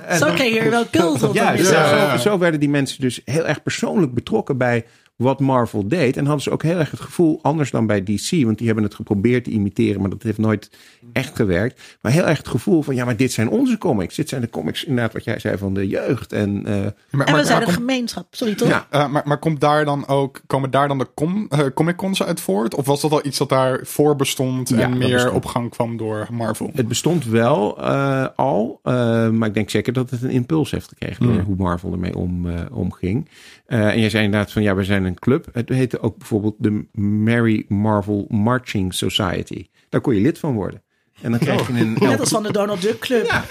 en 0.07 0.18
Zo 0.18 0.33
kreeg 0.33 0.55
je 0.55 0.61
er 0.61 0.70
wel 0.70 0.91
cult 0.91 1.23
op. 1.23 1.35
ja, 1.41 1.57
zo, 1.57 1.73
ja, 1.73 1.97
ja. 1.97 2.16
zo 2.16 2.39
werden 2.39 2.61
die 2.61 2.68
mensen 2.68 3.01
dus 3.01 3.20
heel 3.25 3.47
erg 3.47 3.62
persoonlijk 3.62 4.14
betrokken 4.14 4.57
bij 4.57 4.85
wat 5.17 5.41
Marvel 5.41 5.89
deed. 5.89 6.17
En 6.17 6.25
hadden 6.25 6.43
ze 6.43 6.51
ook 6.51 6.63
heel 6.63 6.79
erg 6.79 6.91
het 6.91 7.01
gevoel, 7.01 7.39
anders 7.43 7.71
dan 7.71 7.87
bij 7.87 8.03
DC, 8.03 8.31
want 8.45 8.59
die 8.59 8.67
hebben 8.67 8.85
het 8.85 8.95
geprobeerd 8.95 9.45
te 9.45 9.51
imiteren, 9.51 10.01
maar 10.01 10.11
dat 10.11 10.23
heeft 10.23 10.39
nooit 10.39 10.71
echt 11.13 11.37
gewerkt. 11.37 11.81
Maar 12.01 12.13
heel 12.13 12.27
erg 12.27 12.39
het 12.39 12.49
gevoel 12.49 12.83
van, 12.83 12.95
ja, 12.95 13.05
maar 13.05 13.17
dit 13.17 13.33
zijn 13.33 13.49
onze 13.49 13.79
comics. 13.79 14.15
Dit 14.15 14.29
zijn 14.29 14.41
de 14.41 14.51
comics, 14.51 14.85
inderdaad, 14.85 15.13
wat 15.13 15.25
jij 15.25 15.39
zei 15.39 15.59
van 15.59 15.75
de 15.75 15.89
jeugd. 15.89 16.33
En 16.33 16.67
eh, 16.67 16.75
Maar, 17.11 17.27
En 17.27 17.35
we 17.35 17.45
zijn 17.45 17.59
maar, 17.59 17.69
een 17.69 17.75
gemeenschap. 17.75 18.27
Sorry 18.31 18.55
toch? 18.55 18.69
ja, 18.69 18.87
eh, 18.91 19.09
maar, 19.09 19.23
maar 19.25 19.39
komt 19.39 19.61
daar 19.61 19.85
dan 19.85 20.07
ook, 20.07 20.41
komen 20.47 20.71
daar 20.71 20.89
dan 20.89 20.99
de 20.99 21.09
com, 21.15 21.47
eh, 21.49 21.59
Comic 21.75 21.97
Cons 21.97 22.23
uit 22.23 22.41
voort? 22.41 22.75
Of 22.75 22.87
was 22.87 23.01
dat 23.01 23.11
al 23.13 23.27
iets 23.27 23.39
dat 23.39 23.49
daar 23.49 23.81
voor 23.83 24.17
bestond 24.17 24.69
Ja, 24.69 24.79
en 24.81 24.99
meer 24.99 25.13
bestond. 25.13 25.35
op 25.35 25.45
gang 25.45 25.71
kwam 25.71 25.97
door 25.97 26.27
Marvel? 26.33 26.71
het 26.75 26.89
bestond 26.89 27.25
wel 27.25 27.79
eh, 27.83 28.27
al, 28.37 28.81
eh, 28.83 28.93
maar 29.29 29.49
ik 29.49 29.55
denk 29.55 29.71
zeker 29.71 29.93
dat 29.93 30.11
het 30.11 30.23
een 30.23 30.31
impuls 30.31 30.71
heeft 30.71 30.89
gekregen 30.89 31.25
door 31.25 31.35
Hmm. 31.35 31.45
hoe 31.45 31.57
Marvel 31.57 31.93
ermee 31.93 32.17
om, 32.17 32.49
eh, 32.49 32.61
omging. 32.73 33.29
Eh, 33.73 33.89
en 33.89 34.01
jij 34.01 34.11
zei 34.11 34.25
inderdaad 34.25 34.53
van, 34.53 34.62
ja, 34.62 34.75
we 34.75 34.85
zijn 34.85 35.05
een 35.05 35.18
club. 35.18 35.49
Het 35.53 35.68
heette 35.68 36.01
ook 36.01 36.18
bijvoorbeeld 36.18 36.55
de 36.59 36.85
Mary 37.01 37.64
Marvel 37.68 38.27
Marching 38.29 38.95
Society. 38.95 39.66
Daar 39.89 40.01
kon 40.01 40.14
je 40.14 40.20
lid 40.20 40.39
van 40.39 40.55
worden. 40.55 40.83
En 41.20 41.31
dan 41.31 41.41
kreeg 41.41 41.66
je 41.66 41.81
een 41.81 41.97
Net 42.09 42.20
als 42.20 42.29
van 42.29 42.43
de 42.43 42.53
Donald 42.53 42.83
Duck 42.83 42.99
Club. 42.99 43.45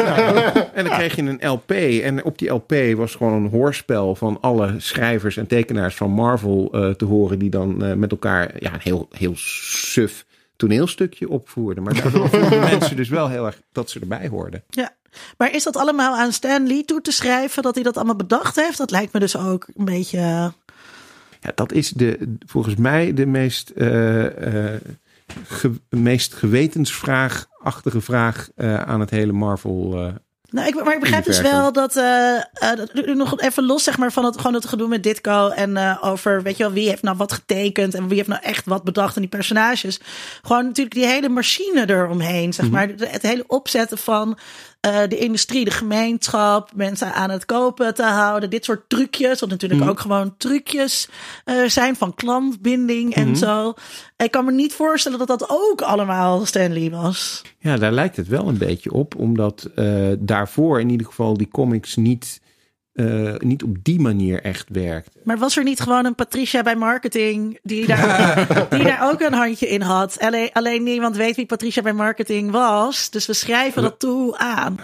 En 0.74 0.86
dan 0.86 0.94
kreeg 0.94 1.16
je 1.16 1.22
een 1.22 1.50
LP. 1.50 1.72
En 1.72 2.24
op 2.24 2.38
die 2.38 2.50
LP 2.50 2.74
was 2.96 3.16
gewoon 3.16 3.34
een 3.34 3.50
hoorspel 3.50 4.16
van 4.16 4.38
alle 4.42 4.74
schrijvers 4.78 5.38
en 5.38 5.48
tekenaars 5.48 5.96
van 5.96 6.12
Marvel 6.12 6.70
eh, 6.72 6.90
te 6.90 7.06
horen. 7.06 7.40
Die 7.40 7.50
dan 7.50 7.84
eh, 7.84 7.94
met 7.94 8.12
elkaar 8.12 8.52
ja, 8.60 8.74
een 8.74 8.80
heel, 8.84 9.08
heel 9.12 9.34
suf 9.36 10.26
toneelstukje 10.56 11.30
opvoerden. 11.30 11.84
Maar 11.84 11.96
voelden 11.96 12.60
mensen 12.72 12.96
dus 12.96 13.10
wel 13.10 13.30
heel 13.30 13.46
erg 13.46 13.62
dat 13.72 13.90
ze 13.90 14.00
erbij 14.00 14.28
hoorden. 14.28 14.64
Ja. 14.70 14.96
Maar 15.38 15.52
is 15.56 15.64
dat 15.64 15.76
allemaal 15.78 16.16
aan 16.16 16.32
Stan 16.32 16.68
Lee 16.68 16.86
toe 16.86 17.02
te 17.02 17.12
schrijven 17.12 17.64
dat 17.64 17.76
hij 17.76 17.84
dat 17.84 17.96
allemaal 17.98 18.16
bedacht 18.16 18.56
heeft? 18.56 18.78
Dat 18.78 18.92
lijkt 18.92 19.14
me 19.14 19.20
dus 19.20 19.38
ook 19.38 19.68
een 19.76 19.86
beetje. 19.86 20.18
eh, 20.18 20.48
Ja, 21.42 21.52
dat 21.56 21.72
is 21.72 21.90
de, 21.90 22.36
volgens 22.46 22.76
mij 22.76 23.14
de 23.14 23.26
meest, 23.26 23.70
eh, 23.70 24.74
eh, 24.74 24.82
ge- 25.48 25.80
meest 25.90 26.34
gewetensvraagachtige 26.34 28.02
vraag 28.02 28.50
aan 28.86 29.00
het 29.00 29.10
hele 29.10 29.32
Marvel. 29.32 30.12
Nou, 30.50 30.68
ik, 30.68 30.84
maar 30.84 30.94
ik 30.94 31.00
begrijp 31.00 31.26
dus 31.26 31.42
wel 31.42 31.72
dat, 31.72 31.94
dat- 31.94 32.94
nog 33.16 33.40
even 33.40 33.66
los 33.66 33.84
zeg 33.84 33.98
maar 33.98 34.12
van 34.12 34.26
het 34.26 34.38
gewoon 34.38 34.54
het 34.54 34.66
gedoe 34.66 34.88
met 34.88 35.04
Ditko 35.04 35.50
en 35.50 36.00
over 36.02 36.42
weet 36.44 36.58
je 36.58 36.64
wel 36.64 36.72
wie 36.74 36.90
heeft 36.90 37.02
nou 37.04 37.18
wat 37.18 37.32
getekend 37.32 37.94
en 37.94 38.08
wie 38.08 38.16
heeft 38.18 38.30
nou 38.30 38.42
echt 38.42 38.66
wat 38.66 38.84
bedacht 38.84 39.16
en 39.16 39.22
die 39.22 39.30
personages. 39.30 40.00
Gewoon 40.42 40.64
natuurlijk 40.66 40.96
die 40.96 41.06
hele 41.06 41.30
machine 41.30 41.90
eromheen, 41.90 42.54
zeg 42.54 42.70
maar, 42.70 42.96
De- 42.96 43.08
het 43.08 43.22
hele 43.22 43.44
opzetten 43.48 43.98
van 43.98 44.38
eh, 44.82 45.00
de 45.08 45.18
industrie, 45.18 45.66
de 45.66 45.72
gemeenschap, 45.72 46.72
mensen 46.76 47.14
aan 47.14 47.30
het 47.30 47.46
kopen 47.46 47.94
te 47.94 48.04
houden, 48.04 48.50
dit 48.50 48.66
soort 48.66 48.90
trucjes, 48.90 49.40
wat 49.40 49.50
natuurlijk 49.50 49.90
ook 49.90 50.00
gewoon 50.00 50.38
trucjes 50.38 51.10
eh, 51.46 51.64
zijn 51.66 51.96
van 51.96 52.14
klantbinding 52.14 53.14
en 53.14 53.36
zo. 53.36 53.74
Ik 54.18 54.32
kan 54.32 54.46
me 54.46 54.52
niet 54.52 54.74
voorstellen 54.74 55.18
dat 55.18 55.28
dat 55.28 55.50
ook 55.50 55.82
allemaal 55.82 56.46
Stanley 56.46 56.90
was. 56.90 57.42
Ja, 57.60 57.78
daar 57.78 57.92
lijkt 57.92 58.16
het 58.16 58.28
wel 58.28 58.48
een 58.48 58.58
beetje 58.58 58.92
op, 58.92 59.16
omdat 59.16 59.70
eh, 59.76 60.08
daarvoor 60.20 60.80
in 60.80 60.90
ieder 60.90 61.08
geval 61.08 61.38
die 61.38 61.48
comics 61.48 61.96
niet, 61.96 62.41
eh, 62.94 63.36
niet 63.38 63.64
op 63.64 63.76
die 63.84 64.00
manier 64.00 64.44
echt 64.44 64.70
werkt. 64.70 65.16
Maar 65.24 65.38
was 65.38 65.58
er 65.58 65.64
niet 65.64 65.80
gewoon 65.80 66.06
een 66.06 66.16
Patricia 66.16 66.62
bij 66.62 66.76
marketing 66.76 67.60
die 67.64 67.88
daar, 67.88 68.48
die 68.70 68.84
daar 68.84 69.12
ook 69.12 69.22
een 69.22 69.34
handje 69.34 69.70
in 69.70 69.82
had? 69.82 70.20
Alleen, 70.20 70.50
alleen 70.54 70.84
niemand 70.84 71.16
weet 71.16 71.36
wie 71.36 71.46
Patricia 71.46 71.82
bij 71.82 71.94
marketing 71.94 72.52
was. 72.52 73.10
Dus 73.10 73.26
we 73.26 73.34
schrijven 73.34 73.82
dat 73.82 74.00
toe 74.00 74.38
aan. 74.38 74.80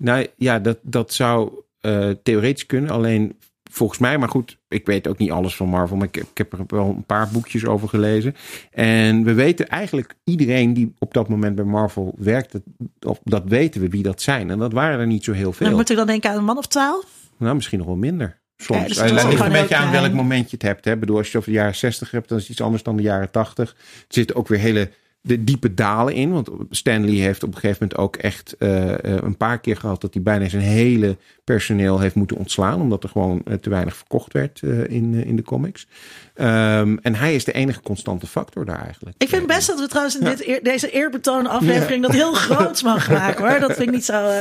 Nou 0.00 0.26
ja, 0.36 0.58
dat, 0.58 0.78
dat 0.82 1.12
zou 1.12 1.52
eh, 1.80 2.10
theoretisch 2.22 2.66
kunnen, 2.66 2.90
alleen 2.90 3.36
volgens 3.72 3.98
mij, 3.98 4.18
maar 4.18 4.28
goed, 4.28 4.58
ik 4.68 4.86
weet 4.86 5.08
ook 5.08 5.18
niet 5.18 5.30
alles 5.30 5.56
van 5.56 5.68
Marvel, 5.68 5.96
maar 5.96 6.06
ik, 6.06 6.16
ik 6.16 6.38
heb 6.38 6.52
er 6.52 6.58
wel 6.66 6.88
een 6.88 7.04
paar 7.04 7.28
boekjes 7.32 7.66
over 7.66 7.88
gelezen. 7.88 8.34
En 8.70 9.24
we 9.24 9.32
weten 9.34 9.68
eigenlijk, 9.68 10.14
iedereen 10.24 10.74
die 10.74 10.94
op 10.98 11.14
dat 11.14 11.28
moment 11.28 11.54
bij 11.54 11.64
Marvel 11.64 12.14
werkte, 12.18 12.62
of 13.00 13.20
dat 13.24 13.42
weten 13.46 13.80
we 13.80 13.88
wie 13.88 14.02
dat 14.02 14.22
zijn. 14.22 14.50
En 14.50 14.58
dat 14.58 14.72
waren 14.72 15.00
er 15.00 15.06
niet 15.06 15.24
zo 15.24 15.32
heel 15.32 15.52
veel. 15.52 15.66
Dan 15.66 15.76
moet 15.76 15.90
ik 15.90 15.96
dan 15.96 16.06
denken 16.06 16.30
aan 16.30 16.36
een 16.36 16.44
man 16.44 16.58
of 16.58 16.66
twaalf. 16.66 17.21
Nou, 17.42 17.54
misschien 17.54 17.78
nog 17.78 17.86
wel 17.86 17.96
minder. 17.96 18.40
Soms. 18.56 18.80
Ja, 18.80 18.86
dus 18.86 18.98
Het 18.98 19.24
ligt 19.24 19.40
een 19.40 19.52
beetje 19.52 19.76
aan 19.76 19.92
welk 19.92 20.12
moment 20.12 20.50
je 20.50 20.56
het 20.56 20.66
hebt. 20.66 20.84
Hè. 20.84 20.92
Ik 20.92 21.00
bedoel, 21.00 21.16
als 21.16 21.26
je 21.26 21.32
het 21.32 21.40
over 21.40 21.52
de 21.52 21.58
jaren 21.58 21.76
60 21.76 22.10
hebt, 22.10 22.28
dan 22.28 22.36
is 22.36 22.42
het 22.42 22.52
iets 22.52 22.62
anders 22.62 22.82
dan 22.82 22.96
de 22.96 23.02
jaren 23.02 23.30
80. 23.30 23.70
Er 23.70 23.76
zitten 24.08 24.36
ook 24.36 24.48
weer 24.48 24.58
hele 24.58 24.90
de 25.20 25.44
diepe 25.44 25.74
dalen 25.74 26.14
in. 26.14 26.32
Want 26.32 26.50
Stanley 26.70 27.14
heeft 27.14 27.42
op 27.42 27.54
een 27.54 27.60
gegeven 27.60 27.78
moment 27.80 27.98
ook 27.98 28.16
echt 28.16 28.54
uh, 28.58 28.94
een 29.00 29.36
paar 29.36 29.60
keer 29.60 29.76
gehad 29.76 30.00
dat 30.00 30.14
hij 30.14 30.22
bijna 30.22 30.48
zijn 30.48 30.62
hele 30.62 31.16
personeel 31.44 32.00
heeft 32.00 32.14
moeten 32.14 32.36
ontslaan. 32.36 32.80
Omdat 32.80 33.02
er 33.02 33.08
gewoon 33.08 33.42
te 33.60 33.70
weinig 33.70 33.96
verkocht 33.96 34.32
werd 34.32 34.60
uh, 34.62 34.90
in, 34.90 35.14
in 35.14 35.36
de 35.36 35.42
comics. 35.42 35.86
Um, 36.34 36.98
en 36.98 37.14
hij 37.14 37.34
is 37.34 37.44
de 37.44 37.52
enige 37.52 37.80
constante 37.80 38.26
factor 38.26 38.64
daar 38.64 38.84
eigenlijk. 38.84 39.22
Ik 39.22 39.28
vind 39.28 39.46
best 39.46 39.66
dat 39.66 39.80
we 39.80 39.88
trouwens 39.88 40.18
in 40.18 40.24
dit, 40.24 40.64
deze 40.64 40.90
eerbetoon 40.90 41.46
aflevering 41.46 42.02
ja. 42.02 42.08
dat 42.08 42.16
heel 42.16 42.32
groot 42.32 42.82
mag 42.92 43.10
maken 43.10 43.48
hoor. 43.48 43.60
Dat 43.60 43.72
vind 43.72 43.88
ik 43.88 43.94
niet 43.94 44.04
zo. 44.04 44.28
Uh, 44.28 44.36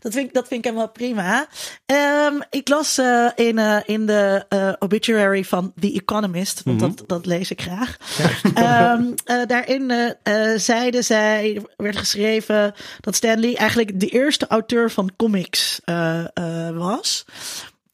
dat, 0.00 0.12
vind 0.12 0.28
ik, 0.28 0.34
dat 0.34 0.48
vind 0.48 0.64
ik 0.64 0.70
helemaal 0.70 0.90
prima. 0.92 1.48
Um, 1.86 2.42
ik 2.50 2.68
las 2.68 2.98
uh, 2.98 3.30
in, 3.34 3.58
uh, 3.58 3.76
in 3.84 4.06
de 4.06 4.44
obituary 4.78 5.44
van 5.44 5.72
The 5.80 5.92
Economist, 5.92 6.62
want 6.64 6.80
mm 6.80 6.86
-hmm. 6.86 6.96
dat, 6.96 7.08
dat 7.08 7.26
lees 7.26 7.50
ik 7.50 7.62
graag. 7.62 7.96
Um, 8.98 9.14
daarin 9.56 10.14
zeiden 10.56 11.04
zij, 11.04 11.62
werd 11.76 11.96
geschreven 11.96 12.74
dat 13.00 13.14
Stanley 13.14 13.54
eigenlijk 13.54 14.00
de 14.00 14.06
eerste 14.06 14.46
auteur 14.46 14.90
van 14.90 15.10
comics 15.16 15.80
was. 16.74 17.24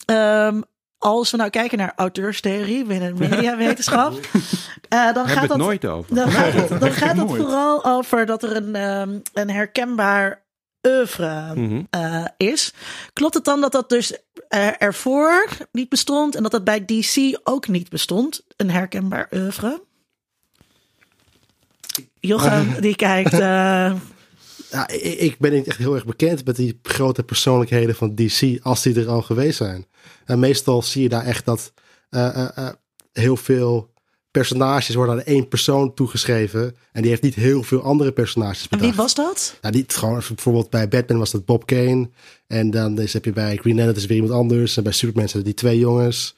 Um, 0.07 0.65
als 1.03 1.31
we 1.31 1.37
nou 1.37 1.51
kijken 1.51 1.79
naar 1.79 1.93
auteurstheorie 1.97 2.85
binnen 2.85 3.19
mediawetenschap, 3.29 4.13
uh, 4.13 5.15
dan 5.15 5.29
gaat 5.29 5.41
het 5.41 5.49
dat 5.49 5.59
nooit 5.59 5.87
over. 5.87 6.15
Dan 6.15 6.31
gaat 6.31 6.53
het, 6.53 6.81
dan 6.81 6.93
gaat 6.93 7.17
het 7.17 7.29
vooral 7.29 7.85
over 7.85 8.27
dat 8.27 8.43
er 8.43 8.57
een, 8.57 8.75
um, 8.77 9.23
een 9.33 9.51
herkenbaar 9.51 10.43
oeuvre 10.87 11.55
mm 11.55 11.69
-hmm. 11.69 11.87
uh, 12.01 12.25
is. 12.37 12.75
Klopt 13.13 13.35
het 13.35 13.45
dan 13.45 13.61
dat 13.61 13.73
dat 13.73 13.89
dus 13.89 14.13
uh, 14.13 14.83
ervoor 14.83 15.49
niet 15.73 15.89
bestond 15.89 16.35
en 16.35 16.43
dat 16.43 16.53
dat 16.53 16.65
bij 16.65 16.85
DC 16.85 17.41
ook 17.45 17.69
niet 17.69 17.89
bestond? 17.89 18.45
Een 18.57 18.71
herkenbaar 18.71 19.29
oeuvre? 19.33 19.83
Jochem, 22.21 22.81
die 22.81 22.97
kijkt. 22.97 23.33
Ja, 24.73 24.89
ik 24.89 25.37
ben 25.39 25.53
niet 25.53 25.67
echt 25.67 25.79
heel 25.79 25.95
erg 25.95 26.05
bekend 26.05 26.45
met 26.45 26.57
die 26.57 26.79
grote 26.83 27.23
persoonlijkheden 27.23 27.95
van 27.95 28.15
DC 28.15 28.59
als 28.63 28.83
die 28.83 29.01
er 29.01 29.09
al 29.09 29.23
geweest 29.23 29.57
zijn. 29.57 29.87
En 30.25 30.39
meestal 30.39 30.83
zie 30.83 31.03
je 31.03 31.09
daar 31.09 31.25
echt 31.25 31.45
dat 31.45 31.73
uh, 32.11 32.21
uh, 32.37 32.49
uh, 32.59 32.69
heel 33.13 33.37
veel 33.37 33.91
personages 34.31 34.95
worden 34.95 35.15
aan 35.15 35.23
één 35.23 35.49
persoon 35.49 35.95
toegeschreven. 35.95 36.77
En 36.93 37.01
die 37.03 37.11
heeft 37.11 37.23
niet 37.23 37.35
heel 37.35 37.63
veel 37.63 37.83
andere 37.83 38.13
personages 38.13 38.69
bedacht. 38.69 38.83
En 38.83 38.89
wie 38.89 38.97
was 38.97 39.15
dat? 39.15 39.59
Ja, 39.61 39.71
die, 39.71 39.85
gewoon, 39.87 40.23
bijvoorbeeld 40.29 40.71
bij 40.71 40.89
Batman 40.89 41.19
was 41.19 41.31
dat 41.31 41.45
Bob 41.45 41.67
Kane. 41.67 42.11
En 42.47 42.71
dan 42.71 43.01
is, 43.01 43.13
heb 43.13 43.25
je 43.25 43.33
bij 43.33 43.57
Green 43.57 43.77
Lantern 43.77 43.97
is 43.97 44.07
weer 44.07 44.17
iemand 44.17 44.35
anders. 44.35 44.77
En 44.77 44.83
bij 44.83 44.93
Superman 44.93 45.29
zijn 45.29 45.43
die 45.43 45.55
twee 45.55 45.79
jongens. 45.79 46.35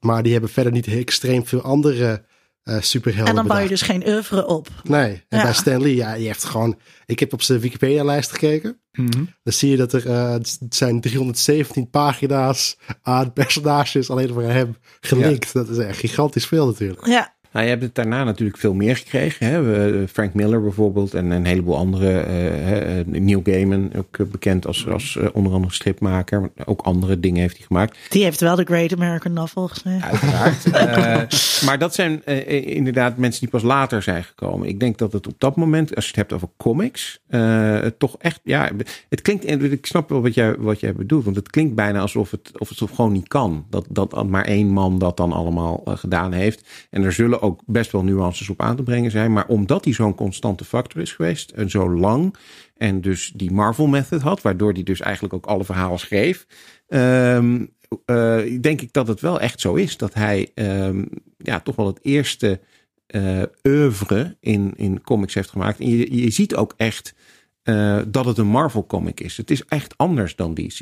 maar 0.00 0.22
die 0.22 0.32
hebben 0.32 0.50
verder 0.50 0.72
niet 0.72 0.86
extreem 0.86 1.46
veel 1.46 1.62
andere 1.62 2.24
uh, 2.68 2.76
superhelden. 2.80 3.28
En 3.28 3.34
dan 3.34 3.46
bouw 3.46 3.58
je 3.58 3.68
dus 3.68 3.82
geen 3.82 4.08
oeuvre 4.08 4.46
op. 4.46 4.68
Nee, 4.82 5.24
en 5.28 5.38
Ja. 5.38 5.42
bij 5.42 5.52
Stan 5.52 5.82
Lee, 5.82 5.94
ja, 5.94 6.14
die 6.16 6.26
heeft 6.26 6.44
gewoon... 6.44 6.78
Ik 7.06 7.18
heb 7.18 7.32
op 7.32 7.42
zijn 7.42 7.60
Wikipedia-lijst 7.60 8.30
gekeken. 8.30 8.80
Mhm. 8.92 9.24
Dan 9.42 9.52
zie 9.52 9.70
je 9.70 9.76
dat 9.76 9.92
er 9.92 10.06
uh, 10.06 10.30
het 10.32 10.58
zijn 10.68 11.00
317 11.00 11.90
pagina's 11.90 12.76
aan 13.02 13.32
personages 13.32 14.10
alleen 14.10 14.28
voor 14.32 14.42
hem 14.42 14.76
gelinkt. 15.00 15.52
Dat 15.52 15.68
is 15.68 15.78
echt 15.78 15.98
gigantisch 15.98 16.46
veel 16.46 16.66
natuurlijk. 16.66 17.06
Ja, 17.06 17.36
Nou, 17.52 17.64
je 17.64 17.70
hebt 17.70 17.82
het 17.82 17.94
daarna 17.94 18.24
natuurlijk 18.24 18.58
veel 18.58 18.74
meer 18.74 18.96
gekregen. 18.96 19.46
Hè? 19.46 19.62
We- 19.62 20.04
Frank 20.12 20.34
Miller 20.34 20.62
bijvoorbeeld 20.62 21.14
en 21.14 21.30
een 21.30 21.44
heleboel 21.46 21.76
andere. 21.76 22.20
eh, 22.20 22.98
eh, 23.00 23.06
Neil 23.06 23.40
Gaiman, 23.44 23.90
ook 23.96 24.18
eh, 24.18 24.26
bekend 24.26 24.66
als, 24.66 24.88
als 24.88 25.16
eh, 25.16 25.26
onder 25.32 25.52
andere 25.52 25.74
stripmaker. 25.74 26.40
Maar 26.40 26.50
Ook 26.66 26.80
andere 26.80 27.20
dingen 27.20 27.40
heeft 27.40 27.56
hij 27.56 27.66
gemaakt. 27.66 27.98
die 28.08 28.22
heeft 28.24 28.40
wel 28.40 28.56
de 28.56 28.64
Great 28.64 28.92
American 28.92 29.32
Novel 29.32 29.68
geschreven. 29.68 30.02
Uiteraard. 30.08 30.56
Eh, 30.88 31.64
maar 31.66 31.78
dat 31.78 31.94
zijn 31.94 32.24
eh, 32.24 32.66
inderdaad 32.76 33.16
mensen 33.16 33.40
die 33.40 33.50
pas 33.50 33.62
later 33.62 34.02
zijn 34.02 34.24
gekomen. 34.24 34.68
Ik 34.68 34.80
denk 34.80 34.98
dat 34.98 35.12
het 35.12 35.26
op 35.26 35.34
dat 35.38 35.56
moment, 35.56 35.94
als 35.94 36.04
je 36.04 36.10
het 36.10 36.20
hebt 36.20 36.32
over 36.32 36.48
comics, 36.56 37.20
eh, 37.26 37.76
toch 37.98 38.16
echt, 38.18 38.40
ja, 38.44 38.70
het 39.08 39.22
klinkt, 39.22 39.50
ik 39.62 39.86
snap 39.86 40.08
wel 40.08 40.22
wat 40.22 40.34
jij, 40.34 40.54
wat 40.58 40.80
jij 40.80 40.92
bedoelt, 40.92 41.24
want 41.24 41.36
het 41.36 41.50
klinkt 41.50 41.74
bijna 41.74 42.00
alsof 42.00 42.30
het, 42.30 42.50
of 42.58 42.68
het 42.68 42.78
gewoon 42.94 43.12
niet 43.12 43.28
kan. 43.28 43.66
Dat, 43.70 43.86
dat 43.90 44.26
maar 44.28 44.44
één 44.44 44.68
man 44.68 44.98
dat 44.98 45.16
dan 45.16 45.32
allemaal 45.32 45.82
eh, 45.84 45.96
gedaan 45.96 46.32
heeft. 46.32 46.68
En 46.90 47.02
er 47.04 47.12
zullen 47.12 47.42
ook 47.42 47.47
best 47.66 47.92
wel 47.92 48.04
nuances 48.04 48.48
op 48.48 48.60
aan 48.60 48.76
te 48.76 48.82
brengen 48.82 49.10
zijn. 49.10 49.32
Maar 49.32 49.46
omdat 49.46 49.84
hij 49.84 49.94
zo'n 49.94 50.14
constante 50.14 50.64
factor 50.64 51.00
is 51.00 51.12
geweest 51.12 51.50
en 51.50 51.70
zo 51.70 51.90
lang. 51.90 52.34
En 52.76 53.00
dus 53.00 53.32
die 53.34 53.50
Marvel 53.50 53.86
method 53.86 54.20
had, 54.20 54.42
waardoor 54.42 54.72
hij 54.72 54.82
dus 54.82 55.00
eigenlijk 55.00 55.34
ook 55.34 55.46
alle 55.46 55.64
verhalen 55.64 55.98
schreef. 55.98 56.46
ehm, 56.88 57.66
eh, 58.04 58.60
denk 58.60 58.80
ik 58.80 58.92
dat 58.92 59.08
het 59.08 59.20
wel 59.20 59.40
echt 59.40 59.60
zo 59.60 59.74
is. 59.74 59.96
Dat 59.96 60.14
hij 60.14 60.50
ehm, 60.54 61.04
ja, 61.38 61.60
toch 61.60 61.76
wel 61.76 61.86
het 61.86 61.98
eerste 62.02 62.60
eh 63.06 63.42
oeuvre 63.62 64.36
in, 64.40 64.72
in 64.76 65.02
comics 65.02 65.34
heeft 65.34 65.50
gemaakt. 65.50 65.80
En 65.80 65.88
je, 65.88 66.22
je 66.22 66.30
ziet 66.30 66.54
ook 66.54 66.74
echt 66.76 67.14
eh, 67.62 67.98
dat 68.08 68.24
het 68.24 68.38
een 68.38 68.46
Marvel 68.46 68.86
comic 68.86 69.20
is. 69.20 69.36
Het 69.36 69.50
is 69.50 69.64
echt 69.64 69.94
anders 69.96 70.36
dan 70.36 70.54
DC. 70.54 70.80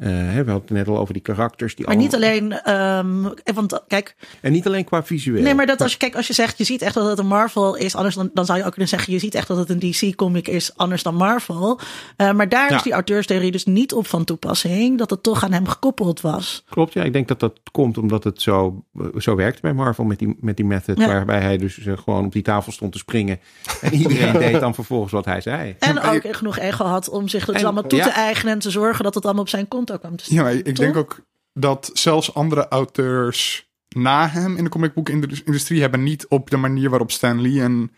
Eh, 0.00 0.08
hè, 0.08 0.44
we 0.44 0.50
hadden 0.50 0.54
het 0.54 0.70
net 0.70 0.88
al 0.88 0.98
over 0.98 1.12
die 1.14 1.22
karakters. 1.22 1.74
Die 1.76 1.86
Maar 1.86 1.96
niet 1.96 2.14
alleen, 2.14 2.52
ehm, 2.52 3.22
want 3.54 3.80
kijk, 3.88 4.16
En 4.40 4.52
niet 4.52 4.66
alleen 4.66 4.84
qua 4.84 5.04
visueel. 5.04 5.42
nee, 5.42 5.54
maar 5.54 5.66
dat 5.66 5.80
als 5.80 5.92
je, 5.92 5.98
kijk, 5.98 6.16
als 6.16 6.26
je 6.26 6.32
zegt, 6.32 6.58
je 6.58 6.64
ziet 6.64 6.82
echt 6.82 6.94
dat 6.94 7.08
het 7.08 7.18
een 7.18 7.26
Marvel 7.26 7.74
is, 7.76 7.94
anders 7.96 8.14
dan, 8.14 8.30
dan 8.34 8.44
zou 8.44 8.58
je 8.58 8.64
ook 8.64 8.70
kunnen 8.70 8.88
zeggen, 8.88 9.12
je 9.12 9.18
ziet 9.18 9.34
echt 9.34 9.48
dat 9.48 9.56
het 9.56 9.68
een 9.70 9.78
DC-comic 9.78 10.48
is, 10.48 10.76
anders 10.76 11.02
dan 11.02 11.14
Marvel. 11.14 11.80
Eh, 12.16 12.32
maar 12.32 12.48
daar 12.48 12.70
Ja. 12.70 12.76
is 12.76 12.82
die 12.82 12.92
auteurstheorie 12.92 13.50
dus 13.50 13.64
niet 13.64 13.92
op 13.92 14.06
van 14.06 14.24
toepassing, 14.24 14.98
dat 14.98 15.10
het 15.10 15.22
toch 15.22 15.44
aan 15.44 15.52
hem 15.52 15.68
gekoppeld 15.68 16.20
was. 16.20 16.64
Klopt, 16.70 16.92
ja. 16.92 17.02
Ik 17.02 17.12
denk 17.12 17.28
dat 17.28 17.40
dat 17.40 17.60
komt 17.72 17.98
omdat 17.98 18.24
het 18.24 18.42
zo, 18.42 18.84
eh, 18.98 19.06
zo 19.18 19.34
werkt 19.36 19.60
bij 19.62 19.72
Marvel 19.72 20.04
met 20.04 20.18
die, 20.18 20.36
met 20.40 20.56
die 20.56 20.66
method. 20.66 20.98
Ja. 20.98 21.06
Waarbij 21.06 21.40
hij 21.40 21.56
dus 21.58 21.78
eh, 21.78 21.98
gewoon 22.04 22.24
op 22.24 22.32
die 22.32 22.42
tafel 22.42 22.72
stond 22.72 22.92
te 22.92 22.98
springen. 22.98 23.40
En 23.80 23.94
iedereen 23.94 24.32
deed 24.52 24.60
dan 24.60 24.74
vervolgens 24.74 25.12
wat 25.12 25.24
hij 25.24 25.40
zei. 25.40 25.76
En 25.78 26.00
ook 26.00 26.22
genoeg 26.36 26.58
ego 26.58 26.84
had 26.84 27.08
om 27.08 27.28
zich 27.28 27.48
En- 27.48 27.64
allemaal 27.64 27.86
toe 27.86 27.98
ja. 27.98 28.04
te 28.04 28.10
eigenen 28.10 28.52
en 28.52 28.58
te 28.58 28.70
zorgen 28.70 29.04
dat 29.04 29.14
het 29.14 29.24
allemaal 29.24 29.42
op 29.42 29.48
zijn 29.48 29.68
konto 29.90 29.98
kwam 30.06 30.16
te 30.16 30.24
staan. 30.24 30.36
Ja, 30.36 30.42
maar 30.42 30.52
ik 30.54 30.64
Toch? 30.64 30.74
denk 30.74 30.96
ook 30.96 31.20
dat 31.54 31.90
zelfs 31.92 32.34
andere 32.34 32.68
auteurs 32.68 33.68
na 33.88 34.28
hem 34.28 34.56
in 34.56 34.64
de 34.64 34.70
comicboekindustrie 34.70 35.80
hebben 35.80 36.02
niet 36.02 36.26
op 36.28 36.50
de 36.50 36.56
manier 36.56 36.90
waarop 36.90 37.10
Stan 37.10 37.40
Lee 37.40 37.60
een 37.62 37.92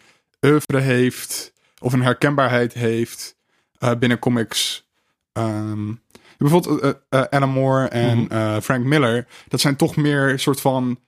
oeuvre 0.47 0.79
heeft 0.79 1.53
of 1.81 1.93
een 1.93 2.03
herkenbaarheid 2.03 2.73
heeft 2.73 3.37
eh, 3.79 3.95
binnen 3.99 4.19
comics. 4.19 4.89
Ehm, 5.33 5.93
bijvoorbeeld 6.39 6.81
eh, 6.81 6.91
eh, 7.09 7.23
Alan 7.31 7.49
Moore 7.51 7.87
en 7.89 8.19
Mhm. 8.19 8.33
eh, 8.33 8.61
Frank 8.61 8.85
Miller, 8.85 9.27
dat 9.49 9.61
zijn 9.61 9.77
toch 9.77 9.97
meer 9.97 10.39
soort 10.39 10.61
van 10.61 10.99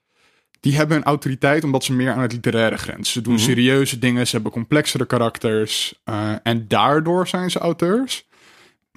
die 0.61 0.77
hebben 0.77 0.97
een 0.97 1.05
autoriteit 1.05 1.65
omdat 1.65 1.85
ze 1.85 1.93
meer 1.93 2.13
aan 2.13 2.21
het 2.21 2.33
literaire 2.33 2.77
grens. 2.77 3.13
Ze 3.13 3.21
doen 3.21 3.35
Mhm. 3.35 3.43
serieuze 3.43 3.99
dingen, 3.99 4.27
ze 4.27 4.35
hebben 4.35 4.53
complexere 4.53 5.07
karakters 5.07 6.01
eh, 6.05 6.33
en 6.43 6.69
daardoor 6.69 7.29
zijn 7.29 7.51
ze 7.51 7.59
auteurs. 7.59 8.27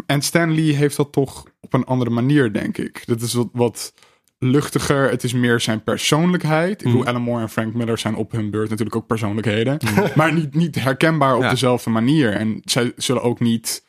En 0.06 0.22
Stan 0.22 0.54
Lee 0.56 0.74
heeft 0.76 0.96
dat 0.96 1.12
toch 1.12 1.44
op 1.62 1.74
een 1.74 1.86
andere 1.86 2.10
manier, 2.10 2.54
denk 2.54 2.78
ik. 2.78 3.02
Dat 3.06 3.22
is 3.22 3.34
wat, 3.34 3.50
wat 3.52 3.94
luchtiger. 4.40 5.10
Het 5.10 5.24
is 5.24 5.34
meer 5.34 5.60
zijn 5.60 5.84
persoonlijkheid. 5.84 6.72
Ik 6.80 6.84
bedoel, 6.86 7.00
Mhm. 7.00 7.10
Alan 7.10 7.22
Moore 7.22 7.42
en 7.42 7.50
Frank 7.50 7.74
Miller 7.74 7.98
zijn 7.98 8.16
op 8.16 8.32
hun 8.32 8.50
beurt 8.50 8.70
natuurlijk 8.70 8.96
ook 8.96 9.08
persoonlijkheden. 9.08 9.78
maar 10.16 10.34
niet, 10.34 10.56
niet 10.56 10.76
herkenbaar 10.76 11.36
op 11.36 11.42
Ja. 11.42 11.50
dezelfde 11.50 11.90
manier. 11.90 12.34
En 12.34 12.62
zij 12.64 12.92
zullen 12.96 13.22
ook 13.22 13.40
niet... 13.40 13.84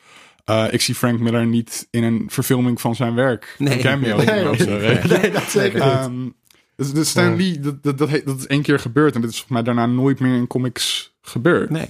eh, 0.45 0.65
ik 0.71 0.81
zie 0.81 0.95
Frank 0.95 1.19
Miller 1.19 1.45
niet 1.45 1.87
in 1.91 2.03
een 2.03 2.25
verfilming 2.27 2.81
van 2.81 2.95
zijn 2.95 3.15
werk. 3.15 3.55
Nee. 3.57 3.73
Een 3.73 3.79
cameo 3.79 4.17
Nee. 4.17 5.31
dat 5.31 5.43
zeker 5.49 5.73
niet. 5.79 5.89
Ehm, 5.93 6.29
dus, 6.75 6.91
dus 6.93 7.09
Stan. 7.09 7.35
Lee, 7.35 7.59
dat, 7.59 7.83
dat, 7.83 7.97
dat, 7.97 8.09
dat 8.25 8.37
is 8.37 8.47
één 8.47 8.61
keer 8.61 8.79
gebeurd. 8.79 9.15
En 9.15 9.21
dit 9.21 9.29
is 9.29 9.35
volgens 9.35 9.57
mij 9.65 9.73
daarna 9.73 9.93
nooit 9.93 10.19
meer 10.19 10.35
in 10.35 10.47
comics 10.47 11.13
gebeurd. 11.21 11.69
Nee. 11.69 11.87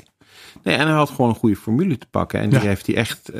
Nee. 0.64 0.76
En 0.76 0.88
hij 0.88 0.96
had 0.96 1.10
gewoon 1.10 1.30
een 1.30 1.36
goede 1.36 1.56
formule 1.56 1.98
te 1.98 2.08
pakken. 2.10 2.40
En 2.40 2.50
die 2.50 2.60
heeft 2.60 2.86
hij 2.86 2.96
echt, 2.96 3.30
eh, 3.30 3.40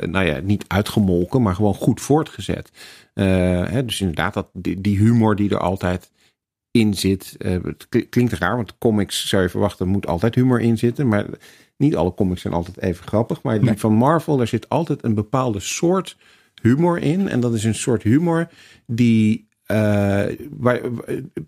nou 0.00 0.24
ja, 0.24 0.40
niet 0.40 0.64
uitgemolken, 0.66 1.42
maar 1.42 1.54
gewoon 1.54 1.74
goed 1.74 2.00
voortgezet. 2.00 2.70
Eh, 3.14 3.24
hè, 3.68 3.84
dus 3.84 4.00
inderdaad, 4.00 4.34
dat, 4.34 4.48
die, 4.52 4.80
die 4.80 4.98
humor 4.98 5.36
die 5.36 5.50
er 5.50 5.58
altijd 5.58 6.10
in 6.70 6.94
zit. 6.94 7.34
eh, 7.38 7.52
het 7.62 7.86
kli- 7.88 8.08
klinkt 8.08 8.32
raar, 8.32 8.56
want 8.56 8.78
comics 8.78 9.28
zou 9.28 9.42
je 9.42 9.48
verwachten, 9.48 9.86
er 9.86 9.92
moet 9.92 10.06
altijd 10.06 10.34
humor 10.34 10.60
in 10.60 10.78
zitten. 10.78 11.08
Maar 11.08 11.26
niet 11.76 11.96
alle 11.96 12.14
comics 12.14 12.40
zijn 12.40 12.54
altijd 12.54 12.78
even 12.80 13.06
grappig. 13.06 13.42
Maar 13.42 13.58
die 13.58 13.68
Nee. 13.68 13.78
van 13.78 13.92
Marvel, 13.92 14.36
daar 14.36 14.46
zit 14.48 14.68
altijd 14.68 15.04
een 15.04 15.14
bepaalde 15.14 15.60
soort 15.60 16.16
humor 16.62 16.98
in. 16.98 17.28
En 17.28 17.40
dat 17.40 17.54
is 17.54 17.64
een 17.64 17.74
soort 17.74 18.02
humor 18.02 18.48
die 18.86 19.46
waar, 20.50 20.80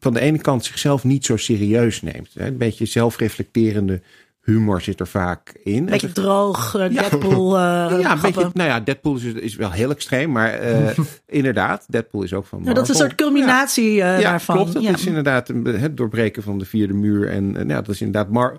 van 0.01 0.13
de 0.13 0.21
ene 0.21 0.39
kant 0.39 0.65
zichzelf 0.65 1.05
niet 1.05 1.25
zo 1.25 1.37
serieus 1.37 2.03
neemt. 2.03 2.35
Hè? 2.35 2.47
Een 2.47 2.57
beetje 2.57 2.85
zelfreflecterende 2.87 4.03
humor 4.43 4.81
zit 4.81 5.01
er 5.01 5.07
vaak 5.07 5.53
in. 5.63 5.85
Beetje 5.85 6.13
droog, 6.13 6.75
uh, 6.77 6.89
Deadpool. 6.89 7.57
Uh, 7.57 7.61
ja, 8.01 8.13
een 8.13 8.21
beetje, 8.21 8.51
nou 8.53 8.69
ja, 8.69 8.81
Deadpool 8.81 9.17
is, 9.17 9.25
is 9.25 9.57
wel 9.57 9.71
heel 9.71 9.91
extreem, 9.91 10.31
maar 10.33 10.63
uh, 10.63 10.91
inderdaad, 11.27 11.85
Deadpool 11.89 12.23
is 12.23 12.33
ook 12.33 12.47
van. 12.47 12.61
Ja, 12.65 12.73
dat 12.73 12.83
is 12.83 12.89
een 12.89 12.95
soort 12.95 13.15
culminatie 13.15 13.93
ja. 13.93 14.21
daarvan. 14.21 14.57
Klopt, 14.57 14.73
dat 14.73 14.83
is 14.83 15.07
inderdaad 15.07 15.49
het 15.65 15.97
doorbreken 15.97 16.43
van 16.43 16.59
de 16.59 16.65
vierde 16.65 16.95
muur. 16.95 17.29
En 17.29 17.53
nou, 17.53 17.67
dat 17.67 17.89
is 17.89 18.01
inderdaad. 18.01 18.33
Maar 18.33 18.57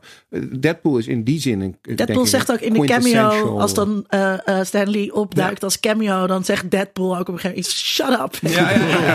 Deadpool 0.59 0.97
is 0.97 1.07
in 1.07 1.23
die 1.23 1.39
zin. 1.39 1.61
Een, 1.61 1.95
Deadpool 1.95 2.25
zegt 2.25 2.51
ook 2.51 2.59
in 2.59 2.73
de 2.73 2.85
cameo, 2.85 3.59
als 3.59 3.73
dan 3.73 4.05
Stanley 4.63 5.11
opduikt 5.11 5.63
als 5.63 5.79
cameo, 5.79 6.27
dan 6.27 6.45
zegt 6.45 6.71
Deadpool 6.71 7.17
ook 7.17 7.27
op 7.27 7.33
een 7.33 7.39
gegeven 7.39 7.49
moment: 7.49 7.71
Shut 7.71 8.19
up! 8.19 8.35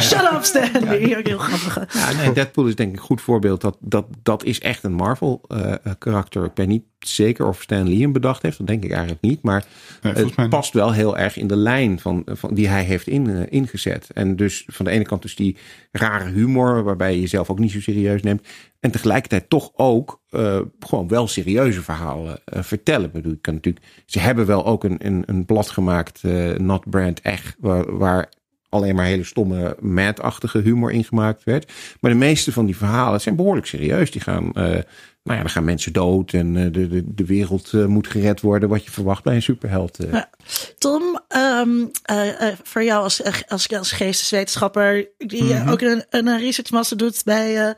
Shut 0.00 0.32
up, 0.32 0.42
Stanley! 0.42 1.18
Ook 1.18 1.26
heel 1.26 1.38
grappig. 1.38 1.94
Ja, 1.94 2.12
nee, 2.12 2.32
Deadpool 2.32 2.66
is 2.66 2.74
denk 2.74 2.92
ik 2.92 2.96
een 2.96 3.02
goed 3.04 3.20
voorbeeld. 3.20 3.60
Dat, 3.60 3.76
dat, 3.80 4.06
dat 4.22 4.44
is 4.44 4.60
echt 4.60 4.84
een 4.84 4.92
Marvel-karakter 4.92 6.50
ben 6.56 6.68
niet 6.68 6.84
zeker 6.98 7.46
of 7.46 7.62
Stan 7.62 7.88
Lee 7.88 8.00
hem 8.00 8.12
bedacht 8.12 8.42
heeft. 8.42 8.58
Dat 8.58 8.66
denk 8.66 8.84
ik 8.84 8.90
eigenlijk 8.90 9.22
niet. 9.22 9.42
Maar 9.42 9.64
het 10.00 10.48
past 10.48 10.72
wel 10.72 10.92
heel 10.92 11.18
erg 11.18 11.36
in 11.36 11.46
de 11.46 11.56
lijn 11.56 12.00
van, 12.00 12.22
van 12.26 12.54
die 12.54 12.68
hij 12.68 12.82
heeft 12.82 13.06
in, 13.06 13.28
uh, 13.28 13.42
ingezet. 13.48 14.10
En 14.14 14.36
dus 14.36 14.64
van 14.66 14.84
de 14.84 14.90
ene 14.90 15.04
kant 15.04 15.22
dus 15.22 15.36
die 15.36 15.56
rare 15.92 16.30
humor, 16.30 16.82
waarbij 16.82 17.14
je 17.14 17.20
jezelf 17.20 17.50
ook 17.50 17.58
niet 17.58 17.72
zo 17.72 17.80
serieus 17.80 18.22
neemt. 18.22 18.46
En 18.80 18.90
tegelijkertijd 18.90 19.48
toch 19.48 19.70
ook 19.74 20.22
uh, 20.30 20.60
gewoon 20.80 21.08
wel 21.08 21.28
serieuze 21.28 21.82
verhalen 21.82 22.40
uh, 22.54 22.62
vertellen. 22.62 23.06
Ik 23.06 23.12
bedoel, 23.12 23.32
ik 23.32 23.42
kan 23.42 23.54
natuurlijk, 23.54 23.84
ze 24.06 24.18
hebben 24.18 24.46
wel 24.46 24.66
ook 24.66 24.84
een, 24.84 25.06
een, 25.06 25.22
een 25.26 25.44
blad 25.44 25.70
gemaakt, 25.70 26.22
Not 26.56 26.90
Brand 26.90 27.20
Echt, 27.20 27.56
waar, 27.58 27.96
waar 27.96 28.28
alleen 28.76 28.94
maar 28.94 29.04
hele 29.04 29.24
stomme 29.24 29.76
mad-achtige 29.80 30.58
humor 30.58 30.92
ingemaakt 30.92 31.44
werd. 31.44 31.72
Maar 32.00 32.10
de 32.10 32.16
meeste 32.16 32.52
van 32.52 32.66
die 32.66 32.76
verhalen 32.76 33.20
zijn 33.20 33.36
behoorlijk 33.36 33.66
serieus. 33.66 34.10
Die 34.10 34.20
gaan 34.20 34.52
nou 35.26 35.38
ja, 35.38 35.44
dan 35.44 35.50
gaan 35.50 35.64
mensen 35.64 35.92
dood 35.92 36.32
en 36.32 36.54
uh, 36.54 36.72
de, 36.72 36.88
de, 36.88 37.02
de 37.06 37.24
wereld 37.24 37.72
uh, 37.72 37.86
moet 37.86 38.06
gered 38.06 38.40
worden. 38.40 38.68
Wat 38.68 38.84
je 38.84 38.90
verwacht 38.90 39.24
bij 39.24 39.34
een 39.34 39.42
superheld. 39.42 40.04
Uh. 40.04 40.12
Ja. 40.12 40.30
Tom, 40.78 41.20
um, 41.36 41.90
voor 42.62 42.84
jou 42.84 43.02
als, 43.02 43.22
als, 43.48 43.68
als 43.68 43.92
geesteswetenschapper, 43.92 45.08
die 45.18 45.42
mm 45.42 45.50
-hmm. 45.50 45.68
ook 45.68 45.80
een, 45.80 46.04
een 46.10 46.38
researchmaster 46.38 46.96
doet 46.96 47.22
bij 47.24 47.74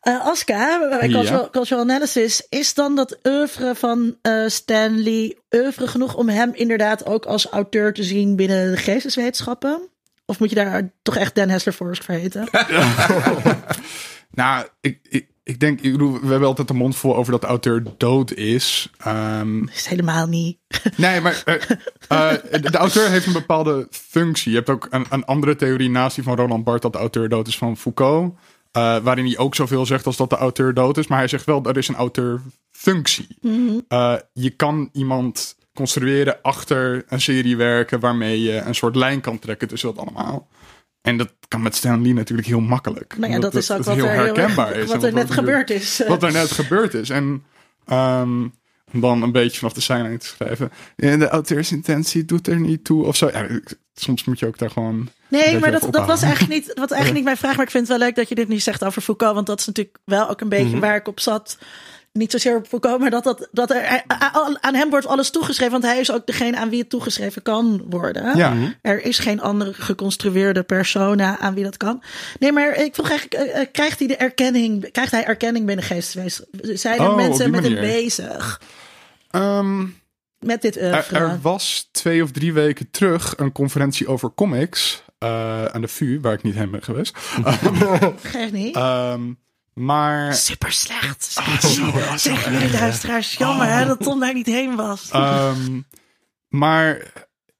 ASCA, 0.00 0.88
bij 0.98 1.08
cultural, 1.08 1.50
cultural, 1.50 1.82
Analysis, 1.82 2.46
is 2.48 2.74
dan 2.74 2.94
dat 2.94 3.18
oeuvre 3.22 3.74
van 3.74 4.16
Stanley 4.46 5.36
oeuvre 5.50 5.86
genoeg 5.86 6.16
om 6.16 6.28
hem 6.28 6.50
inderdaad 6.54 7.06
ook 7.06 7.24
als 7.24 7.46
auteur 7.46 7.92
te 7.92 8.02
zien 8.02 8.36
binnen 8.36 8.70
de 8.70 8.76
geesteswetenschappen? 8.76 9.90
Of 10.26 10.38
moet 10.38 10.48
je 10.48 10.54
daar 10.54 10.90
toch 11.02 11.16
echt 11.16 11.34
Dan 11.34 11.48
Hessler 11.48 11.74
voor 11.74 11.96
heten? 12.06 12.48
nou, 14.30 14.66
ik, 14.80 14.98
ik 15.08 15.26
ik 15.46 15.60
denk, 15.60 15.80
ik 15.80 15.92
bedoel, 15.92 16.20
we 16.20 16.26
hebben 16.26 16.48
altijd 16.48 16.68
de 16.68 16.74
mond 16.74 16.96
vol 16.96 17.16
over 17.16 17.32
dat 17.32 17.40
de 17.40 17.46
auteur 17.46 17.82
dood 17.96 18.32
is. 18.32 18.90
Um, 19.06 19.68
is 19.68 19.86
helemaal 19.86 20.26
niet. 20.26 20.58
Nee, 20.96 21.20
maar 21.20 21.42
uh, 21.46 21.54
uh, 22.12 22.62
de 22.62 22.78
auteur 22.78 23.10
heeft 23.10 23.26
een 23.26 23.32
bepaalde 23.32 23.86
functie. 23.90 24.50
Je 24.50 24.56
hebt 24.56 24.70
ook 24.70 24.86
een, 24.90 25.06
een 25.10 25.24
andere 25.24 25.56
theorie 25.56 25.90
naast 25.90 26.14
die 26.14 26.24
van 26.24 26.36
Roland 26.36 26.64
Barthes 26.64 26.82
dat 26.82 26.92
de 26.92 26.98
auteur 26.98 27.28
dood 27.28 27.46
is 27.46 27.58
van 27.58 27.76
Foucault. 27.76 28.32
Uh, 28.32 28.98
waarin 28.98 29.26
hij 29.26 29.38
ook 29.38 29.54
zoveel 29.54 29.86
zegt 29.86 30.06
als 30.06 30.16
dat 30.16 30.30
de 30.30 30.36
auteur 30.36 30.74
dood 30.74 30.98
is. 30.98 31.06
Maar 31.06 31.18
hij 31.18 31.28
zegt 31.28 31.44
wel, 31.44 31.64
er 31.64 31.76
is 31.76 31.88
een 31.88 31.94
auteurfunctie. 31.94 33.36
Mm 33.40 33.82
-hmm. 33.88 34.20
je 34.32 34.50
kan 34.50 34.88
iemand 34.92 35.56
construeren 35.76 36.38
achter 36.42 37.04
een 37.08 37.20
serie 37.20 37.56
werken 37.56 38.00
waarmee 38.00 38.42
je 38.42 38.56
een 38.56 38.74
soort 38.74 38.96
lijn 38.96 39.20
kan 39.20 39.38
trekken 39.38 39.68
tussen 39.68 39.94
dat 39.94 40.04
allemaal. 40.04 40.48
En 41.02 41.16
dat 41.16 41.32
kan 41.48 41.62
met 41.62 41.74
Stan 41.74 42.02
Lee 42.02 42.14
natuurlijk 42.14 42.48
heel 42.48 42.60
makkelijk. 42.60 43.14
Nou 43.18 43.32
ja, 43.32 43.38
dat, 43.38 43.54
is 43.54 43.70
ook 43.70 43.82
wat, 43.82 43.94
heel 43.94 44.06
er 44.06 44.14
herkenbaar 44.14 44.72
heel, 44.72 44.82
is. 44.84 44.92
Wat 44.92 45.02
er 45.02 45.12
net 45.12 45.30
gebeurd 45.30 45.70
is. 45.70 46.02
Wat 46.08 46.22
er 46.22 46.32
net 46.32 46.50
gebeurd 46.50 46.94
is. 46.94 47.10
En 47.10 47.44
um, 47.90 48.52
dan 48.92 49.22
een 49.22 49.32
beetje 49.32 49.58
vanaf 49.58 49.72
de 49.72 49.80
zijlijn 49.80 50.18
te 50.18 50.26
schrijven. 50.26 50.72
En 50.96 51.18
de 51.18 51.28
auteursintentie 51.28 52.24
doet 52.24 52.46
er 52.46 52.60
niet 52.60 52.84
toe 52.84 53.04
of 53.04 53.16
zo. 53.16 53.30
Ja, 53.32 53.60
soms 53.94 54.24
moet 54.24 54.38
je 54.38 54.46
ook 54.46 54.58
daar 54.58 54.70
gewoon. 54.70 55.08
Nee, 55.28 55.58
maar 55.58 55.70
dat, 55.70 55.88
dat 55.90 56.06
was 56.06 56.22
eigenlijk 56.22 56.52
niet, 56.52 56.66
wat 56.66 56.90
eigenlijk 56.90 57.14
niet 57.14 57.24
mijn 57.24 57.36
vraag. 57.36 57.56
Maar 57.56 57.64
ik 57.64 57.70
vind 57.70 57.88
het 57.88 57.98
wel 57.98 58.06
leuk 58.06 58.16
dat 58.16 58.28
je 58.28 58.34
dit 58.34 58.48
nu 58.48 58.58
zegt 58.58 58.84
over 58.84 59.02
Foucault. 59.02 59.34
Want 59.34 59.46
dat 59.46 59.60
is 59.60 59.66
natuurlijk 59.66 59.98
wel 60.04 60.30
ook 60.30 60.40
een 60.40 60.48
beetje 60.48 60.64
mm-hmm. 60.64 60.80
waar 60.80 60.96
ik 60.96 61.08
op 61.08 61.20
zat 61.20 61.58
niet 62.16 62.30
zozeer 62.30 62.60
voorkomen, 62.68 63.00
maar 63.00 63.10
dat, 63.10 63.24
dat, 63.24 63.48
dat 63.52 63.70
er 63.70 64.02
aan 64.60 64.74
hem 64.74 64.90
wordt 64.90 65.06
alles 65.06 65.30
toegeschreven. 65.30 65.72
Want 65.72 65.84
hij 65.84 66.00
is 66.00 66.12
ook 66.12 66.26
degene 66.26 66.56
aan 66.56 66.68
wie 66.68 66.80
het 66.80 66.90
toegeschreven 66.90 67.42
kan 67.42 67.84
worden. 67.88 68.36
Ja. 68.36 68.54
Er 68.82 69.04
is 69.04 69.18
geen 69.18 69.40
andere 69.40 69.72
geconstrueerde 69.74 70.62
persona 70.62 71.38
aan 71.38 71.54
wie 71.54 71.64
dat 71.64 71.76
kan. 71.76 72.02
Nee, 72.38 72.52
maar 72.52 72.76
ik 72.76 72.94
vroeg 72.94 73.10
eigenlijk, 73.10 73.56
uh, 73.56 73.64
krijgt 73.72 73.98
hij 73.98 74.08
de 74.08 74.16
erkenning, 74.16 74.90
krijgt 74.92 75.12
hij 75.12 75.24
erkenning 75.24 75.66
binnen 75.66 75.84
geesteswezen? 75.84 76.46
Zijn 76.60 76.98
er 76.98 77.08
oh, 77.08 77.16
mensen 77.16 77.50
met 77.50 77.64
hem 77.64 77.74
bezig? 77.74 78.60
Um, 79.30 80.00
met 80.38 80.62
dit 80.62 80.76
er, 80.76 81.08
er, 81.12 81.38
was 81.40 81.88
twee 81.92 82.22
of 82.22 82.30
drie 82.30 82.52
weken 82.52 82.90
terug 82.90 83.34
een 83.36 83.52
conferentie 83.52 84.08
over 84.08 84.34
comics 84.34 85.02
uh, 85.18 85.64
aan 85.64 85.80
de 85.80 85.88
VU, 85.88 86.20
waar 86.20 86.32
ik 86.32 86.42
niet 86.42 86.54
heen 86.54 86.70
ben 86.70 86.82
geweest. 86.82 87.18
Geef 88.22 88.52
niet. 88.52 88.76
Um, 88.76 89.38
maar... 89.80 90.34
Super 90.34 90.72
slecht. 90.72 91.34
Oh, 91.38 91.58
zo, 91.58 92.16
Zeggen 92.16 92.52
jullie 92.52 92.70
luisteraars. 92.70 93.34
Jammer 93.34 93.68
hè, 93.68 93.86
dat 93.86 94.00
Tom 94.00 94.20
daar 94.20 94.34
niet 94.34 94.46
heen 94.46 94.76
was. 94.76 95.10
Um, 95.14 95.86
maar 96.48 97.12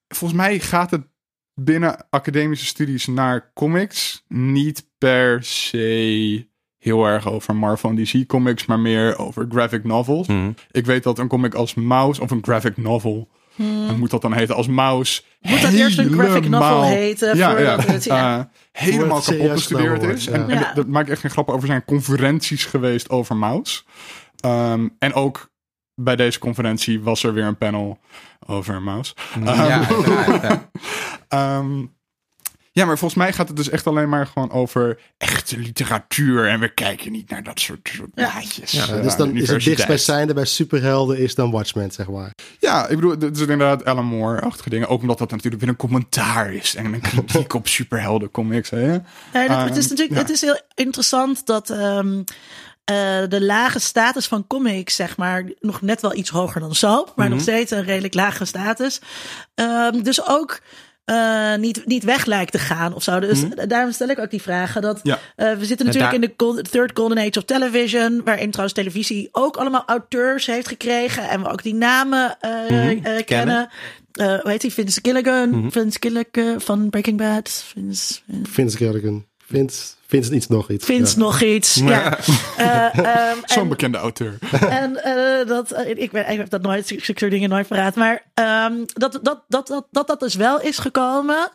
volgens 0.08 0.40
mij 0.40 0.60
gaat 0.60 0.90
het 0.90 1.06
binnen 1.54 2.06
academische 2.10 2.66
studies 2.66 3.06
naar 3.06 3.50
comics 3.54 4.24
niet 4.28 4.88
per 4.98 5.44
se 5.44 6.48
heel 6.78 7.04
erg 7.06 7.28
over 7.28 7.56
Marvel 7.56 7.90
en 7.90 7.96
DC 7.96 8.26
comics, 8.26 8.66
maar 8.66 8.80
meer 8.80 9.18
over 9.18 9.46
graphic 9.48 9.84
novels. 9.84 10.26
Mm. 10.26 10.54
Ik 10.70 10.86
weet 10.86 11.02
dat 11.02 11.18
een 11.18 11.28
comic 11.28 11.54
als 11.54 11.74
Mouse 11.74 12.20
of 12.20 12.30
een 12.30 12.44
graphic 12.44 12.76
novel 12.76 13.28
Hmm. 13.56 13.98
moet 13.98 14.10
dat 14.10 14.22
dan 14.22 14.32
heten 14.32 14.54
als 14.54 14.66
mouse? 14.66 15.22
Moet 15.48 15.62
dat 15.62 15.72
eerst 15.72 15.98
een 15.98 16.12
graphic 16.12 16.48
novel 16.48 16.84
heten? 16.84 17.36
Ja, 17.36 17.58
ja. 17.58 17.80
Het, 17.80 18.04
ja. 18.04 18.38
Uh, 18.38 18.44
helemaal 18.72 19.20
kapot 19.20 19.50
gestudeerd 19.50 20.02
is. 20.02 20.26
En, 20.26 20.50
en 20.50 20.72
dat 20.74 20.86
maakt 20.86 21.10
echt 21.10 21.20
geen 21.20 21.30
grap 21.30 21.48
over 21.48 21.66
zijn 21.66 21.84
conferenties 21.84 22.64
geweest 22.64 23.10
over 23.10 23.36
mouse. 23.36 23.82
Um, 24.44 24.96
en 24.98 25.14
ook 25.14 25.50
bij 25.94 26.16
deze 26.16 26.38
conferentie 26.38 27.00
was 27.00 27.22
er 27.22 27.34
weer 27.34 27.44
een 27.44 27.58
panel 27.58 27.98
over 28.46 28.82
mouse. 28.82 29.14
Ja, 29.44 29.88
um, 31.58 31.92
Ja, 32.76 32.84
maar 32.84 32.98
volgens 32.98 33.20
mij 33.20 33.32
gaat 33.32 33.48
het 33.48 33.56
dus 33.56 33.68
echt 33.68 33.86
alleen 33.86 34.08
maar 34.08 34.26
gewoon 34.26 34.50
over 34.50 34.98
echte 35.18 35.58
literatuur. 35.58 36.48
En 36.48 36.60
we 36.60 36.74
kijken 36.74 37.12
niet 37.12 37.30
naar 37.30 37.42
dat 37.42 37.60
soort, 37.60 37.90
soort 37.96 38.14
blaadjes. 38.14 38.70
Ja, 38.70 38.86
dus 39.00 39.16
dan 39.16 39.36
is 39.36 39.48
het 39.48 39.64
dichtstbijzijnde 39.64 40.34
bij 40.34 40.44
superhelden 40.44 41.18
is 41.18 41.34
dan 41.34 41.50
Watchmen, 41.50 41.90
zeg 41.90 42.08
maar. 42.08 42.32
Ja, 42.58 42.86
ik 42.86 42.94
bedoel, 42.94 43.10
het 43.10 43.36
is 43.36 43.40
inderdaad 43.40 43.84
Alan 43.84 44.04
Moore-achtige 44.04 44.70
dingen. 44.70 44.88
Ook 44.88 45.00
omdat 45.00 45.18
dat 45.18 45.30
natuurlijk 45.30 45.62
weer 45.62 45.70
een 45.70 45.76
commentaar 45.76 46.52
is. 46.52 46.74
En 46.74 46.84
een 46.84 47.00
kritiek 47.00 47.54
op 47.54 47.68
superhelden 47.68 48.30
comics. 48.30 48.70
Hè? 48.70 48.92
Ja, 48.92 49.00
dat, 49.32 49.68
het 49.68 49.76
is 49.76 49.84
ehm, 49.84 49.88
natuurlijk 49.88 50.18
het 50.18 50.30
is 50.30 50.40
heel 50.40 50.60
interessant 50.74 51.46
dat... 51.46 51.70
Um, 51.70 52.24
uh, 52.90 53.28
de 53.28 53.44
lage 53.44 53.78
status 53.78 54.26
van 54.26 54.46
comics, 54.46 54.94
zeg 54.94 55.16
maar, 55.16 55.44
nog 55.60 55.80
net 55.80 56.00
wel 56.00 56.14
iets 56.14 56.30
hoger 56.30 56.60
dan 56.60 56.74
zo, 56.74 56.94
maar 56.94 57.12
mm 57.14 57.22
-hmm. 57.22 57.30
nog 57.30 57.40
steeds 57.40 57.70
een 57.70 57.84
redelijk 57.84 58.14
lage 58.14 58.44
status. 58.44 59.00
Um, 59.54 60.02
dus 60.02 60.26
ook 60.26 60.60
uh, 61.06 61.54
niet, 61.54 61.86
niet 61.86 62.04
weg 62.04 62.24
lijkt 62.24 62.52
te 62.52 62.58
gaan 62.58 62.94
of 62.94 63.02
zo. 63.02 63.20
Dus 63.20 63.42
mm. 63.42 63.68
daarom 63.68 63.92
stel 63.92 64.08
ik 64.08 64.18
ook 64.18 64.30
die 64.30 64.42
vragen. 64.42 64.82
Dat, 64.82 65.00
ja. 65.02 65.18
uh, 65.36 65.52
we 65.52 65.64
zitten 65.64 65.86
natuurlijk 65.86 66.14
in 66.14 66.20
de 66.20 66.62
third 66.70 66.90
golden 66.94 67.18
age 67.18 67.38
of 67.38 67.44
television, 67.44 68.20
waarin 68.24 68.50
trouwens 68.50 68.78
televisie 68.78 69.28
ook 69.32 69.56
allemaal 69.56 69.82
auteurs 69.86 70.46
heeft 70.46 70.68
gekregen 70.68 71.28
en 71.28 71.42
we 71.42 71.48
ook 71.48 71.62
die 71.62 71.74
namen 71.74 72.36
uh, 72.44 72.50
mm. 72.60 73.02
kennen. 73.02 73.24
kennen. 73.24 73.68
hoe 74.12 74.50
heet 74.50 74.60
die? 74.60 74.72
Vince 74.72 75.00
Gilligan. 75.02 75.48
Mm. 75.48 75.72
Vince 75.72 75.98
Gilligan 76.00 76.60
van 76.60 76.90
Breaking 76.90 77.18
Bad. 77.18 77.64
Vince, 77.72 78.18
Vince 78.42 78.76
Gilligan. 78.76 79.24
Vince, 79.46 79.94
Vince 80.06 80.34
iets 80.34 80.46
nog 80.46 80.70
iets. 80.70 80.84
Vince 80.84 81.18
ja. 81.18 81.24
nog 81.24 81.42
iets, 81.42 81.74
ja. 81.74 82.18
uh, 82.58 82.94
um, 83.32 83.38
Zo'n 83.44 83.68
bekende 83.68 83.98
auteur. 83.98 84.38
En 84.60 85.00
uh, 85.06 85.48
dat, 85.48 85.72
uh, 85.72 85.88
ik, 85.88 86.10
ben, 86.10 86.30
ik 86.30 86.38
heb 86.38 86.50
dat 86.50 86.62
nooit, 86.62 86.90
ik 86.90 87.04
soort 87.04 87.30
dingen 87.30 87.48
nooit 87.48 87.66
verraad. 87.66 87.94
Maar 87.94 88.22
um, 88.34 88.84
dat, 88.86 89.12
dat, 89.22 89.42
dat, 89.48 89.66
dat, 89.66 89.86
dat 89.90 90.06
dat 90.06 90.20
dus 90.20 90.34
wel 90.34 90.60
is 90.60 90.78
gekomen. 90.78 91.52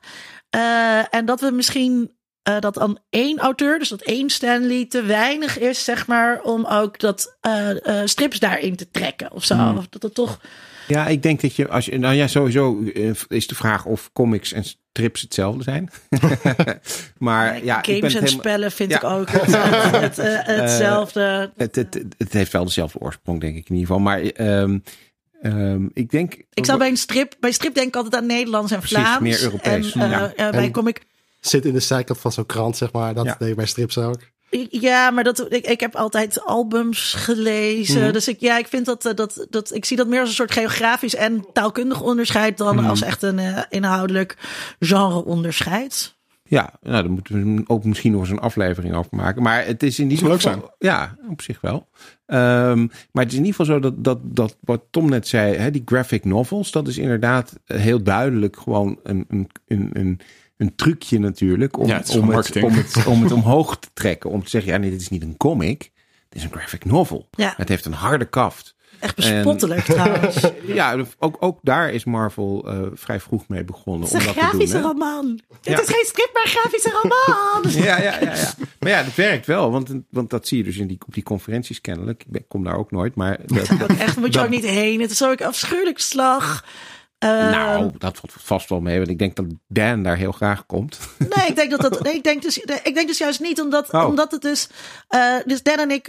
en 1.09 1.25
dat 1.25 1.41
we 1.41 1.51
misschien 1.51 2.11
uh, 2.49 2.59
dat 2.59 2.73
dan 2.73 2.99
één 3.09 3.37
auteur, 3.39 3.79
dus 3.79 3.89
dat 3.89 4.01
één 4.01 4.29
Stanley, 4.29 4.85
te 4.85 5.01
weinig 5.01 5.59
is, 5.59 5.83
zeg 5.83 6.07
maar, 6.07 6.41
om 6.41 6.65
ook 6.65 6.99
dat 6.99 7.37
uh, 7.47 7.69
uh, 7.69 8.01
strips 8.05 8.39
daarin 8.39 8.75
te 8.75 8.89
trekken 8.89 9.31
of 9.31 9.43
zo. 9.43 9.55
Hmm. 9.55 9.77
Of 9.77 9.87
dat 9.87 10.01
het 10.01 10.13
toch. 10.13 10.39
Ja, 10.87 11.07
ik 11.07 11.23
denk 11.23 11.41
dat 11.41 11.55
je, 11.55 11.67
als 11.67 11.85
je, 11.85 11.97
nou 11.97 12.15
ja, 12.15 12.27
sowieso 12.27 12.79
is 13.27 13.47
de 13.47 13.55
vraag 13.55 13.85
of 13.85 14.09
comics 14.13 14.53
en 14.53 14.63
strips 14.91 15.21
hetzelfde 15.21 15.63
zijn. 15.63 15.89
maar 17.17 17.63
ja, 17.63 17.81
games 17.81 17.87
ik 17.87 18.01
ben 18.01 18.21
en 18.21 18.27
spellen 18.27 18.71
vind 18.71 18.91
ja. 18.91 18.97
ik 18.97 19.03
ook 19.03 19.29
het, 19.29 19.45
het, 19.45 20.15
het, 20.15 20.45
hetzelfde. 20.61 21.51
Het, 21.57 21.75
het, 21.75 22.05
het, 22.17 22.33
heeft 22.33 22.51
wel 22.51 22.63
dezelfde 22.63 22.99
oorsprong, 22.99 23.39
denk 23.39 23.55
ik 23.55 23.69
in 23.69 23.75
ieder 23.75 23.87
geval. 23.87 24.01
Maar 24.01 24.21
um, 24.37 24.83
um, 25.43 25.91
ik 25.93 26.11
denk. 26.11 26.43
Ik 26.53 26.65
zou 26.65 26.77
bij 26.77 26.87
een 26.87 26.97
strip, 26.97 27.35
bij 27.39 27.51
strip 27.51 27.73
denk 27.73 27.87
ik 27.87 27.95
altijd 27.95 28.15
aan 28.15 28.25
Nederlands 28.25 28.71
en 28.71 28.83
Vlaams. 28.83 29.17
Precies, 29.17 29.41
meer 29.41 29.51
Europees. 29.51 29.93
En, 29.93 30.01
uh, 30.01 30.09
ja. 30.11 30.33
uh, 30.45 30.51
bij 30.51 30.71
comic 30.71 31.01
zit 31.39 31.65
in 31.65 31.73
de 31.73 31.79
zijkant 31.79 32.19
van 32.19 32.31
zo'n 32.31 32.45
krant, 32.45 32.77
zeg 32.77 32.91
maar. 32.91 33.13
Dat 33.13 33.25
ja. 33.25 33.35
deed 33.39 33.55
bij 33.55 33.65
strips 33.65 33.97
ook. 33.97 34.19
Ja, 34.69 35.11
maar 35.11 35.23
dat, 35.23 35.53
ik, 35.53 35.65
ik 35.67 35.79
heb 35.79 35.95
altijd 35.95 36.45
albums 36.45 37.13
gelezen. 37.13 38.01
Mhm. 38.01 38.11
Dus 38.13 38.27
ik, 38.27 38.39
ja, 38.39 38.57
ik 38.57 38.67
vind 38.67 38.85
dat, 38.85 39.05
eh, 39.05 39.13
dat, 39.13 39.45
dat, 39.49 39.73
ik 39.75 39.85
zie 39.85 39.97
dat 39.97 40.07
meer 40.07 40.19
als 40.19 40.29
een 40.29 40.35
soort 40.35 40.51
geografisch 40.51 41.15
en 41.15 41.45
taalkundig 41.53 42.01
onderscheid 42.01 42.57
dan 42.57 42.75
Mhm. 42.75 42.85
als 42.85 43.01
echt 43.01 43.23
een 43.23 43.39
eh, 43.39 43.63
inhoudelijk 43.69 44.37
genre 44.79 45.25
onderscheid. 45.25 46.19
Ja, 46.43 46.73
nou, 46.81 47.01
daar 47.01 47.11
moeten 47.11 47.55
we 47.55 47.63
ook 47.67 47.83
misschien 47.83 48.11
nog 48.11 48.21
eens 48.21 48.29
een 48.29 48.39
aflevering 48.39 48.95
over 48.95 49.15
maken. 49.15 49.43
Maar 49.43 49.65
het 49.65 49.83
is 49.83 49.99
in 49.99 50.09
ieder 50.09 50.17
Zou 50.17 50.31
leuk 50.31 50.41
geval... 50.41 50.75
Ja, 50.79 51.15
op 51.29 51.41
zich 51.41 51.61
wel. 51.61 51.87
Ehm, 52.25 52.87
maar 53.11 53.23
het 53.23 53.31
is 53.31 53.37
in 53.39 53.45
ieder 53.45 53.55
geval 53.55 53.65
zo 53.65 53.79
dat, 53.79 54.03
dat, 54.03 54.19
dat 54.23 54.57
wat 54.59 54.81
Tom 54.89 55.09
net 55.09 55.27
zei, 55.27 55.55
hè, 55.55 55.71
die 55.71 55.81
graphic 55.85 56.25
novels, 56.25 56.71
dat 56.71 56.87
is 56.87 56.97
inderdaad 56.97 57.59
heel 57.65 58.03
duidelijk 58.03 58.57
gewoon 58.57 58.99
een, 59.03 59.25
een, 59.27 59.49
een, 59.67 59.89
een, 59.93 60.19
een 60.61 60.75
trucje 60.75 61.19
natuurlijk 61.19 61.77
om, 61.77 61.87
Ja, 61.87 61.97
het 61.97 62.17
om, 62.17 62.29
het, 62.29 62.63
om, 62.63 62.73
het, 62.83 63.05
om 63.05 63.23
het 63.23 63.31
omhoog 63.31 63.77
te 63.79 63.87
trekken. 63.93 64.29
Om 64.29 64.43
te 64.43 64.49
zeggen, 64.49 64.71
ja 64.71 64.77
nee, 64.77 64.89
dit 64.89 65.01
is 65.01 65.09
niet 65.09 65.21
een 65.21 65.37
comic, 65.37 65.79
dit 66.29 66.39
is 66.39 66.43
een 66.43 66.51
graphic 66.51 66.85
novel. 66.85 67.27
Ja. 67.31 67.53
Het 67.57 67.69
heeft 67.69 67.85
een 67.85 67.93
harde 67.93 68.25
kaft. 68.25 68.75
Echt 68.99 69.15
bespottelijk 69.15 69.81
trouwens. 69.93 70.35
Het 70.41 70.53
Ja, 70.65 70.97
ook, 71.19 71.37
ook 71.39 71.59
daar 71.61 71.91
is 71.91 72.03
Marvel 72.05 72.67
eh, 72.67 72.81
vrij 72.93 73.19
vroeg 73.19 73.47
mee 73.47 73.63
begonnen 73.63 74.07
is 74.07 74.13
om 74.13 74.19
een 74.19 74.25
dat 74.25 74.33
te 74.33 74.39
doen. 74.39 74.49
grafische 74.49 74.81
roman. 74.81 75.39
Ja. 75.61 75.71
Het 75.71 75.81
is 75.89 75.95
geen 75.95 76.05
strip, 76.05 76.29
maar 76.33 76.43
een 76.43 76.49
grafische 76.49 76.89
roman. 77.01 77.71
Ja, 77.85 78.01
ja, 78.01 78.19
ja, 78.19 78.35
ja. 78.35 78.53
Maar 78.79 78.89
ja, 78.89 79.03
dat 79.03 79.15
werkt 79.15 79.45
wel. 79.45 79.71
Want, 79.71 79.89
want 80.09 80.29
dat 80.29 80.47
zie 80.47 80.57
je 80.57 80.63
dus 80.63 80.77
in 80.77 80.87
die, 80.87 80.97
op 81.07 81.13
die 81.13 81.23
conferenties 81.23 81.81
kennelijk. 81.81 82.21
Ik 82.23 82.31
ben- 82.31 82.47
kom 82.47 82.63
daar 82.63 82.75
ook 82.77 82.91
nooit. 82.91 83.15
Maar 83.15 83.37
dat, 83.45 83.67
echt, 83.97 84.15
moet 84.17 84.25
je 84.25 84.31
dat- 84.31 84.43
ook 84.43 84.49
niet 84.49 84.65
heen. 84.65 85.01
Het 85.01 85.11
is 85.11 85.23
ook 85.23 85.41
afschuwelijk 85.41 85.99
slag. 85.99 86.65
Nou, 87.27 87.91
dat 87.97 88.17
valt 88.17 88.33
vast 88.37 88.69
wel 88.69 88.79
mee. 88.79 88.97
Want 88.97 89.09
ik 89.09 89.19
denk 89.19 89.35
dat 89.35 89.45
Dan 89.67 90.03
daar 90.03 90.17
heel 90.17 90.31
graag 90.31 90.65
komt. 90.65 90.99
Nee, 91.17 91.47
ik 91.47 91.55
denk 91.55 91.71
dat 91.71 91.81
dat. 91.81 91.99
Nee, 92.03 92.13
ik 92.15 92.23
denk 92.23 92.41
dus, 92.41 92.57
ik 92.57 92.93
denk 92.93 93.07
dus 93.07 93.17
juist 93.17 93.39
niet, 93.39 93.61
omdat, 93.61 93.91
Oh. 93.93 94.05
omdat 94.05 94.31
het 94.31 94.41
dus. 94.41 94.67
eh, 95.07 95.35
dus 95.45 95.63
Dan 95.63 95.77
en 95.77 95.91
ik 95.91 96.07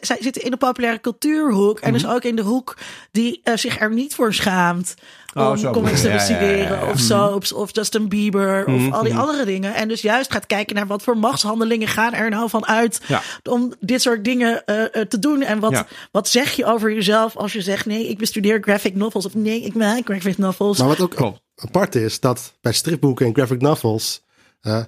zij 0.00 0.16
zitten 0.20 0.42
in 0.42 0.50
de 0.50 0.56
populaire 0.56 1.00
cultuurhoek. 1.00 1.80
En 1.80 1.92
Mhm. 1.92 2.02
dus 2.02 2.10
ook 2.10 2.22
in 2.24 2.36
de 2.36 2.42
hoek 2.42 2.76
die 3.12 3.40
zich 3.54 3.80
er 3.80 3.92
niet 3.92 4.14
voor 4.14 4.34
schaamt. 4.34 4.94
Oh, 5.34 5.50
om 5.50 5.56
zo 5.56 5.70
comics 5.70 6.00
te 6.00 6.08
bestuderen. 6.08 6.58
ja. 6.58 6.80
Mhm. 6.80 6.90
Of 6.90 6.98
soaps. 6.98 7.52
Of 7.52 7.68
Justin 7.72 8.08
Bieber. 8.08 8.66
Of 8.66 8.92
al 8.92 9.02
die 9.02 9.14
andere 9.14 9.44
dingen. 9.44 9.74
En 9.74 9.88
dus 9.88 10.02
juist 10.02 10.32
gaat 10.32 10.46
kijken 10.46 10.74
naar 10.74 10.86
wat 10.86 11.02
voor 11.02 11.18
machtshandelingen 11.18 11.88
gaan 11.88 12.12
er 12.12 12.30
nou 12.30 12.48
van 12.48 12.66
uit. 12.66 13.00
Ja. 13.06 13.22
Om 13.50 13.72
dit 13.80 14.02
soort 14.02 14.24
dingen 14.24 14.64
eh, 14.64 14.84
eh, 14.84 15.06
te 15.08 15.18
doen. 15.18 15.42
En 15.42 15.58
wat, 15.58 15.70
Ja. 15.72 15.86
wat 16.10 16.28
zeg 16.28 16.52
je 16.52 16.64
over 16.64 16.92
jezelf 16.94 17.36
als 17.36 17.52
je 17.52 17.62
zegt: 17.62 17.86
nee, 17.86 18.08
ik 18.08 18.18
bestudeer 18.18 18.58
graphic 18.62 18.94
novels. 18.94 19.26
Of 19.26 19.34
nee, 19.34 19.60
ik 19.62 19.74
maak 19.74 20.04
graphic 20.04 20.38
novels. 20.38 20.78
Maar 20.78 20.88
wat 20.88 21.00
ook 21.00 21.14
Klopt. 21.14 21.40
apart 21.56 21.94
is, 21.94 22.20
dat 22.20 22.52
bij 22.60 22.72
stripboeken 22.72 23.26
en 23.26 23.34
graphic 23.34 23.60
novels, 23.60 24.22
eh 24.60 24.82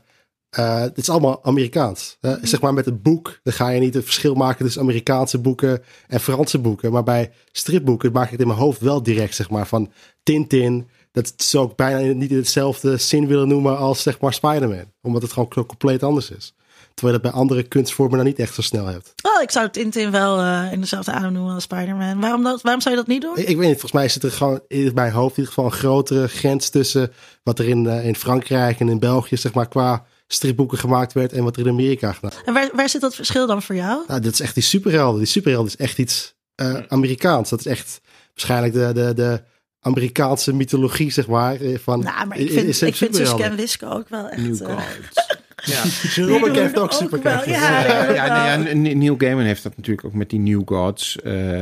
eh, 0.50 0.80
het 0.80 0.98
is 0.98 1.08
allemaal 1.08 1.44
Amerikaans. 1.44 2.16
Eh, 2.20 2.32
zeg 2.42 2.60
maar 2.60 2.74
met 2.74 2.84
het 2.84 3.02
boek, 3.02 3.40
dan 3.42 3.52
ga 3.52 3.68
je 3.68 3.80
niet 3.80 3.94
het 3.94 4.04
verschil 4.04 4.34
maken 4.34 4.64
tussen 4.64 4.82
Amerikaanse 4.82 5.38
boeken 5.38 5.82
en 6.06 6.20
Franse 6.20 6.58
boeken. 6.58 6.92
Maar 6.92 7.02
bij 7.02 7.32
stripboeken 7.52 8.12
maak 8.12 8.24
ik 8.24 8.30
het 8.30 8.40
in 8.40 8.46
mijn 8.46 8.58
hoofd 8.58 8.80
wel 8.80 9.02
direct, 9.02 9.34
zeg 9.34 9.50
maar, 9.50 9.66
van 9.66 9.92
Tintin. 10.26 10.88
Dat 11.12 11.32
zou 11.36 11.70
ik 11.70 11.76
bijna 11.76 12.12
niet 12.12 12.30
in 12.30 12.36
hetzelfde 12.36 12.96
zin 12.96 13.26
willen 13.26 13.48
noemen 13.48 13.78
als, 13.78 14.02
zeg 14.02 14.20
maar, 14.20 14.32
Spider-Man. 14.32 14.92
Omdat 15.02 15.22
het 15.22 15.32
gewoon 15.32 15.48
compleet 15.48 16.02
anders 16.02 16.30
is. 16.30 16.54
Terwijl 16.94 17.16
je 17.16 17.22
dat 17.22 17.32
bij 17.32 17.40
andere 17.40 17.62
kunstvormen 17.62 18.16
dan 18.16 18.26
niet 18.26 18.38
echt 18.38 18.54
zo 18.54 18.62
snel 18.62 18.86
hebt. 18.86 19.14
Oh, 19.22 19.42
ik 19.42 19.50
zou 19.50 19.70
Tintin 19.70 20.10
wel 20.10 20.40
eh, 20.40 20.72
in 20.72 20.80
dezelfde 20.80 21.12
adem 21.12 21.32
noemen 21.32 21.54
als 21.54 21.62
Spider-Man. 21.62 22.20
Waarom, 22.20 22.42
dat, 22.42 22.62
waarom 22.62 22.80
zou 22.80 22.94
je 22.94 23.00
dat 23.00 23.10
niet 23.10 23.22
doen? 23.22 23.36
Ik, 23.36 23.48
ik 23.48 23.56
weet 23.56 23.68
niet, 23.68 23.80
volgens 23.80 23.92
mij 23.92 24.08
zit 24.08 24.22
er 24.22 24.32
gewoon 24.32 24.60
in 24.68 24.90
mijn 24.94 25.12
hoofd 25.12 25.36
in 25.36 25.42
ieder 25.42 25.54
geval 25.54 25.64
een 25.64 25.78
grotere 25.78 26.28
grens 26.28 26.68
tussen 26.68 27.12
wat 27.42 27.58
er 27.58 27.68
in, 27.68 27.86
eh, 27.86 28.06
in 28.06 28.16
Frankrijk 28.16 28.80
en 28.80 28.88
in 28.88 28.98
België, 28.98 29.36
zeg 29.36 29.54
maar, 29.54 29.68
qua 29.68 30.04
stripboeken 30.26 30.78
gemaakt 30.78 31.12
werd 31.12 31.32
en 31.32 31.44
wat 31.44 31.56
er 31.56 31.66
in 31.66 31.72
Amerika 31.72 32.12
gedaan. 32.12 32.30
En 32.44 32.54
waar, 32.54 32.70
waar 32.72 32.88
zit 32.88 33.00
dat 33.00 33.14
verschil 33.14 33.46
dan 33.46 33.62
voor 33.62 33.74
jou? 33.74 34.04
Nou, 34.06 34.20
dit 34.20 34.32
is 34.32 34.40
echt 34.40 34.54
die 34.54 34.62
superhelden. 34.62 35.18
Die 35.18 35.28
superhelden 35.28 35.72
is 35.72 35.76
echt 35.76 35.98
iets 35.98 36.34
eh, 36.54 36.74
Amerikaans. 36.88 37.50
Dat 37.50 37.58
is 37.58 37.66
echt 37.66 38.00
waarschijnlijk 38.34 38.72
de, 38.72 38.92
de, 38.92 39.14
de 39.14 39.42
Amerikaanse 39.86 40.54
mythologie, 40.54 41.10
zeg 41.10 41.26
maar. 41.26 41.60
eh, 41.60 41.78
Van, 41.78 42.02
Nou, 42.02 42.26
maar 42.26 42.38
ik 42.38 42.48
is- 42.48 42.54
vind, 42.54 42.68
is 42.68 42.82
ik 42.82 42.94
vind 42.94 43.14
superhelden. 43.14 43.26
Suske 43.26 43.50
en 43.50 43.56
Wiske 43.56 43.86
ook 43.86 44.08
wel 44.08 44.28
echt... 44.28 44.42
New 44.42 44.56
Gods. 44.56 44.84
Ja. 45.64 45.82
Robert 46.24 46.56
heeft 46.56 46.78
ook 46.78 46.92
ook 47.12 47.22
wel, 47.22 47.32
ja. 47.48 47.84
Ja, 47.84 48.12
Ja, 48.12 48.46
ja, 48.52 48.56
nee, 48.56 48.88
ja, 48.88 48.96
Neil 48.96 49.14
Gaiman 49.18 49.44
heeft 49.44 49.62
dat 49.62 49.76
natuurlijk 49.76 50.06
ook 50.06 50.12
met 50.14 50.30
die 50.30 50.38
New 50.38 50.62
Gods 50.64 51.20
eh, 51.22 51.60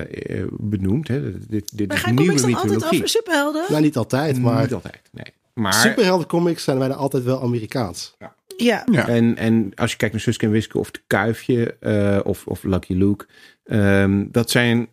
benoemd. 0.51 1.09
Hè. 1.09 1.33
Dit, 1.49 1.71
dit 1.77 1.89
Maar 1.89 1.97
is 1.97 2.03
gaan 2.03 2.15
nieuwe 2.15 2.27
comics 2.31 2.43
dan 2.43 2.55
altijd 2.55 2.73
mythologie. 2.73 2.99
over 2.99 3.09
superhelden? 3.09 3.65
Nou, 3.69 3.83
niet 3.83 3.97
altijd, 3.97 4.41
maar 4.41 4.61
Niet 4.63 4.73
altijd, 4.75 5.01
nee. 5.13 5.33
Maar, 5.55 5.73
superheldencomics 5.73 6.65
zijn 6.65 6.79
bijna 6.79 6.95
altijd 6.95 7.25
wel 7.25 7.43
Amerikaans. 7.43 8.15
Ja. 8.57 8.85
Ja. 8.91 9.09
En, 9.09 9.37
en 9.37 9.73
als 9.75 9.91
je 9.91 9.97
kijkt 9.97 10.15
naar 10.15 10.23
Suske 10.23 10.47
en 10.47 10.53
Wiske 10.53 10.79
of 10.79 10.91
de 10.91 11.01
Kuifje 11.07 11.77
eh, 11.81 12.19
of, 12.25 12.47
of 12.47 12.63
Lucky 12.63 12.95
Luke. 12.95 13.27
ehm, 13.65 14.25
dat 14.31 14.51
zijn 14.51 14.89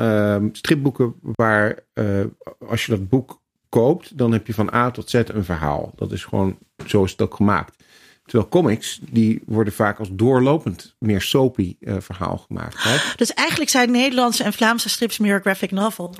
ehm, 0.00 0.48
stripboeken 0.52 1.14
waar 1.20 1.78
eh, 1.92 2.24
als 2.68 2.86
je 2.86 2.92
dat 2.92 3.08
boek 3.08 3.40
koopt, 3.68 4.18
dan 4.18 4.32
heb 4.32 4.46
je 4.46 4.54
van 4.54 4.74
A 4.74 4.90
tot 4.90 5.10
Z 5.10 5.14
een 5.14 5.44
verhaal. 5.44 5.92
Dat 5.96 6.12
is 6.12 6.24
gewoon, 6.24 6.58
zo 6.86 7.04
is 7.04 7.10
het 7.10 7.22
ook 7.22 7.34
gemaakt. 7.34 7.84
Terwijl 8.24 8.50
comics, 8.50 9.00
die 9.10 9.42
worden 9.46 9.72
vaak 9.72 9.98
als 9.98 10.08
doorlopend 10.12 10.94
meer 10.98 11.20
soapy 11.20 11.76
eh, 11.80 11.94
verhaal 11.98 12.36
gemaakt. 12.46 12.82
Hè? 12.82 12.96
Dus 13.16 13.34
eigenlijk 13.34 13.70
zijn 13.70 13.90
Nederlandse 13.90 14.44
en 14.44 14.52
Vlaamse 14.52 14.88
strips 14.88 15.18
meer 15.18 15.40
graphic 15.40 15.70
novel. 15.70 16.14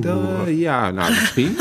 Da- 0.00 0.46
ja, 0.46 0.90
nou 0.90 1.10
misschien. 1.10 1.56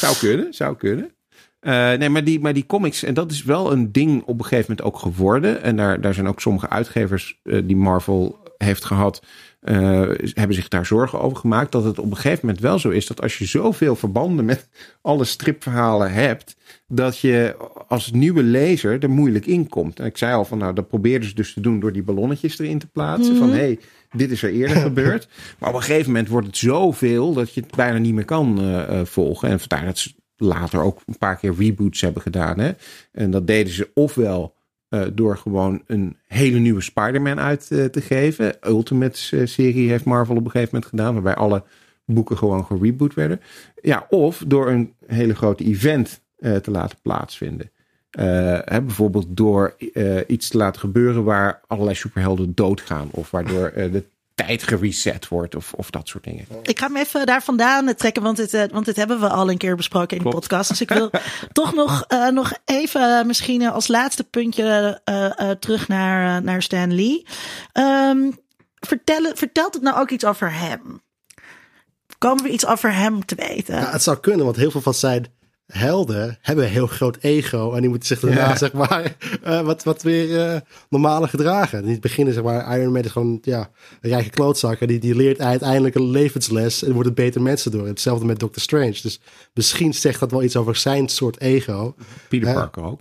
zou 0.00 0.16
kunnen, 0.16 0.54
zou 0.54 0.76
kunnen. 0.76 1.14
Eh, 1.60 1.92
nee, 1.92 2.08
maar 2.08 2.24
die, 2.24 2.40
maar 2.40 2.52
die 2.52 2.66
comics, 2.66 3.02
en 3.02 3.14
dat 3.14 3.30
is 3.30 3.44
wel 3.44 3.72
een 3.72 3.92
ding 3.92 4.22
op 4.22 4.38
een 4.38 4.44
gegeven 4.44 4.74
moment 4.76 4.86
ook 4.86 4.98
geworden. 4.98 5.62
En 5.62 5.76
daar, 5.76 6.00
daar 6.00 6.14
zijn 6.14 6.28
ook 6.28 6.40
sommige 6.40 6.68
uitgevers 6.68 7.40
eh, 7.42 7.60
die 7.64 7.76
Marvel 7.76 8.38
heeft 8.64 8.84
gehad, 8.84 9.22
eh, 9.60 9.76
hebben 10.34 10.54
zich 10.54 10.68
daar 10.68 10.86
zorgen 10.86 11.20
over 11.20 11.38
gemaakt. 11.38 11.72
Dat 11.72 11.84
het 11.84 11.98
op 11.98 12.10
een 12.10 12.16
gegeven 12.16 12.38
moment 12.46 12.62
wel 12.62 12.78
zo 12.78 12.88
is 12.88 13.06
dat 13.06 13.22
als 13.22 13.38
je 13.38 13.44
zoveel 13.44 13.96
verbanden 13.96 14.44
met 14.44 14.68
alle 15.02 15.24
stripverhalen 15.24 16.12
hebt, 16.12 16.56
dat 16.88 17.18
je 17.18 17.56
als 17.88 18.10
nieuwe 18.10 18.42
lezer 18.42 19.02
er 19.02 19.10
moeilijk 19.10 19.46
in 19.46 19.68
komt. 19.68 20.00
En 20.00 20.06
ik 20.06 20.16
zei 20.16 20.34
al 20.34 20.44
van, 20.44 20.58
nou, 20.58 20.74
dat 20.74 20.88
probeerden 20.88 21.28
ze 21.28 21.34
dus 21.34 21.52
te 21.52 21.60
doen 21.60 21.80
door 21.80 21.92
die 21.92 22.02
ballonnetjes 22.02 22.58
erin 22.58 22.78
te 22.78 22.86
plaatsen. 22.86 23.36
Van, 23.36 23.50
hé, 23.50 23.56
hey, 23.56 23.78
dit 24.10 24.30
is 24.30 24.42
er 24.42 24.52
eerder 24.52 24.76
gebeurd. 24.90 25.28
Maar 25.58 25.68
op 25.68 25.74
een 25.74 25.82
gegeven 25.82 26.06
moment 26.06 26.28
wordt 26.28 26.46
het 26.46 26.56
zoveel 26.56 27.32
dat 27.32 27.54
je 27.54 27.60
het 27.60 27.76
bijna 27.76 27.98
niet 27.98 28.14
meer 28.14 28.24
kan 28.24 28.58
eh, 28.58 29.00
eh, 29.00 29.06
volgen. 29.06 29.48
En 29.48 29.60
vandaar 29.60 29.84
dat 29.84 29.98
ze 29.98 30.12
later 30.36 30.82
ook 30.82 31.00
een 31.06 31.18
paar 31.18 31.36
keer 31.36 31.54
reboots 31.58 32.00
hebben 32.00 32.22
gedaan. 32.22 32.58
Hè? 32.58 32.72
En 33.12 33.30
dat 33.30 33.46
deden 33.46 33.72
ze 33.72 33.90
ofwel 33.94 34.54
eh, 34.90 35.02
door 35.12 35.36
gewoon 35.36 35.82
een 35.86 36.16
hele 36.26 36.58
nieuwe 36.58 36.80
Spider-Man 36.80 37.40
uit 37.40 37.70
eh, 37.70 37.84
te 37.84 38.00
geven. 38.00 38.56
Ultimate-serie 38.66 39.88
heeft 39.88 40.04
Marvel 40.04 40.36
op 40.36 40.44
een 40.44 40.50
gegeven 40.50 40.74
moment 40.74 40.90
gedaan, 40.90 41.12
waarbij 41.12 41.34
alle 41.34 41.62
boeken 42.04 42.38
gewoon 42.38 42.64
gereboot 42.64 43.14
werden. 43.14 43.40
Ja, 43.82 44.06
of 44.08 44.44
door 44.46 44.68
een 44.68 44.94
hele 45.06 45.34
grote 45.34 45.64
event 45.64 46.22
eh, 46.38 46.56
te 46.56 46.70
laten 46.70 46.98
plaatsvinden. 47.02 47.70
Eh, 48.10 48.58
hè, 48.64 48.82
bijvoorbeeld 48.82 49.26
door 49.28 49.74
eh, 49.92 50.18
iets 50.26 50.48
te 50.48 50.56
laten 50.56 50.80
gebeuren 50.80 51.24
waar 51.24 51.60
allerlei 51.66 51.96
superhelden 51.96 52.54
doodgaan. 52.54 53.08
Of 53.10 53.30
waardoor 53.30 53.66
eh, 53.66 53.92
de 53.92 54.04
tijd 54.44 54.62
gereset 54.62 55.28
wordt 55.28 55.54
of, 55.54 55.72
of 55.72 55.90
dat 55.90 56.08
soort 56.08 56.24
dingen. 56.24 56.46
Ik 56.62 56.78
ga 56.78 56.86
hem 56.86 56.96
even 56.96 57.26
daar 57.26 57.42
vandaan 57.42 57.94
trekken, 57.94 58.22
want 58.22 58.36
dit, 58.36 58.54
eh, 58.54 58.62
want 58.72 58.84
dit 58.84 58.96
hebben 58.96 59.20
we 59.20 59.28
al 59.28 59.50
een 59.50 59.58
keer 59.58 59.76
besproken 59.76 60.16
in 60.16 60.22
de 60.22 60.28
podcast. 60.28 60.68
Dus 60.68 60.80
ik 60.80 60.88
wil 60.88 61.10
toch 61.52 61.74
nog, 61.74 62.04
eh, 62.08 62.28
nog 62.28 62.52
even 62.64 63.18
eh, 63.18 63.24
misschien 63.24 63.70
als 63.70 63.88
laatste 63.88 64.24
puntje 64.24 65.00
eh, 65.04 65.50
eh, 65.50 65.50
terug 65.50 65.88
naar, 65.88 66.42
naar 66.42 66.62
Stan 66.62 66.94
Lee. 66.94 67.26
Ehm, 67.72 68.30
vertel, 68.74 69.30
vertelt 69.34 69.74
het 69.74 69.82
nou 69.82 70.00
ook 70.00 70.10
iets 70.10 70.24
over 70.24 70.52
hem? 70.52 71.02
Komen 72.18 72.44
we 72.44 72.50
iets 72.50 72.66
over 72.66 72.94
hem 72.94 73.24
te 73.24 73.34
weten? 73.34 73.74
Ja, 73.74 73.90
het 73.90 74.02
zou 74.02 74.18
kunnen, 74.18 74.44
want 74.44 74.56
heel 74.56 74.70
veel 74.70 74.80
van 74.80 74.94
zijn 74.94 75.26
helden 75.72 76.38
hebben 76.40 76.64
een 76.64 76.70
heel 76.70 76.86
groot 76.86 77.18
ego. 77.20 77.72
En 77.72 77.80
die 77.80 77.88
moeten 77.88 78.08
zich 78.08 78.20
daarna, 78.20 78.48
Ja. 78.48 78.56
zeg 78.56 78.72
maar, 78.72 79.16
eh, 79.42 79.60
wat, 79.60 79.82
wat 79.82 80.02
weer 80.02 80.40
eh 80.40 80.60
normaler 80.88 81.28
gedragen. 81.28 81.82
In 81.84 81.90
het 81.90 82.00
begin, 82.00 82.32
zeg 82.32 82.42
maar, 82.42 82.78
Iron 82.78 82.92
Man 82.92 83.02
is 83.02 83.10
gewoon 83.10 83.38
ja, 83.42 83.70
een 84.00 84.10
rijke 84.10 84.30
klootzak. 84.30 84.80
En 84.80 84.86
die, 84.86 84.98
die 84.98 85.14
leert 85.14 85.40
uiteindelijk 85.40 85.94
een 85.94 86.10
levensles 86.10 86.82
en 86.82 86.92
wordt 86.92 87.06
het 87.06 87.16
beter 87.16 87.42
mensen 87.42 87.70
door. 87.70 87.86
Hetzelfde 87.86 88.26
met 88.26 88.38
Doctor 88.38 88.62
Strange. 88.62 88.98
Dus 89.02 89.20
misschien 89.54 89.94
zegt 89.94 90.20
dat 90.20 90.30
wel 90.30 90.42
iets 90.42 90.56
over 90.56 90.76
zijn 90.76 91.08
soort 91.08 91.40
ego. 91.40 91.94
Peter. 92.28 92.52
Parker 92.54 92.82
ook. 92.82 93.00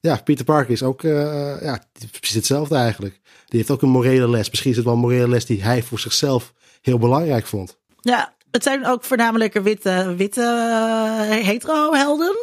Ja, 0.00 0.20
Peter 0.24 0.44
Parker 0.44 0.72
is 0.72 0.82
ook 0.82 1.02
eh, 1.04 1.62
ja, 1.62 1.82
precies 2.10 2.36
hetzelfde 2.36 2.74
eigenlijk. 2.74 3.20
Die 3.46 3.58
heeft 3.58 3.70
ook 3.70 3.82
een 3.82 3.88
morele 3.88 4.28
les. 4.28 4.48
Misschien 4.50 4.70
is 4.70 4.76
het 4.76 4.84
wel 4.84 4.94
een 4.94 5.00
morele 5.00 5.28
les 5.28 5.46
die 5.46 5.62
hij 5.62 5.82
voor 5.82 5.98
zichzelf 5.98 6.52
heel 6.80 6.98
belangrijk 6.98 7.46
vond. 7.46 7.78
Ja, 8.00 8.34
het 8.50 8.62
zijn 8.62 8.86
ook 8.86 9.04
voornamelijk 9.04 9.54
witte, 9.62 10.14
witte 10.16 10.42
eh, 10.42 11.46
hetero-helden. 11.46 12.36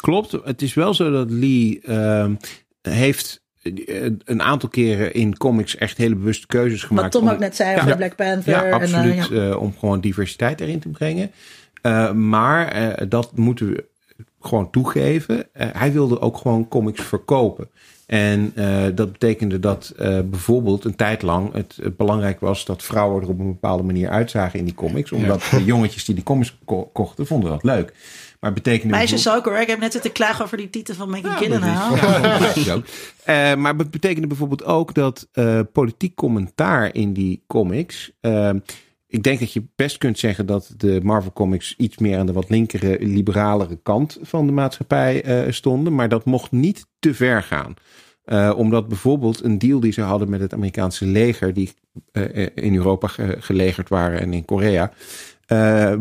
Klopt. 0.00 0.32
Het 0.44 0.62
is 0.62 0.74
wel 0.74 0.94
zo 0.94 1.10
dat 1.10 1.30
Lee 1.30 1.80
ehm, 1.84 2.34
heeft 2.82 3.42
eh, 3.62 4.04
een 4.24 4.42
aantal 4.42 4.68
keren 4.68 5.12
in 5.14 5.36
comics 5.36 5.76
echt 5.76 5.96
hele 5.96 6.14
bewuste 6.14 6.46
keuzes 6.46 6.82
gemaakt. 6.82 7.12
Wat 7.12 7.22
Tom 7.22 7.30
om- 7.30 7.34
ook 7.34 7.40
net 7.40 7.56
zei 7.56 7.76
Ja. 7.76 7.82
over 7.82 7.96
Black 7.96 8.16
Panther. 8.16 8.52
Ja, 8.52 8.62
en, 8.64 8.68
eh, 8.68 8.74
absoluut. 8.74 9.26
ja. 9.28 9.48
eh, 9.50 9.60
om 9.60 9.74
gewoon 9.78 10.00
diversiteit 10.00 10.60
erin 10.60 10.80
te 10.80 10.88
brengen. 10.88 11.30
Maar 12.14 12.94
dat 13.08 13.36
moeten 13.36 13.66
we 13.70 13.84
gewoon 14.40 14.70
toegeven. 14.70 15.46
Hij 15.52 15.92
wilde 15.92 16.20
ook 16.20 16.36
gewoon 16.36 16.68
comics 16.68 17.02
verkopen. 17.02 17.68
En 18.08 18.52
uh, 18.54 18.84
dat 18.94 19.12
betekende 19.12 19.60
dat 19.60 19.94
uh, 19.98 20.18
bijvoorbeeld 20.24 20.84
een 20.84 20.96
tijd 20.96 21.22
lang 21.22 21.52
het, 21.52 21.78
het, 21.82 21.96
belangrijk 21.96 22.40
was 22.40 22.64
dat 22.64 22.82
vrouwen 22.82 23.22
er 23.22 23.28
op 23.28 23.38
een 23.38 23.46
bepaalde 23.46 23.82
manier 23.82 24.08
uitzagen 24.08 24.58
in 24.58 24.64
die 24.64 24.74
comics. 24.74 25.12
Omdat 25.12 25.42
ja. 25.50 25.58
de 25.58 25.64
jongetjes 25.64 26.04
die 26.04 26.14
die 26.14 26.24
comics 26.24 26.58
ko 26.64 26.90
kochten, 26.92 27.26
vonden 27.26 27.50
dat 27.50 27.62
leuk. 27.62 27.92
Maar 28.40 28.50
het 28.50 28.62
betekende. 28.62 28.94
Meisjes 28.94 29.30
ook 29.30 29.44
hoor. 29.44 29.56
Ik 29.56 29.66
heb 29.66 29.80
net 29.80 29.92
zitten 29.92 30.12
klagen 30.12 30.44
over 30.44 30.56
die 30.56 30.70
titel 30.70 30.94
van 30.94 31.10
Maggie 31.10 31.28
Ja, 31.28 31.36
Gyllenhaal. 31.36 31.96
Eh, 33.24 33.54
maar 33.54 33.74
het 33.74 33.90
betekende 33.90 34.26
bijvoorbeeld 34.26 34.64
ook 34.64 34.94
dat 34.94 35.28
eh, 35.32 35.60
politiek 35.72 36.14
commentaar 36.14 36.94
in 36.94 37.12
die 37.12 37.42
comics. 37.46 38.10
Ik 39.10 39.22
denk 39.22 39.38
dat 39.38 39.52
je 39.52 39.64
best 39.76 39.98
kunt 39.98 40.18
zeggen 40.18 40.46
dat 40.46 40.74
de 40.76 41.00
Marvel 41.02 41.32
Comics 41.32 41.74
iets 41.76 41.98
meer 41.98 42.18
aan 42.18 42.26
de 42.26 42.32
wat 42.32 42.50
linkere, 42.50 42.96
liberalere 43.00 43.78
kant 43.82 44.18
van 44.22 44.46
de 44.46 44.52
maatschappij 44.52 45.22
eh, 45.22 45.52
stonden. 45.52 45.94
Maar 45.94 46.08
dat 46.08 46.24
mocht 46.24 46.52
niet 46.52 46.86
te 46.98 47.14
ver 47.14 47.42
gaan. 47.42 47.74
Eh, 48.24 48.52
omdat 48.56 48.88
bijvoorbeeld 48.88 49.44
een 49.44 49.58
deal 49.58 49.80
die 49.80 49.92
ze 49.92 50.00
hadden 50.00 50.30
met 50.30 50.40
het 50.40 50.52
Amerikaanse 50.54 51.06
leger, 51.06 51.54
die 51.54 51.70
eh, 52.12 52.46
in 52.54 52.74
Europa 52.74 53.06
ge- 53.06 53.36
gelegerd 53.40 53.88
waren 53.88 54.20
en 54.20 54.32
in 54.32 54.44
Korea, 54.44 54.92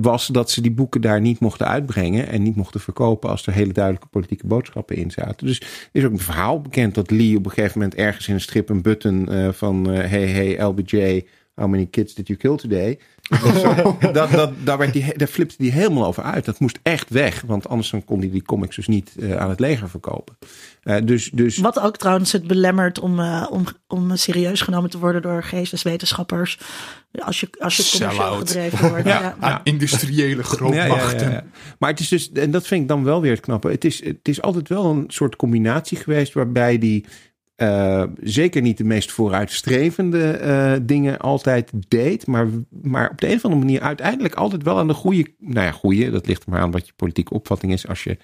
was 0.02 0.28
dat 0.28 0.52
ze 0.52 0.62
die 0.62 0.72
boeken 0.72 1.02
daar 1.02 1.22
niet 1.22 1.40
mochten 1.40 1.68
uitbrengen 1.68 2.28
en 2.28 2.44
niet 2.44 2.56
mochten 2.56 2.80
verkopen 2.80 3.30
als 3.30 3.48
er 3.48 3.54
hele 3.54 3.74
duidelijke 3.74 4.08
politieke 4.08 4.48
boodschappen 4.48 4.96
in 4.96 5.12
zaten. 5.12 5.48
Dus 5.48 5.60
er 5.60 5.68
is 5.92 6.04
ook 6.04 6.12
een 6.12 6.20
verhaal 6.20 6.62
bekend 6.62 6.96
dat 6.96 7.12
Lee 7.12 7.38
op 7.38 7.46
een 7.46 7.52
gegeven 7.52 7.80
moment 7.80 7.98
ergens 7.98 8.28
in 8.28 8.34
een 8.34 8.42
strip 8.42 8.70
een 8.70 8.82
button 8.82 9.28
van 9.54 9.86
hey 9.88 10.28
hey 10.28 10.64
LBJ, 10.64 11.24
how 11.58 11.68
many 11.68 11.86
kids 11.86 12.14
did 12.14 12.28
you 12.28 12.40
kill 12.40 12.58
today? 12.58 13.00
dat, 14.14 14.32
dat, 14.32 14.52
daar, 14.64 14.78
werd 14.78 14.94
die, 14.94 15.18
daar 15.18 15.28
flipte 15.28 15.56
hij 15.58 15.68
helemaal 15.68 16.06
over 16.06 16.24
uit. 16.24 16.46
Dat 16.46 16.60
moest 16.60 16.80
echt 16.84 17.10
weg, 17.10 17.42
want 17.42 17.70
anders 17.70 17.90
dan 17.90 18.04
kon 18.04 18.20
hij 18.20 18.30
die 18.30 18.44
comics 18.44 18.76
dus 18.76 18.88
niet 18.88 19.16
eh, 19.20 19.38
aan 19.38 19.50
het 19.50 19.60
leger 19.60 19.90
verkopen. 19.90 20.38
Eh, 20.84 20.98
dus, 21.04 21.30
dus 21.34 21.58
Wat 21.58 21.80
ook 21.80 21.98
trouwens 21.98 22.32
het 22.32 22.48
belemmert 22.48 23.00
om, 23.00 23.20
eh, 23.20 23.48
om, 23.50 23.66
om 23.88 24.16
serieus 24.16 24.62
genomen 24.62 24.90
te 24.90 25.00
worden 25.00 25.22
door 25.22 25.44
geesteswetenschappers. 25.44 26.60
Als 27.12 27.40
je, 27.40 27.50
als 27.60 27.78
je 27.78 27.98
commercieel 27.98 28.36
gedreven 28.36 28.90
wordt. 28.90 29.06
ja. 29.06 29.36
Aan 29.40 29.62
industriële 29.64 30.44
grootmachten. 30.44 31.20
Ja, 31.20 31.34
ja, 31.34 31.34
ja. 31.34 31.44
Maar 31.80 31.90
het 31.90 32.00
is 32.00 32.08
dus, 32.08 32.32
en 32.32 32.52
dat 32.52 32.68
vind 32.68 32.82
ik 32.82 32.88
dan 32.88 33.04
wel 33.04 33.22
weer 33.22 33.32
het 33.32 33.40
knappe. 33.40 33.70
Het 33.70 33.86
is, 33.86 34.04
het 34.04 34.28
is 34.28 34.42
altijd 34.42 34.70
wel 34.70 34.86
een 34.86 35.04
soort 35.08 35.36
combinatie 35.36 35.98
geweest 35.98 36.34
waarbij 36.34 36.78
die 36.78 37.06
eh, 37.58 38.04
zeker 38.22 38.62
niet 38.62 38.78
de 38.78 38.84
meest 38.84 39.12
vooruitstrevende 39.12 40.32
eh, 40.32 40.74
dingen 40.82 41.20
altijd 41.20 41.72
deed. 41.88 42.28
Maar, 42.28 42.48
maar 42.82 43.10
op 43.10 43.22
de 43.22 43.28
een 43.28 43.36
of 43.36 43.44
andere 43.44 43.64
manier 43.66 43.82
uiteindelijk 43.82 44.36
altijd 44.36 44.64
wel 44.64 44.78
aan 44.78 44.88
de 44.88 44.94
goede. 44.94 45.28
Nou 45.40 45.66
ja, 45.66 45.72
goede, 45.72 46.10
dat 46.10 46.28
ligt 46.28 46.44
er 46.44 46.52
maar 46.52 46.62
aan 46.62 46.72
wat 46.72 46.88
je 46.88 46.94
politieke 46.96 47.34
opvatting 47.34 47.74
is. 47.74 47.88
Als 47.88 48.04
je 48.04 48.18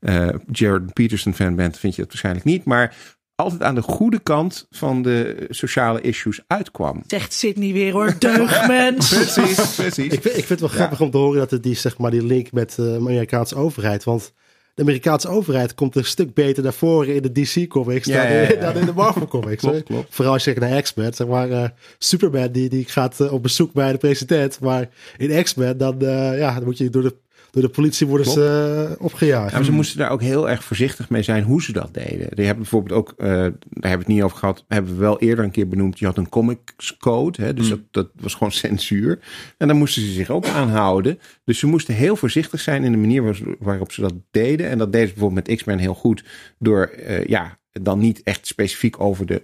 eh 0.00 0.28
Jared 0.50 0.92
Peterson 0.92 1.34
fan 1.34 1.54
bent, 1.54 1.78
vind 1.78 1.94
je 1.94 2.00
dat 2.00 2.10
waarschijnlijk 2.10 2.44
niet. 2.44 2.64
Maar 2.64 2.96
altijd 3.34 3.62
aan 3.62 3.74
de 3.74 3.82
goede 3.82 4.18
kant 4.18 4.66
van 4.70 5.02
de 5.02 5.46
sociale 5.48 6.00
issues 6.00 6.40
uitkwam. 6.46 7.02
Zegt 7.06 7.32
Sydney 7.32 7.72
weer 7.72 7.92
hoor, 7.92 8.16
deugdmens. 8.18 9.08
Precies, 9.14 9.74
precies. 9.74 10.12
Ik 10.12 10.22
vind, 10.22 10.36
ik 10.36 10.44
vind 10.44 10.48
het 10.48 10.60
wel 10.60 10.68
grappig 10.68 11.00
om 11.00 11.10
te 11.10 11.16
horen 11.16 11.38
dat 11.38 11.50
het 11.50 11.62
die, 11.62 11.74
zeg 11.74 11.98
maar, 11.98 12.10
die 12.10 12.24
link 12.24 12.52
met 12.52 12.70
eh, 12.70 12.76
de 12.76 12.96
Amerikaanse 12.96 13.56
overheid. 13.56 14.04
Want 14.04 14.32
de 14.76 14.82
Amerikaanse 14.82 15.28
overheid 15.28 15.74
komt 15.74 15.96
een 15.96 16.04
stuk 16.04 16.34
beter 16.34 16.62
naar 16.62 16.72
voren 16.72 17.14
in 17.14 17.22
de 17.22 17.32
DC-comics 17.32 18.06
Ja, 18.06 18.22
dan, 18.22 18.32
ja, 18.32 18.40
ja, 18.40 18.48
in- 18.48 18.54
ja. 18.58 18.60
dan 18.72 18.80
in 18.80 18.86
de 18.86 18.92
Marvel-comics. 18.92 19.62
Klopt. 19.84 20.06
Vooral 20.14 20.32
als 20.32 20.44
je 20.44 20.52
kijkt 20.52 20.70
naar 20.70 20.82
X-Men. 20.82 21.14
Zeg 21.14 21.26
maar, 21.26 21.50
eh, 21.50 21.68
Superman 21.98 22.52
die, 22.52 22.68
die 22.68 22.84
gaat 22.84 23.20
eh, 23.20 23.32
op 23.32 23.42
bezoek 23.42 23.72
bij 23.72 23.92
de 23.92 23.98
president. 23.98 24.60
Maar 24.60 24.88
in 25.16 25.42
X-Men 25.42 25.78
dan, 25.78 26.00
eh, 26.00 26.38
ja, 26.38 26.54
dan 26.54 26.64
moet 26.64 26.78
je 26.78 26.90
door 26.90 27.02
de, 27.02 27.14
door 27.56 27.64
de 27.64 27.70
politie 27.74 28.06
worden 28.06 28.26
ze, 28.26 28.86
eh, 28.98 29.04
opgejaagd. 29.04 29.50
Ja, 29.50 29.56
maar 29.56 29.64
ze 29.64 29.72
moesten 29.72 29.98
daar 29.98 30.10
ook 30.10 30.20
heel 30.20 30.50
erg 30.50 30.64
voorzichtig 30.64 31.08
mee 31.08 31.22
zijn 31.22 31.44
hoe 31.44 31.62
ze 31.62 31.72
dat 31.72 31.94
deden. 31.94 32.36
Die 32.36 32.44
hebben 32.44 32.62
bijvoorbeeld 32.62 32.98
ook, 33.00 33.14
eh, 33.16 33.26
daar 33.28 33.40
hebben 33.40 33.80
we 33.80 33.88
het 33.88 34.06
niet 34.06 34.22
over 34.22 34.36
gehad, 34.36 34.64
hebben 34.68 34.92
we 34.92 34.98
wel 34.98 35.18
eerder 35.18 35.44
een 35.44 35.50
keer 35.50 35.68
benoemd. 35.68 35.98
Je 35.98 36.06
had 36.06 36.16
een 36.16 36.28
comics 36.28 36.96
code, 36.96 37.42
hè, 37.42 37.54
dus 37.54 37.68
dat, 37.68 37.80
dat 37.90 38.08
was 38.20 38.34
gewoon 38.34 38.52
censuur. 38.62 39.18
En 39.58 39.66
daar 39.66 39.76
moesten 39.76 40.02
ze 40.02 40.12
zich 40.12 40.30
ook 40.30 40.46
aan 40.46 40.68
houden. 40.68 41.18
Dus 41.44 41.58
ze 41.58 41.66
moesten 41.66 41.94
heel 41.94 42.16
voorzichtig 42.16 42.60
zijn 42.60 42.84
in 42.84 42.92
de 42.92 42.98
manier 42.98 43.56
waarop 43.58 43.92
ze 43.92 44.00
dat 44.00 44.14
deden. 44.30 44.68
En 44.68 44.78
dat 44.78 44.92
deden 44.92 45.08
ze 45.08 45.14
bijvoorbeeld 45.14 45.46
met 45.46 45.56
X-Men 45.56 45.78
heel 45.78 45.94
goed 45.94 46.24
door, 46.58 46.84
eh, 46.84 47.24
ja, 47.24 47.58
dan 47.72 47.98
niet 47.98 48.22
echt 48.22 48.46
specifiek 48.46 49.00
over 49.00 49.26
de 49.26 49.42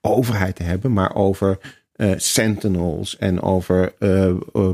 overheid 0.00 0.56
te 0.56 0.62
hebben, 0.62 0.92
maar 0.92 1.14
over 1.14 1.58
eh, 1.96 2.10
Sentinels 2.16 3.16
en 3.18 3.42
over 3.42 3.92
eh, 3.98 4.28
eh, 4.28 4.70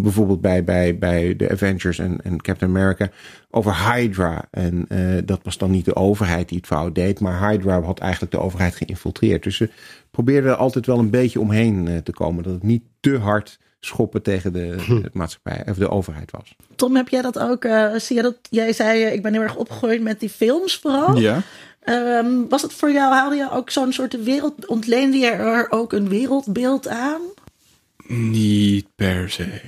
bijvoorbeeld 0.00 0.40
bij, 0.40 0.64
bij, 0.64 0.98
bij 0.98 1.36
de 1.36 1.50
Avengers 1.50 1.98
en, 1.98 2.20
en 2.22 2.40
Captain 2.42 2.70
America 2.70 3.10
over 3.50 3.92
Hydra. 3.92 4.44
En 4.50 4.84
eh, 4.88 4.98
dat 5.24 5.40
was 5.42 5.58
dan 5.58 5.70
niet 5.70 5.84
de 5.84 5.96
overheid 5.96 6.48
die 6.48 6.58
het 6.58 6.66
fout 6.66 6.94
deed, 6.94 7.20
maar 7.20 7.50
Hydra 7.50 7.80
had 7.80 7.98
eigenlijk 7.98 8.32
de 8.32 8.40
overheid 8.40 8.76
geïnfiltreerd. 8.76 9.42
Dus 9.42 9.56
ze 9.56 9.70
probeerden 10.10 10.50
er 10.50 10.56
altijd 10.56 10.86
wel 10.86 10.98
een 10.98 11.10
beetje 11.10 11.40
omheen 11.40 11.88
eh, 11.88 11.96
te 11.96 12.12
komen, 12.12 12.42
dat 12.42 12.52
het 12.52 12.62
niet 12.62 12.82
te 13.00 13.16
hard 13.18 13.58
schoppen 13.80 14.22
tegen 14.22 14.52
de, 14.52 14.76
de 15.02 15.10
maatschappij 15.12 15.62
of 15.68 15.76
de 15.76 15.90
overheid 15.90 16.30
was. 16.30 16.56
Tom, 16.74 16.96
heb 16.96 17.08
jij 17.08 17.22
dat 17.22 17.38
ook? 17.38 17.64
eh, 17.64 17.94
zie 17.94 18.16
je 18.16 18.22
dat? 18.22 18.36
Jij 18.50 18.72
zei, 18.72 19.04
ik 19.04 19.22
ben 19.22 19.32
heel 19.32 19.42
erg 19.42 19.56
opgegroeid 19.56 20.02
met 20.02 20.20
die 20.20 20.30
films 20.30 20.78
vooral. 20.78 21.16
Ja. 21.16 21.42
Ehm, 21.86 22.48
was 22.48 22.62
het 22.62 22.72
voor 22.72 22.92
jou, 22.92 23.12
haalde 23.14 23.36
je 23.36 23.50
ook 23.50 23.70
zo'n 23.70 23.92
soort 23.92 24.22
wereld, 24.24 24.66
ontleende 24.66 25.16
je 25.16 25.26
er 25.26 25.70
ook 25.70 25.92
een 25.92 26.08
wereldbeeld 26.08 26.88
aan? 26.88 27.20
Niet 28.06 28.86
per 28.94 29.30
se. 29.30 29.60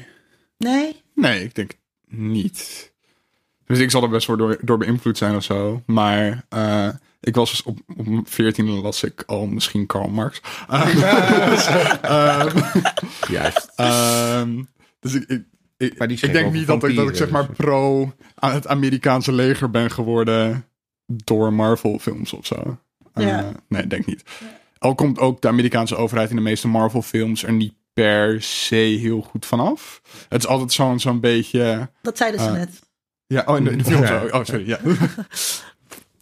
Nee? 0.57 1.03
Nee, 1.15 1.45
ik 1.45 1.55
denk 1.55 1.71
niet. 2.09 2.93
Dus 3.67 3.79
ik 3.79 3.91
zal 3.91 4.03
er 4.03 4.09
best 4.09 4.27
wel 4.27 4.37
door, 4.37 4.59
door 4.61 4.79
beïnvloed 4.79 5.19
zijn 5.19 5.37
of 5.37 5.45
zo. 5.45 5.83
Maar 5.87 6.45
eh, 6.49 6.89
ik 7.21 7.35
was 7.35 7.51
dus 7.51 7.63
op, 7.63 7.79
op 7.97 8.07
mijn 8.07 8.27
14 8.27 8.69
las 8.69 9.03
ik 9.03 9.23
al 9.27 9.47
misschien 9.47 9.87
Karl 9.87 10.09
Marx. 10.09 10.41
Ehm, 12.03 12.59
Juist. 13.31 13.71
ehm, 13.77 14.63
dus 15.01 15.15
ik, 15.15 15.29
ik, 15.29 15.43
ik, 15.77 15.99
Maar 15.99 16.09
die 16.09 16.19
ik 16.21 16.33
denk 16.33 16.53
niet 16.53 16.67
dat 16.67 16.85
ik, 16.85 16.97
dat 16.97 17.09
ik 17.09 17.17
zeg 17.17 17.31
maar 17.31 17.45
vampieren, 17.45 17.71
pro 17.71 18.13
aan 18.35 18.55
het 18.55 18.67
Amerikaanse 18.67 19.33
leger 19.33 19.71
ben 19.71 19.91
geworden 19.91 20.67
door 21.13 21.53
Marvel 21.53 21.99
films 21.99 22.33
of 22.33 22.47
zo. 22.47 22.79
Eh, 23.15 23.27
Ja. 23.27 23.53
nee, 23.69 23.83
ik 23.83 23.91
denk 23.91 24.07
niet. 24.07 24.23
Al 24.79 24.95
komt 24.95 25.19
ook 25.19 25.41
de 25.41 25.49
Amerikaanse 25.49 25.97
overheid 25.97 26.31
in 26.31 26.37
de 26.37 26.43
meeste 26.43 26.69
Marvel 26.69 27.03
films 27.03 27.45
er 27.45 27.53
niet 27.53 27.75
per 27.93 28.43
se 28.43 28.75
heel 28.77 29.21
goed 29.21 29.47
vanaf. 29.47 30.01
Het 30.29 30.43
is 30.43 30.47
altijd 30.49 30.73
zo'n 30.73 31.01
zo'n 31.01 31.21
beetje... 31.21 31.91
Dat 32.03 32.17
zeiden 32.17 32.41
ze 32.41 32.47
Eh, 32.47 32.53
net. 32.53 32.81
Ja, 33.27 33.43
oh, 33.47 33.57
in 33.57 33.65
de, 33.65 33.71
in 33.71 33.79
de 33.79 33.85
film 33.85 34.03
Ja. 34.03 34.07
zo. 34.29 34.37
Oh, 34.39 34.45
sorry. 34.45 34.67
Ja. 34.69 34.79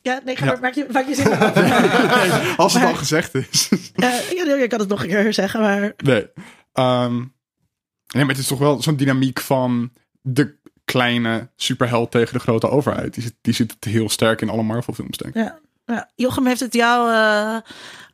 Ja, 0.03 0.21
nee, 0.25 0.37
ga 0.37 0.45
ja. 0.45 0.51
maar, 0.51 0.61
maak 0.61 0.75
je, 0.75 0.87
maak 0.93 1.07
je 1.09 1.15
zin. 1.15 1.27
Als 2.57 2.73
het 2.73 2.83
Maar- 2.83 2.93
al 2.93 2.99
gezegd 2.99 3.35
is. 3.35 3.69
Eh, 3.95 4.31
ja, 4.31 4.45
nee, 4.45 4.57
je 4.59 4.67
kan 4.67 4.81
het 4.81 4.89
nog 4.89 5.03
een 5.03 5.09
keer 5.09 5.33
zeggen, 5.35 5.61
maar 5.61 5.93
nee. 5.97 6.27
Ehm, 6.73 7.15
nee, 7.17 8.25
maar 8.25 8.29
het 8.29 8.39
is 8.39 8.47
toch 8.47 8.59
wel 8.59 8.83
zo'n 8.83 8.97
dynamiek 8.97 9.41
van 9.41 9.93
de 10.21 10.56
kleine 10.87 11.49
superheld 11.57 12.11
tegen 12.11 12.33
de 12.35 12.41
grote 12.41 12.69
overheid. 12.71 13.15
Die 13.15 13.23
zit, 13.23 13.35
die 13.41 13.55
zit 13.55 13.77
heel 13.81 14.09
sterk 14.09 14.41
in 14.41 14.49
alle 14.51 14.63
Marvel 14.63 14.95
films, 14.95 15.17
denk 15.17 15.35
ik. 15.35 15.43
ja. 15.43 15.59
ja. 15.87 16.11
Jochem 16.15 16.47
heeft 16.47 16.61
het 16.61 16.75
jou 16.75 17.13
eh, 17.13 17.57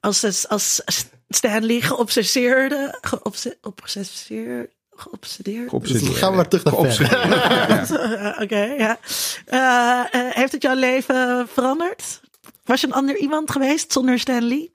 als, 0.00 0.48
als 0.48 0.82
Stanley 1.28 1.80
geobsedeerde, 1.80 2.98
geobse, 3.00 3.58
obsesseer- 3.62 4.68
geobsedeerd, 4.94 5.68
Geobsedeerd. 5.68 6.06
Dus 6.06 6.16
gaan 6.18 6.30
we 6.30 6.36
maar 6.36 6.48
terug 6.48 6.64
naar 6.64 6.92
ver. 6.92 7.12
Eh, 7.12 8.38
Oké, 8.44 8.62
ja. 8.62 8.98
Eh, 9.46 10.20
eh, 10.20 10.34
heeft 10.34 10.52
het 10.52 10.62
jouw 10.62 10.74
leven 10.74 11.48
veranderd? 11.48 12.20
Was 12.64 12.80
je 12.80 12.86
een 12.86 12.92
ander 12.92 13.16
iemand 13.16 13.50
geweest 13.50 13.92
zonder 13.92 14.18
Stanley? 14.18 14.70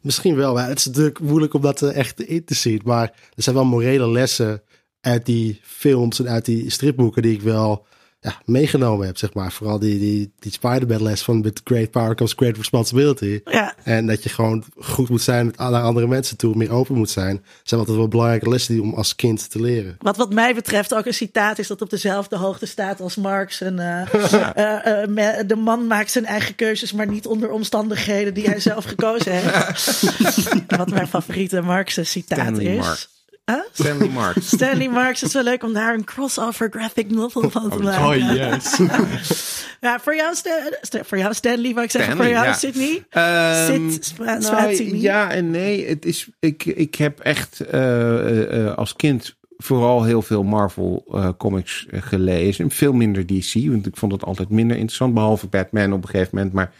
Misschien 0.00 0.36
wel, 0.36 0.54
maar 0.54 0.68
het 0.68 0.78
is 0.78 0.84
natuurlijk 0.86 1.18
moeilijk 1.20 1.54
om 1.54 1.60
dat 1.62 1.82
echt 1.82 2.20
in 2.20 2.44
te 2.44 2.54
zien. 2.54 2.80
Maar 2.84 3.12
er 3.34 3.42
zijn 3.42 3.54
wel 3.54 3.64
morele 3.64 4.08
lessen 4.10 4.62
uit 5.04 5.26
die 5.26 5.60
films 5.62 6.18
en 6.18 6.28
uit 6.28 6.44
die 6.44 6.70
stripboeken 6.70 7.22
die 7.22 7.32
ik 7.32 7.42
wel 7.42 7.86
ja, 8.20 8.40
meegenomen 8.44 9.06
heb, 9.06 9.16
zeg 9.18 9.34
maar. 9.34 9.52
Vooral 9.52 9.78
die, 9.78 9.98
die, 9.98 10.32
die 10.38 10.52
Spider-Man 10.52 11.02
les 11.02 11.22
van 11.22 11.42
with 11.42 11.60
great 11.64 11.90
power 11.90 12.14
comes 12.14 12.32
great 12.36 12.56
responsibility. 12.56 13.40
Ja, 13.44 13.74
En 13.82 14.06
dat 14.06 14.22
je 14.22 14.28
gewoon 14.28 14.64
goed 14.78 15.08
moet 15.08 15.22
zijn 15.22 15.46
met- 15.46 15.58
naar 15.58 15.82
andere 15.82 16.06
mensen 16.06 16.36
toe, 16.36 16.54
meer 16.56 16.70
open 16.70 16.94
moet 16.96 17.10
zijn. 17.10 17.44
zijn 17.62 17.80
altijd 17.80 17.98
wel 17.98 18.08
belangrijke 18.08 18.48
lessen 18.48 18.74
die 18.74 18.82
om 18.82 18.94
als 18.94 19.14
kind 19.16 19.50
te 19.50 19.60
leren. 19.60 19.96
wat 19.98 20.16
wat 20.16 20.32
mij 20.32 20.54
betreft 20.54 20.94
ook 20.94 21.06
een 21.06 21.14
citaat 21.14 21.58
is 21.58 21.66
dat 21.66 21.82
op 21.82 21.90
dezelfde 21.90 22.36
hoogte 22.36 22.66
staat 22.66 23.00
als 23.00 23.16
Marx. 23.16 23.60
En, 23.60 23.78
eh, 23.78 24.14
eh, 24.54 25.02
eh, 25.02 25.08
me- 25.08 25.44
de 25.46 25.56
man 25.56 25.86
maakt 25.86 26.10
zijn 26.10 26.24
eigen 26.26 26.54
keuzes, 26.54 26.92
maar 26.92 27.08
niet 27.08 27.26
onder 27.26 27.50
omstandigheden 27.50 28.34
die 28.34 28.44
hij 28.48 28.60
zelf 28.60 28.84
gekozen 28.84 29.32
heeft. 29.32 30.02
wat 30.76 30.90
mijn 30.90 31.08
favoriete 31.08 31.60
Marx 31.60 31.98
citaat 32.02 32.38
Stanley 32.38 32.76
is. 32.76 33.08
Huh? 33.44 33.60
Stanley 33.72 34.08
Marks. 34.08 34.46
Stanley 34.48 34.88
Marx 34.88 35.22
is 35.22 35.32
wel 35.32 35.42
leuk 35.42 35.62
om 35.62 35.72
daar 35.72 35.94
een 35.94 36.04
crossover 36.04 36.68
graphic 36.70 37.10
novel 37.10 37.50
van 37.50 37.70
te 37.70 37.78
maken. 37.78 38.06
Oh, 38.06 38.34
yes. 38.34 38.78
Ja, 39.80 40.00
voor 40.00 40.16
jou, 40.16 40.34
Stan- 40.34 41.04
voor 41.04 41.18
jou 41.18 41.34
Stanley, 41.34 41.72
wou 41.72 41.84
ik 41.84 41.90
zeggen. 41.90 42.12
Stanley, 42.12 42.34
voor 42.34 42.42
jou 42.42 42.46
ja. 42.46 42.52
Sydney. 42.52 43.04
Ehm, 43.10 43.90
Zit, 43.90 44.04
Spra- 44.04 44.38
nou, 44.38 44.96
ja 44.96 45.30
en 45.30 45.50
nee. 45.50 45.88
Het 45.88 46.04
is, 46.04 46.28
ik, 46.40 46.64
ik 46.64 46.94
heb 46.94 47.20
echt 47.20 47.60
eh, 47.60 47.80
eh, 48.18 48.66
eh, 48.66 48.76
als 48.76 48.96
kind 48.96 49.36
vooral 49.56 50.04
heel 50.04 50.22
veel 50.22 50.42
Marvel 50.42 51.04
comics 51.38 51.86
gelezen. 51.90 52.70
Veel 52.70 52.92
minder 52.92 53.26
DC, 53.26 53.52
want 53.68 53.86
ik 53.86 53.96
vond 53.96 54.12
het 54.12 54.24
altijd 54.24 54.48
minder 54.48 54.76
interessant. 54.76 55.14
Behalve 55.14 55.46
Batman 55.46 55.92
op 55.92 56.02
een 56.02 56.08
gegeven 56.08 56.36
moment. 56.36 56.54
Maar 56.54 56.72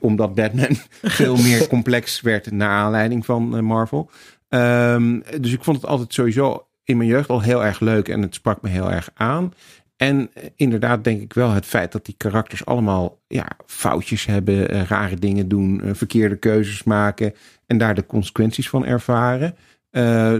omdat 0.00 0.34
Batman 0.34 0.76
veel 1.02 1.36
meer 1.36 1.66
complex 1.66 2.20
werd 2.20 2.50
naar 2.50 2.70
aanleiding 2.70 3.24
van 3.24 3.64
Marvel. 3.64 4.10
Ehm, 4.52 5.20
dus 5.40 5.52
ik 5.52 5.64
vond 5.64 5.76
het 5.76 5.86
altijd 5.86 6.14
sowieso 6.14 6.66
in 6.84 6.96
mijn 6.96 7.08
jeugd 7.08 7.28
al 7.28 7.40
heel 7.40 7.64
erg 7.64 7.80
leuk 7.80 8.08
en 8.08 8.22
het 8.22 8.34
sprak 8.34 8.62
me 8.62 8.68
heel 8.68 8.90
erg 8.90 9.10
aan. 9.14 9.52
En 9.96 10.30
eh, 10.34 10.44
inderdaad 10.56 11.04
denk 11.04 11.20
ik 11.20 11.32
wel 11.32 11.50
het 11.50 11.66
feit 11.66 11.92
dat 11.92 12.04
die 12.04 12.14
karakters 12.16 12.64
allemaal 12.64 13.18
ja, 13.26 13.46
foutjes 13.66 14.26
hebben, 14.26 14.68
eh, 14.68 14.82
rare 14.82 15.16
dingen 15.16 15.48
doen, 15.48 15.82
eh, 15.82 15.90
verkeerde 15.94 16.36
keuzes 16.36 16.82
maken 16.82 17.34
en 17.66 17.78
daar 17.78 17.94
de 17.94 18.06
consequenties 18.06 18.68
van 18.68 18.84
ervaren. 18.84 19.56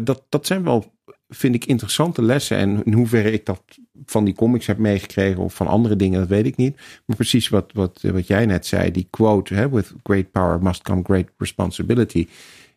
Dat, 0.05 0.25
dat 0.29 0.47
zijn 0.47 0.65
wel, 0.65 0.93
vind 1.29 1.55
ik, 1.55 1.65
interessante 1.65 2.23
lessen. 2.23 2.57
En 2.57 2.85
in 2.85 2.93
hoeverre 2.93 3.33
ik 3.33 3.47
dat 3.47 3.63
van 4.05 4.25
die 4.25 4.35
comics 4.35 4.67
heb 4.67 4.79
meegekregen 4.79 5.43
of 5.43 5.55
van 5.55 5.67
andere 5.67 5.97
dingen, 5.97 6.21
dat 6.21 6.29
weet 6.29 6.47
ik 6.47 6.57
niet. 6.57 6.77
Maar 7.07 7.17
precies 7.17 7.49
wat, 7.49 7.71
wat, 7.73 8.01
wat 8.13 8.27
jij 8.27 8.47
net 8.47 8.67
zei, 8.67 8.91
die 8.91 9.07
quote, 9.11 9.55
hè, 9.55 9.69
with 9.71 9.93
great 10.03 10.31
power 10.31 10.63
must 10.63 10.83
come 10.83 11.03
great 11.03 11.29
responsibility. 11.37 12.29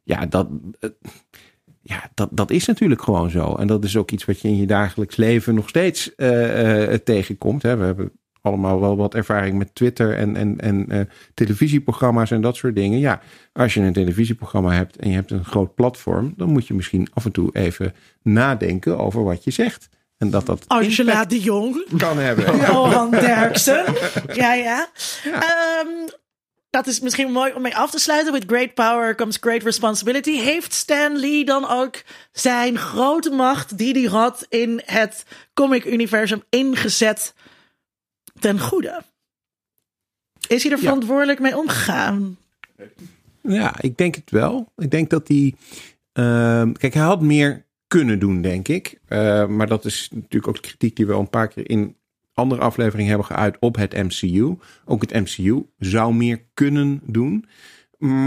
Ja, 0.06 0.26
dat, 0.26 0.48
eh, 0.80 0.90
ja 1.82 2.10
dat, 2.14 2.30
dat 2.32 2.52
is 2.52 2.66
natuurlijk 2.66 3.02
gewoon 3.02 3.30
zo. 3.30 3.56
En 3.56 3.68
dat 3.68 3.84
is 3.84 3.98
ook 3.98 4.12
iets 4.12 4.26
wat 4.26 4.42
je 4.42 4.48
in 4.48 4.58
je 4.58 4.66
dagelijks 4.66 5.16
leven 5.16 5.56
nog 5.56 5.70
steeds 5.70 6.16
eh, 6.16 6.94
eh, 6.94 7.00
tegenkomt. 7.00 7.62
Hè. 7.62 7.78
We 7.78 7.86
hebben 7.86 8.12
allemaal 8.42 8.80
wel 8.80 8.98
wat 8.98 9.16
ervaring 9.16 9.58
met 9.58 9.76
Twitter 9.76 10.18
en, 10.18 10.36
en, 10.36 10.60
en 10.60 11.10
televisieprogramma's 11.34 12.32
en 12.32 12.42
dat 12.42 12.56
soort 12.56 12.76
dingen. 12.76 13.00
Ja, 13.00 13.22
als 13.54 13.74
je 13.74 13.82
een 13.82 13.94
televisieprogramma 13.94 14.72
hebt 14.74 14.96
en 14.96 15.10
je 15.10 15.16
hebt 15.16 15.32
een 15.32 15.46
groot 15.46 15.76
platform, 15.76 16.34
dan 16.38 16.50
moet 16.50 16.68
je 16.68 16.74
misschien 16.74 17.08
af 17.14 17.26
en 17.26 17.32
toe 17.32 17.50
even 17.52 17.94
nadenken 18.22 18.98
over 18.98 19.24
wat 19.24 19.44
je 19.44 19.52
zegt. 19.52 19.90
En 20.18 20.30
dat 20.30 20.46
dat 20.46 20.64
Angela 20.68 21.26
de 21.26 21.40
Jong. 21.40 21.86
kan 21.98 22.18
hebben. 22.18 22.58
Johan 22.72 23.12
Derksen. 23.12 23.86
Ja, 24.34 24.54
ja. 24.54 24.90
Ehm, 25.24 26.10
dat 26.76 26.88
is 26.88 27.00
misschien 27.00 27.32
mooi 27.32 27.54
om 27.54 27.62
mee 27.62 27.76
af 27.76 27.92
te 27.92 28.00
sluiten. 28.00 28.34
With 28.34 28.44
great 28.48 28.74
power 28.74 29.16
comes 29.16 29.38
great 29.40 29.64
responsibility. 29.64 30.32
Heeft 30.38 30.74
Stan 30.74 31.18
Lee 31.20 31.46
dan 31.46 31.68
ook 31.70 32.04
zijn 32.32 32.78
grote 32.78 33.30
macht 33.30 33.78
die 33.78 33.94
hij 33.94 34.10
had 34.20 34.46
in 34.50 34.82
het 34.86 35.26
comic-universum 35.54 36.44
ingezet 36.50 37.34
ten 38.40 38.60
goede? 38.60 39.02
Is 40.48 40.64
hij 40.64 40.72
er 40.72 40.78
Ja. 40.78 40.84
verantwoordelijk 40.84 41.40
mee 41.40 41.58
omgegaan? 41.58 42.38
Ja, 43.42 43.76
ik 43.82 43.98
denk 43.98 44.16
het 44.16 44.32
wel. 44.32 44.72
Ik 44.78 44.92
denk 44.92 45.10
dat 45.10 45.28
hij. 45.28 45.54
ehm, 46.14 46.72
kijk, 46.72 46.94
hij 46.94 47.04
had 47.04 47.22
meer 47.22 47.66
kunnen 47.88 48.20
doen, 48.20 48.42
denk 48.42 48.68
ik. 48.68 49.00
Eh, 49.08 49.48
maar 49.48 49.68
dat 49.68 49.86
is 49.86 50.10
natuurlijk 50.14 50.48
ook 50.48 50.56
de 50.56 50.68
kritiek 50.68 50.96
die 50.96 51.06
we 51.06 51.14
al 51.14 51.20
een 51.20 51.30
paar 51.30 51.48
keer 51.48 51.70
in 51.70 51.96
andere 52.36 52.62
afleveringen 52.62 53.10
hebben 53.10 53.28
geuit 53.36 53.58
op 53.60 53.76
het 53.76 53.94
MCU. 53.94 54.56
Ook 54.86 55.02
het 55.02 55.14
MCU 55.14 55.66
zou 55.80 56.14
meer 56.14 56.42
kunnen 56.54 57.00
doen. 57.04 57.46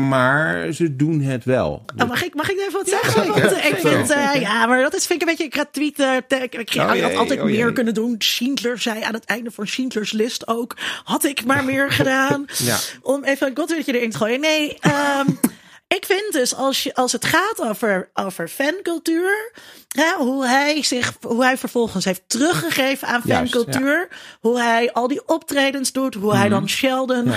Maar 0.09 0.73
ze 0.73 0.97
doen 0.97 1.21
het 1.21 1.45
wel. 1.45 1.85
Oh, 1.97 2.09
mag, 2.09 2.25
ik, 2.25 2.35
mag 2.35 2.51
ik 2.51 2.59
even 2.59 2.73
wat 2.73 2.89
zeggen? 2.89 3.29
Want, 3.29 3.53
eh, 3.53 3.67
ik 3.67 3.75
vind, 3.77 4.11
eh, 4.11 4.41
ja, 4.41 4.67
maar 4.67 4.83
dat 4.83 4.95
is, 4.95 5.07
vind 5.07 5.23
ik 5.23 5.29
een 5.29 5.35
beetje 5.37 5.45
een 5.45 5.61
gratuite. 5.61 6.25
te- 6.29 6.37
Ik, 6.43 6.55
ik 6.55 6.75
Oh, 6.77 6.89
had 7.03 7.15
altijd 7.17 7.39
oh, 7.41 7.45
meer 7.45 7.55
jee. 7.65 7.73
kunnen 7.73 7.95
doen. 7.95 8.15
Schindler 8.19 8.79
zei 8.79 9.03
aan 9.03 9.15
het 9.15 9.25
einde 9.25 9.51
van 9.51 9.67
Schindlers 9.67 10.13
List 10.13 10.47
ook. 10.49 10.77
Had 11.05 11.25
ik 11.25 11.45
maar 11.45 11.65
meer 11.65 11.91
gedaan. 11.93 12.45
Ja. 12.59 12.77
Om 13.03 13.25
even 13.25 13.47
een 13.47 13.57
godwilletje 13.57 13.97
erin 13.97 14.11
te 14.11 14.17
gooien. 14.17 14.41
Nee, 14.41 14.77
ehm, 14.81 15.27
ik 15.89 16.05
vind 16.07 16.33
dus 16.33 16.55
als, 16.55 16.83
je, 16.83 16.95
als 16.95 17.13
het 17.13 17.25
gaat 17.25 17.61
over, 17.61 18.11
over 18.15 18.49
fancultuur. 18.49 19.53
Hè, 19.89 20.13
hoe, 20.17 20.47
hij 20.47 20.83
zich, 20.83 21.13
hoe 21.21 21.45
hij 21.45 21.57
vervolgens 21.57 22.05
heeft 22.05 22.23
teruggegeven 22.27 23.09
aan 23.09 23.21
Juist, 23.25 23.53
fancultuur. 23.53 24.09
Hoe 24.41 24.61
hij 24.61 24.93
al 24.93 25.09
die 25.09 25.29
optredens 25.29 25.93
doet. 25.93 26.15
Hoe 26.15 26.37
hij 26.37 26.49
dan 26.49 26.69
Sheldon 26.69 27.25
Mhm. 27.25 27.37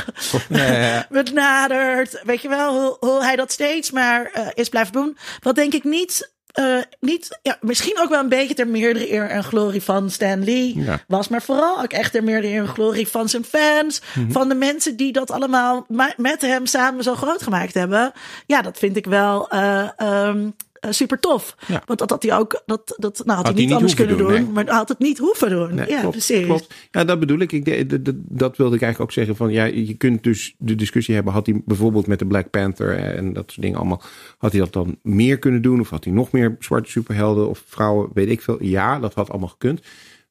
Ja, 0.57 0.65
ja, 0.65 0.77
ja. 0.77 1.07
benadert. 1.09 2.21
Weet 2.23 2.41
je 2.41 2.49
wel, 2.49 2.79
hoe, 2.79 2.97
hoe 2.99 3.23
hij 3.23 3.35
dat 3.35 3.51
steeds 3.51 3.91
maar 3.91 4.25
eh, 4.25 4.47
is 4.53 4.69
blijven 4.69 4.93
doen. 4.93 5.17
Wat 5.39 5.55
denk 5.55 5.73
ik 5.73 5.83
niet. 5.83 6.31
Eh, 6.51 6.77
niet 6.99 7.39
ja, 7.41 7.57
misschien 7.61 7.99
ook 7.99 8.09
wel 8.09 8.19
een 8.19 8.29
beetje 8.29 8.53
ter 8.53 8.67
meerdere 8.67 9.11
eer 9.13 9.29
en 9.29 9.43
glorie 9.43 9.81
van 9.81 10.09
Stan 10.09 10.43
Lee 10.43 10.79
Ja. 10.79 10.99
was, 11.07 11.27
maar 11.27 11.41
vooral 11.41 11.81
ook 11.81 11.91
echt 11.93 12.11
ter 12.11 12.23
meerdere 12.23 12.53
eer 12.53 12.61
en 12.61 12.67
glorie 12.67 13.07
van 13.07 13.29
zijn 13.29 13.43
fans, 13.45 14.01
Mhm. 14.15 14.31
van 14.31 14.49
de 14.49 14.55
mensen 14.55 14.95
die 14.95 15.11
dat 15.11 15.31
allemaal 15.31 15.85
ma- 15.87 16.13
met 16.17 16.41
hem 16.41 16.65
samen 16.65 17.03
zo 17.03 17.15
groot 17.15 17.41
gemaakt 17.41 17.73
hebben. 17.73 18.11
Ja, 18.45 18.61
dat 18.61 18.77
vind 18.77 18.95
ik 18.97 19.05
wel 19.05 19.49
eh, 19.49 19.89
ehm, 19.97 20.49
eh, 20.81 20.91
super 20.91 21.19
tof. 21.19 21.55
Ja. 21.67 21.83
Want 21.85 21.99
dat 21.99 22.09
had 22.09 22.23
hij 22.23 22.37
ook, 22.37 22.61
dat, 22.65 22.93
dat 22.97 23.21
nou, 23.25 23.37
had, 23.37 23.45
hij 23.45 23.53
hij 23.53 23.53
niet 23.53 23.65
niet 23.65 23.73
anders 23.73 23.93
kunnen 23.93 24.17
doen, 24.17 24.27
doen, 24.35 24.51
maar 24.51 24.69
had 24.69 24.89
het 24.89 24.99
niet 24.99 25.17
hoeven 25.17 25.49
doen. 25.49 25.75
Nee, 25.75 25.89
ja, 25.89 25.99
klopt, 25.99 26.15
precies. 26.15 26.45
klopt. 26.45 26.73
Ja, 26.91 27.03
dat 27.03 27.19
bedoel 27.19 27.39
ik. 27.39 27.51
ik 27.51 27.65
de- 27.65 27.85
de- 27.85 28.01
de- 28.01 28.21
dat 28.23 28.57
wilde 28.57 28.75
ik 28.75 28.81
eigenlijk 28.81 29.11
ook 29.11 29.15
zeggen. 29.17 29.35
Van, 29.35 29.51
ja, 29.51 29.63
je 29.65 29.93
kunt 29.93 30.23
dus 30.23 30.55
de 30.57 30.75
discussie 30.75 31.15
hebben. 31.15 31.33
Had 31.33 31.45
hij 31.45 31.61
bijvoorbeeld 31.65 32.07
met 32.07 32.19
de 32.19 32.25
Black 32.25 32.49
Panther 32.49 32.97
en 32.97 33.33
dat 33.33 33.51
soort 33.51 33.61
dingen 33.61 33.77
allemaal. 33.79 34.01
Had 34.37 34.51
hij 34.51 34.59
dat 34.61 34.73
dan 34.73 34.97
meer 35.01 35.39
kunnen 35.39 35.61
doen? 35.61 35.79
Of 35.79 35.89
had 35.89 36.03
hij 36.03 36.13
nog 36.13 36.31
meer 36.31 36.55
zwarte 36.59 36.89
superhelden 36.91 37.49
of 37.49 37.63
vrouwen? 37.67 38.09
Weet 38.13 38.29
ik 38.29 38.41
veel. 38.41 38.63
Ja, 38.63 38.99
dat 38.99 39.13
had 39.13 39.29
allemaal 39.29 39.49
gekund. 39.49 39.81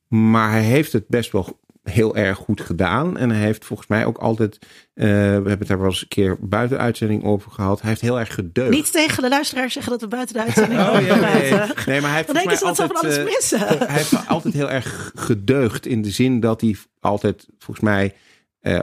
Maar 0.09 0.51
hij 0.51 0.63
heeft 0.63 0.93
het 0.93 1.09
best 1.09 1.33
wel 1.33 1.59
heel 1.91 2.17
erg 2.17 2.39
goed 2.39 2.61
gedaan. 2.61 3.17
En 3.19 3.31
hij 3.31 3.41
heeft 3.41 3.65
volgens 3.65 3.89
mij 3.89 4.05
ook 4.05 4.19
altijd. 4.19 4.59
eh, 4.95 5.07
we 5.07 5.11
hebben 5.13 5.59
het 5.59 5.69
daar 5.69 5.79
wel 5.79 5.87
eens 5.89 6.03
een 6.03 6.09
keer 6.09 6.37
buiten 6.41 6.77
de 6.77 6.83
uitzending 6.83 7.25
over 7.25 7.51
gehad. 7.51 7.81
Hij 7.81 7.89
heeft 7.89 8.01
heel 8.01 8.19
erg 8.19 8.35
gedeugd. 8.35 8.71
Niet 8.71 8.93
tegen 8.93 9.23
de 9.23 9.29
luisteraars 9.29 9.73
zeggen 9.73 9.93
dat 9.93 10.01
we 10.01 10.09
buiten 10.09 10.35
de 10.35 10.43
uitzending 10.43 10.81
Oh, 10.81 10.89
over 10.89 11.07
ja, 11.07 11.17
nee. 11.17 11.51
nee, 11.87 12.01
maar 12.01 12.11
hij 12.11 12.15
heeft 12.15 12.27
Dan 12.27 12.37
denken 12.37 12.57
ze 12.59 12.65
dat 12.65 12.77
volgens 12.77 12.77
ze 12.77 12.83
mij 12.83 12.87
van 12.87 12.97
alles 12.97 13.17
altijd, 13.19 13.25
missen. 13.27 13.59
eh, 13.69 13.89
hij 13.89 13.97
heeft 13.97 14.29
altijd 14.29 14.55
heel 14.55 14.71
erg 14.71 15.11
gedeugd 15.15 15.87
in 15.87 16.03
de 16.03 16.11
zin 16.11 16.41
dat 16.41 16.61
hij 16.61 16.77
altijd 17.01 17.47
volgens 17.59 17.87
mij 17.87 18.15
eh, 18.61 18.81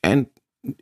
en 0.00 0.30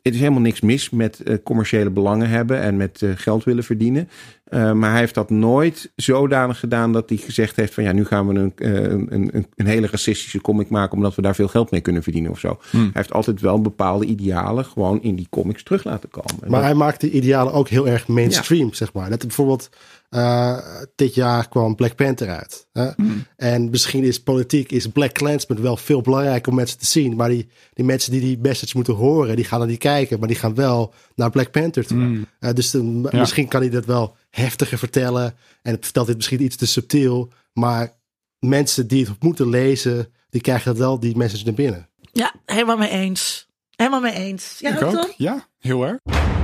het 0.01 0.13
is 0.13 0.19
helemaal 0.19 0.41
niks 0.41 0.61
mis 0.61 0.89
met 0.89 1.19
eh, 1.19 1.35
commerciële 1.43 1.89
belangen 1.89 2.29
hebben 2.29 2.61
en 2.61 2.77
met 2.77 3.01
eh, 3.01 3.09
geld 3.15 3.43
willen 3.43 3.63
verdienen. 3.63 4.09
Eh, 4.45 4.71
maar 4.71 4.89
hij 4.91 4.99
heeft 4.99 5.13
dat 5.13 5.29
nooit 5.29 5.91
zodanig 5.95 6.59
gedaan 6.59 6.91
dat 6.93 7.09
hij 7.09 7.17
gezegd 7.17 7.55
heeft 7.55 7.73
van 7.73 7.83
ja, 7.83 7.91
nu 7.91 8.05
gaan 8.05 8.27
we 8.27 8.33
een, 8.39 8.51
eh, 8.55 8.73
een, 8.83 9.07
een, 9.13 9.45
een 9.55 9.65
hele 9.65 9.87
racistische 9.87 10.41
comic 10.41 10.69
maken 10.69 10.95
omdat 10.97 11.15
we 11.15 11.21
daar 11.21 11.35
veel 11.35 11.47
geld 11.47 11.71
mee 11.71 11.81
kunnen 11.81 12.03
verdienen 12.03 12.31
of 12.31 12.39
zo. 12.39 12.59
Hij 12.71 12.89
heeft 12.93 13.13
altijd 13.13 13.41
wel 13.41 13.61
bepaalde 13.61 14.05
idealen 14.05 14.65
gewoon 14.65 15.01
in 15.01 15.15
die 15.15 15.27
comics 15.29 15.63
terug 15.63 15.83
laten 15.83 16.09
komen. 16.09 16.29
En 16.31 16.37
Maar 16.51 16.59
dat- 16.59 16.69
hij 16.69 16.73
maakt 16.73 17.01
die 17.01 17.11
idealen 17.11 17.53
ook 17.53 17.67
heel 17.67 17.87
erg 17.87 18.07
mainstream, 18.07 18.73
zeg 18.73 18.93
maar. 18.93 19.09
Net 19.09 19.19
bijvoorbeeld, 19.21 19.69
eh, 20.09 20.57
dit 20.95 21.13
jaar 21.15 21.49
kwam 21.49 21.75
Black 21.75 21.95
Panther 21.95 22.29
uit. 22.29 22.67
Hè? 22.71 22.89
En 23.35 23.69
misschien 23.69 24.03
is 24.03 24.23
politiek, 24.23 24.71
is 24.71 24.87
Black 24.87 25.11
Clansman 25.11 25.61
wel 25.61 25.77
veel 25.77 26.01
belangrijker 26.01 26.49
om 26.51 26.57
mensen 26.57 26.77
te 26.79 26.85
zien. 26.85 27.15
Maar 27.15 27.29
die, 27.29 27.47
die 27.73 27.85
mensen 27.85 28.11
die 28.11 28.21
die 28.21 28.37
message 28.41 28.71
moeten 28.75 28.93
horen, 28.93 29.35
die 29.35 29.45
gaan 29.45 29.61
er 29.61 29.67
niet 29.67 29.79
kijken. 29.79 30.19
Maar 30.19 30.27
die 30.27 30.37
gaan 30.37 30.55
wel 30.55 30.93
naar 31.15 31.29
Black 31.29 31.51
Panther 31.51 31.85
toe. 31.85 32.25
Eh, 32.39 32.53
dus 32.53 32.71
Ja. 32.71 32.79
misschien 33.11 33.47
kan 33.47 33.61
hij 33.61 33.69
dat 33.69 33.85
wel 33.85 34.15
heftiger 34.29 34.77
vertellen. 34.77 35.35
En 35.61 35.71
het 35.73 35.83
vertelt 35.83 36.07
dit 36.07 36.15
misschien 36.15 36.41
iets 36.43 36.55
te 36.55 36.67
subtiel. 36.67 37.31
Maar 37.53 37.93
mensen 38.39 38.87
die 38.87 39.05
het 39.05 39.23
moeten 39.23 39.49
lezen, 39.49 40.07
die 40.29 40.41
krijgen 40.41 40.65
dat 40.71 40.77
wel, 40.77 40.99
die 40.99 41.17
message 41.17 41.43
naar 41.45 41.53
binnen. 41.53 41.89
Ja, 42.11 42.33
helemaal 42.45 42.77
mee 42.77 42.89
eens. 42.89 43.47
Helemaal 43.75 44.01
mee 44.01 44.13
eens. 44.13 44.55
Ja, 44.59 44.75
Ik 44.75 44.81
ook? 44.83 45.13
Ja, 45.17 45.47
heel 45.59 45.83
erg. 45.85 45.97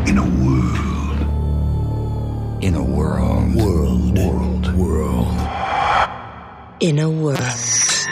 In 0.04 0.18
a 0.18 0.26
world. 0.30 0.80
In 2.60 2.76
a. 2.76 2.80
World. 2.80 3.41
In 6.82 7.00
a 7.00 7.06
world. 7.08 8.08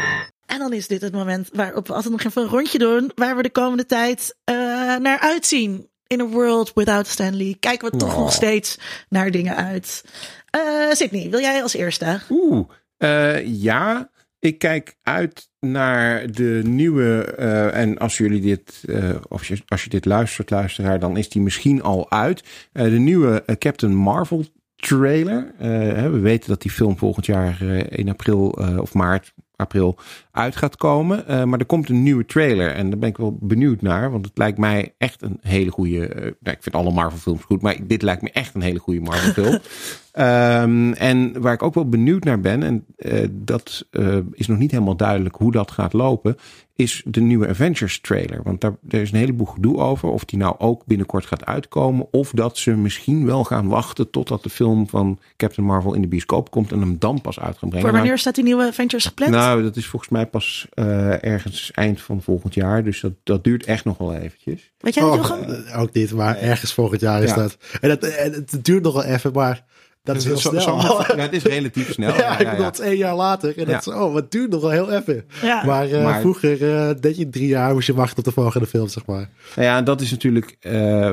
En 0.46 0.60
dan 0.60 0.74
is 0.74 0.88
dit 0.88 1.02
het 1.02 1.14
moment 1.14 1.50
waarop 1.54 1.88
we 1.88 1.94
altijd 1.94 2.12
nog 2.12 2.24
even 2.24 2.42
een 2.42 2.48
rondje 2.48 2.78
doen. 2.78 3.12
Waar 3.16 3.36
we 3.36 3.42
de 3.42 3.50
komende 3.50 3.86
tijd 3.86 4.36
eh, 4.44 4.56
naar 4.96 5.20
uitzien. 5.20 5.90
In 6.08 6.22
a 6.22 6.26
world 6.26 6.72
without 6.76 7.08
Stanley. 7.08 7.56
Kijken 7.60 7.92
we 7.92 7.98
toch 7.98 8.18
nog 8.18 8.34
steeds 8.34 8.80
naar 9.10 9.32
dingen 9.32 9.56
uit. 9.56 10.04
Eh 10.50 10.92
Sydney, 10.92 11.30
wil 11.30 11.40
jij 11.40 11.62
als 11.62 11.74
eerste? 11.74 12.20
Oeh, 12.30 12.70
eh, 12.98 13.46
ja. 13.46 14.10
Ik 14.40 14.58
kijk 14.60 14.96
uit 15.04 15.50
naar 15.60 16.32
de 16.32 16.62
nieuwe. 16.66 17.24
eh, 17.38 17.76
en 17.82 17.98
als 17.98 18.18
jullie 18.18 18.42
dit, 18.42 18.84
eh, 18.88 19.10
of 19.28 19.46
je, 19.46 19.58
als 19.68 19.84
je 19.84 19.90
dit 19.90 20.06
luistert, 20.06 20.50
luisteraar, 20.50 21.00
dan 21.00 21.18
is 21.18 21.30
die 21.30 21.42
misschien 21.42 21.82
al 21.82 22.12
uit. 22.12 22.44
Eh, 22.72 22.84
de 22.84 23.00
nieuwe 23.00 23.44
Captain 23.58 23.96
Marvel 23.96 24.46
trailer. 24.80 25.54
Eh, 25.58 25.70
we 26.12 26.20
weten 26.20 26.50
dat 26.50 26.62
die 26.62 26.72
film 26.72 26.98
volgend 26.98 27.26
jaar 27.26 27.58
eh, 27.62 28.00
in 28.00 28.10
april 28.10 28.52
eh, 28.52 28.78
of 28.78 28.94
maart, 28.94 29.34
april 29.56 29.98
uit 30.32 30.56
gaat 30.56 30.76
komen. 30.76 31.50
Maar 31.50 31.60
er 31.60 31.66
komt 31.66 31.90
een 31.90 32.04
nieuwe 32.04 32.26
trailer 32.26 32.72
en 32.72 32.90
daar 32.90 33.00
ben 33.00 33.10
ik 33.10 33.18
wel 33.18 33.38
benieuwd 33.42 33.82
naar. 33.82 34.12
Want 34.12 34.26
het 34.26 34.38
lijkt 34.38 34.58
mij 34.58 34.94
echt 34.98 35.22
een 35.22 35.38
hele 35.42 35.72
goede. 35.72 35.98
nou, 36.40 36.56
ik 36.56 36.64
vind 36.64 36.76
alle 36.76 36.92
Marvel 36.92 37.20
films 37.20 37.44
goed, 37.44 37.62
maar 37.62 37.78
dit 37.84 38.02
lijkt 38.02 38.22
me 38.22 38.32
echt 38.32 38.56
een 38.56 38.62
hele 38.62 38.80
goede 38.80 39.02
Marvel 39.02 39.44
film. 39.44 39.60
Ehm, 40.12 40.92
en 40.92 41.42
waar 41.42 41.54
ik 41.54 41.64
ook 41.64 41.74
wel 41.74 41.90
benieuwd 41.90 42.24
naar 42.24 42.40
ben, 42.40 42.64
en 42.64 42.86
dat 43.32 43.88
is 44.32 44.48
nog 44.48 44.58
niet 44.58 44.72
helemaal 44.72 44.98
duidelijk 44.98 45.36
hoe 45.36 45.52
dat 45.52 45.72
gaat 45.72 45.94
lopen, 45.94 46.36
is 46.80 47.02
de 47.06 47.22
nieuwe 47.22 47.48
Avengers 47.48 48.02
trailer. 48.02 48.40
Want 48.44 48.62
daar, 48.62 48.76
er 48.90 49.02
is 49.02 49.12
een 49.12 49.18
heleboel 49.18 49.46
gedoe 49.48 49.78
over. 49.78 50.10
Of 50.10 50.26
die 50.26 50.40
nou 50.40 50.56
ook 50.58 50.86
binnenkort 50.86 51.26
gaat 51.26 51.46
uitkomen. 51.46 52.08
Of 52.12 52.32
dat 52.32 52.58
ze 52.58 52.72
misschien 52.72 53.26
wel 53.26 53.44
gaan 53.44 53.68
wachten 53.68 54.10
totdat 54.10 54.44
de 54.44 54.50
film 54.50 54.88
van 54.90 55.20
Captain 55.38 55.68
Marvel 55.68 55.94
in 55.94 56.02
de 56.02 56.08
bioscoop 56.08 56.52
komt. 56.52 56.72
En 56.72 56.80
hem 56.80 56.96
dan 57.00 57.22
pas 57.22 57.40
uit 57.40 57.58
gaan 57.58 57.70
brengen. 57.70 57.80
Voor 57.80 57.92
wanneer 57.92 58.10
Maar- 58.10 58.20
staat 58.20 58.36
die 58.36 58.44
nieuwe 58.44 58.64
Avengers 58.68 59.06
gepland? 59.06 59.32
nou, 59.32 59.62
dat 59.64 59.76
is 59.76 59.86
volgens 59.88 60.12
mij 60.12 60.26
pas 60.26 60.68
eh, 60.74 61.24
ergens 61.24 61.72
eind 61.74 62.02
van 62.02 62.22
volgend 62.22 62.54
jaar. 62.54 62.84
Dus 62.84 63.02
dat, 63.02 63.14
dat 63.24 63.44
duurt 63.44 63.66
echt 63.66 63.86
nog 63.86 63.98
wel 63.98 64.14
eventjes. 64.16 64.72
Weet 64.78 64.94
jij 64.94 65.04
dat, 65.04 65.32
Oh, 65.32 65.50
eh, 65.70 65.80
ook 65.82 65.94
niet, 65.94 66.14
maar 66.14 66.38
ergens 66.38 66.74
volgend 66.74 67.02
jaar 67.02 67.24
is 67.24 67.30
Ja. 67.30 67.36
dat. 67.36 67.58
En 67.82 67.90
het, 67.90 68.16
en 68.16 68.32
het 68.34 68.66
duurt 68.66 68.84
nog 68.84 68.94
wel 68.94 69.04
even, 69.04 69.32
maar 69.34 69.66
dat 70.14 70.22
is 70.22 70.28
heel 70.28 70.38
Zo- 70.38 70.50
snel. 70.50 70.62
zo- 70.82 71.04
Ja, 71.16 71.22
het 71.22 71.34
is 71.34 71.44
relatief 71.44 71.92
snel. 71.94 72.16
Ja, 72.16 72.40
ik 72.40 72.50
bedoel, 72.50 72.66
het 72.66 72.80
is 72.80 72.86
één 72.86 72.98
jaar 72.98 73.16
later. 73.16 73.50
En 73.58 73.66
dat 73.66 73.86
Ja. 73.86 73.92
is, 73.94 73.98
oh, 74.00 74.14
wat 74.14 74.32
duurt 74.32 74.50
nog 74.52 74.62
wel 74.62 74.70
heel 74.72 74.92
even. 74.92 75.26
Ja. 75.42 75.66
Maar, 75.66 75.90
eh, 75.92 76.04
Maar- 76.04 76.20
vroeger 76.20 76.74
eh, 76.76 76.96
deed 77.00 77.18
je 77.18 77.30
drie 77.30 77.48
jaar, 77.48 77.74
moest 77.74 77.88
je 77.88 77.94
wachten 77.94 78.18
op 78.18 78.24
de 78.24 78.32
volgende 78.32 78.68
film, 78.68 78.88
zeg 78.88 79.06
maar. 79.06 79.30
Nou 79.56 79.68
ja, 79.68 79.82
dat 79.82 80.02
is 80.02 80.12
natuurlijk. 80.12 80.56
eh, 80.60 81.12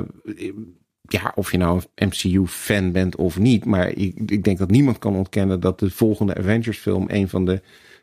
ja, 1.09 1.33
of 1.35 1.51
je 1.51 1.59
nou 1.59 1.81
een 1.95 2.09
MCU-fan 2.09 2.93
bent 2.93 3.17
of 3.17 3.39
niet. 3.39 3.65
Maar 3.65 3.89
ik, 3.89 4.15
ik 4.27 4.45
denk 4.45 4.59
dat 4.59 4.71
niemand 4.71 4.99
kan 4.99 5.17
ontkennen 5.17 5.61
dat 5.61 5.79
de 5.79 5.91
volgende 5.91 6.35
Avengers-film 6.35 7.05
een 7.09 7.29
van 7.29 7.45
de 7.45 7.61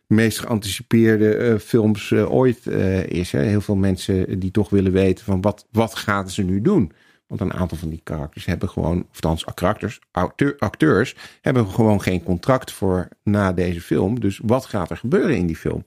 meest 0.08 0.40
geanticipeerde 0.40 1.36
eh, 1.36 1.58
films 1.60 2.12
ooit 2.14 2.68
eh, 2.68 3.06
is. 3.06 3.32
Hè. 3.32 3.42
Heel 3.42 3.62
veel 3.62 3.76
mensen 3.76 4.40
die 4.40 4.52
toch 4.52 4.70
willen 4.70 4.92
weten 4.92 5.26
van 5.26 5.42
wat, 5.42 5.68
wat 5.72 5.96
gaan 5.96 6.30
ze 6.30 6.42
nu 6.44 6.62
doen. 6.62 6.92
Want 7.28 7.42
een 7.42 7.54
aantal 7.54 7.78
van 7.78 7.90
die 7.90 8.02
karakters 8.04 8.46
hebben 8.46 8.70
gewoon, 8.70 9.00
of 9.00 9.16
althans 9.16 9.46
karakters, 9.54 10.00
auteur- 10.12 10.56
acteurs, 10.58 11.16
hebben 11.42 11.68
gewoon 11.68 12.02
geen 12.02 12.24
contract 12.24 12.72
voor 12.72 13.08
na 13.24 13.54
deze 13.54 13.82
film. 13.82 14.20
Dus 14.20 14.40
wat 14.44 14.66
gaat 14.66 14.90
er 14.90 14.98
gebeuren 14.98 15.36
in 15.36 15.48
die 15.48 15.56
film? 15.56 15.86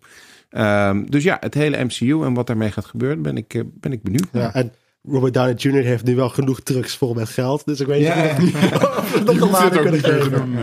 Ehm, 0.50 1.04
dus 1.04 1.22
ja, 1.22 1.36
het 1.40 1.54
hele 1.54 1.84
MCU 1.84 2.24
en 2.24 2.34
wat 2.34 2.46
daarmee 2.46 2.70
gaat 2.70 2.84
gebeuren, 2.84 3.22
ben 3.22 3.36
ik, 3.36 3.54
eh, 3.54 3.62
ben 3.66 3.92
ik 3.92 4.02
benieuwd 4.02 4.32
naar. 4.32 4.42
Ja, 4.42 4.54
en 4.54 4.72
Robert 5.08 5.34
Downey 5.34 5.54
Jr. 5.54 5.84
heeft 5.84 6.04
nu 6.04 6.14
wel 6.14 6.28
genoeg 6.28 6.60
trucks 6.60 6.96
vol 6.96 7.14
met 7.14 7.28
geld. 7.28 7.64
Dus 7.64 7.80
ik 7.80 7.86
weet 7.86 8.02
Ja, 8.02 8.38
niet 8.38 8.54
of 8.54 8.62
of 8.98 9.12
we 9.24 9.32
nog 9.34 9.64
ook 9.64 9.70
kunnen 9.72 10.00
geven. 10.00 10.54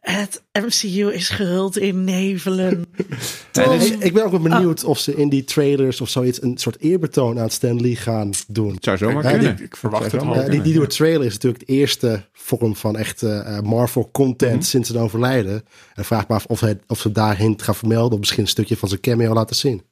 Het 0.00 0.42
MCU 0.52 1.12
is 1.12 1.28
gehuld 1.28 1.76
in 1.78 2.04
nevelen. 2.04 2.84
Dus- 3.52 3.90
Ik, 3.90 4.12
ben 4.12 4.24
ook 4.24 4.30
wel 4.30 4.40
benieuwd 4.40 4.84
of 4.84 4.98
ze 4.98 5.14
in 5.16 5.28
die 5.28 5.44
trailers 5.44 6.00
of 6.00 6.08
zoiets 6.08 6.42
een 6.42 6.58
soort 6.58 6.80
eerbetoon 6.80 7.38
aan 7.38 7.50
Stan 7.50 7.80
Lee 7.80 7.96
gaan 7.96 8.30
doen. 8.46 8.74
Het 8.74 8.84
zou 8.84 8.96
zomaar 8.96 9.22
Ja, 9.24 9.30
die- 9.30 9.38
kunnen. 9.38 9.64
ik 9.64 9.76
verwacht 9.76 10.12
het. 10.12 10.22
Ja, 10.22 10.48
die, 10.48 10.60
die 10.62 10.74
door 10.74 10.86
trailer 10.86 11.26
is 11.26 11.32
natuurlijk 11.32 11.66
de 11.66 11.72
eerste 11.72 12.24
vorm 12.32 12.76
van 12.76 12.96
echt 12.96 13.22
eh, 13.22 13.60
Marvel 13.60 14.08
content 14.12 14.52
Mhm. 14.54 14.62
sinds 14.62 14.90
zijn 14.90 15.02
overlijden. 15.02 15.64
En 15.94 16.04
vraag 16.04 16.28
me 16.28 16.34
af 16.34 16.44
of, 16.46 16.60
hij, 16.60 16.78
of 16.86 17.00
ze 17.00 17.12
daarin 17.12 17.60
gaan 17.62 17.74
vermelden 17.74 18.12
of 18.12 18.18
misschien 18.18 18.42
een 18.42 18.48
stukje 18.48 18.76
van 18.76 18.88
zijn 18.88 19.00
cameo 19.00 19.32
laten 19.34 19.56
zien. 19.56 19.82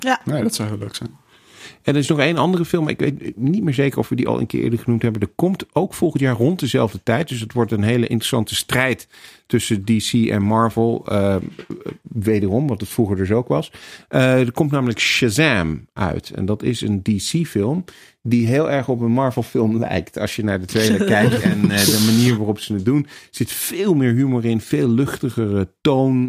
ja. 0.00 0.20
Nee, 0.24 0.42
dat 0.42 0.54
zou 0.54 0.68
heel 0.68 0.78
leuk 0.78 0.94
zijn. 0.94 1.10
En 1.86 1.94
er 1.94 2.00
is 2.00 2.08
nog 2.08 2.18
één 2.18 2.36
andere 2.36 2.64
film, 2.64 2.88
ik 2.88 2.98
weet 2.98 3.36
niet 3.36 3.62
meer 3.62 3.74
zeker 3.74 3.98
of 3.98 4.08
we 4.08 4.14
die 4.14 4.28
al 4.28 4.40
een 4.40 4.46
keer 4.46 4.62
eerder 4.62 4.78
genoemd 4.78 5.02
hebben. 5.02 5.20
Er 5.20 5.32
komt 5.34 5.64
ook 5.72 5.94
volgend 5.94 6.22
jaar 6.22 6.36
rond 6.36 6.60
dezelfde 6.60 7.02
tijd. 7.02 7.28
Dus 7.28 7.40
het 7.40 7.52
wordt 7.52 7.72
een 7.72 7.82
hele 7.82 8.06
interessante 8.06 8.54
strijd 8.54 9.08
tussen 9.46 9.84
DC 9.84 10.12
en 10.12 10.42
Marvel. 10.42 11.04
eh, 11.06 11.36
wederom, 12.02 12.66
wat 12.66 12.80
het 12.80 12.88
vroeger 12.88 13.16
dus 13.16 13.30
ook 13.30 13.48
was. 13.48 13.72
Eh, 14.08 14.40
er 14.40 14.52
komt 14.52 14.70
namelijk 14.70 14.98
Shazam 14.98 15.86
uit. 15.92 16.30
En 16.30 16.46
dat 16.46 16.62
is 16.62 16.80
een 16.80 17.02
DC-film 17.02 17.84
die 18.22 18.46
heel 18.46 18.70
erg 18.70 18.88
op 18.88 19.00
een 19.00 19.12
Marvel-film 19.12 19.78
lijkt. 19.78 20.18
Als 20.18 20.36
je 20.36 20.44
naar 20.44 20.60
de 20.60 20.66
trailer 20.66 21.04
kijkt 21.14 21.40
en 21.40 21.70
eh, 21.70 21.84
de 21.84 22.04
manier 22.06 22.36
waarop 22.36 22.60
ze 22.60 22.72
het 22.72 22.84
doen. 22.84 23.02
Er 23.04 23.28
zit 23.30 23.52
veel 23.52 23.94
meer 23.94 24.12
humor 24.12 24.44
in, 24.44 24.60
veel 24.60 24.88
luchtigere 24.88 25.68
toon. 25.80 26.28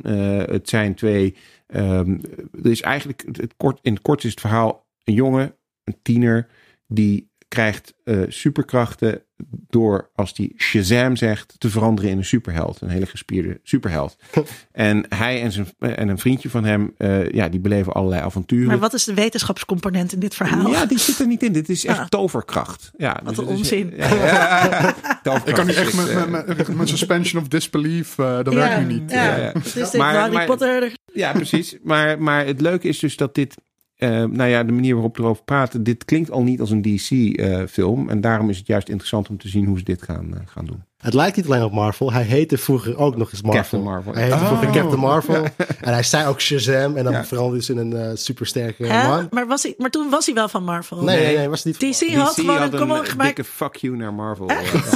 Het 0.49 0.69
zijn 0.69 0.95
twee... 0.95 1.35
ehm, 1.67 2.17
er 2.63 2.71
is 2.71 2.81
eigenlijk, 2.81 3.23
het 3.31 3.53
kort, 3.57 3.79
in 3.81 3.93
het 3.93 4.01
kort 4.01 4.23
is 4.23 4.29
het 4.29 4.39
verhaal 4.39 4.85
een 5.07 5.13
jongen, 5.13 5.55
een 5.83 5.97
tiener, 6.01 6.47
die 6.87 7.29
krijgt 7.47 7.93
eh, 8.03 8.19
superkrachten 8.27 9.21
door, 9.69 10.09
als 10.15 10.33
die 10.33 10.53
Shazam 10.57 11.15
zegt, 11.15 11.55
te 11.57 11.69
veranderen 11.69 12.11
in 12.11 12.17
een 12.17 12.25
superheld. 12.25 12.81
Een 12.81 12.89
hele 12.89 13.05
gespierde 13.05 13.59
superheld. 13.63 14.17
en 14.71 15.05
hij 15.09 15.41
en, 15.41 15.51
zijn, 15.51 15.67
en 15.79 16.07
een 16.07 16.17
vriendje 16.17 16.49
van 16.49 16.63
hem, 16.63 16.93
eh, 16.97 17.29
ja, 17.29 17.49
die 17.49 17.59
beleven 17.59 17.93
allerlei 17.93 18.21
avonturen. 18.21 18.67
Maar 18.67 18.77
wat 18.79 18.93
is 18.93 19.03
de 19.03 19.13
wetenschapscomponent 19.13 20.13
in 20.13 20.19
dit 20.19 20.35
verhaal? 20.35 20.71
Ja, 20.71 20.85
die 20.85 20.99
zit 20.99 21.19
er 21.19 21.27
niet 21.27 21.43
in. 21.43 21.51
Dit 21.51 21.69
is 21.69 21.85
echt 21.85 21.99
Ah. 21.99 22.05
toverkracht. 22.07 22.91
Ja, 22.97 23.19
Wat 23.23 23.35
dus 23.35 23.37
een 23.37 23.43
het 23.43 23.53
is- 23.53 23.59
onzin. 23.71 23.93
Ja, 23.97 24.95
Ik 25.45 25.53
kan 25.53 25.65
nu 25.65 25.71
is 25.71 25.77
echt 25.77 25.93
met, 25.95 26.07
eh, 26.09 26.25
met, 26.27 26.47
met, 26.57 26.75
met 26.75 26.89
suspension 26.97 27.41
of 27.41 27.47
disbelief, 27.47 28.17
eh, 28.19 28.35
dat 28.43 28.53
werkt 28.53 28.87
nu 28.87 28.93
niet. 28.93 29.11
Ja, 29.11 29.51
dit 29.73 29.93
Maar- 29.97 30.15
Harry 30.15 30.45
Potter. 30.45 30.91
Ja, 31.13 31.31
precies. 31.31 31.77
Maar, 31.83 32.21
maar 32.21 32.45
het 32.45 32.61
leuke 32.61 32.87
is 32.87 32.99
dus 32.99 33.15
dat 33.17 33.35
dit. 33.35 33.55
Eh, 33.97 34.09
nou 34.09 34.49
ja, 34.49 34.63
de 34.63 34.71
manier 34.71 34.93
waarop 34.93 35.17
we 35.17 35.23
erover 35.23 35.43
praten. 35.43 35.83
Dit 35.83 36.05
klinkt 36.05 36.31
al 36.31 36.43
niet 36.43 36.59
als 36.59 36.71
een 36.71 36.81
DC-film. 36.81 38.09
en 38.09 38.21
daarom 38.21 38.49
is 38.49 38.57
het 38.57 38.67
juist 38.67 38.87
interessant 38.89 39.29
om 39.29 39.37
te 39.37 39.47
zien 39.47 39.65
hoe 39.65 39.77
ze 39.77 39.83
dit 39.83 40.01
gaan, 40.01 40.33
eh, 40.33 40.39
gaan 40.45 40.65
doen. 40.65 40.83
Het 40.97 41.13
lijkt 41.13 41.35
niet 41.35 41.45
alleen 41.45 41.63
op 41.63 41.71
Marvel. 41.71 42.11
Hij 42.13 42.23
heette 42.23 42.57
vroeger 42.57 42.97
ook 42.97 43.15
nog 43.17 43.31
eens 43.31 43.41
Marvel. 43.41 43.61
Captain 43.61 43.83
Marvel. 43.83 44.13
Hij 44.13 44.23
heette 44.23 44.37
vroeger 44.45 44.67
Oh. 44.67 44.73
Captain 44.73 44.99
Marvel. 44.99 45.43
En 45.81 45.93
hij 45.93 46.03
zei 46.03 46.27
ook 46.27 46.41
Shazam. 46.41 46.95
En 46.97 47.03
dan 47.03 47.13
Ja. 47.13 47.25
veranderde 47.25 47.65
hij 47.73 47.83
in 47.83 47.91
een 47.91 48.09
eh, 48.09 48.15
supersterke 48.15 48.85
Hè? 48.85 49.07
man. 49.07 49.27
Maar, 49.31 49.47
was 49.47 49.63
hij, 49.63 49.73
maar 49.77 49.89
toen 49.89 50.09
was 50.09 50.25
hij 50.25 50.35
wel 50.35 50.49
van 50.49 50.63
Marvel. 50.63 51.03
Nee, 51.03 51.25
nee, 51.25 51.37
nee, 51.37 51.49
was 51.49 51.63
niet. 51.63 51.79
DC 51.79 52.13
had 52.15 52.33
gewoon 52.33 52.61
een 52.61 52.69
kom 52.69 52.91
op 52.91 52.97
een 52.97 53.05
gemaakt. 53.05 53.35
dikke 53.35 53.51
fuck 53.51 53.75
you 53.75 53.95
naar 53.97 54.13
Marvel. 54.13 54.49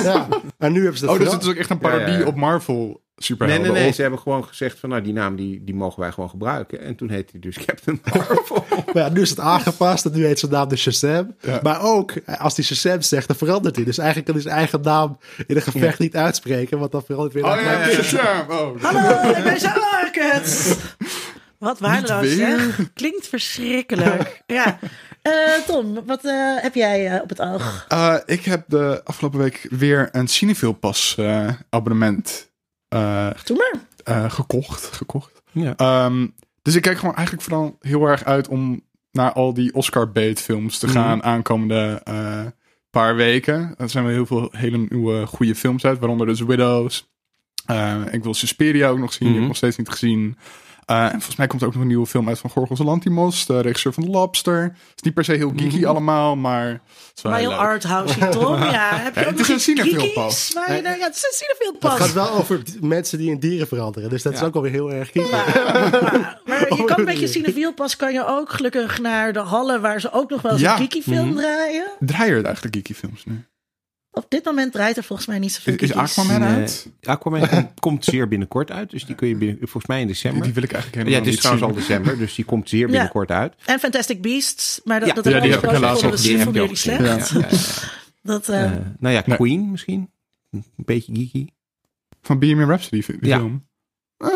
Ja. 0.03 0.27
En 0.57 0.71
nu 0.71 0.79
hebben 0.81 0.97
ze 0.99 1.05
dat 1.05 1.13
Oh, 1.15 1.21
dus 1.23 1.33
het 1.33 1.41
is 1.41 1.47
ook 1.49 1.55
echt 1.55 1.69
een 1.69 1.77
parodie 1.77 2.05
Ja, 2.07 2.13
ja, 2.13 2.19
ja. 2.19 2.25
op 2.25 2.35
Marvel 2.35 3.00
superhelden. 3.23 3.63
nee, 3.71 3.79
nee. 3.79 3.89
of- 3.89 3.95
Ze 3.95 4.01
hebben 4.01 4.19
gewoon 4.19 4.45
gezegd 4.45 4.79
van 4.79 4.89
nou, 4.89 5.01
die 5.01 5.13
naam 5.13 5.35
die, 5.35 5.63
die 5.63 5.75
mogen 5.75 5.99
wij 5.99 6.11
gewoon 6.11 6.29
gebruiken. 6.29 6.81
En 6.81 6.95
toen 6.95 7.09
heette 7.09 7.31
hij 7.31 7.39
dus 7.41 7.65
Captain 7.65 8.01
Marvel. 8.13 8.65
Maar 8.93 9.03
ja, 9.03 9.09
nu 9.09 9.21
is 9.21 9.29
het 9.29 9.39
aangepast. 9.39 10.05
En 10.05 10.11
nu 10.13 10.25
heet 10.25 10.39
zijn 10.39 10.51
naam 10.51 10.67
de 10.69 10.75
Shazam. 10.75 11.35
Ja. 11.41 11.59
Maar 11.63 11.81
ook, 11.81 12.13
als 12.25 12.55
hij 12.55 12.65
Shazam 12.65 13.01
zegt, 13.01 13.27
dan 13.27 13.37
verandert 13.37 13.75
hij. 13.75 13.85
Dus 13.85 13.97
eigenlijk 13.97 14.27
kan 14.27 14.35
hij 14.35 14.45
zijn 14.45 14.57
eigen 14.57 14.81
naam 14.81 15.17
in 15.47 15.55
een 15.55 15.61
gevecht 15.61 15.99
niet 15.99 16.15
uitspreken. 16.15 16.79
Want 16.79 16.91
dan 16.91 17.03
verandert 17.03 17.33
hij 17.33 17.41
weer 17.43 17.51
Oh 17.51 17.57
naar 17.65 17.89
ja, 17.89 17.97
ja, 18.01 18.21
ja. 18.23 18.45
Oh. 18.49 18.81
Hallo, 18.83 19.29
ik 19.37 19.43
ben 19.43 19.59
zo 19.59 19.69
Market. 19.91 20.77
Wat 21.57 21.79
waardeloos 21.79 22.35
zeg. 22.35 22.79
Klinkt 22.93 23.27
verschrikkelijk. 23.27 24.41
Ja. 24.47 24.79
Eh, 25.21 25.31
Tom, 25.67 25.99
wat 26.05 26.25
eh, 26.25 26.55
heb 26.57 26.75
jij 26.75 27.07
eh, 27.15 27.21
op 27.21 27.29
het 27.29 27.41
oog? 27.41 27.85
Eh, 27.87 28.15
ik 28.25 28.45
heb 28.45 28.63
de 28.67 29.01
afgelopen 29.03 29.39
week 29.39 29.67
weer 29.69 30.09
een 30.11 30.27
Cinefil 30.27 30.71
Pass 30.73 31.17
eh, 31.17 31.47
abonnement 31.69 32.49
Doe 33.43 33.57
maar. 33.57 33.73
eh, 34.03 34.31
gekocht. 34.31 34.85
gekocht. 34.85 35.41
Ja. 35.51 35.73
Ehm, 35.75 36.27
dus 36.61 36.75
ik 36.75 36.81
kijk 36.81 36.97
gewoon 36.97 37.15
eigenlijk 37.15 37.47
vooral 37.47 37.77
heel 37.79 38.05
erg 38.05 38.23
uit 38.25 38.47
om 38.47 38.81
naar 39.11 39.33
al 39.33 39.53
die 39.53 39.73
Oscar 39.73 40.11
bait 40.11 40.41
films 40.41 40.77
te 40.79 40.87
gaan 40.87 41.23
aankomende 41.23 42.01
eh, 42.03 42.45
paar 42.89 43.15
weken. 43.15 43.73
Er 43.77 43.89
zijn 43.89 44.03
wel 44.03 44.13
heel 44.13 44.25
veel 44.25 44.49
hele 44.51 44.77
nieuwe 44.89 45.25
goede 45.25 45.55
films 45.55 45.85
uit, 45.85 45.99
waaronder 45.99 46.27
dus 46.27 46.39
Widows. 46.41 47.09
Eh, 47.65 48.01
ik 48.11 48.23
wil 48.23 48.33
Suspiria 48.33 48.89
ook 48.89 48.97
nog 48.99 49.13
zien, 49.13 49.19
die 49.19 49.27
heb 49.27 49.33
Mhm. 49.35 49.41
ik 49.41 49.47
nog 49.47 49.57
steeds 49.57 49.77
niet 49.77 49.89
gezien. 49.89 50.37
Eh, 50.91 51.03
en 51.03 51.09
volgens 51.11 51.35
mij 51.35 51.47
komt 51.47 51.61
er 51.61 51.67
ook 51.67 51.73
nog 51.73 51.81
een 51.81 51.87
nieuwe 51.87 52.05
film 52.05 52.27
uit 52.27 52.39
van 52.39 52.49
Gorgos 52.49 52.79
Lantimos, 52.79 53.45
de 53.45 53.59
regisseur 53.61 53.93
van 53.93 54.03
The 54.03 54.09
Lobster. 54.09 54.61
Het 54.63 54.73
is 54.95 55.01
niet 55.01 55.13
per 55.13 55.23
se 55.23 55.33
heel 55.33 55.53
geeky 55.55 55.85
allemaal, 55.85 56.35
maar 56.35 56.65
het 56.67 56.81
is 57.15 57.21
wel 57.21 57.31
Maar 57.31 57.41
heel 57.41 57.49
heel 57.49 57.59
leuk. 57.59 57.67
arthouse, 57.69 58.29
Tom. 58.29 58.63
Ja, 58.71 58.89
heb 58.95 59.13
je 59.15 59.19
Ja, 59.19 59.25
ook 59.25 59.31
het 59.31 59.39
is 59.39 59.47
een 59.47 59.55
iets 59.55 59.63
Cinefil 59.63 59.91
geekies 59.99 60.13
pas. 60.13 60.51
waar 60.53 60.75
je 60.75 60.81
daar- 60.81 60.97
Ja, 60.97 61.05
het 61.05 61.15
is 61.15 61.23
een 61.23 61.45
Cinefil 61.47 61.89
Het 61.89 61.99
gaat 62.01 62.13
wel 62.13 62.29
over 62.31 62.61
mensen 62.81 63.17
die 63.17 63.29
in 63.29 63.39
dieren 63.39 63.67
veranderen. 63.67 64.09
Dus 64.09 64.21
dat 64.23 64.33
is 64.33 64.41
ook 64.43 64.55
alweer 64.55 64.71
heel 64.71 64.91
erg 64.91 65.11
kiek. 65.11 65.31
Maar, 65.31 66.39
maar 66.45 66.73
je 66.77 66.83
kan 66.95 67.03
met 67.03 67.13
je 67.13 67.19
nee. 67.19 67.27
Cinefiel 67.27 67.73
pas 67.73 67.95
kan 67.95 68.13
je 68.13 68.25
ook 68.27 68.49
gelukkig 68.51 68.99
naar 68.99 69.33
de 69.33 69.39
hallen 69.39 69.81
waar 69.81 69.99
ze 70.01 70.11
ook 70.11 70.29
nog 70.29 70.41
wel 70.41 70.51
eens 70.51 70.61
Ja. 70.61 70.79
een 70.79 70.87
Kiki 70.87 71.01
film 71.11 71.27
Mhm. 71.27 71.37
draaien. 71.37 71.91
Draaien 71.99 72.35
er 72.37 72.45
eigenlijk 72.45 72.75
geeky 72.75 72.93
films 72.93 73.25
nu? 73.25 73.45
Op 74.13 74.25
dit 74.29 74.45
moment 74.45 74.71
draait 74.71 74.97
er 74.97 75.03
volgens 75.03 75.27
mij 75.27 75.39
niet 75.39 75.51
zoveel 75.53 75.73
Is, 75.73 75.81
is. 75.89 75.93
Aquaman 75.95 76.39
Nee. 76.39 76.49
uit? 76.49 76.87
Aquaman 77.03 77.47
komt- 77.49 77.79
komt 77.79 78.05
zeer 78.05 78.27
binnenkort 78.27 78.71
uit. 78.71 78.89
Dus 78.89 79.05
die 79.05 79.15
kun 79.15 79.27
je 79.27 79.35
binnen, 79.35 79.57
volgens 79.59 79.85
mij 79.85 80.01
in 80.01 80.07
december. 80.07 80.43
die 80.43 80.53
wil 80.53 80.63
ik 80.63 80.71
eigenlijk 80.71 81.03
ja, 81.03 81.09
helemaal 81.09 81.25
het 81.25 81.33
is 81.37 81.39
trouwens 81.41 81.65
zien. 81.67 81.75
al 81.75 81.81
december. 81.87 82.17
Dus 82.17 82.35
die 82.35 82.45
komt 82.45 82.69
zeer 82.69 82.87
binnenkort 82.87 83.31
uit. 83.31 83.53
En 83.65 83.79
Fantastic 83.79 84.21
Beasts, 84.21 84.81
maar 84.83 84.99
dat, 84.99 85.09
Ja. 85.09 85.13
dat 85.15 85.25
Ja, 85.25 85.39
die 85.39 85.51
heb 85.51 85.63
ik 85.63 85.69
helaas 85.69 86.03
al 86.03 86.11
gezien. 86.11 86.51
Jullie 86.51 86.75
slecht? 86.75 87.29
Ja, 87.29 87.39
ja, 87.39 87.47
ja. 87.49 87.57
Dat, 88.31 88.49
eh, 88.49 88.63
Eh, 88.63 88.71
nou 88.99 89.13
ja, 89.15 89.23
Nee. 89.25 89.37
Queen 89.37 89.71
misschien. 89.71 90.11
Een 90.51 90.63
beetje 90.75 91.15
geeky. 91.15 91.47
Van 92.21 92.39
Bohemian 92.39 92.69
Rhapsody 92.69 93.03
die 93.05 93.17
Ja. 93.29 93.37
film. 93.37 93.67
Eh, 94.17 94.27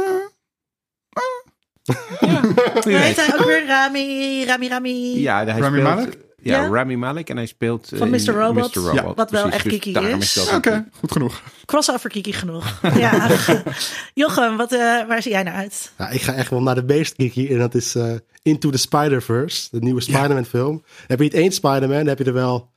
hoe 2.83 2.91
heet 2.93 3.15
hij 3.15 3.39
ook 3.39 3.45
weer? 3.45 3.65
Rami, 3.65 4.45
Rami, 4.45 4.67
Rami. 4.67 5.19
Ja, 5.21 5.43
hij 5.45 5.59
Rami 5.59 5.79
speelt, 5.79 5.95
Malek? 5.95 6.17
Ja, 6.45 6.61
Ja? 6.61 6.67
Rami 6.67 6.95
Malek. 6.95 7.29
En 7.29 7.35
hij 7.35 7.45
speelt... 7.45 7.87
Van 7.95 8.13
eh, 8.13 8.19
in 8.19 8.33
Mr. 8.33 8.33
Robot. 8.33 8.75
Mr. 8.75 8.81
Robot. 8.81 9.15
Wat 9.15 9.31
wel 9.31 9.41
precies. 9.41 9.53
echt 9.53 9.63
Dus 9.63 9.73
geeky 9.73 9.93
daarom 9.93 10.19
is. 10.19 10.49
Oké, 10.53 10.87
goed 10.99 11.11
genoeg. 11.11 11.41
Crossover 11.65 12.09
Kiki 12.09 12.33
genoeg. 12.33 12.79
ja. 12.97 13.29
Jochem, 14.13 14.57
wat, 14.57 14.71
eh, 14.71 14.79
waar 14.79 15.21
zie 15.21 15.31
jij 15.31 15.43
naar 15.43 15.53
uit? 15.53 15.91
Ja, 15.97 16.09
ik 16.09 16.21
ga 16.21 16.33
echt 16.33 16.49
wel 16.49 16.61
naar 16.61 16.75
de 16.75 16.83
meest 16.83 17.13
geeky. 17.17 17.47
En 17.47 17.57
dat 17.57 17.75
is 17.75 17.95
eh, 17.95 18.13
Into 18.41 18.69
the 18.69 18.77
Spider-Verse. 18.77 19.67
De 19.71 19.79
nieuwe 19.79 20.01
Spider-Man 20.01 20.45
film. 20.45 20.71
Dan 20.71 21.05
heb 21.07 21.17
je 21.17 21.23
niet 21.23 21.33
één 21.33 21.51
Spider-Man. 21.51 21.97
Dan 21.97 22.07
heb 22.07 22.17
je 22.17 22.23
er 22.23 22.33
wel 22.33 22.73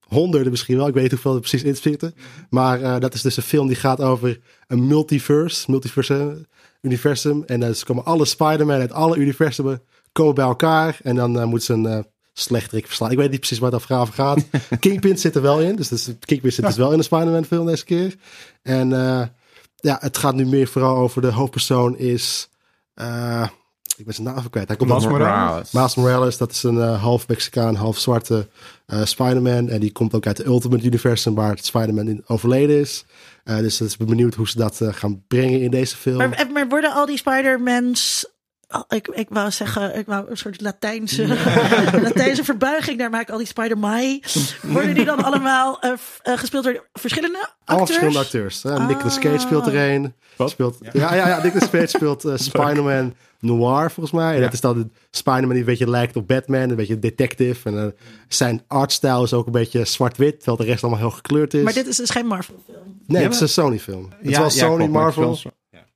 honderden 0.00 0.50
misschien 0.50 0.76
wel. 0.76 0.86
Ik 0.86 0.94
weet 0.94 1.02
niet 1.02 1.12
hoeveel 1.12 1.34
er 1.34 1.40
precies 1.40 1.62
in 1.62 1.76
zitten. 1.76 2.14
Maar 2.50 2.82
eh, 2.82 3.00
dat 3.00 3.14
is 3.14 3.22
dus 3.22 3.36
een 3.36 3.42
film 3.42 3.66
die 3.66 3.76
gaat 3.76 4.00
over 4.00 4.40
een 4.66 4.86
multiverse. 4.86 5.70
Multiverse 5.70 6.46
universum. 6.80 7.42
En 7.46 7.60
dus 7.60 7.84
komen 7.84 8.04
alle 8.04 8.24
Spider-Man 8.24 8.80
uit 8.80 8.92
alle 8.92 9.16
universumen 9.16 9.82
komen 10.12 10.34
bij 10.34 10.44
elkaar 10.44 10.98
en 11.02 11.14
dan 11.14 11.38
eh, 11.38 11.44
moeten 11.44 11.66
ze 11.66 11.72
een 11.72 11.86
eh 11.86 12.04
slechterik 12.40 12.86
verslaan. 12.86 13.10
Ik 13.10 13.16
weet 13.16 13.30
niet 13.30 13.38
precies 13.40 13.58
waar 13.58 13.72
het 13.72 13.80
over 13.90 14.14
gaat. 14.14 14.38
Kingpin 14.80 15.18
zit 15.18 15.34
er 15.34 15.42
wel 15.42 15.60
in, 15.60 15.76
dus, 15.76 15.88
dus 15.88 16.08
Kingpin 16.20 16.52
zit 16.52 16.64
dus 16.66 16.76
wel 16.76 16.92
in 16.92 16.98
de 16.98 17.04
Spider-Man 17.04 17.44
film 17.44 17.66
deze 17.66 17.84
keer. 17.84 18.14
En 18.62 18.92
eh, 18.92 19.22
ja, 19.76 19.96
het 20.00 20.18
gaat 20.18 20.34
nu 20.34 20.46
meer 20.46 20.68
vooral 20.68 20.96
over 20.96 21.22
de 21.22 21.32
hoofdpersoon 21.32 21.98
is... 21.98 22.48
eh, 22.94 23.46
ik 23.96 24.04
ben 24.04 24.14
zijn 24.14 24.26
naam 24.26 24.36
even 24.38 24.50
kwijt. 24.50 24.68
Hij 24.68 24.76
komt 24.76 24.90
Miles 24.90 25.04
uit- 25.04 25.12
Morales. 25.12 25.70
Miles 25.72 25.94
Morales, 25.94 26.36
dat 26.36 26.50
is 26.50 26.62
een 26.62 26.80
eh, 26.80 27.02
half 27.02 27.28
Mexicaan, 27.28 27.74
half 27.74 27.98
zwarte 27.98 28.48
eh, 28.86 29.04
Spider-Man. 29.04 29.68
En 29.68 29.80
die 29.80 29.92
komt 29.92 30.14
ook 30.14 30.26
uit 30.26 30.36
de 30.36 30.44
Ultimate 30.46 30.84
Universum, 30.84 31.34
waar 31.34 31.50
het 31.50 31.66
Spider-Man 31.66 32.08
in 32.08 32.22
overleden 32.26 32.78
is. 32.80 33.04
Eh, 33.44 33.56
dus 33.58 33.80
ik 33.80 33.96
ben 33.98 34.06
benieuwd 34.06 34.34
hoe 34.34 34.48
ze 34.48 34.58
dat 34.58 34.80
gaan 34.84 35.24
brengen 35.28 35.60
in 35.60 35.70
deze 35.70 35.96
film. 35.96 36.16
Maar, 36.16 36.46
maar 36.52 36.68
worden 36.68 36.92
al 36.94 37.06
die 37.06 37.16
Spider-Mans. 37.16 38.26
Oh, 38.68 38.82
ik, 38.88 39.08
ik 39.08 39.26
wou 39.30 39.50
zeggen, 39.50 39.96
ik 39.98 40.06
wou 40.06 40.30
een 40.30 40.36
soort 40.36 40.60
Latijnse, 40.60 41.26
Latijnse 42.02 42.44
verbuiging 42.44 42.98
daar 42.98 43.10
maken. 43.10 43.32
Al 43.32 43.38
die 43.38 43.46
Spider-Mai. 43.46 44.22
Worden 44.62 44.94
die 44.94 45.04
dan 45.04 45.24
allemaal 45.24 45.80
eh, 45.80 45.92
f- 45.92 46.20
eh, 46.22 46.38
gespeeld 46.38 46.64
door 46.64 46.86
verschillende 46.92 47.38
acteurs? 47.38 47.64
Alle 47.64 47.86
verschillende 47.86 48.18
acteurs. 48.18 48.62
Hè? 48.62 48.86
Nicolas 48.86 49.18
Cage 49.18 49.38
speelt 49.38 49.66
er 49.66 49.90
een. 49.90 50.14
Wat? 50.36 50.50
Speelt, 50.50 50.78
ja, 50.92 51.14
ja, 51.14 51.28
ja, 51.28 51.42
Nicolas 51.42 51.70
Cage 51.70 51.86
speelt 51.86 52.24
eh, 52.24 52.32
Spider-Man 52.48 53.14
Noir 53.40 53.90
volgens 53.90 54.14
mij. 54.14 54.34
En 54.34 54.40
dat 54.40 54.52
is 54.52 54.60
dan 54.60 54.78
de 54.78 54.86
Spider-Man 55.10 55.48
die 55.50 55.58
een 55.58 55.64
beetje 55.64 55.90
lijkt 55.90 56.16
op 56.16 56.28
Batman. 56.28 56.70
Een 56.70 56.76
beetje 56.76 56.98
detective. 56.98 57.68
En 57.70 57.94
zijn 58.28 58.62
artstyle 58.66 59.22
is 59.22 59.32
ook 59.32 59.46
een 59.46 59.52
beetje 59.52 59.84
zwart-wit. 59.84 60.36
Terwijl 60.36 60.56
de 60.56 60.64
rest 60.64 60.82
allemaal 60.82 61.00
heel 61.00 61.10
gekleurd 61.10 61.54
is. 61.54 61.62
Maar 61.62 61.72
dit 61.72 61.86
is 61.86 61.96
dus 61.96 62.10
geen 62.10 62.26
Marvel-film. 62.26 63.00
nee, 63.06 63.20
Ja, 63.22 63.26
het 63.26 63.34
is 63.34 63.40
een 63.40 63.48
Sony 63.48 63.78
film. 63.78 64.08
Het 64.18 64.26
is 64.26 64.30
Ja, 64.30 64.38
wel 64.40 64.44
ja, 64.50 64.54
Sony, 64.54 64.86
Marvel. 64.86 65.38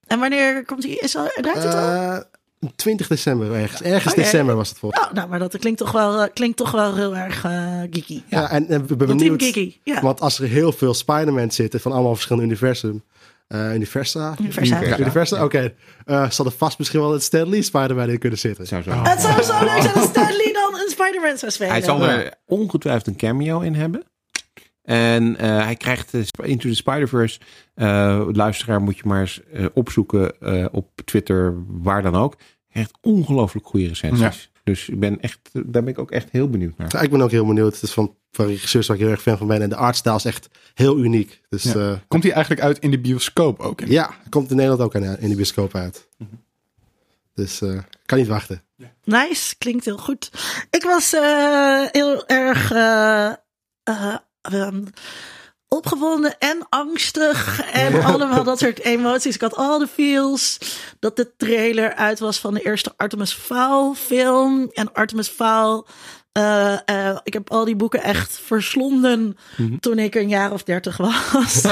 En 0.07 0.19
wanneer 0.19 0.65
komt 0.65 0.82
die? 0.82 0.99
Is 0.99 1.16
al, 1.16 1.27
draait 1.40 1.62
het 1.62 1.74
al? 1.74 2.23
Eh, 2.62 2.68
20 2.76 3.06
december 3.06 3.52
ergens. 3.55 3.82
Ergens 3.82 4.12
Oké. 4.12 4.22
december 4.22 4.55
was 4.56 4.68
het 4.68 4.78
volgens 4.78 5.06
Oh, 5.06 5.12
nou, 5.12 5.28
maar 5.28 5.39
dat 5.39 5.59
klinkt 5.59 5.78
toch 5.78 5.93
wel, 5.93 6.22
eh, 6.22 6.28
klinkt 6.34 6.56
toch 6.56 6.70
wel 6.70 6.94
heel 6.94 7.16
erg 7.16 7.44
eh, 7.44 7.80
geeky. 7.90 8.22
Ja, 8.28 8.51
en, 8.51 8.68
en 8.68 8.86
we 8.86 8.97
ben 8.97 9.06
Team 9.06 9.18
benieuwd. 9.18 9.43
geeky. 9.43 9.76
Ja. 9.84 10.01
Want 10.01 10.20
als 10.20 10.39
er 10.39 10.48
heel 10.48 10.72
veel 10.72 10.94
Spider-Man 10.94 11.51
zitten 11.51 11.80
van 11.80 11.93
allemaal 11.93 12.14
verschillende 12.14 12.48
universum. 12.48 13.02
eh 13.48 13.74
universa? 13.74 14.34
Universa. 14.98 15.44
Oké. 15.44 15.74
Eh, 16.05 16.30
zal 16.30 16.47
er 16.47 16.52
vast 16.52 16.78
misschien 16.78 17.01
wel 17.01 17.14
een 17.14 17.20
Stan 17.20 17.48
Lee 17.48 17.62
Spider-Man 17.62 18.09
in 18.09 18.18
kunnen 18.18 18.39
zitten. 18.39 18.60
Het 18.60 18.68
zou 18.68 18.82
zo. 18.82 18.90
Het 19.10 19.20
zou 19.20 19.43
zo 19.43 19.64
leuk 19.64 19.82
zijn 19.82 19.94
als 19.94 20.09
Stan 20.09 20.32
Lee 20.36 20.52
dan 20.52 20.74
een 20.80 20.90
Spider-Man 20.90 21.39
zou 21.39 21.52
spelen. 21.52 21.72
Hij 21.72 21.82
zal 21.82 22.02
er 22.09 22.34
ongetwijfeld 22.47 23.06
een 23.06 23.16
cameo 23.16 23.60
in 23.60 23.74
hebben. 23.74 24.02
En 24.82 25.36
eh, 25.36 25.64
hij 25.64 25.76
krijgt 25.76 26.12
Into 26.42 26.68
the 26.68 26.74
Spider-Verse. 26.74 27.40
eh, 27.74 28.28
luisteraar 28.32 28.82
moet 28.82 28.96
je 28.96 29.02
maar 29.04 29.20
eens 29.20 29.40
eh, 29.52 29.66
opzoeken 29.74 30.40
eh, 30.40 30.66
op 30.70 31.00
Twitter, 31.04 31.54
waar 31.66 32.02
dan 32.02 32.14
ook. 32.14 32.36
Hij 32.38 32.46
krijgt 32.68 32.98
ongelooflijk 33.00 33.66
goede 33.66 33.86
recensies. 33.88 34.50
Dus 34.64 34.88
ik 34.88 35.00
ben 35.00 35.20
echt, 35.20 35.38
daar 35.52 35.82
ben 35.82 35.88
ik 35.88 35.98
ook 35.98 36.10
echt 36.10 36.28
heel 36.30 36.48
benieuwd 36.50 36.76
naar. 36.76 36.88
Ja, 36.92 37.00
ik 37.00 37.10
ben 37.10 37.20
ook 37.22 37.30
heel 37.30 37.46
benieuwd. 37.46 37.74
Het 37.74 37.82
is 37.82 37.92
van, 37.92 38.16
van 38.30 38.46
regisseurs 38.46 38.86
waar 38.86 38.96
ik 38.96 39.02
heel 39.02 39.10
erg 39.12 39.22
fan 39.22 39.38
van 39.38 39.46
ben. 39.46 39.62
En 39.62 39.68
de 39.68 39.76
artstyle 39.76 40.14
is 40.14 40.24
echt 40.24 40.48
heel 40.74 40.98
uniek. 40.98 41.40
Dus 41.48 41.62
Ja. 41.62 42.02
Komt 42.09 42.22
hij 42.22 42.32
eigenlijk 42.32 42.62
uit 42.64 42.78
in 42.78 42.90
de 42.90 42.98
bioscoop 42.98 43.60
ook? 43.60 43.80
In? 43.80 43.90
ja 43.90 44.14
komt 44.28 44.50
in 44.50 44.56
Nederland 44.56 44.82
ook 44.82 44.94
in 44.94 45.28
de 45.28 45.34
bioscoop 45.36 45.74
uit. 45.74 46.09
Dus 47.34 47.60
eh 47.60 47.78
kan 48.06 48.18
niet 48.18 48.26
wachten. 48.26 48.62
Nice, 49.04 49.54
klinkt 49.59 49.84
heel 49.84 49.98
goed. 49.98 50.30
Ik 50.70 50.82
was 50.82 51.12
eh, 51.12 51.84
heel 51.90 52.26
erg 52.26 52.70
ehm, 54.43 54.85
opgewonden 55.69 56.39
en 56.39 56.66
angstig 56.69 57.60
en 57.73 58.05
allemaal 58.05 58.44
dat 58.44 58.59
soort 58.59 58.81
emoties. 58.81 59.35
Ik 59.35 59.40
had 59.40 59.56
al 59.56 59.78
de 59.78 59.86
feels 59.86 60.59
dat 60.98 61.16
de 61.16 61.36
trailer 61.36 61.94
uit 61.94 62.19
was 62.19 62.39
van 62.39 62.55
de 62.55 62.60
eerste 62.60 62.93
Artemis 62.97 63.32
Fowl 63.32 63.94
film. 63.94 64.70
En 64.73 64.93
Artemis 64.93 65.28
Fowl, 65.28 65.86
eh, 66.32 66.72
eh, 66.84 67.16
ik 67.22 67.32
heb 67.32 67.50
al 67.50 67.64
die 67.64 67.76
boeken 67.76 68.02
echt 68.02 68.40
verslonden 68.44 69.36
toen 69.80 69.98
ik 69.98 70.14
een 70.14 70.28
jaar 70.28 70.52
of 70.52 70.62
dertig 70.62 70.96
was. 70.96 71.62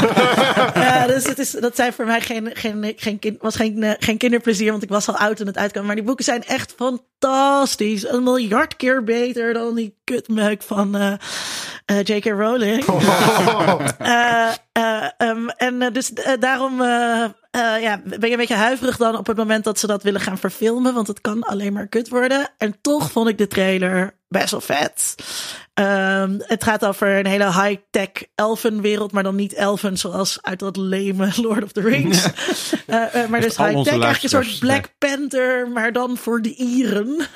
Ja, 0.75 1.07
dus 1.07 1.25
het 1.27 1.39
is, 1.39 1.51
dat 1.51 1.77
zijn 1.77 1.93
voor 1.93 2.05
mij 2.05 2.21
geen, 2.21 2.51
geen, 2.55 2.93
geen, 2.97 3.19
kind, 3.19 3.37
was 3.41 3.57
geen, 3.57 3.83
eh, 3.83 3.93
geen 3.99 4.17
kinderplezier, 4.17 4.71
want 4.71 4.83
ik 4.83 4.89
was 4.89 5.09
al 5.09 5.17
oud 5.17 5.37
toen 5.37 5.47
het 5.47 5.57
uitkwam. 5.57 5.87
Maar 5.87 5.95
die 5.95 6.05
boeken 6.05 6.25
zijn 6.25 6.45
echt 6.45 6.75
fantastisch. 6.77 8.09
Een 8.09 8.23
miljard 8.23 8.77
keer 8.77 9.05
beter 9.05 9.53
dan 9.53 9.75
die 9.75 9.97
kutmeuk 10.05 10.63
van 10.63 11.19
J.K. 12.03 12.25
Rowling. 12.25 12.85
Eh, 13.99 14.49
eh, 14.73 15.09
ehm, 15.17 15.49
en 15.49 15.93
dus 15.93 16.13
daarom 16.41 16.83
eh, 17.51 17.83
ja, 17.83 18.01
ben 18.05 18.21
je 18.21 18.31
een 18.31 18.37
beetje 18.37 18.55
huiverig 18.55 18.97
dan 18.97 19.17
op 19.17 19.27
het 19.27 19.37
moment 19.37 19.65
dat 19.65 19.79
ze 19.79 19.87
dat 19.87 20.03
willen 20.03 20.21
gaan 20.21 20.39
verfilmen. 20.39 20.95
Want 20.95 21.07
het 21.07 21.21
kan 21.21 21.43
alleen 21.43 21.73
maar 21.73 21.87
kut 21.87 22.09
worden. 22.09 22.51
En 22.59 22.81
toch 22.81 23.11
vond 23.11 23.29
ik 23.29 23.39
de 23.39 23.47
trailer 23.47 24.15
best 24.29 24.51
wel 24.51 24.61
vet. 24.61 25.15
Ehm, 25.81 26.39
het 26.39 26.65
gaat 26.65 26.85
over 26.85 27.19
een 27.19 27.27
hele 27.27 27.45
high-tech 27.45 28.09
elfenwereld, 28.35 29.13
maar 29.13 29.23
dan 29.23 29.35
niet 29.35 29.55
elfen 29.55 29.99
zoals 29.99 30.39
uit 30.43 30.59
dat 30.59 30.77
leme 30.77 31.29
Lord 31.43 31.65
of 31.65 31.73
the 31.73 31.81
Rings. 31.81 32.29
Eh, 32.87 33.15
eh, 33.15 33.29
maar 33.31 33.41
dus 33.41 33.57
high-tech, 33.57 33.87
eigenlijk 33.87 34.23
een 34.23 34.29
soort 34.29 34.59
Black 34.59 34.89
Panther, 34.99 35.69
maar 35.69 35.93
dan 35.93 36.17
voor 36.17 36.43
de 36.43 36.55
Ieren. 36.55 37.17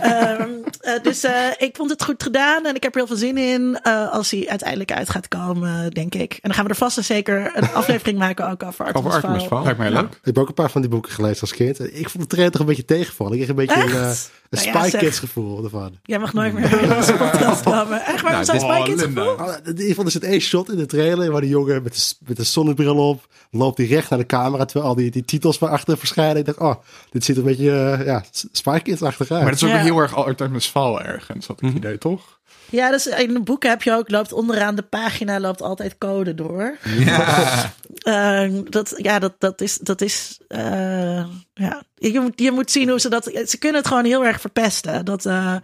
Ehm, 0.00 0.48
eh, 0.80 1.02
dus 1.02 1.24
eh, 1.24 1.32
ik 1.58 1.76
vond 1.76 1.90
het 1.90 2.04
goed 2.04 2.22
gedaan 2.22 2.66
en 2.66 2.74
ik 2.74 2.82
heb 2.82 2.92
er 2.92 2.98
heel 2.98 3.06
veel 3.06 3.16
zin 3.16 3.36
in 3.38 3.78
eh, 3.82 4.12
als 4.12 4.30
hij 4.30 4.44
uiteindelijk 4.48 4.92
uit 4.92 5.10
gaat 5.10 5.28
komen, 5.28 5.90
denk 5.90 6.14
ik. 6.14 6.32
En 6.32 6.38
dan 6.42 6.54
gaan 6.54 6.64
we 6.64 6.70
er 6.70 6.76
vast 6.76 6.96
en 6.96 7.04
zeker 7.04 7.52
een 7.54 7.72
aflevering 7.72 8.18
maken 8.18 8.50
ook 8.50 8.62
over 8.62 8.84
Artemis, 8.84 9.14
Over 9.14 9.28
Artemis. 9.28 9.64
Lijkt 9.64 9.78
mij 9.78 9.90
Ja. 9.90 10.00
leuk. 10.00 10.12
Ik 10.12 10.18
heb 10.22 10.38
ook 10.38 10.48
een 10.48 10.54
paar 10.54 10.70
van 10.70 10.80
die 10.80 10.90
boeken 10.90 11.12
gelezen 11.12 11.40
als 11.40 11.54
kind. 11.54 11.80
Ik 11.96 12.08
vond 12.08 12.22
de 12.22 12.28
trailer 12.28 12.52
toch 12.52 12.60
een 12.60 12.66
beetje 12.66 12.84
tegenvallen. 12.84 13.32
Ik 13.32 13.38
kreeg 13.38 13.50
een 13.50 13.66
beetje 13.66 13.76
een, 13.76 13.82
Echt? 13.82 14.30
een 14.50 14.58
Nou 14.58 14.64
ja, 14.66 14.72
Spy 14.80 14.90
zeg. 14.90 15.00
Kids 15.00 15.18
gevoel 15.18 15.64
ervan. 15.64 15.98
Jij 16.02 16.18
mag 16.18 16.32
nooit 16.32 16.52
meer 16.52 16.82
in 16.82 16.96
onze 16.96 17.12
podcast 17.12 17.61
Echt 17.64 18.22
waar, 18.22 18.32
Nou, 18.32 18.84
dit- 18.84 18.84
Kids 18.84 19.02
gevoel? 19.02 19.28
Ah, 19.38 19.54
In 19.64 19.70
ieder 19.70 19.86
geval, 19.86 20.04
er 20.04 20.10
zit 20.10 20.24
één 20.24 20.40
shot 20.40 20.70
in 20.70 20.76
de 20.76 20.86
trailer 20.86 21.30
waar 21.30 21.40
die 21.40 21.50
jongen 21.50 21.82
met 21.82 21.94
de, 21.94 22.26
met 22.26 22.36
de 22.36 22.42
zonnebril 22.44 22.96
op 23.08 23.26
loopt 23.50 23.78
hij 23.78 23.86
recht 23.86 24.10
naar 24.10 24.18
de 24.18 24.26
camera 24.26 24.64
terwijl 24.64 24.90
al 24.90 24.96
die, 24.96 25.10
die 25.10 25.24
titels 25.24 25.58
van 25.58 25.68
achter 25.68 25.98
verschijnen. 25.98 26.36
Ik 26.36 26.44
dacht, 26.44 26.58
oh, 26.58 26.74
dit 27.10 27.24
ziet 27.24 27.36
er 27.36 27.42
een 27.42 27.48
beetje 27.48 27.96
uh, 27.98 28.06
ja, 28.06 28.24
Spy 28.52 28.78
Kids-achtig 28.78 29.30
uit. 29.30 29.42
Maar 29.42 29.50
het 29.50 29.62
is 29.62 29.68
ook 29.68 29.74
Ja. 29.74 29.82
heel 29.82 29.98
erg 29.98 30.14
Artemis 30.16 30.66
Fowl 30.66 31.00
ergens, 31.00 31.46
had 31.46 31.60
ik 31.60 31.66
het 31.66 31.76
idee, 31.76 31.98
toch? 31.98 32.40
Ja, 32.70 32.90
dus 32.90 33.06
in 33.06 33.44
boeken 33.44 33.70
heb 33.70 33.82
je 33.82 33.92
ook, 33.92 34.10
loopt 34.10 34.32
onderaan 34.32 34.74
de 34.74 34.82
pagina 34.82 35.40
loopt 35.40 35.62
altijd 35.62 35.98
code 35.98 36.34
door. 36.34 36.78
Ja. 36.98 37.72
Eh, 38.02 38.48
dat, 38.68 38.92
ja, 38.96 39.18
dat, 39.18 39.34
dat 39.38 39.60
is, 39.60 39.78
dat 39.78 40.00
is 40.00 40.40
eh, 40.48 41.24
ja. 41.54 41.82
Je 41.94 42.20
moet, 42.20 42.40
je 42.40 42.50
moet 42.50 42.70
zien 42.70 42.88
hoe 42.88 43.00
ze 43.00 43.08
dat, 43.08 43.24
ze 43.46 43.58
kunnen 43.58 43.80
het 43.80 43.88
gewoon 43.88 44.04
heel 44.04 44.24
erg 44.24 44.40
verpesten. 44.40 45.04
Dat, 45.04 45.26
eh, 45.26 45.56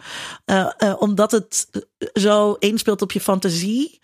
eh, 0.45 0.95
omdat 0.99 1.31
het 1.31 1.67
zo 2.13 2.53
inspeelt 2.53 3.01
op 3.01 3.11
je 3.11 3.21
fantasie. 3.21 3.99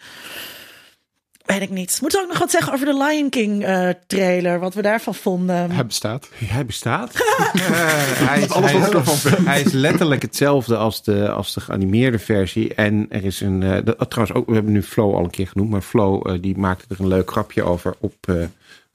Weet 1.45 1.61
ik 1.61 1.69
niet. 1.69 1.97
Moeten 2.01 2.19
we 2.19 2.25
ook 2.25 2.31
nog 2.31 2.39
wat 2.41 2.51
zeggen 2.51 2.73
over 2.73 2.85
de 2.85 2.97
Lion 2.97 3.29
King 3.29 3.63
eh, 3.65 3.89
trailer? 4.07 4.59
Wat 4.59 4.73
we 4.73 4.81
daarvan 4.81 5.15
vonden? 5.15 5.71
Hij 5.71 5.85
bestaat. 5.85 6.29
Hij 6.45 6.65
bestaat. 6.65 7.11
Eh, 7.55 7.71
hij, 8.29 8.41
is, 8.41 8.51
alles 8.51 8.71
hij, 8.71 9.01
is, 9.01 9.21
vind. 9.21 9.45
hij 9.45 9.61
is 9.61 9.71
letterlijk 9.71 10.21
hetzelfde 10.21 10.77
als 10.77 11.03
de, 11.03 11.29
als 11.29 11.53
de 11.53 11.59
geanimeerde 11.59 12.19
versie. 12.19 12.73
En 12.73 13.05
er 13.09 13.25
is 13.25 13.41
een. 13.41 13.63
eh, 13.63 13.77
trouwens, 14.07 14.37
ook, 14.37 14.47
we 14.47 14.53
hebben 14.53 14.71
nu 14.71 14.83
Flo 14.83 15.13
al 15.15 15.23
een 15.23 15.29
keer 15.29 15.47
genoemd. 15.47 15.69
Maar 15.69 15.81
Flo 15.81 16.21
eh, 16.21 16.41
die 16.41 16.57
maakte 16.57 16.85
er 16.89 16.99
een 16.99 17.07
leuk 17.07 17.31
grapje 17.31 17.63
over 17.63 17.95
op, 17.99 18.13
eh, 18.21 18.35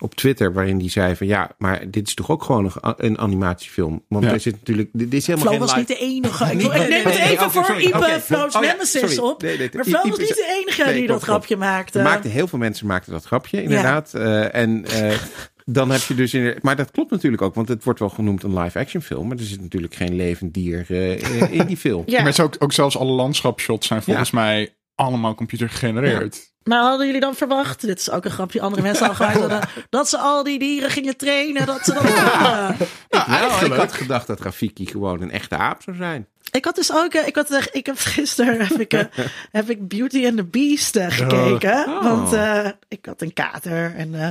op 0.00 0.14
Twitter. 0.14 0.52
Waarin 0.52 0.78
die 0.78 0.90
zei: 0.90 1.16
van 1.16 1.26
ja, 1.26 1.50
maar 1.58 1.90
dit 1.90 2.06
is 2.06 2.14
toch 2.14 2.30
ook 2.30 2.42
gewoon 2.42 2.72
een, 2.80 2.94
een 2.96 3.18
animatiefilm. 3.18 4.04
Want 4.08 4.24
Ja. 4.24 4.32
er 4.32 4.40
zit 4.40 4.52
natuurlijk. 4.52 4.88
Dit 4.92 5.12
is 5.14 5.26
helemaal 5.26 5.46
Flo 5.48 5.58
geen 5.58 5.66
was 5.66 5.76
live- 5.76 5.88
niet 5.88 5.98
de 5.98 6.04
enige. 6.04 6.44
Ik, 6.52 6.54
Nee, 6.54 6.64
ik 6.66 6.72
nee, 6.72 6.80
neem 6.80 6.88
nee, 6.88 7.12
het 7.12 7.22
nee, 7.22 7.30
even 7.30 7.50
voor 7.50 7.64
sorry, 7.64 7.84
Ipe 7.84 7.96
oké. 7.96 8.20
Flo's 8.20 8.54
Oh 8.54 8.60
Nemesis 8.60 9.18
op. 9.18 9.42
Nee, 9.42 9.58
nee, 9.58 9.70
maar 9.72 9.84
Flo 9.84 10.08
was 10.08 10.18
niet 10.18 10.28
de 10.28 10.60
enige 10.60 10.84
Nee, 10.84 10.94
die 10.94 11.06
dat 11.06 11.22
grapje 11.22 11.56
maakte. 11.56 12.02
Maakten 12.02 12.30
heel 12.30 12.46
veel 12.48 12.58
mensen 12.58 12.86
maakten 12.86 13.12
dat 13.12 13.24
grapje, 13.24 13.62
inderdaad. 13.62 14.14
Eh, 14.14 14.54
en 14.54 14.84
eh, 14.84 15.16
dan 15.64 15.90
heb 15.90 16.00
je 16.00 16.14
dus. 16.14 16.34
In, 16.34 16.54
maar 16.62 16.76
dat 16.76 16.90
klopt 16.90 17.10
natuurlijk 17.10 17.42
ook, 17.42 17.54
want 17.54 17.68
het 17.68 17.84
wordt 17.84 17.98
wel 18.00 18.08
genoemd 18.08 18.42
een 18.42 18.58
live-action 18.58 19.02
film. 19.02 19.28
Maar 19.28 19.36
er 19.36 19.44
zit 19.44 19.60
natuurlijk 19.60 19.94
geen 19.94 20.14
levend 20.16 20.54
dier 20.54 20.86
eh, 20.88 21.52
in 21.52 21.66
die 21.66 21.76
film. 21.76 22.02
Ja, 22.06 22.16
Maar 22.16 22.26
het 22.26 22.38
is 22.38 22.44
ook, 22.44 22.56
ook 22.58 22.72
zelfs 22.72 22.96
alle 22.96 23.12
landschapsshots 23.12 23.86
zijn 23.86 24.02
volgens 24.02 24.30
mij 24.30 24.74
allemaal 24.94 25.34
computer 25.34 25.68
gegenereerd. 25.68 26.52
Maar 26.64 26.80
hadden 26.80 27.06
jullie 27.06 27.20
dan 27.20 27.34
verwacht, 27.34 27.80
dit 27.80 27.98
is 27.98 28.10
ook 28.10 28.24
een 28.24 28.30
grapje, 28.30 28.60
andere 28.60 28.82
mensen 28.82 29.08
al 29.08 29.14
gemaakt 29.14 29.38
hadden, 29.38 29.60
dat 29.90 30.08
ze 30.08 30.18
al 30.18 30.42
die 30.42 30.58
dieren 30.58 30.90
gingen 30.90 31.16
trainen, 31.16 31.66
dat 31.66 31.84
ze 31.84 31.92
dat 31.92 32.02
konden? 32.02 32.70
Ik, 32.80 32.88
wel, 33.08 33.20
eigenlijk. 33.26 33.74
ik 33.74 33.80
had 33.80 33.92
gedacht 33.92 34.26
dat 34.26 34.40
Rafiki 34.40 34.86
gewoon 34.86 35.22
een 35.22 35.30
echte 35.30 35.56
aap 35.56 35.82
zou 35.82 35.96
zijn. 35.96 36.26
Ik 36.50 36.64
had 36.64 36.74
dus 36.74 36.92
ook, 36.92 37.14
eh, 37.14 37.26
ik, 37.26 37.34
had, 37.36 37.50
eh, 37.50 37.62
ik 37.72 37.86
heb 37.86 37.98
gisteren 38.16 38.66
heb 38.66 38.80
ik, 38.80 38.92
eh, 38.92 39.04
heb 39.50 39.70
ik 39.70 39.88
Beauty 39.88 40.26
and 40.26 40.36
the 40.36 40.44
Beast 40.44 40.98
gekeken. 41.00 41.84
Oh. 41.88 42.02
Want 42.02 42.32
eh, 42.32 42.68
ik 42.88 43.06
had 43.06 43.22
een 43.22 43.32
kater 43.32 43.94
en 43.96 44.14
eh, 44.14 44.28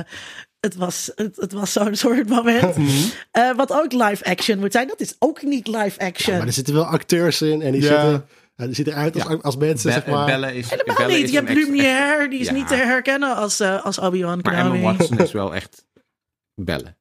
het 0.60 0.74
was, 0.74 1.10
het, 1.14 1.36
het 1.36 1.52
was 1.52 1.72
zo'n 1.72 1.96
soort 2.06 2.28
moment. 2.28 2.76
Mhm. 2.76 2.88
Eh, 3.30 3.50
wat 3.56 3.72
ook 3.72 3.92
live 3.92 4.24
action 4.24 4.58
moet 4.58 4.72
zijn. 4.72 4.88
Dat 4.88 5.00
is 5.00 5.14
ook 5.18 5.42
niet 5.42 5.66
live 5.66 5.98
action. 6.00 6.36
Maar 6.38 6.46
er 6.46 6.52
zitten 6.52 6.74
wel 6.74 6.84
acteurs 6.84 7.42
in 7.42 7.62
en 7.62 7.72
die 7.72 7.82
Ja. 7.82 7.88
zitten, 7.88 8.26
ja, 8.60 8.66
die 8.66 8.74
zitten 8.74 8.94
eruit 8.94 9.24
als, 9.24 9.42
als 9.42 9.56
mensen, 9.56 9.92
zeg 9.92 10.06
maar. 10.06 10.26
Belle 10.26 10.54
is, 10.54 10.70
Helemaal 10.70 10.96
Belle 10.96 11.12
niet. 11.14 11.22
is 11.24 11.30
Je 11.30 11.36
hebt 11.36 11.48
Lumière, 11.52 12.28
die 12.28 12.38
is 12.38 12.46
Ja. 12.46 12.52
niet 12.52 12.68
te 12.68 12.74
herkennen 12.74 13.36
als, 13.36 13.60
eh 13.60 13.84
als 13.84 13.98
Obi-Wan 13.98 14.38
Maar 14.42 14.54
Emma. 14.54 14.80
Watson 14.96 15.18
is 15.18 15.32
wel 15.32 15.54
echt 15.54 15.86
Belle. 16.54 16.96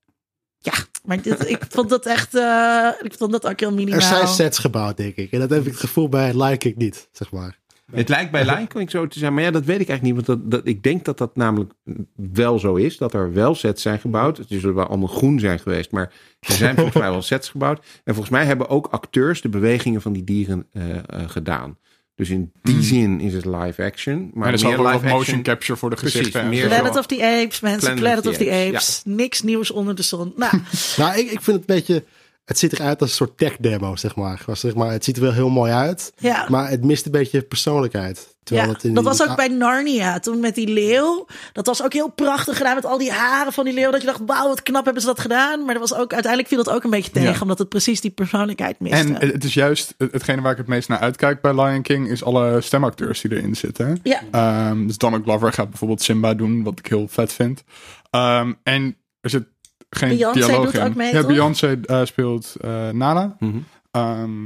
Ja, 0.61 0.73
maar 1.03 1.21
dit, 1.21 1.49
ik 1.49 1.65
vond 1.69 1.89
dat 1.89 2.05
echt, 2.05 2.35
eh, 2.35 2.89
ik 3.01 3.13
vond 3.17 3.31
dat 3.31 3.47
ook 3.47 3.59
heel 3.59 3.71
minimaal. 3.73 3.99
Er 3.99 4.05
zijn 4.05 4.27
sets 4.27 4.57
gebouwd, 4.57 4.97
denk 4.97 5.15
ik. 5.15 5.31
En 5.31 5.39
dat 5.39 5.49
heb 5.49 5.59
ik 5.65 5.71
het 5.71 5.79
gevoel 5.79 6.09
bij 6.09 6.33
Lion 6.43 6.57
King 6.57 6.75
niet, 6.75 7.07
zeg 7.11 7.31
maar. 7.31 7.58
Het 7.91 8.09
lijkt 8.09 8.31
bij 8.31 8.45
Lion 8.49 8.67
King 8.67 8.91
zo 8.91 9.07
te 9.07 9.19
zijn, 9.19 9.33
maar 9.33 9.43
ja, 9.43 9.51
dat 9.51 9.65
weet 9.65 9.79
ik 9.79 9.89
eigenlijk 9.89 10.17
niet. 10.17 10.25
Want 10.27 10.41
dat, 10.41 10.51
dat, 10.51 10.67
ik 10.67 10.83
denk 10.83 11.05
dat 11.05 11.17
dat 11.17 11.35
namelijk 11.35 11.71
wel 12.15 12.59
zo 12.59 12.75
is. 12.75 12.97
Dat 12.97 13.13
er 13.13 13.33
wel 13.33 13.55
sets 13.55 13.81
zijn 13.81 13.99
gebouwd. 13.99 14.37
Het 14.37 14.47
zullen 14.49 14.75
wel 14.75 14.87
allemaal 14.87 15.07
groen 15.07 15.39
zijn 15.39 15.59
geweest, 15.59 15.91
maar 15.91 16.11
er 16.39 16.53
zijn 16.53 16.75
volgens 16.75 16.95
mij 16.97 17.09
wel 17.09 17.21
sets 17.21 17.49
gebouwd. 17.49 17.79
En 18.03 18.13
volgens 18.13 18.29
mij 18.29 18.45
hebben 18.45 18.69
ook 18.69 18.87
acteurs 18.91 19.41
de 19.41 19.49
bewegingen 19.49 20.01
van 20.01 20.13
die 20.13 20.23
dieren 20.23 20.67
eh, 20.71 20.89
eh, 20.97 21.03
gedaan. 21.27 21.77
Dus 22.15 22.29
in 22.29 22.51
die 22.61 22.73
Hmm. 22.73 22.83
zin 22.83 23.19
is 23.21 23.33
het 23.33 23.45
live 23.45 23.83
action. 23.83 24.31
Maar 24.33 24.47
er 24.47 24.53
is 24.53 24.63
meer 24.63 24.81
live 24.87 25.07
motion 25.07 25.41
capture 25.43 25.77
voor 25.79 25.89
de 25.89 25.95
Precies, 25.95 26.17
gezichten. 26.17 26.41
en 26.41 26.49
meer 26.49 26.61
zo. 26.61 26.67
Planet 26.67 26.97
of 26.97 27.05
the 27.05 27.23
Apes, 27.43 27.59
mensen. 27.59 27.79
Planet 27.79 27.99
Planet, 27.99 28.25
of 28.25 28.31
of 28.31 28.37
the 28.37 28.51
Apes. 28.67 29.01
Niks 29.05 29.41
nieuws 29.41 29.71
onder 29.71 29.95
de 29.95 30.01
zon. 30.01 30.33
Nou, 30.35 30.61
Nou, 30.97 31.19
ik, 31.19 31.31
ik 31.31 31.41
vind 31.41 31.45
het 31.45 31.69
een 31.69 31.75
beetje... 31.75 32.03
Het 32.49 32.59
ziet 32.59 32.73
eruit 32.73 33.01
als 33.01 33.09
een 33.09 33.15
soort 33.15 33.37
tech 33.37 33.57
demo, 33.59 33.95
zeg 33.95 34.15
maar. 34.15 34.41
Zeg 34.53 34.75
maar. 34.75 34.91
Het 34.91 35.03
ziet 35.03 35.15
er 35.15 35.21
wel 35.21 35.31
heel 35.33 35.49
mooi 35.49 35.71
uit. 35.71 36.13
ja. 36.17 36.45
Maar 36.49 36.69
het 36.69 36.83
mist 36.83 37.05
een 37.05 37.11
beetje 37.11 37.41
persoonlijkheid. 37.41 38.37
Terwijl 38.43 38.67
Ja, 38.67 38.73
het 38.73 38.83
in 38.83 38.93
dat 38.93 39.03
die- 39.03 39.17
was 39.17 39.29
ook 39.29 39.35
bij 39.35 39.47
Narnia, 39.47 40.19
toen 40.19 40.39
met 40.39 40.55
die 40.55 40.67
leeuw. 40.67 41.25
Dat 41.53 41.65
was 41.65 41.83
ook 41.83 41.93
heel 41.93 42.11
prachtig 42.11 42.57
gedaan 42.57 42.75
met 42.75 42.85
al 42.85 42.97
die 42.97 43.11
haren 43.11 43.53
van 43.53 43.65
die 43.65 43.73
leeuw. 43.73 43.91
Dat 43.91 44.01
je 44.01 44.07
dacht, 44.07 44.21
wauw, 44.25 44.47
wat 44.47 44.63
knap 44.63 44.83
hebben 44.83 45.01
ze 45.01 45.07
dat 45.07 45.19
gedaan. 45.19 45.65
Maar 45.65 45.73
dat 45.79 45.89
was 45.89 45.99
ook, 45.99 46.13
uiteindelijk 46.13 46.47
viel 46.53 46.63
dat 46.63 46.73
ook 46.73 46.83
een 46.83 46.89
beetje 46.89 47.11
tegen. 47.11 47.33
Ja. 47.33 47.39
Omdat 47.41 47.57
het 47.59 47.69
precies 47.69 48.01
die 48.01 48.11
persoonlijkheid 48.11 48.79
miste. 48.79 48.97
En 48.97 49.15
het 49.31 49.43
is 49.43 49.53
juist 49.53 49.93
het- 49.97 50.11
hetgene 50.11 50.41
waar 50.41 50.51
ik 50.51 50.57
het 50.57 50.67
meest 50.67 50.87
naar 50.89 50.99
uitkijk 50.99 51.41
bij 51.41 51.53
Lion 51.55 51.81
King, 51.81 52.09
is 52.09 52.23
alle 52.23 52.61
stemacteurs 52.61 53.21
die 53.21 53.31
erin 53.31 53.55
zitten. 53.55 53.99
ja, 54.03 54.21
Ehm, 54.31 54.87
dus 54.87 54.97
Donald 54.97 55.23
Glover 55.23 55.53
gaat 55.53 55.69
bijvoorbeeld 55.69 56.01
Simba 56.01 56.33
doen, 56.33 56.63
wat 56.63 56.79
ik 56.79 56.87
heel 56.87 57.07
vet 57.09 57.33
vind. 57.33 57.63
Ehm, 58.09 58.53
en 58.63 58.97
er 59.21 59.29
zit 59.29 59.43
geen 59.89 60.09
Beyoncé 60.17 60.39
dialoog 60.39 60.65
doet 60.65 60.73
in. 60.73 60.81
ook 60.81 60.95
mee, 60.95 61.13
ja, 61.13 61.19
toch? 61.19 61.27
Beyoncé 61.31 61.79
eh, 61.85 62.05
speelt 62.05 62.55
eh, 62.61 62.89
Nala. 62.89 63.35
Mhm. 63.39 63.57
Ehm, 63.91 64.45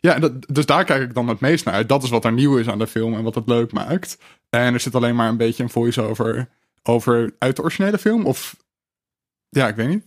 ja, 0.00 0.18
dat, 0.18 0.32
dus 0.48 0.66
daar 0.66 0.84
kijk 0.84 1.02
ik 1.02 1.14
dan 1.14 1.28
het 1.28 1.40
meest 1.40 1.64
naar 1.64 1.74
uit. 1.74 1.88
Dat 1.88 2.02
is 2.02 2.10
wat 2.10 2.24
er 2.24 2.32
nieuw 2.32 2.56
is 2.58 2.68
aan 2.68 2.78
de 2.78 2.86
film 2.86 3.14
en 3.14 3.22
wat 3.22 3.34
het 3.34 3.46
leuk 3.48 3.72
maakt. 3.72 4.18
En 4.50 4.74
er 4.74 4.80
zit 4.80 4.94
alleen 4.94 5.14
maar 5.16 5.28
een 5.28 5.36
beetje 5.36 5.62
een 5.62 5.70
voice-over 5.70 6.48
over 6.82 7.34
uit 7.38 7.56
de 7.56 7.62
originele 7.62 7.98
film. 7.98 8.26
Of 8.26 8.56
ja, 9.48 9.68
ik 9.68 9.76
weet 9.76 9.88
niet. 9.88 10.04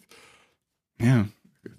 Ja, 0.95 1.26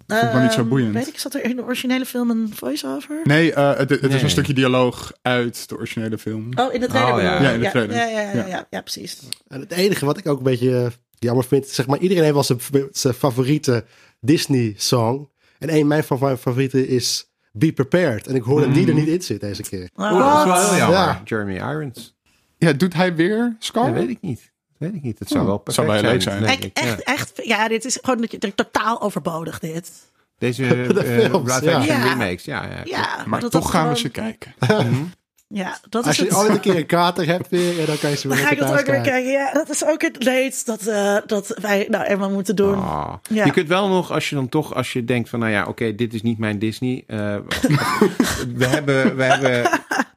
vond 0.07 0.21
ik 0.23 0.31
wel 0.31 0.41
niet 0.41 0.51
zo 0.53 0.59
Ehm, 0.59 0.69
boeiend. 0.69 0.93
Weet 0.93 1.07
ik, 1.07 1.19
zat 1.19 1.33
er 1.33 1.43
in 1.43 1.55
de 1.55 1.63
originele 1.63 2.05
film 2.05 2.29
een 2.29 2.51
voice-over? 2.55 3.19
nee, 3.23 3.53
eh, 3.53 3.77
het, 3.77 3.89
het 3.89 4.13
is 4.13 4.21
een 4.21 4.29
stukje 4.29 4.53
dialoog 4.53 5.11
uit 5.21 5.69
de 5.69 5.75
originele 5.75 6.17
film. 6.17 6.49
Oh, 6.59 6.73
in 6.73 6.79
de 6.79 6.87
trailer. 6.87 7.13
Oh, 7.15 7.21
ja. 7.21 7.41
Ja, 7.41 7.49
in 7.51 7.59
de 7.59 7.69
trailer. 7.69 7.95
Ja, 7.95 8.05
ja, 8.05 8.19
ja, 8.19 8.29
ja, 8.31 8.35
Ja. 8.37 8.47
ja, 8.47 8.67
ja, 8.69 8.81
precies. 8.81 9.19
En 9.47 9.59
het 9.59 9.71
enige 9.71 10.05
wat 10.05 10.17
ik 10.17 10.27
ook 10.27 10.37
een 10.37 10.43
beetje 10.43 10.91
jammer 11.19 11.45
vind, 11.45 11.67
zeg 11.67 11.87
maar, 11.87 11.99
iedereen 11.99 12.23
heeft 12.23 12.33
wel 12.33 12.43
zijn, 12.43 12.87
zijn 12.91 13.13
favoriete 13.13 13.85
Disney-song. 14.19 15.29
En 15.59 15.73
een 15.75 15.87
mijn 15.87 16.03
fa- 16.03 16.37
favoriete 16.37 16.87
is 16.87 17.31
Be 17.51 17.71
Prepared. 17.73 18.27
En 18.27 18.35
ik 18.35 18.43
hoorde 18.43 18.71
die 18.71 18.87
er 18.87 18.93
niet 18.93 19.07
in 19.07 19.21
zit 19.21 19.39
deze 19.41 19.61
keer. 19.61 19.89
Dat 19.95 20.11
is 20.11 20.17
wel 20.17 20.67
heel 20.69 20.77
jammer. 20.77 20.97
Ja. 20.97 21.21
Jeremy 21.25 21.55
Irons. 21.55 22.15
Ja, 22.57 22.73
doet 22.73 22.93
hij 22.93 23.15
weer 23.15 23.55
Scar? 23.59 23.85
Dat 23.85 23.93
weet 23.93 24.09
ik 24.09 24.17
niet. 24.21 24.51
Dat 24.77 24.89
weet 24.89 24.93
ik 24.93 25.03
niet. 25.03 25.19
Het 25.19 25.27
zou 25.27 25.39
Oh, 25.41 25.47
wel 25.47 25.57
perfect 25.57 25.87
zou 25.89 26.01
leuk 26.01 26.21
zijn. 26.21 26.45
Echt, 26.45 26.69
echt, 26.73 27.03
echt, 27.03 27.31
ja, 27.43 27.67
dit 27.67 27.85
is 27.85 27.97
gewoon 28.01 28.21
dat 28.21 28.31
je- 28.31 28.53
totaal 28.55 29.01
overbodig, 29.01 29.59
dit. 29.59 29.91
Deze 30.37 30.61
De 30.93 31.03
eh, 31.03 31.19
films, 31.19 31.53
live 31.55 31.75
action 31.75 31.97
ja. 31.97 32.03
remakes. 32.13 32.43
Ja, 32.43 32.63
ja. 32.63 32.81
Ja, 32.83 33.23
Maar 33.27 33.39
dat 33.39 33.51
toch 33.51 33.61
dat 33.61 33.71
gaan 33.71 33.89
we 33.89 33.97
ze 33.97 34.09
kijken. 34.09 34.53
Ja, 35.53 35.77
dat 35.89 36.05
Als 36.05 36.11
is 36.19 36.21
je 36.23 36.23
het. 36.29 36.35
ooit 36.37 36.49
een 36.49 36.59
keer 36.59 36.75
een 36.75 36.85
kater 36.85 37.25
hebt 37.25 37.49
weer, 37.49 37.79
en 37.79 37.85
dan 37.85 37.97
kan 37.97 38.09
je 38.09 38.15
ze 38.15 38.27
Dan 38.27 38.37
weer 38.37 38.45
ga 38.45 38.51
ik 38.51 38.59
dat 38.59 38.69
ook 38.79 38.85
weer 38.85 39.01
kijken. 39.01 39.31
Ja, 39.31 39.51
dat 39.53 39.69
is 39.69 39.85
ook 39.85 40.01
het 40.01 40.23
leed 40.23 40.65
dat, 40.65 40.87
eh, 40.87 41.17
dat 41.25 41.57
wij 41.61 41.87
nou 41.89 42.05
eenmaal 42.05 42.29
moeten 42.29 42.55
doen. 42.55 42.73
Ah. 42.75 43.13
Ja. 43.29 43.45
Je 43.45 43.51
kunt 43.51 43.67
wel 43.67 43.87
nog, 43.87 44.11
als 44.11 44.29
je 44.29 44.35
dan 44.35 44.49
toch, 44.49 44.73
als 44.73 44.93
je 44.93 45.03
denkt 45.05 45.29
van, 45.29 45.39
nou 45.39 45.51
ja, 45.51 45.65
oké, 45.65 45.95
dit 45.95 46.13
is 46.13 46.21
niet 46.21 46.37
mijn 46.37 46.59
Disney. 46.59 47.03
eh, 47.07 47.17
we, 48.55 48.65
hebben, 48.67 49.15
we 49.15 49.23
hebben 49.23 49.69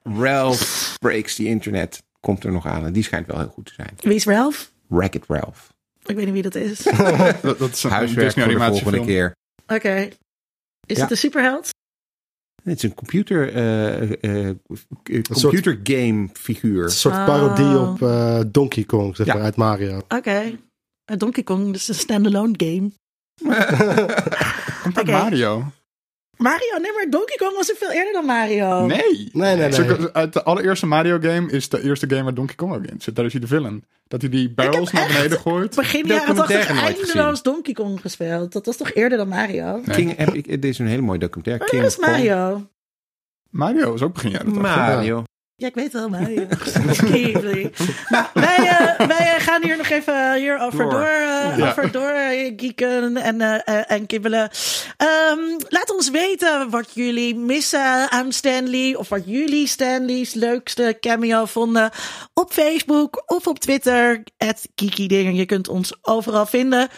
Ralph 0.03 0.95
Breaks 0.99 1.35
the 1.35 1.45
Internet. 1.45 2.03
Komt 2.21 2.45
er 2.45 2.53
nog 2.53 2.67
aan 2.67 2.85
en 2.87 2.93
die 2.93 3.03
schijnt 3.03 3.27
wel 3.27 3.39
heel 3.39 3.49
goed 3.55 3.67
te 3.67 3.73
zijn. 3.77 3.91
Wie 3.97 4.15
is 4.15 4.25
Ralph? 4.25 4.71
Wreck-It 4.87 5.25
Ralph. 5.29 5.69
Ik 6.05 6.17
weet 6.17 6.25
niet 6.25 6.35
wie 6.35 6.43
dat 6.43 6.55
is. 6.55 6.79
Dat, 7.43 7.59
dat 7.59 7.71
is 7.73 7.83
een 7.83 7.91
Huiswerk 7.91 8.33
voor 8.33 8.49
de 8.49 8.59
volgende 8.59 9.05
keer. 9.05 9.35
Oké. 9.67 10.09
Is 10.87 10.97
Ja. 10.97 11.03
het 11.03 11.11
een 11.11 11.17
superheld? 11.17 11.69
Het 12.71 12.79
is 12.79 12.91
een 12.91 12.95
computer, 12.95 13.53
eh, 13.55 14.49
eh, 14.49 14.57
soort- 15.23 15.41
computer 15.43 15.81
game 15.83 16.29
figuur. 16.33 16.85
Een 16.85 16.91
soort 16.91 17.15
Oh. 17.15 17.25
parodie 17.25 17.79
op 17.79 18.03
eh, 18.03 18.41
Donkey 18.47 18.85
Kong, 18.85 19.17
zeg 19.17 19.27
Ja. 19.27 19.35
maar, 19.35 19.43
uit 19.43 19.57
Mario. 19.57 19.97
Oké. 20.09 20.59
Eh, 21.05 21.17
Donkey 21.17 21.43
Kong, 21.43 21.73
dus 21.73 21.89
een 21.89 21.95
standalone 21.95 22.55
game. 22.57 22.91
Uit 24.85 24.99
Oké. 24.99 25.11
Mario. 25.11 25.65
Mario, 26.41 26.79
nee, 26.81 26.93
maar 26.93 27.07
Donkey 27.11 27.37
Kong 27.37 27.57
was 27.57 27.71
er 27.71 27.77
veel 27.77 27.91
eerder 27.91 28.13
dan 28.13 28.25
Mario. 28.25 28.87
Nee. 28.87 29.31
Nee, 29.33 29.57
nee, 29.57 29.69
nee. 29.69 30.13
Uit 30.13 30.33
de 30.33 30.43
allereerste 30.43 30.87
Mario 30.87 31.19
game 31.21 31.51
is 31.51 31.69
de 31.69 31.83
eerste 31.83 32.09
game 32.09 32.23
waar 32.23 32.35
Donkey 32.35 32.55
Kong 32.55 32.75
ook 32.75 32.85
in 32.85 33.01
zit. 33.01 33.17
Daar 33.17 33.25
is 33.25 33.33
hij 33.33 33.41
de 33.41 33.47
villain. 33.47 33.85
Dat 34.09 34.21
hij 34.21 34.31
die 34.31 34.51
barrels 34.51 34.93
naar 34.93 35.07
beneden 35.07 35.39
gooit. 35.39 35.77
Begin 35.77 36.07
jaren 36.07 36.35
80 36.35 36.37
Documentaire 36.37 36.83
nooit 36.83 36.97
eindeloos 37.07 37.43
Donkey 37.43 37.75
Kong 37.75 38.01
gespeeld. 38.01 38.53
Dat 38.53 38.67
was 38.67 38.77
toch 38.77 38.93
eerder 38.93 39.19
dan 39.19 39.29
Mario? 39.29 39.81
Nee. 39.85 39.97
King, 39.97 40.17
heb 40.17 40.35
ik, 40.35 40.47
dit 40.47 40.65
is 40.65 40.79
een 40.79 40.87
hele 40.87 41.03
mooie 41.03 41.19
documentaire. 41.19 41.65
King 41.65 41.83
was 41.83 41.99
Mario? 41.99 42.67
Mario 43.51 43.95
is 43.95 44.03
ook 44.03 44.13
begin 44.13 44.31
jaren 44.31 44.53
80. 44.53 44.63
Mario. 44.63 45.25
Ja, 45.61 45.67
ik 45.67 45.75
weet 45.75 45.93
wel, 45.93 46.09
nou, 46.09 46.25
wij, 48.35 48.57
eh, 48.57 49.07
wij 49.07 49.35
eh, 49.35 49.43
gaan 49.43 49.63
hier 49.63 49.77
nog 49.77 49.89
even 49.89 50.41
Door. 50.83 50.91
door, 50.91 51.03
eh, 51.03 51.57
Ja. 51.59 51.69
over 51.69 51.91
door 51.93 52.09
eh, 52.11 52.53
geeken 52.57 53.17
en, 53.17 53.65
en 53.87 54.07
kibbelen. 54.07 54.51
Ehm, 54.97 55.39
laat 55.69 55.93
ons 55.95 56.11
weten 56.11 56.71
wat 56.71 56.91
jullie 56.95 57.35
missen 57.37 58.11
aan 58.11 58.33
Stanley. 58.33 58.95
Of 58.95 59.09
wat 59.09 59.23
jullie 59.27 59.67
Stanley's 59.67 60.35
leukste 60.35 60.97
cameo 61.01 61.45
vonden. 61.45 61.91
Op 62.35 62.53
Facebook 62.53 63.23
of 63.27 63.47
op 63.47 63.59
Twitter. 63.59 64.23
Het 64.37 64.69
Kiki 64.75 65.07
Dingen. 65.09 65.35
Je 65.35 65.47
kunt 65.47 65.69
ons 65.69 65.99
overal 66.03 66.47
vinden. 66.47 66.89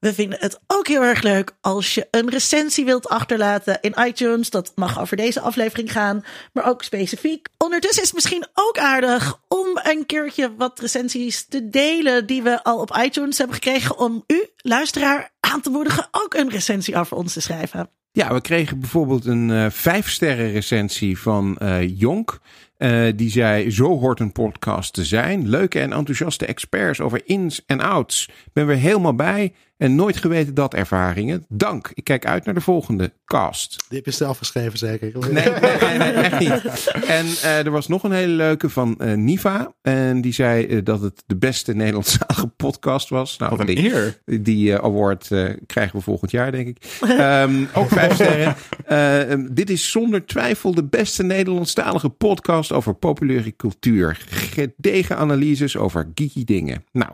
We 0.00 0.14
vinden 0.14 0.38
het 0.40 0.60
ook 0.66 0.88
heel 0.88 1.02
erg 1.02 1.22
leuk 1.22 1.52
als 1.60 1.94
je 1.94 2.08
een 2.10 2.30
recensie 2.30 2.84
wilt 2.84 3.08
achterlaten 3.08 3.78
in 3.80 3.94
iTunes. 4.06 4.50
Dat 4.50 4.72
mag 4.74 5.00
over 5.00 5.16
deze 5.16 5.40
aflevering 5.40 5.92
gaan, 5.92 6.24
maar 6.52 6.68
ook 6.68 6.82
specifiek. 6.82 7.48
Ondertussen 7.58 8.02
is 8.02 8.08
het 8.08 8.16
misschien 8.16 8.46
ook 8.54 8.78
aardig 8.78 9.40
om 9.48 9.66
een 9.82 10.06
keertje 10.06 10.54
wat 10.56 10.80
recensies 10.80 11.46
te 11.46 11.68
delen 11.68 12.26
die 12.26 12.42
we 12.42 12.62
al 12.62 12.80
op 12.80 12.96
iTunes 13.02 13.38
hebben 13.38 13.56
gekregen. 13.56 13.98
Om 13.98 14.24
u, 14.26 14.48
luisteraar, 14.56 15.30
aan 15.40 15.60
te 15.60 15.70
moedigen 15.70 16.08
ook 16.10 16.34
een 16.34 16.50
recensie 16.50 16.96
over 16.96 17.16
ons 17.16 17.32
te 17.32 17.40
schrijven. 17.40 17.90
Ja, 18.12 18.34
we 18.34 18.40
kregen 18.40 18.80
bijvoorbeeld 18.80 19.26
een 19.26 19.50
eh 19.50 19.66
vijf 19.70 20.10
sterren 20.10 20.52
recensie 20.52 21.18
van 21.18 21.58
eh, 21.58 21.98
Jonk. 21.98 22.40
Eh, 22.76 23.06
die 23.16 23.30
zei, 23.30 23.70
zo 23.70 23.98
hoort 23.98 24.20
een 24.20 24.32
podcast 24.32 24.92
te 24.92 25.04
zijn. 25.04 25.48
Leuke 25.48 25.80
en 25.80 25.92
enthousiaste 25.92 26.46
experts 26.46 27.00
over 27.00 27.20
ins 27.24 27.62
en 27.66 27.80
outs. 27.80 28.28
Ben 28.52 28.66
weer 28.66 28.76
helemaal 28.76 29.14
bij 29.14 29.52
en 29.80 29.94
nooit 29.94 30.16
geweten 30.16 30.54
dat 30.54 30.74
ervaringen. 30.74 31.44
Dank. 31.48 31.90
Ik 31.94 32.04
kijk 32.04 32.26
uit 32.26 32.44
naar 32.44 32.54
de 32.54 32.60
volgende 32.60 33.12
cast. 33.24 33.84
Die 33.88 33.96
heb 33.96 34.06
je 34.06 34.12
zelf 34.12 34.38
geschreven, 34.38 34.78
zeker? 34.78 35.12
Nee, 35.18 35.32
nee, 35.32 35.98
nee, 35.98 35.98
nee, 35.98 36.12
echt 36.12 36.38
niet. 36.38 36.86
En 37.06 37.26
eh, 37.26 37.64
er 37.64 37.70
was 37.70 37.88
nog 37.88 38.02
een 38.02 38.12
hele 38.12 38.32
leuke 38.32 38.68
van 38.70 38.96
eh, 38.98 39.14
Niva. 39.14 39.72
En 39.82 40.20
die 40.20 40.32
zei 40.32 40.66
eh, 40.66 40.84
dat 40.84 41.00
het 41.00 41.22
de 41.26 41.36
beste 41.36 41.74
Nederlandstalige 41.74 42.46
podcast 42.46 43.08
was. 43.08 43.36
Nou, 43.38 43.50
Wat 43.50 43.60
een 43.60 43.74
die, 43.74 43.92
eer. 43.92 44.20
die 44.24 44.72
eh, 44.74 44.84
award 44.84 45.30
eh, 45.30 45.44
krijgen 45.66 45.96
we 45.96 46.02
volgend 46.02 46.30
jaar, 46.30 46.52
denk 46.52 46.66
ik. 46.68 46.98
Ehm, 47.00 47.64
ook 47.74 47.88
vijf 47.88 48.14
sterren. 48.14 48.54
Eh, 48.86 49.30
ehm, 49.32 49.46
dit 49.52 49.70
is 49.70 49.90
zonder 49.90 50.26
twijfel 50.26 50.74
de 50.74 50.84
beste 50.84 51.22
Nederlandstalige 51.22 52.08
podcast 52.08 52.72
over 52.72 52.94
populaire 52.94 53.56
cultuur. 53.56 54.20
Gedegen 54.30 55.16
analyses 55.16 55.76
over 55.76 56.10
geeky 56.14 56.44
dingen. 56.44 56.84
Nou, 56.92 57.10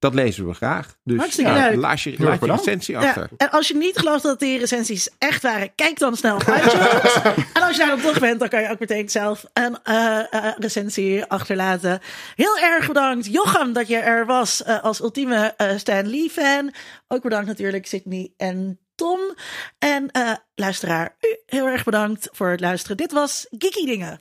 dat 0.00 0.14
lezen 0.14 0.46
we 0.46 0.54
graag. 0.54 0.96
Dus 1.04 1.18
Hartstikke 1.18 1.50
ja, 1.50 1.68
leuk. 1.68 1.76
laat 1.76 2.00
je, 2.00 2.14
laat 2.18 2.40
je 2.40 2.46
recensie 2.46 2.94
Ja, 2.94 3.08
achter. 3.08 3.28
en 3.36 3.50
als 3.50 3.68
je 3.68 3.76
niet 3.76 3.98
gelooft 3.98 4.22
dat 4.22 4.38
die 4.38 4.58
recensies 4.58 5.08
echt 5.18 5.42
waren, 5.42 5.74
kijk 5.74 5.98
dan 5.98 6.16
snel 6.16 6.34
op 6.34 6.42
iTunes. 6.42 7.14
en 7.54 7.62
als 7.62 7.76
je 7.76 7.78
daar 7.78 7.86
dan 7.86 8.00
toch 8.00 8.18
bent, 8.18 8.40
dan 8.40 8.48
kan 8.48 8.62
je 8.62 8.70
ook 8.70 8.78
meteen 8.78 9.08
zelf 9.08 9.44
een 9.52 9.78
eh, 9.82 10.18
eh, 10.30 10.52
recensie 10.58 11.24
achterlaten. 11.24 12.00
Heel 12.34 12.58
erg 12.58 12.86
bedankt, 12.86 13.26
Jochem, 13.32 13.72
dat 13.72 13.88
je 13.88 13.96
er 13.96 14.26
was 14.26 14.62
eh, 14.62 14.82
als 14.82 15.00
ultieme 15.00 15.54
eh, 15.56 15.76
Stan 15.76 16.10
Lee-fan. 16.10 16.72
Ook 17.08 17.22
bedankt 17.22 17.46
natuurlijk 17.46 17.86
Sydney 17.86 18.32
en 18.36 18.78
Tom. 18.94 19.20
En 19.78 20.10
eh, 20.10 20.32
luisteraar, 20.54 21.16
u 21.20 21.38
heel 21.46 21.66
erg 21.66 21.84
bedankt 21.84 22.28
voor 22.32 22.48
het 22.50 22.60
luisteren. 22.60 22.96
Dit 22.96 23.12
was 23.12 23.46
Geeky 23.50 23.84
Dingen. 23.84 24.20